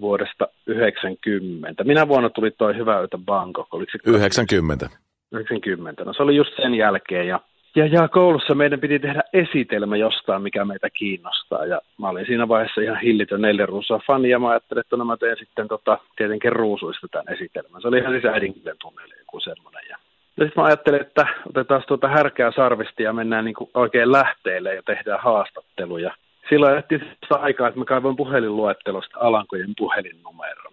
vuodesta 0.00 0.48
90. 0.66 1.84
Minä 1.84 2.08
vuonna 2.08 2.30
tuli 2.30 2.50
toi 2.50 2.76
Hyvä 2.76 3.00
Yötä 3.00 3.18
Bangkok? 3.18 3.74
Oliko 3.74 3.92
se 3.92 3.98
90. 4.10 4.90
90. 5.32 6.04
No 6.04 6.12
se 6.12 6.22
oli 6.22 6.36
just 6.36 6.50
sen 6.56 6.74
jälkeen, 6.74 7.28
ja 7.28 7.40
ja, 7.76 7.86
ja 7.86 8.08
koulussa 8.08 8.54
meidän 8.54 8.80
piti 8.80 8.98
tehdä 8.98 9.22
esitelmä 9.32 9.96
jostain, 9.96 10.42
mikä 10.42 10.64
meitä 10.64 10.90
kiinnostaa. 10.90 11.66
Ja 11.66 11.80
mä 11.98 12.08
olin 12.08 12.26
siinä 12.26 12.48
vaiheessa 12.48 12.80
ihan 12.80 13.00
hillitön 13.00 13.42
neljä 13.42 13.66
ruusaa 13.66 14.00
fani, 14.06 14.28
ja 14.30 14.38
mä 14.38 14.48
ajattelin, 14.48 14.80
että 14.80 14.96
no 14.96 15.04
mä 15.04 15.16
teen 15.16 15.36
sitten 15.38 15.68
tota, 15.68 15.98
tietenkin 16.16 16.52
ruusuista 16.52 17.06
tämän 17.08 17.34
esitelmän. 17.34 17.82
Se 17.82 17.88
oli 17.88 17.98
ihan 17.98 18.12
siis 18.12 18.24
äidinkielen 18.24 18.76
tunneli 18.80 19.14
joku 19.18 19.40
semmoinen. 19.40 19.82
Ja, 19.90 19.96
ja 20.36 20.44
sitten 20.44 20.62
mä 20.62 20.66
ajattelin, 20.66 21.00
että 21.00 21.26
otetaan 21.48 21.82
tuota 21.88 22.08
härkää 22.08 22.52
sarvisti 22.56 23.02
ja 23.02 23.12
mennään 23.12 23.44
niin 23.44 23.54
kuin 23.54 23.70
oikein 23.74 24.12
lähteelle 24.12 24.74
ja 24.74 24.82
tehdään 24.82 25.20
haastatteluja. 25.22 26.14
Silloin 26.48 26.72
ajettiin 26.72 27.00
sitä 27.00 27.36
aikaa, 27.36 27.68
että 27.68 27.80
mä 27.80 27.84
kaivoin 27.84 28.16
puhelinluettelosta 28.16 29.18
Alankojen 29.20 29.72
puhelinnumeron. 29.78 30.72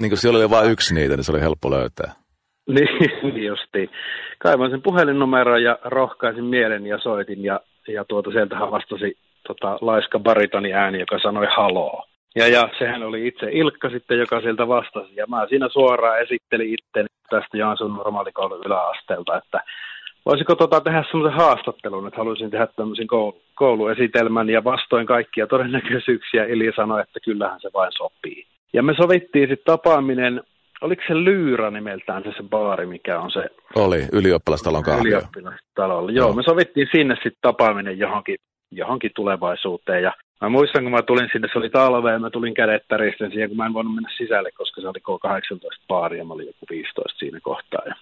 Niin 0.00 0.10
kuin 0.10 0.18
siellä 0.18 0.38
oli 0.38 0.50
vain 0.50 0.70
yksi 0.70 0.94
niitä, 0.94 1.16
niin 1.16 1.24
se 1.24 1.32
oli 1.32 1.40
helppo 1.40 1.70
löytää. 1.70 2.12
Niin, 3.22 3.44
justiin. 3.44 3.90
Kaivoin 4.38 4.70
sen 4.70 4.82
puhelinnumeron 4.82 5.62
ja 5.62 5.78
rohkaisin 5.84 6.44
mielen 6.44 6.86
ja 6.86 6.98
soitin 6.98 7.44
ja, 7.44 7.60
ja 7.88 8.04
tuota, 8.04 8.30
sieltähän 8.30 8.70
vastasi 8.70 9.16
tota, 9.46 9.78
laiska 9.80 10.18
baritoni 10.18 10.72
ääni, 10.72 11.00
joka 11.00 11.18
sanoi 11.18 11.46
haloo. 11.56 12.04
Ja, 12.36 12.48
ja 12.48 12.68
sehän 12.78 13.02
oli 13.02 13.26
itse 13.26 13.48
Ilkka 13.52 13.90
sitten, 13.90 14.18
joka 14.18 14.40
sieltä 14.40 14.68
vastasi. 14.68 15.16
Ja 15.16 15.26
mä 15.26 15.46
siinä 15.48 15.68
suoraan 15.68 16.20
esittelin 16.20 16.74
itteni 16.74 17.06
tästä 17.30 17.58
Jaansun 17.58 17.94
normaalikoulun 17.94 18.62
yläasteelta, 18.66 19.36
että 19.36 19.60
voisiko 20.26 20.54
tota 20.54 20.80
tehdä 20.80 21.04
semmoisen 21.10 21.38
haastattelun, 21.38 22.06
että 22.06 22.18
haluaisin 22.18 22.50
tehdä 22.50 22.66
tämmöisen 22.66 23.06
koulu, 23.06 23.40
kouluesitelmän 23.54 24.50
ja 24.50 24.64
vastoin 24.64 25.06
kaikkia 25.06 25.46
todennäköisyyksiä 25.46 26.44
Ili 26.44 26.72
sanoi, 26.76 27.00
että 27.00 27.20
kyllähän 27.24 27.60
se 27.60 27.70
vain 27.74 27.92
sopii. 27.96 28.46
Ja 28.72 28.82
me 28.82 28.94
sovittiin 28.94 29.48
sitten 29.48 29.64
tapaaminen 29.64 30.42
oliko 30.80 31.02
se 31.08 31.14
Lyyrä 31.14 31.70
nimeltään 31.70 32.22
se, 32.22 32.32
se 32.36 32.42
baari, 32.42 32.86
mikä 32.86 33.20
on 33.20 33.30
se... 33.30 33.44
Oli, 33.74 34.06
ylioppilastalon 34.12 34.82
kahvio. 34.82 35.18
Ylioppilastalolla, 35.18 36.10
joo. 36.10 36.26
joo. 36.26 36.36
Me 36.36 36.42
sovittiin 36.42 36.88
sinne 36.92 37.14
sitten 37.14 37.42
tapaaminen 37.42 37.98
johonkin, 37.98 38.36
johonkin 38.70 39.10
tulevaisuuteen 39.14 40.02
ja 40.02 40.12
Mä 40.40 40.48
muistan, 40.48 40.82
kun 40.82 40.92
mä 40.92 41.02
tulin 41.02 41.28
sinne, 41.32 41.48
se 41.52 41.58
oli 41.58 41.70
talve 41.70 42.12
ja 42.12 42.18
mä 42.18 42.30
tulin 42.30 42.54
kädet 42.54 42.82
täristen 42.88 43.30
siihen, 43.30 43.48
kun 43.48 43.56
mä 43.56 43.66
en 43.66 43.74
voinut 43.74 43.94
mennä 43.94 44.10
sisälle, 44.16 44.50
koska 44.52 44.80
se 44.80 44.88
oli 44.88 44.98
K18 44.98 45.84
baari 45.88 46.18
ja 46.18 46.24
mä 46.24 46.34
olin 46.34 46.46
joku 46.46 46.66
15 46.70 47.18
siinä 47.18 47.40
kohtaa. 47.42 47.82
Ja 47.86 47.94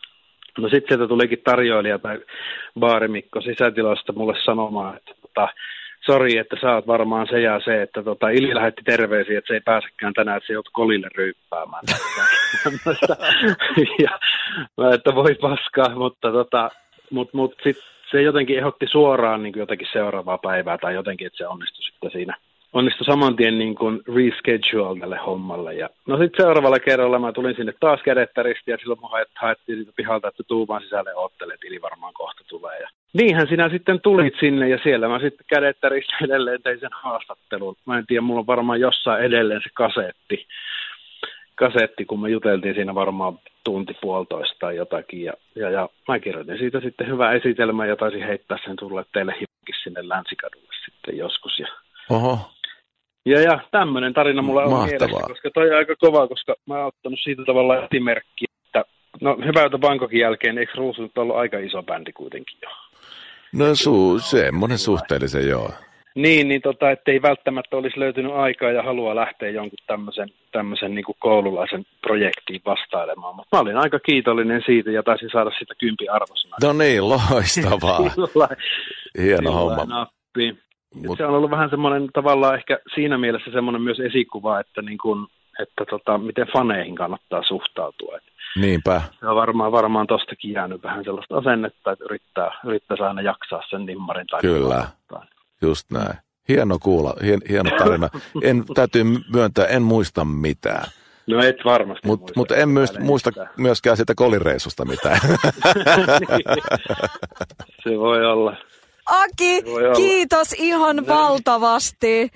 no 0.58 0.68
sitten 0.68 0.88
sieltä 0.88 1.08
tulikin 1.08 1.42
tarjoilija 1.44 1.98
tai 1.98 2.18
baarimikko 2.80 3.40
sisätiloista 3.40 4.12
mulle 4.12 4.34
sanomaan, 4.44 4.96
että 4.96 5.12
tota, 5.22 5.48
sori, 6.06 6.38
että 6.38 6.56
sä 6.60 6.74
oot 6.74 6.86
varmaan 6.86 7.26
se 7.30 7.40
ja 7.40 7.60
se, 7.64 7.82
että 7.82 8.02
tota, 8.02 8.28
Ili 8.28 8.54
lähetti 8.54 8.82
terveisiä, 8.84 9.38
että 9.38 9.48
se 9.48 9.54
ei 9.54 9.60
pääsekään 9.60 10.14
tänään, 10.14 10.36
että 10.36 10.46
se 10.46 10.52
joutui 10.52 10.70
kolille 10.72 11.08
ryyppäämään. 11.14 11.82
ja, 14.04 14.18
että 14.94 15.14
voi 15.14 15.34
paskaa, 15.34 15.94
mutta 15.94 16.32
tota, 16.32 16.70
mut, 17.10 17.34
mut 17.34 17.54
sit 17.62 17.76
se 18.10 18.22
jotenkin 18.22 18.58
ehdotti 18.58 18.86
suoraan 18.86 19.42
niin 19.42 19.54
jotenkin 19.56 19.88
seuraavaa 19.92 20.38
päivää 20.38 20.78
tai 20.78 20.94
jotenkin, 20.94 21.26
että 21.26 21.36
se 21.36 21.46
onnistui 21.46 21.84
sitten 21.84 22.10
siinä 22.10 22.36
onnistui 22.78 23.04
saman 23.04 23.36
tien 23.36 23.58
niin 23.58 23.74
kuin 23.74 24.00
reschedule 24.14 25.00
tälle 25.00 25.18
hommalle. 25.26 25.74
Ja, 25.74 25.88
no 26.06 26.16
sitten 26.18 26.44
seuraavalla 26.44 26.78
kerralla 26.78 27.18
mä 27.18 27.32
tulin 27.32 27.56
sinne 27.56 27.72
taas 27.80 28.00
kädettäristi 28.04 28.70
ja 28.70 28.76
silloin 28.78 29.00
mä 29.00 29.08
haettiin 29.34 29.78
siitä 29.78 29.92
pihalta, 29.96 30.28
että 30.28 30.42
tuu 30.48 30.68
vaan 30.68 30.82
sisälle 30.82 31.14
oottelee, 31.14 31.54
että 31.54 31.66
Ili 31.66 31.82
varmaan 31.82 32.14
kohta 32.14 32.44
tulee. 32.48 32.78
Ja 32.80 32.88
niinhän 33.12 33.48
sinä 33.48 33.68
sitten 33.68 34.00
tulit 34.00 34.34
sinne 34.40 34.68
ja 34.68 34.78
siellä 34.82 35.08
mä 35.08 35.18
sitten 35.18 35.46
kädettäristi 35.48 36.12
edelleen 36.24 36.62
tein 36.62 36.80
sen 36.80 36.90
haastattelun. 36.92 37.76
Mä 37.86 37.98
en 37.98 38.06
tiedä, 38.06 38.20
mulla 38.20 38.40
on 38.40 38.46
varmaan 38.46 38.80
jossain 38.80 39.24
edelleen 39.24 39.60
se 39.62 39.70
kasetti, 39.74 40.46
kasetti 41.54 42.04
kun 42.04 42.20
me 42.20 42.30
juteltiin 42.30 42.74
siinä 42.74 42.94
varmaan 42.94 43.38
tunti 43.64 43.96
puolitoista 44.00 44.56
tai 44.60 44.76
jotakin. 44.76 45.22
Ja, 45.22 45.32
ja, 45.54 45.70
ja 45.70 45.88
mä 46.08 46.18
kirjoitin 46.18 46.58
siitä 46.58 46.80
sitten 46.80 47.06
hyvä 47.06 47.32
esitelmä 47.32 47.86
ja 47.86 47.96
taisin 47.96 48.26
heittää 48.26 48.58
sen 48.64 48.76
tulle 48.76 49.04
teille 49.12 49.32
hipkin 49.32 49.74
sinne 49.82 50.08
Länsikadulle 50.08 50.72
sitten 50.84 51.16
joskus. 51.16 51.58
Ja 51.58 51.66
Oho. 52.10 52.50
Ja, 53.26 53.40
ja 53.40 53.60
tämmöinen 53.70 54.14
tarina 54.14 54.42
mulla 54.42 54.62
on 54.62 54.70
Mahtavaa. 54.70 55.06
mielessä, 55.06 55.28
koska 55.28 55.50
toi 55.54 55.70
on 55.70 55.76
aika 55.76 55.94
kova, 56.00 56.28
koska 56.28 56.54
mä 56.66 56.74
oon 56.78 56.86
ottanut 56.86 57.18
siitä 57.22 57.42
tavalla 57.46 57.84
esimerkkiä, 57.84 58.48
että 58.66 58.84
no 59.20 59.36
hyvältä 59.44 59.78
Bangkokin 59.78 60.20
jälkeen, 60.20 60.58
eikö 60.58 60.72
Ruusu 60.76 61.02
nyt 61.02 61.18
ollut 61.18 61.36
aika 61.36 61.58
iso 61.58 61.82
bändi 61.82 62.12
kuitenkin 62.12 62.58
jo? 62.62 62.68
No 63.52 63.74
su, 63.74 64.18
semmoinen 64.18 64.78
suhteellisen 64.78 65.48
joo. 65.48 65.70
Niin, 66.14 66.48
niin 66.48 66.62
tota, 66.62 66.90
ettei 66.90 67.22
välttämättä 67.22 67.76
olisi 67.76 68.00
löytynyt 68.00 68.32
aikaa 68.32 68.70
ja 68.70 68.82
halua 68.82 69.16
lähteä 69.16 69.50
jonkun 69.50 69.78
tämmöisen, 69.86 70.28
tämmöisen 70.52 70.94
niin 70.94 71.04
kuin 71.04 71.16
koululaisen 71.18 71.84
projektiin 72.00 72.60
vastailemaan. 72.66 73.36
Mutta 73.36 73.56
mä 73.56 73.60
olin 73.60 73.76
aika 73.76 73.98
kiitollinen 73.98 74.62
siitä 74.66 74.90
ja 74.90 75.02
taisin 75.02 75.30
saada 75.32 75.50
sitä 75.58 75.74
kympi 75.78 76.08
arvosana. 76.08 76.56
No 76.62 76.72
niin, 76.72 77.08
loistavaa. 77.08 78.00
Hieno 79.22 79.52
homma. 79.52 79.84
Nappi. 79.84 80.65
Mut... 81.06 81.18
Se 81.18 81.26
on 81.26 81.34
ollut 81.34 81.50
vähän 81.50 81.70
semmoinen 81.70 82.08
tavallaan 82.12 82.54
ehkä 82.54 82.78
siinä 82.94 83.18
mielessä 83.18 83.50
semmoinen 83.50 83.82
myös 83.82 84.00
esikuva, 84.00 84.60
että, 84.60 84.82
niin 84.82 84.98
kun, 84.98 85.28
että 85.62 85.84
tota, 85.90 86.18
miten 86.18 86.46
faneihin 86.52 86.94
kannattaa 86.94 87.42
suhtautua. 87.42 88.16
Et 88.16 88.22
Niinpä. 88.56 89.02
Se 89.20 89.26
on 89.26 89.36
varmaan, 89.36 89.72
varmaan 89.72 90.06
tostakin 90.06 90.52
jäänyt 90.52 90.82
vähän 90.82 91.04
sellaista 91.04 91.36
asennetta, 91.36 91.92
että 91.92 92.04
yrittää, 92.04 92.50
yrittää 92.66 92.96
aina 93.00 93.22
jaksaa 93.22 93.62
sen 93.70 93.86
nimmarin. 93.86 94.26
Tai 94.26 94.40
Kyllä, 94.40 94.88
just 95.62 95.90
näin. 95.90 96.14
Hieno 96.48 96.78
kuulla, 96.82 97.14
hien, 97.22 97.40
hieno 97.48 97.70
tarina. 97.78 98.08
En, 98.42 98.64
täytyy 98.74 99.04
myöntää, 99.32 99.66
en 99.66 99.82
muista 99.82 100.24
mitään. 100.24 100.84
No 101.26 101.42
et 101.42 101.56
varmasti 101.64 102.08
Mutta 102.08 102.32
mut 102.36 102.50
en 102.50 102.68
myös, 102.68 102.98
muista 102.98 103.30
mitään. 103.30 103.48
myöskään 103.56 103.96
sitä 103.96 104.12
kolireisusta 104.16 104.84
mitään. 104.84 105.18
se 107.84 107.98
voi 107.98 108.26
olla. 108.26 108.56
Aki, 109.06 109.62
kiitos 109.96 110.52
ihan 110.58 110.96
Näin. 110.96 111.06
valtavasti. 111.06 112.30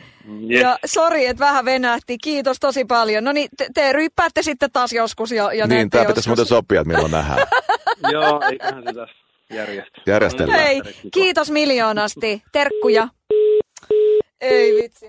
Yes. 0.51 0.60
Ja 0.62 0.78
sori, 0.86 1.26
että 1.26 1.44
vähän 1.44 1.64
venähti. 1.64 2.18
Kiitos 2.18 2.56
tosi 2.60 2.84
paljon. 2.84 3.24
No 3.24 3.32
niin, 3.32 3.48
te, 3.56 3.66
te 3.74 3.92
ryppäätte 3.92 4.42
sitten 4.42 4.70
taas 4.72 4.92
joskus 4.92 5.32
ja, 5.32 5.52
ja 5.52 5.66
Niin, 5.66 5.90
tämä 5.90 6.05
pitäisi 6.05 6.28
muuten 6.28 6.47
sopia, 6.47 6.80
että 6.80 6.92
milloin 6.92 7.12
nähdään. 7.12 7.47
Joo, 8.12 8.40
eiköhän 8.51 8.82
se 8.86 8.92
tässä 8.92 9.16
järjestellä. 10.06 10.55
Hei, 10.55 10.82
kiitos 11.12 11.51
miljoonasti. 11.51 12.42
Terkkuja. 12.52 13.09
Ei 14.40 14.74
vitsi. 14.74 15.06